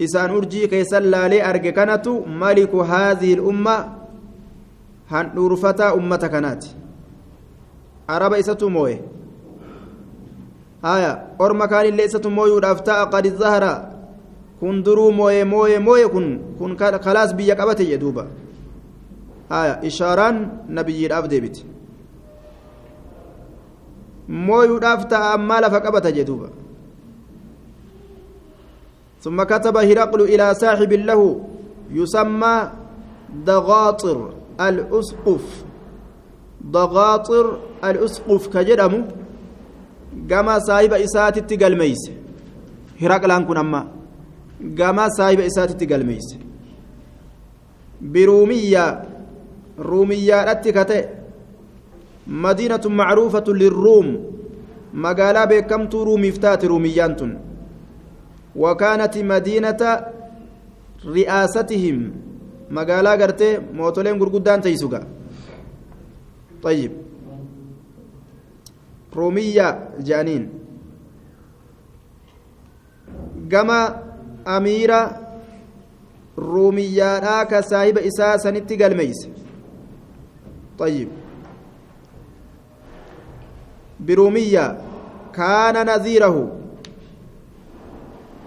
isaan 0.01 0.33
urjii 0.33 0.65
keessan 0.73 1.05
laalee 1.13 1.43
arge 1.45 1.73
kanatu 1.77 2.13
maliku 2.43 2.79
haadhihi 2.91 3.33
ilumma 3.37 3.75
handhuurfataa 5.13 5.93
ummata 5.95 6.29
kanaati 6.35 6.71
araba 8.15 8.39
isatu 8.43 8.71
mooye 8.77 8.97
haya 10.83 11.11
orma 11.39 11.69
kaanillee 11.73 12.07
isatu 12.11 12.31
mooyuudhaaf 12.39 12.81
ta'a 12.89 13.11
qad 13.15 13.29
zahara 13.43 13.73
kun 14.61 14.83
duruu 14.87 15.13
mooye 15.21 15.45
mooye 15.45 15.79
mooye 15.79 16.09
kun 16.15 16.27
kun 16.59 16.77
kalaas 16.77 17.37
biyya 17.37 17.57
qabate 17.61 17.85
jedhuuba 17.93 18.25
haya 19.51 19.75
ishaaraan 19.91 20.37
nabiyyiidhaaf 20.79 21.29
deebite 21.33 21.61
mooyuudhaaf 24.47 25.09
ta'a 25.13 25.35
ammaa 25.39 25.61
lafa 25.67 25.81
qabata 25.87 26.17
jedhuuba 26.19 26.49
ثم 29.25 29.43
كتب 29.43 29.77
هرقل 29.77 30.21
إلى 30.33 30.55
صاحب 30.55 30.93
له 30.93 31.21
يسمى 31.93 32.71
دغاطر 33.47 34.19
الأسقف 34.61 35.45
دغاطر 36.61 37.47
الأسقف 37.85 38.49
كجرم 38.49 38.95
كما 40.31 40.59
صاحب 40.59 40.93
إساتي 40.93 41.57
قلميس 41.57 42.03
هرقل 43.03 43.31
أنكن 43.31 43.57
أما 43.57 43.89
كما 44.79 45.09
صاحب 45.09 45.41
إساتي 45.41 45.87
قلميس 45.87 46.29
برومية 48.01 49.10
أتكتئ 49.81 51.09
مدينة 52.27 52.85
معروفة 52.87 53.45
للروم 53.49 54.07
مقالة 54.95 55.45
بكمت 55.45 55.95
رومي 55.95 56.31
فتات 56.33 56.65
روميانتن 56.65 57.39
وكانت 58.57 59.19
مدينة 59.19 59.83
رئاستهم 61.07 62.13
مقالة 62.71 63.11
قرتي 63.11 63.59
موتولين 63.75 64.19
قرقودان 64.21 64.61
تيسوغا 64.61 65.01
طيب 66.63 66.93
رومية 69.17 69.89
جانين 69.99 70.43
كما 73.51 74.03
أميرة 74.47 75.03
رومية 76.39 77.19
راك 77.19 77.61
سايب 77.61 77.99
إساسا 77.99 78.51
نتقال 78.51 78.97
طيب 80.80 81.08
برومية 84.00 84.78
كان 85.34 85.86
نذيره 85.86 86.52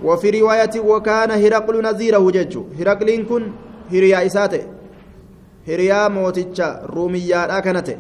وفي 0.05 0.31
رواية 0.41 0.81
وكان 0.81 1.31
هرقل 1.31 1.83
نذيره 1.83 2.31
جج 2.31 2.59
هرقلين 2.81 3.25
كن 3.25 3.43
هريا 3.93 4.27
إساته 4.27 4.63
هريا 5.69 6.09
موتيتشا 6.09 6.87
روميا 6.87 7.59
أكنته 7.59 7.97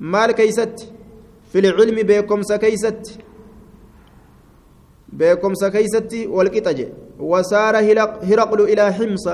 مال 0.00 0.32
كيست 0.32 0.92
في 1.52 1.58
العلم 1.58 1.96
بكم 2.06 2.42
سكيست 2.42 3.18
بكم 5.08 5.54
سكيست 5.54 6.12
والكتج 6.26 6.84
وسار 7.20 7.76
هرقل 8.30 8.60
إلى 8.60 8.92
حمص 8.92 9.26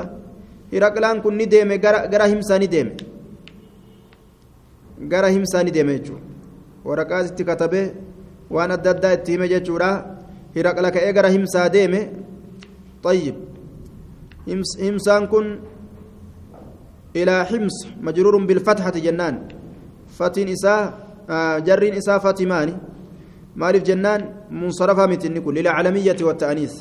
هرقلان 0.72 1.20
كن 1.20 1.36
ندم 1.38 1.70
غرا 2.12 2.26
همسا 4.99 5.03
ندم 5.03 5.09
غرا 5.11 5.29
همسا 5.29 5.63
ندم 5.63 5.89
waraqaas 6.87 7.31
itti 7.31 7.43
katabee 7.43 7.91
waan 8.49 8.71
adda 8.71 8.89
addaa 8.89 9.13
itti 9.13 9.31
hime 9.31 9.47
jechuudha. 9.49 9.89
Hiraqla 10.55 10.91
ka'ee 10.91 11.13
gara 11.13 11.29
himsaa 11.29 11.69
deeme. 11.69 12.01
طيب 13.03 13.35
حمص 17.27 17.77
مجرور 18.01 18.45
بالفتحة 18.45 18.91
جنان 18.91 19.47
فتن 20.07 20.47
إساء 20.47 21.07
آه 21.29 21.59
جرين 21.59 21.93
إساء 21.93 22.17
فاتماني 22.19 22.77
مالف 23.55 23.83
جنان 23.83 24.21
منصرفها 24.51 25.05
متن 25.05 25.39
كل 25.39 25.53
للعالمية 25.53 26.17
والتأنيث 26.21 26.75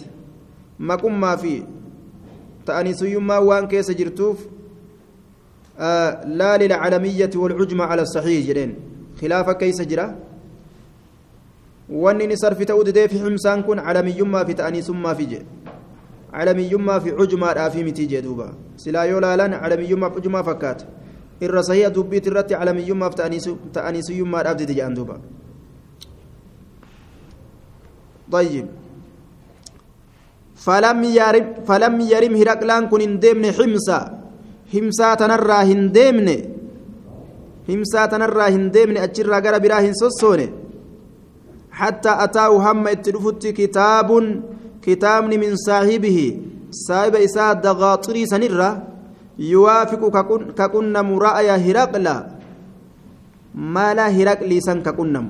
ما 0.79 0.97
كن 0.97 1.13
ما 1.13 1.37
في 1.37 1.63
تأنيث 2.67 3.03
يما 3.03 3.39
وان 3.39 3.67
كيس 3.69 3.91
جرتوف 3.91 4.56
آه 5.79 6.25
لا 6.25 6.57
للعالمية 6.57 7.31
والعجمة 7.37 7.85
على 7.85 8.03
الصحيح 8.03 8.47
جرين 8.47 8.75
خلاف 9.21 9.51
كيس 9.51 9.83
جرا 9.83 10.17
wanni 11.89 12.27
ni 12.27 12.37
sarfi 12.37 12.67
ta'uu 12.67 12.83
didee 12.85 13.09
fi 13.09 13.19
himsaan 13.19 13.63
kun 13.63 13.79
calamiyyummaa 13.79 14.45
fi 14.45 14.55
ta'aniisummaa 14.59 15.15
fi 15.15 15.27
jedhe 15.27 15.47
calamiyyummaa 16.33 17.01
fi 17.01 17.13
cujmaadhaa 17.19 17.71
fi 17.71 17.85
mitii 17.87 18.07
jee 18.11 18.23
duuba 18.23 18.47
silaa 18.77 19.05
yoo 19.07 19.21
laalan 19.21 19.55
calamiyyummaa 19.61 20.11
fi 20.11 20.21
cujmaa 20.21 20.43
fakkaata 20.49 20.85
irra 21.41 21.63
sahiha 21.63 21.91
dubbiit 21.91 22.27
irratti 22.27 22.59
calamiyyummaa 22.59 23.11
fi 23.11 23.17
ta'aniisuyyummaadhaaf 23.79 24.59
dide 24.59 24.75
jedhan 24.75 24.95
duuba 24.99 25.19
طيب 28.33 28.67
فلم 30.67 31.01
يرم 31.05 31.47
فلم 31.69 31.95
يرم 32.01 32.35
هرقلان 32.43 32.83
كن 32.91 33.21
اندمن 34.75 34.93
حمصا 34.93 35.05
حمصا 35.05 35.15
تنرى 35.15 35.59
هندمن 35.63 36.29
حمصا 37.69 38.07
تنرى 38.07 38.47
هندمن 38.55 38.97
اجرا 38.97 39.39
غرا 39.39 39.59
برا 39.59 39.81
هنسوسونه 39.81 40.49
حتى 41.71 42.13
أتاه 42.25 42.73
هم 42.73 42.87
اتلفت 42.89 43.47
كتاب 43.47 44.09
كتاب 44.83 45.25
من 45.25 45.57
صاحبه 45.57 46.19
صاحب 46.71 47.15
إساء 47.15 47.53
دغاطري 47.53 48.27
سنرة 48.27 48.71
يوافق 49.39 50.03
ككنم 50.59 51.09
رأي 51.19 51.51
هرقل 51.51 52.07
ما 53.55 53.95
لا 53.95 54.07
هرقل 54.09 54.63
سن 54.63 54.83
ككنم 54.83 55.27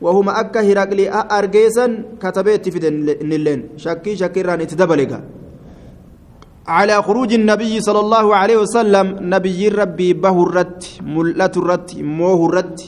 وهما 0.00 0.40
أكا 0.40 0.60
هرقل 0.60 1.00
أرجيسا 1.08 1.86
كتبت 2.22 2.68
في 2.68 2.78
النلين 3.22 3.60
شكي 3.76 4.16
شكيران 4.16 4.60
اتدبلغا 4.60 5.20
على 6.66 7.02
خروج 7.02 7.32
النبي 7.34 7.80
صلى 7.80 8.00
الله 8.00 8.36
عليه 8.36 8.56
وسلم 8.56 9.06
نبي 9.20 9.68
ربي 9.68 10.12
به 10.12 10.36
الرت 10.42 10.82
ملة 11.02 11.54
الرت 11.56 11.90
موه 11.98 12.40
الرت 12.48 12.80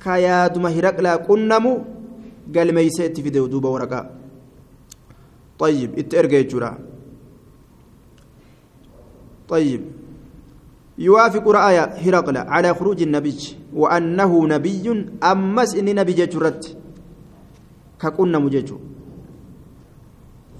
ka 0.00 0.16
yaaduma 0.16 0.72
hiraqlaa 0.72 1.18
qunnamu 1.28 1.70
galmeeysee 2.54 3.06
itti 3.10 3.22
fide 3.22 3.40
duuba 3.52 3.68
waraqaa 3.76 4.06
طيب 5.60 5.98
اترجع 5.98 6.40
جرا 6.40 6.72
طيب 9.48 9.82
يوافق 10.98 11.44
رأي 11.48 11.78
هرقل 12.04 12.36
على 12.36 12.74
خروج 12.74 13.02
النبي 13.02 13.40
وأنه 13.76 14.32
نبي 14.46 14.84
أمس 15.20 15.70
إن 15.76 15.88
نبي 16.00 16.12
جرت 16.32 16.62
ككنا 18.00 18.38
مججو 18.38 18.78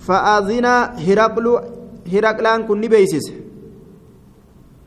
فأذن 0.05 0.67
هرقل 1.07 1.47
hiraqlaan 2.13 2.67
kun 2.67 2.81
ni 2.81 2.89
beeksise. 2.89 3.35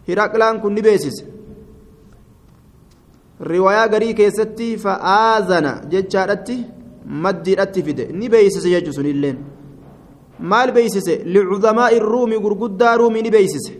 Hiraqlaan 0.07 0.61
kun 0.61 0.75
ni 0.75 0.81
beeksise. 0.81 1.23
Riwaayaa 3.51 3.87
garii 3.87 4.13
keessatti 4.13 4.77
fa'aazana 4.83 5.71
jechaadhatti 5.91 6.57
maddiidhatti 7.05 7.83
fide. 7.83 8.05
Ni 8.19 8.29
beeksise 8.29 8.69
jechuun 8.69 8.93
sunilleen 8.93 9.37
maal 10.39 10.71
beeksise? 10.71 11.21
Licudamaa 11.25 11.89
irruumi 11.97 12.39
gurguddaa 12.39 12.97
ruumi 12.97 13.21
ni 13.21 13.31
beeksise. 13.31 13.73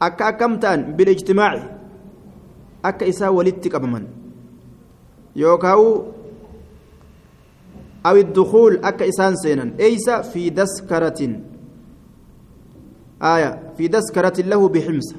Akka 0.00 0.26
akkam 0.26 0.58
ta'an? 0.60 0.80
Bilijtimaaci 0.96 1.66
akka 2.82 3.04
isaa 3.06 3.30
walitti 3.30 3.70
qabaman. 3.70 4.06
Yookaan 5.36 5.78
awi 8.04 8.24
dukuul 8.34 8.78
akka 8.82 9.04
isaan 9.04 9.36
seenan. 9.42 9.72
Eeysa 9.78 10.22
fi 10.22 10.50
daskaratiin. 10.50 11.55
Aya 13.20 13.72
fi 13.76 13.88
daskaratin 13.88 14.48
lahu 14.48 14.68
biximsa 14.68 15.16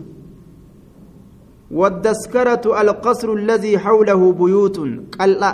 والدسكرة 1.72 2.64
القصر 2.82 3.34
الذي 3.34 3.80
حوله 3.80 4.32
بيوت. 4.32 4.78
قلّا 5.20 5.52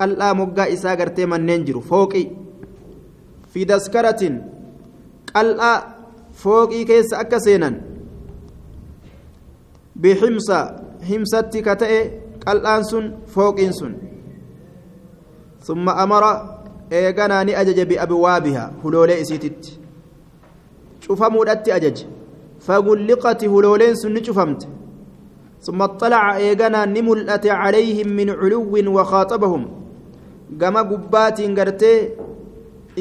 قلّا 0.00 0.32
مقا 0.32 0.72
إسا 0.72 0.94
قرتي 0.94 1.26
من 1.26 1.46
ننجر 1.46 1.80
فوقي. 1.80 2.26
في 3.48 3.64
دسكرة. 3.64 4.22
قلّا 5.36 5.72
فوقي 6.32 6.84
كيس 6.84 7.14
أكسينا 7.14 7.80
بحمصة 9.96 10.60
حمصة 11.08 11.50
كتئ. 11.66 12.10
قلّان 12.46 12.82
سن 12.84 13.04
فوقين 13.26 13.72
سن. 13.72 13.96
ثم 15.64 15.88
أمر 15.88 16.24
إيغانا 16.92 17.60
أجج 17.60 17.80
بأبوابها. 17.80 18.72
هلولي 18.84 19.20
إسيتت. 19.20 19.80
شوفمودت 21.06 21.68
أجج 21.68 21.98
فغلقت 22.66 23.44
هلولين 23.44 23.94
سن 23.94 24.16
شوفمت 24.22 24.68
ثم 25.66 25.82
اطلع 25.82 26.36
ايغانا 26.36 26.84
نملأت 26.84 27.46
عليهم 27.46 28.08
من 28.18 28.28
علو 28.30 28.74
وخاطبهم 28.96 29.62
كما 30.60 30.80
قبات 30.90 31.38
غرتي 31.58 31.94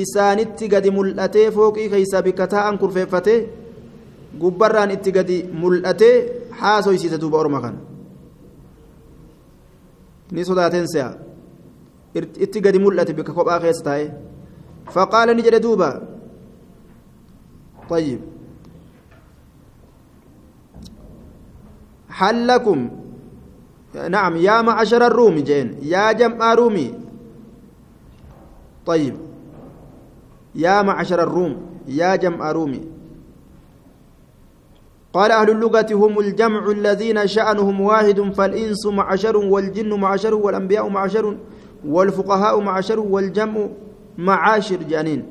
isaanitti 0.04 0.68
gadi 0.68 0.92
mul'atee 0.92 1.52
fooqii 1.56 1.90
keeysaa 1.92 2.22
bikka 2.28 2.48
taa'an 2.54 2.78
kurfeeffatee 2.82 3.40
gubbarraan 4.42 4.92
itti 4.96 5.12
gadi 5.18 5.38
mul'atee 5.62 6.16
haasoysiise 6.60 7.18
duuba 7.22 7.38
orma 7.44 7.62
kana 7.66 7.80
ni 10.32 10.46
sodaateen 10.50 10.88
se'a 10.94 11.12
itti 12.46 12.64
gadi 12.66 12.80
mul'ate 12.86 13.14
bikka 13.20 13.38
kophaa 13.38 13.60
keessa 13.64 13.86
taa'e 13.88 14.06
faqaala 14.96 15.34
ni 15.34 15.46
jedhe 15.48 15.64
duuba 15.68 15.90
طيب. 17.90 18.20
هل 22.08 22.48
لكم 22.48 22.90
نعم 24.10 24.36
يا 24.36 24.62
معشر 24.62 25.08
الروم 25.08 25.36
جين. 25.36 25.78
يا 25.82 26.12
جمع 26.12 26.54
رومي. 26.54 26.94
طيب. 28.86 29.18
يا 30.56 30.82
معشر 30.82 31.24
الروم 31.24 31.62
يا 31.88 32.16
جمع 32.16 32.52
رومي. 32.52 32.82
قال 35.14 35.32
أهل 35.32 35.50
اللغة 35.50 35.88
هم 35.92 36.20
الجمع 36.20 36.72
الذين 36.72 37.28
شأنهم 37.28 37.82
واحد 37.82 38.20
فالإنس 38.22 38.86
معشر 38.86 39.38
والجن 39.38 39.94
معشر 40.00 40.34
والأنبياء 40.36 40.90
معشر 40.90 41.38
والفقهاء 41.86 42.60
معشر 42.62 43.00
والجمع 43.00 43.68
معاشر 44.18 44.76
جانين 44.76 45.26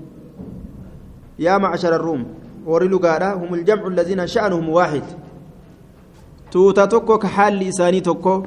يا 1.39 1.59
معشر 1.59 1.97
الروم. 1.97 2.44
ورلغارا 2.67 3.31
هم 3.35 3.55
الجمع 3.55 3.87
الذين 3.87 4.27
شأنهم 4.27 4.69
واحد. 4.69 5.03
توتا 6.51 6.85
توكو 6.85 7.19
كحال 7.19 7.59
لساني 7.59 8.01
توكو. 8.01 8.43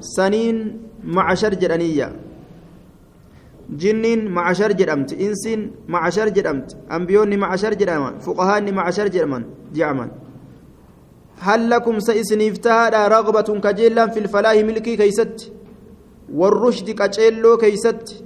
سنين 0.00 0.56
معشر 1.04 1.54
جرانية. 1.54 2.12
جنين 3.70 4.28
معشر 4.28 4.72
جرمت 4.72 5.12
إنسين 5.12 5.70
معشر 5.88 6.28
جرمت 6.28 6.76
أنبيون 6.92 7.36
معشر 7.38 7.74
جرمان 7.74 8.18
فقهاء 8.18 8.72
معشر 8.72 9.08
جرمان. 9.08 9.44
جعمان. 9.74 10.10
هل 11.40 11.70
لكم 11.70 12.00
سيسنيف 12.00 12.58
تهادا 12.58 13.08
رغبة 13.08 13.60
كجيلا 13.60 14.06
في 14.06 14.18
الفلاح 14.18 14.54
ملكي 14.54 14.96
كيست؟ 14.96 15.52
والرشد 16.34 16.90
كجيلو 16.90 17.56
كيست؟ 17.56 18.24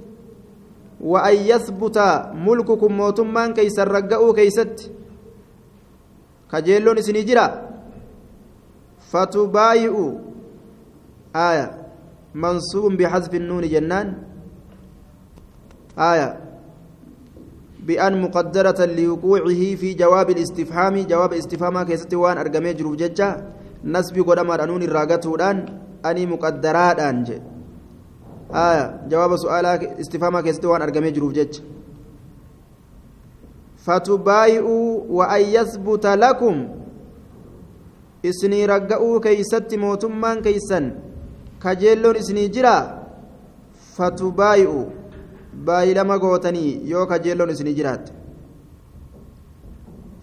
وأن 1.01 1.35
يثبت 1.35 1.97
ملككم 2.33 2.91
موتمان 2.97 3.53
كيس 3.53 3.79
الرقاء 3.79 4.33
كيست. 4.33 4.91
كجيلون 6.51 7.01
سنجرا 7.01 7.47
فتبايئوا 9.11 10.11
آية. 11.35 11.67
منصوب 12.35 12.91
بحذف 12.93 13.33
النون 13.35 13.63
جنان. 13.67 14.07
آية. 15.97 16.29
بأن 17.81 18.21
مقدرة 18.21 18.85
لوقوعه 18.85 19.61
في 19.81 19.93
جواب 19.93 20.29
الاستفهام 20.29 20.95
جواب 21.11 21.33
استفهام 21.33 21.83
كيست 21.83 22.13
وان 22.13 22.37
أرقمي 22.37 22.73
جروف 22.73 22.95
ججة. 22.95 23.29
نسبي 23.83 24.21
قدما 24.21 24.55
رانون 24.55 24.83
الراقتودان 24.83 25.57
أني 26.05 26.25
مقدرات 26.25 26.99
أنجي. 26.99 27.50
آية 28.53 29.07
جواب 29.09 29.35
سؤال 29.35 29.65
استفهام 29.99 30.39
كيست 30.39 30.65
وان 30.65 30.81
أرقمي 30.81 31.11
جروف 31.11 31.31
ججة 31.33 31.63
فتبايئوا 33.77 35.01
وأن 35.09 35.41
يثبت 35.41 36.05
لكم 36.05 36.67
isinii 38.23 38.67
ragga'uu 38.69 39.19
keeysatti 39.25 39.77
mootummaan 39.81 40.41
keeysan 40.45 40.91
kajeelloon 41.63 42.15
isinii 42.21 42.49
jira 42.55 42.73
fatubaayi'u 43.95 44.81
baay'ilama 45.69 46.17
gootanii 46.23 46.71
yoo 46.91 47.05
kajeelloon 47.11 47.49
isinii 47.53 47.73
jiraatte 47.79 48.11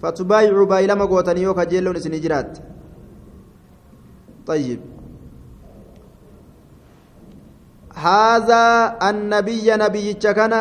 fatubaayi'u 0.02 0.66
baay'ilama 0.72 1.06
gootanii 1.12 1.42
yoo 1.48 1.54
kajeelloon 1.60 1.96
isinii 2.02 2.24
jiraatte 2.26 2.60
طيب 4.48 4.80
هذا 7.98 8.64
النبي 9.02 9.66
نبي 9.76 10.12
كان 10.14 10.54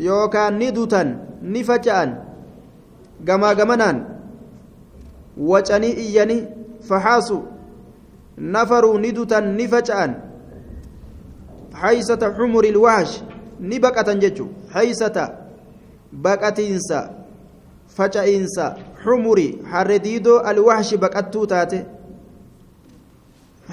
yookaan 0.00 0.56
ni 0.58 0.72
dutan 0.72 1.08
ni 1.42 1.60
faca'an 1.64 2.16
gamaa 3.24 3.54
gamanaan 3.54 3.98
wacanii 5.36 5.92
iyyanii 6.04 6.46
faxaasu 6.88 7.38
nafaruu 8.36 8.98
ni 8.98 9.12
dutan 9.12 9.54
ni 9.56 9.68
faca'an 9.68 10.14
haysata 11.82 12.30
xumuri 12.36 12.68
ilwaash 12.68 13.20
ni 13.60 13.80
baqatan 13.80 14.20
jechu 14.20 14.48
haysata 14.72 15.24
baqatiinsa 16.12 16.98
faca'iinsa 17.96 18.76
xumuri 19.04 19.48
harre 19.72 19.98
diidoo 20.06 20.38
alwaashi 20.50 20.96
baqattuu 20.96 21.46
taate 21.52 21.78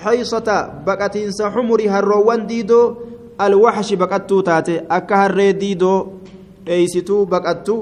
haysata 0.04 0.58
baqatiinsa 0.86 1.52
xumuri 1.54 1.88
harroowwan 1.88 2.48
diidoo 2.48 2.86
alwaxshi 3.38 3.95
baqattuu 3.98 4.41
taate 4.44 4.84
akka 4.90 5.18
harree 5.24 5.54
diidoo 5.54 5.99
dheeysituu 6.66 7.26
baqattu 7.26 7.76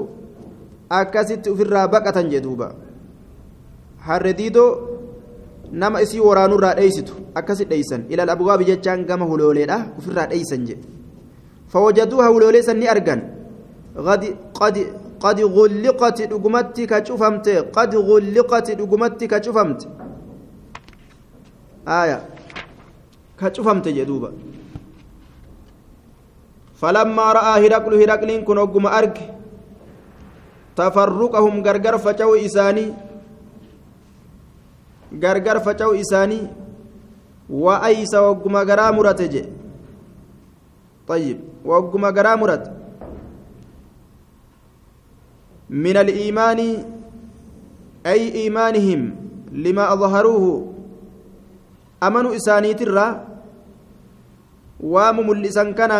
akkasitti 0.88 1.50
ufirraa 1.50 1.86
baqatan 1.88 2.30
jedhuuba 2.34 2.68
harre 4.08 4.32
diidoo 4.40 4.70
nama 5.72 6.02
isii 6.04 6.20
waraanurraa 6.28 6.74
dheeysitu 6.80 7.14
akkasi 7.34 7.64
dheeysan 7.70 8.04
ilal 8.08 8.30
abwaabi 8.36 8.64
jechaan 8.70 9.06
gama 9.08 9.24
hulooleedha 9.32 9.78
ufirraa 9.98 10.26
dheeysan 10.34 10.66
jedhe 10.68 10.96
فوجدوها 11.72 12.28
ولوليسا 12.28 12.72
نأرجن 12.72 13.20
قد 14.06 14.22
قد 14.54 14.76
قد 15.20 15.38
غلقت 15.40 16.18
دغمتي 16.32 16.86
كشفمت 16.86 17.48
قد 17.76 17.92
غلقت 18.08 18.68
دغمتي 18.70 19.26
كشفمت 19.26 19.80
آية. 21.88 22.18
كشفمت 23.40 23.86
جدوبا 23.88 24.30
فلما 26.80 27.26
رأى 27.32 27.54
هرقل 27.66 27.92
هرقل 28.02 28.30
كن 28.44 28.58
أقم 28.58 28.86
أرك 28.86 29.18
تفرقهم 30.76 31.54
غرغر 31.66 31.98
فجو 31.98 32.34
إساني 32.34 32.86
غرغر 35.22 35.58
فجو 35.58 35.90
إساني 36.00 36.40
وأيس 37.50 38.14
وقم 38.14 38.56
غرا 38.56 39.12
طيب 41.08 41.38
وقم 41.64 42.04
غرا 42.04 42.75
من 45.70 45.96
الإيمان 45.96 46.60
أي 48.06 48.20
إيمانهم 48.34 49.00
لما 49.52 49.92
أظهروه 49.92 50.44
أمنوا 52.02 52.36
إساني 52.36 52.74
ترى 52.74 53.06
وامملسا 54.80 55.64
كان 55.72 55.92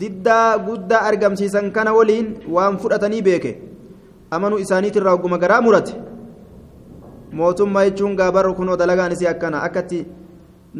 diddaa 0.00 0.58
guddaa 0.66 1.02
argamsiisan 1.10 1.72
kana 1.74 1.92
waliin 1.92 2.26
waan 2.54 2.78
fudhatanii 2.82 3.22
beeke 3.28 3.50
amanuu 4.30 4.58
isaaniitirraa 4.64 5.14
ogguma 5.18 5.38
garaa 5.44 5.60
murate 5.66 5.94
mootummaa 7.38 7.84
jechuun 7.88 8.14
gaabarru 8.20 8.54
kunoo 8.58 8.76
dalagaan 8.82 9.12
isii 9.16 9.30
akkana 9.32 9.62
akkatti 9.66 10.06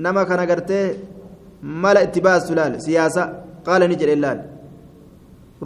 nama 0.05 0.25
kana 0.31 0.47
gartee 0.51 0.85
mala 1.83 2.05
itti 2.07 2.21
baastu 2.27 2.55
laal 2.59 2.79
siyaasa 2.87 3.25
qaala 3.67 3.89
ni 3.89 3.97
jedhe 4.03 4.17
laal 4.25 4.41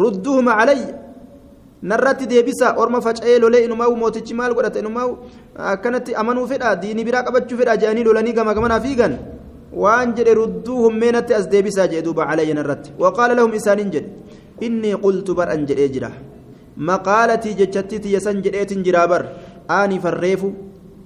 rudduhuma 0.02 0.56
calayya 0.60 1.03
narratti 1.90 2.26
deebisa 2.32 2.74
orma 2.82 3.00
faca'ee 3.06 3.38
lolee 3.44 3.62
inumaa'u 3.68 3.96
mootichi 4.02 4.34
maal 4.40 4.52
godhate 4.58 4.78
inumaa'u 4.84 5.12
akkanatti 5.72 6.14
amanuu 6.20 6.46
fedha 6.52 6.74
diini 6.82 7.04
biraa 7.08 7.22
qabachuu 7.26 7.58
fedha 7.60 7.76
jedhanii 7.82 8.04
lolanii 8.08 8.32
gama 8.38 8.54
gamanaa 8.58 8.80
fiigan 8.86 9.14
waan 9.82 10.14
jedhe 10.18 10.34
rudduuhum 10.40 10.94
meenatti 11.02 11.34
as 11.38 11.46
deebisaa 11.54 11.86
jedhe 11.92 12.02
duuba 12.06 12.26
calayyan 12.30 12.60
irratti 12.64 12.92
waqaala 13.04 13.34
lahum 13.40 13.54
isaaniin 13.60 13.90
jedhe 13.94 14.08
innii 14.66 14.94
qultu 15.04 15.34
bar 15.38 15.48
an 15.54 15.66
jedhee 15.70 15.88
jira 15.94 16.10
maqaalatii 16.90 17.54
jechatti 17.60 18.00
tiyyasan 18.04 18.42
jedheetin 18.44 18.82
jiraa 18.86 19.06
bar 19.12 19.22
aani 19.78 19.98
farreefu 20.04 20.52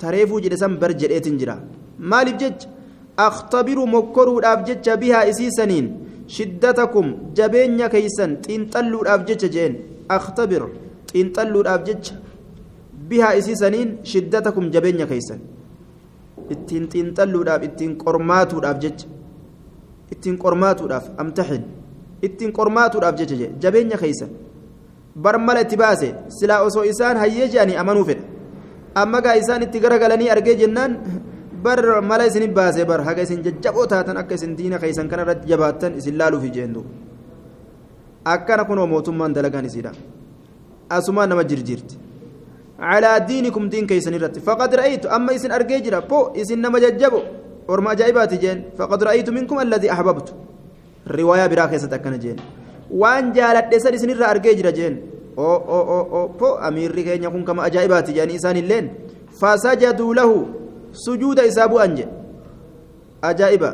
tareefuu 0.03 0.41
jedhe 0.45 0.57
san 0.63 0.77
bar 0.83 0.91
jedheetin 1.03 1.39
jira 1.41 1.57
maaliif 2.13 2.37
jecha 2.43 2.69
akhtabiru 3.29 3.87
mokkoruudhaaf 3.95 4.61
jecha 4.69 4.97
bihaa 5.03 5.25
isiisaniin 5.33 5.87
shiddatakum 6.37 7.07
jabeenya 7.39 7.89
keeysan 7.95 8.33
xiinxalluudhaaf 8.47 9.23
jecha 9.29 9.49
jeen 9.57 9.75
akhtabir 10.17 10.63
xiinxalluudhaaf 11.13 11.83
jecha 11.89 12.15
bihaa 13.09 13.35
isiisaniin 13.41 13.91
shiddatakum 14.13 14.71
jabeenya 14.75 15.07
keeysan 15.07 15.41
ittiin 16.55 16.85
xiinxalluudhaaf 16.93 17.63
ittiin 17.69 17.93
qormaatuudhaaf 18.05 18.79
jecha 18.85 19.07
ittiin 20.13 20.37
qormaatuudhaaf 20.45 21.07
amtaxin 21.23 21.65
ittiin 22.23 22.53
qormaatuudhaaf 22.59 23.17
jecha 23.21 23.49
jabeenya 23.63 23.97
keeysan 24.03 24.31
bar 25.25 25.37
mala 25.39 25.61
itti 25.67 25.77
baase 25.77 26.09
silaa 26.39 26.61
osoo 26.69 26.85
isaan 26.93 27.17
hayyee 27.23 27.49
jedhanii 27.53 27.77
amanuu 27.83 28.05
fedha 28.11 28.25
amma 28.95 29.21
gaa 29.25 29.37
isaan 29.43 29.63
itti 29.67 29.81
garagalanii 29.85 30.31
argee 30.35 30.55
jennaan 30.63 30.93
bar 31.65 31.81
mala 32.11 32.27
isin 32.31 32.53
baasee 32.59 32.85
bar 32.91 33.01
haga 33.09 33.23
isin 33.23 33.43
jajjaboo 33.47 33.87
taatan 33.93 34.17
akka 34.23 34.35
isin 34.35 34.57
diina 34.59 34.79
keessan 34.79 35.09
kana 35.11 35.23
irratti 35.23 35.49
jabaattan 35.53 35.99
isin 36.01 36.19
laaluuf 36.21 36.45
jeendu 36.57 36.85
akkana 38.35 38.65
kunoo 38.69 38.87
mootummaan 38.93 39.33
dalagaan 39.37 39.67
isiidha 39.71 39.93
asumaan 40.97 41.29
nama 41.33 41.45
jirjirti 41.51 41.97
calaa 42.81 43.19
diinikum 43.29 43.65
diin 43.73 43.87
keessan 43.91 44.15
irratti 44.19 44.41
faqad 44.49 44.73
ra'aytu 44.81 45.07
amma 45.17 45.33
isin 45.39 45.53
argee 45.59 45.81
jira 45.87 46.01
po 46.11 46.19
isin 46.43 46.61
nama 46.65 46.81
jajjabo 46.85 47.21
orma 47.75 47.91
ajaa'ibaati 47.95 48.39
jeen 48.45 48.59
faqad 48.79 49.01
ra'aytu 49.09 49.33
minkum 49.39 49.59
alladii 49.65 49.91
ahbabtu 49.97 50.33
riwaayaa 51.19 51.49
biraa 51.53 51.69
keessatti 51.73 51.97
akkana 51.99 52.19
jeen 52.25 52.39
waan 53.03 53.33
jaaladhe 53.39 53.81
san 53.85 53.95
isinirraa 53.99 54.31
argee 54.35 54.55
jira 54.61 54.73
jeen 54.79 54.95
po 56.41 56.49
amiirri 56.69 57.05
keenya 57.09 57.31
kun 57.35 57.45
kama 57.49 57.63
ajaa'ibaati 57.69 58.13
jeeni 58.19 58.35
isaan 58.39 58.57
illeen 58.63 58.87
fasajaduu 59.41 60.13
lahu 60.21 60.39
sujuuda 61.05 61.43
isaa 61.51 61.69
bu'an 61.73 61.93
jedhe 61.99 62.13
ajaa'iba 63.31 63.71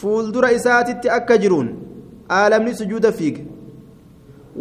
fuuldura 0.00 0.52
isaatitti 0.58 1.08
akka 1.18 1.38
jiruun 1.42 1.68
aalamni 2.38 2.74
sujuuda 2.74 3.12
fiige 3.12 3.46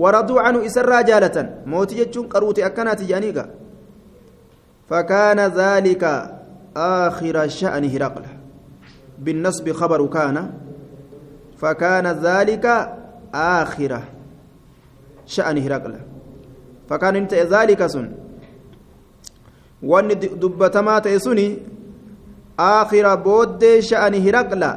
waraduu 0.03 0.41
canhu 0.45 0.61
isarraa 0.69 1.03
jaalatan 1.09 1.49
mootii 1.65 1.99
jechuun 2.01 2.29
qaruute 2.35 2.65
akkanaati 2.69 3.09
jedhaniiga 3.11 3.45
فكان 4.89 5.39
ذلك 5.39 6.03
آخر 6.75 7.47
شأن 7.47 7.83
هرقل 7.89 8.25
بالنصب 9.19 9.71
خبر 9.71 10.05
كان 10.07 10.51
فكان 11.57 12.07
ذلك 12.07 12.65
آخر 13.33 14.01
شأن 15.25 15.57
هرقل 15.57 15.93
فكان 16.89 17.15
انت 17.15 17.33
ذلك 17.33 17.87
سن 17.87 18.09
dubbatamaa 19.81 21.01
ta'e 21.01 21.19
suni 21.23 21.45
aakhira 22.59 23.15
booddee 23.27 23.81
sha'ani 23.89 24.19
hiraqla 24.25 24.69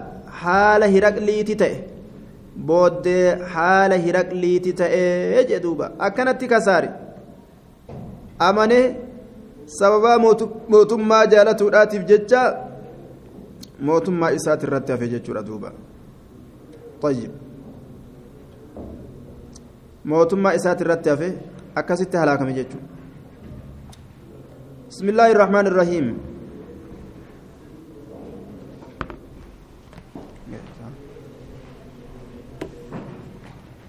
haala 0.43 0.86
hiraqliiti 0.86 1.56
ta'e 1.62 1.91
booddee 2.69 3.26
haala 3.53 3.95
hiraqliiti 4.05 4.73
ta'e 4.81 5.43
jedhuuba 5.51 5.91
akkanatti 6.07 6.47
kasaare 6.53 6.89
amanee 8.47 8.85
sababaa 9.80 10.18
mootummaa 10.73 11.26
jaalatuudhaatiif 11.34 12.03
jecha 12.11 12.41
mootummaa 13.89 14.31
isaati 14.39 14.65
irratti 14.69 14.91
hafe 14.91 15.07
jechuudha 15.15 15.43
duuba 15.49 15.72
طيب 17.01 17.31
mootummaa 20.11 20.53
isaati 20.59 20.84
irratti 20.85 21.09
hafe 21.09 21.30
akkasitti 21.81 22.18
halaakame 22.18 22.53
jechuudha 22.59 22.95
بسم 24.91 25.09
الله 25.09 25.30
الرحمن 25.35 25.65
الرحيم 25.68 26.05